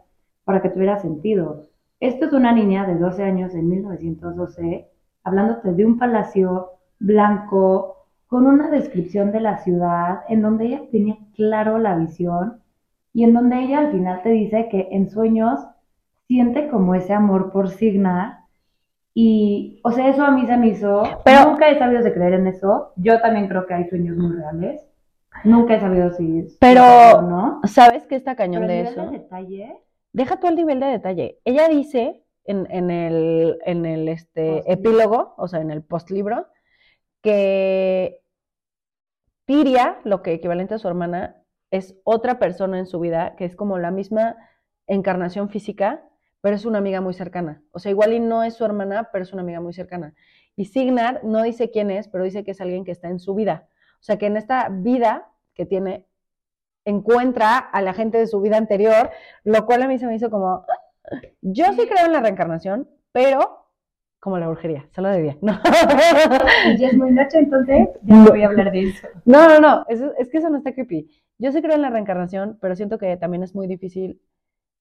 para 0.44 0.62
que 0.62 0.70
tuviera 0.70 0.98
sentido. 0.98 1.64
Esto 2.00 2.26
es 2.26 2.32
una 2.32 2.52
niña 2.52 2.86
de 2.86 2.94
12 2.96 3.22
años 3.22 3.54
en 3.54 3.68
1912, 3.68 4.88
hablándote 5.24 5.72
de 5.72 5.84
un 5.84 5.98
palacio 5.98 6.70
blanco, 6.98 7.99
con 8.30 8.46
una 8.46 8.70
descripción 8.70 9.32
de 9.32 9.40
la 9.40 9.58
ciudad, 9.58 10.20
en 10.28 10.40
donde 10.40 10.66
ella 10.66 10.82
tenía 10.92 11.18
claro 11.34 11.78
la 11.78 11.96
visión 11.96 12.62
y 13.12 13.24
en 13.24 13.34
donde 13.34 13.58
ella 13.60 13.80
al 13.80 13.90
final 13.90 14.22
te 14.22 14.28
dice 14.28 14.68
que 14.70 14.86
en 14.92 15.10
sueños 15.10 15.58
siente 16.28 16.68
como 16.68 16.94
ese 16.94 17.12
amor 17.12 17.50
por 17.50 17.70
Signar. 17.70 18.38
Y, 19.14 19.80
o 19.82 19.90
sea, 19.90 20.08
eso 20.08 20.22
a 20.22 20.30
mí 20.30 20.46
se 20.46 20.56
me 20.56 20.68
hizo, 20.68 21.02
Pero- 21.24 21.50
nunca 21.50 21.68
he 21.68 21.78
sabido 21.80 22.02
de 22.04 22.14
creer 22.14 22.34
en 22.34 22.46
eso, 22.46 22.92
yo 22.94 23.20
también 23.20 23.48
creo 23.48 23.66
que 23.66 23.74
hay 23.74 23.88
sueños 23.88 24.16
muy 24.16 24.36
reales, 24.36 24.80
nunca 25.42 25.74
he 25.74 25.80
sabido 25.80 26.12
si 26.12 26.38
es 26.38 26.56
Pero- 26.60 27.18
o 27.18 27.22
no, 27.22 27.60
¿sabes 27.64 28.06
qué 28.06 28.14
está 28.14 28.36
cañón 28.36 28.62
pero 28.62 28.72
el 28.72 28.84
de 28.84 28.90
nivel 28.90 28.92
eso? 28.92 29.10
de 29.10 29.18
detalle, 29.18 29.76
Deja 30.12 30.38
tú 30.38 30.46
el 30.46 30.54
nivel 30.54 30.78
de 30.78 30.86
detalle. 30.86 31.38
Ella 31.44 31.66
dice 31.68 32.22
en, 32.44 32.68
en 32.70 32.90
el, 32.92 33.58
en 33.66 33.84
el 33.86 34.08
este, 34.08 34.62
epílogo, 34.72 35.34
o 35.36 35.48
sea, 35.48 35.60
en 35.60 35.72
el 35.72 35.82
postlibro, 35.82 36.46
que 37.22 38.19
Tiria, 39.50 39.98
lo 40.04 40.22
que 40.22 40.32
equivalente 40.32 40.74
a 40.74 40.78
su 40.78 40.86
hermana, 40.86 41.42
es 41.72 41.96
otra 42.04 42.38
persona 42.38 42.78
en 42.78 42.86
su 42.86 43.00
vida 43.00 43.34
que 43.34 43.44
es 43.44 43.56
como 43.56 43.80
la 43.80 43.90
misma 43.90 44.36
encarnación 44.86 45.48
física, 45.48 46.04
pero 46.40 46.54
es 46.54 46.64
una 46.64 46.78
amiga 46.78 47.00
muy 47.00 47.14
cercana. 47.14 47.60
O 47.72 47.80
sea, 47.80 47.90
igual 47.90 48.12
y 48.12 48.20
no 48.20 48.44
es 48.44 48.54
su 48.54 48.64
hermana, 48.64 49.08
pero 49.12 49.24
es 49.24 49.32
una 49.32 49.42
amiga 49.42 49.60
muy 49.60 49.72
cercana. 49.72 50.14
Y 50.54 50.66
Signar 50.66 51.24
no 51.24 51.42
dice 51.42 51.72
quién 51.72 51.90
es, 51.90 52.06
pero 52.06 52.22
dice 52.22 52.44
que 52.44 52.52
es 52.52 52.60
alguien 52.60 52.84
que 52.84 52.92
está 52.92 53.08
en 53.08 53.18
su 53.18 53.34
vida. 53.34 53.66
O 53.94 54.04
sea, 54.04 54.18
que 54.18 54.26
en 54.26 54.36
esta 54.36 54.68
vida 54.68 55.32
que 55.54 55.66
tiene, 55.66 56.06
encuentra 56.84 57.58
a 57.58 57.82
la 57.82 57.92
gente 57.92 58.18
de 58.18 58.28
su 58.28 58.40
vida 58.40 58.56
anterior, 58.56 59.10
lo 59.42 59.66
cual 59.66 59.82
a 59.82 59.88
mí 59.88 59.98
se 59.98 60.06
me 60.06 60.14
hizo 60.14 60.30
como, 60.30 60.64
yo 61.40 61.64
sí 61.72 61.88
creo 61.88 62.06
en 62.06 62.12
la 62.12 62.20
reencarnación, 62.20 62.88
pero 63.10 63.59
como 64.20 64.38
la 64.38 64.48
brujería, 64.48 64.86
solo 64.90 65.08
de 65.08 65.22
día. 65.22 65.36
No, 65.40 65.52
Y 66.72 66.76
ya 66.78 66.88
es 66.88 66.96
muy 66.96 67.10
noche, 67.10 67.38
entonces 67.38 67.88
ya 68.02 68.16
no 68.16 68.26
voy 68.30 68.42
a 68.42 68.46
hablar 68.46 68.70
de 68.70 68.82
eso. 68.90 69.08
no, 69.24 69.48
no, 69.48 69.60
no, 69.60 69.84
es, 69.88 70.00
es 70.18 70.28
que 70.30 70.38
eso 70.38 70.50
no 70.50 70.58
está 70.58 70.72
creepy. 70.74 71.08
Yo 71.38 71.52
sí 71.52 71.62
creo 71.62 71.74
en 71.74 71.82
la 71.82 71.90
reencarnación, 71.90 72.58
pero 72.60 72.76
siento 72.76 72.98
que 72.98 73.16
también 73.16 73.42
es 73.42 73.54
muy 73.54 73.66
difícil 73.66 74.20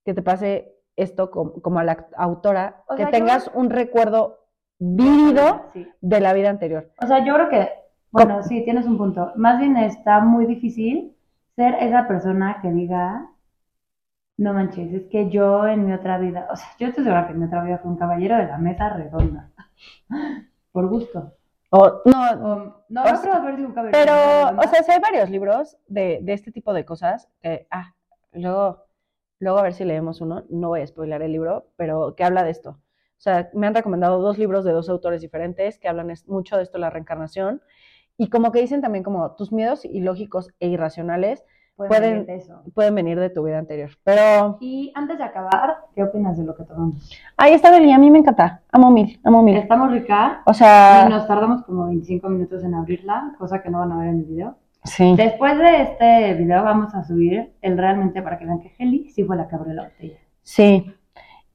que 0.06 0.14
te 0.14 0.22
pase 0.22 0.76
esto 0.98 1.32
como, 1.32 1.54
como 1.62 1.80
a 1.80 1.84
la 1.86 2.08
autora, 2.18 2.84
O 2.88 2.96
que 2.96 3.04
sea, 3.04 3.12
yo- 3.12 3.18
tengas 3.18 3.50
un 3.54 3.70
recuerdo 3.70 4.40
vívido 4.80 5.64
Sí. 5.74 5.88
de 6.02 6.20
la 6.20 6.34
vida 6.34 6.50
anterior. 6.50 6.92
O 7.02 7.08
sea, 7.08 7.24
yo 7.26 7.34
creo 7.36 7.50
que, 7.50 7.70
bueno, 8.12 8.44
sí, 8.44 8.64
tienes 8.64 8.86
un 8.86 8.98
punto. 8.98 9.32
Más 9.36 9.60
bien 9.60 9.78
está 9.78 10.20
muy 10.20 10.46
difícil 10.46 11.16
ser 11.56 11.76
esa 11.82 12.08
persona 12.08 12.60
que 12.62 12.72
diga, 12.72 13.30
no 14.40 14.54
manches, 14.54 14.94
es 14.94 15.04
que 15.10 15.30
yo 15.30 15.68
en 15.68 15.86
mi 15.86 15.94
otra 15.94 16.18
vida, 16.18 16.48
o 16.52 16.56
sea, 16.56 16.68
yo 16.80 16.88
estoy 16.88 17.04
segura 17.04 17.28
que 17.28 17.34
en 17.34 17.40
mi 17.40 17.46
otra 17.46 17.64
vida 17.64 17.78
fui 17.80 17.92
un 17.92 17.98
caballero 17.98 18.38
de 18.38 18.48
la 18.48 18.58
mesa 18.58 18.90
redonda. 18.90 19.52
Por 20.72 20.88
gusto. 20.88 21.34
O, 21.72 22.02
no, 22.06 22.22
O- 22.32 22.84
no, 22.90 23.02
O 23.04 23.06
no 23.06 23.06
sea, 23.06 23.22
creo 23.22 23.34
haber 23.36 23.56
sido 23.58 23.68
un 23.68 23.74
caballero 23.74 23.98
Pero, 24.00 24.14
redonda. 24.14 24.64
o 24.66 24.70
sea, 24.70 24.84
sí 24.84 24.92
hay 24.92 25.00
varios 25.00 25.30
libros 25.30 25.78
de, 25.88 26.20
de 26.24 26.34
este 26.34 26.52
tipo 26.52 26.74
de 26.74 26.86
cosas. 26.86 27.30
ah, 27.70 27.94
luego, 28.34 28.86
luego 29.40 29.60
a 29.60 29.64
ver 29.64 29.74
si 29.74 29.84
leemos 29.86 30.22
uno. 30.22 30.46
No 30.50 30.70
voy 30.70 30.82
a 30.82 30.88
spoiler 30.88 31.22
el 31.22 31.32
libro, 31.32 31.68
pero 31.76 32.16
que 32.16 32.24
habla 32.24 32.44
de 32.44 32.52
esto. 32.52 32.70
O 32.72 33.22
sea, 33.22 33.50
me 33.54 33.68
han 33.68 33.76
recomendado 33.76 34.20
dos 34.22 34.38
libros 34.38 34.64
de 34.64 34.72
dos 34.72 34.88
autores 34.90 35.22
diferentes 35.22 35.78
que 35.80 35.90
hablan 35.90 36.10
es- 36.12 36.28
mucho 36.28 36.56
de 36.58 36.64
esto 36.64 36.78
la 36.78 36.90
reencarnación. 36.90 37.62
Y 38.18 38.30
como 38.30 38.52
que 38.52 38.62
dicen 38.62 38.82
también 38.82 39.04
como 39.04 39.36
tus 39.36 39.52
miedos 39.52 39.84
ilógicos 39.86 40.50
e 40.60 40.68
irracionales 40.70 41.44
Pueden 41.88 41.90
pueden- 42.02 42.14
venir 42.14 42.26
de 42.28 42.36
eso. 42.36 42.62
pueden 42.74 42.96
venir 42.96 43.20
de 43.20 43.30
tu 43.30 43.44
vida 43.44 43.58
anterior. 43.58 43.90
Pero 44.04 44.58
Y 44.60 44.92
antes 44.96 45.18
de 45.18 45.24
acabar, 45.24 45.78
¿qué 45.96 46.04
opinas 46.04 46.38
de 46.38 46.44
lo 46.44 46.56
que 46.56 46.64
tomamos? 46.66 47.10
ahí 47.38 47.54
está 47.54 47.72
Beli, 47.72 47.92
a 47.92 47.98
mí 47.98 48.12
me 48.12 48.20
encanta. 48.20 48.62
Amo 48.72 48.92
mil, 48.92 49.20
amo 49.24 49.42
mil. 49.42 49.56
Estamos 49.58 49.92
rica 49.92 50.42
O 50.46 50.54
sea, 50.54 51.06
y 51.08 51.10
nos 51.10 51.26
tardamos 51.26 51.64
como 51.64 51.86
25 51.88 52.28
minutos 52.30 52.64
en 52.64 52.76
abrirla, 52.76 53.34
cosa 53.40 53.62
que 53.62 53.70
no 53.70 53.80
van 53.80 53.92
a 53.94 53.98
ver 54.00 54.10
en 54.10 54.20
el 54.20 54.26
video. 54.26 54.56
sí. 54.84 55.14
Después 55.16 55.58
de 55.58 55.82
este 55.84 56.34
video 56.36 56.64
vamos 56.64 56.94
a 56.96 57.04
subir 57.04 57.54
el 57.62 57.78
realmente 57.78 58.22
para 58.22 58.38
que 58.38 58.46
vean 58.46 58.60
que 58.60 58.74
Heli 58.78 59.10
sí 59.10 59.24
fue 59.24 59.38
la 59.38 59.48
que 59.48 59.56
abrió 59.56 59.74
la 59.74 59.84
botella. 59.86 60.18
Sí. 60.44 60.94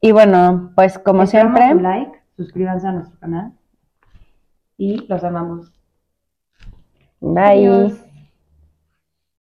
Y 0.00 0.12
bueno, 0.12 0.72
pues 0.74 0.98
como 0.98 1.22
Esperamos 1.24 1.58
siempre. 1.58 1.72
su 1.72 1.80
like, 1.80 2.18
suscríbanse 2.36 2.86
a 2.86 2.92
nuestro 2.92 3.18
canal 3.20 3.52
y 4.76 5.06
los 5.06 5.22
amamos. 5.22 5.70
Bye. 7.20 7.42
Adiós. 7.68 8.04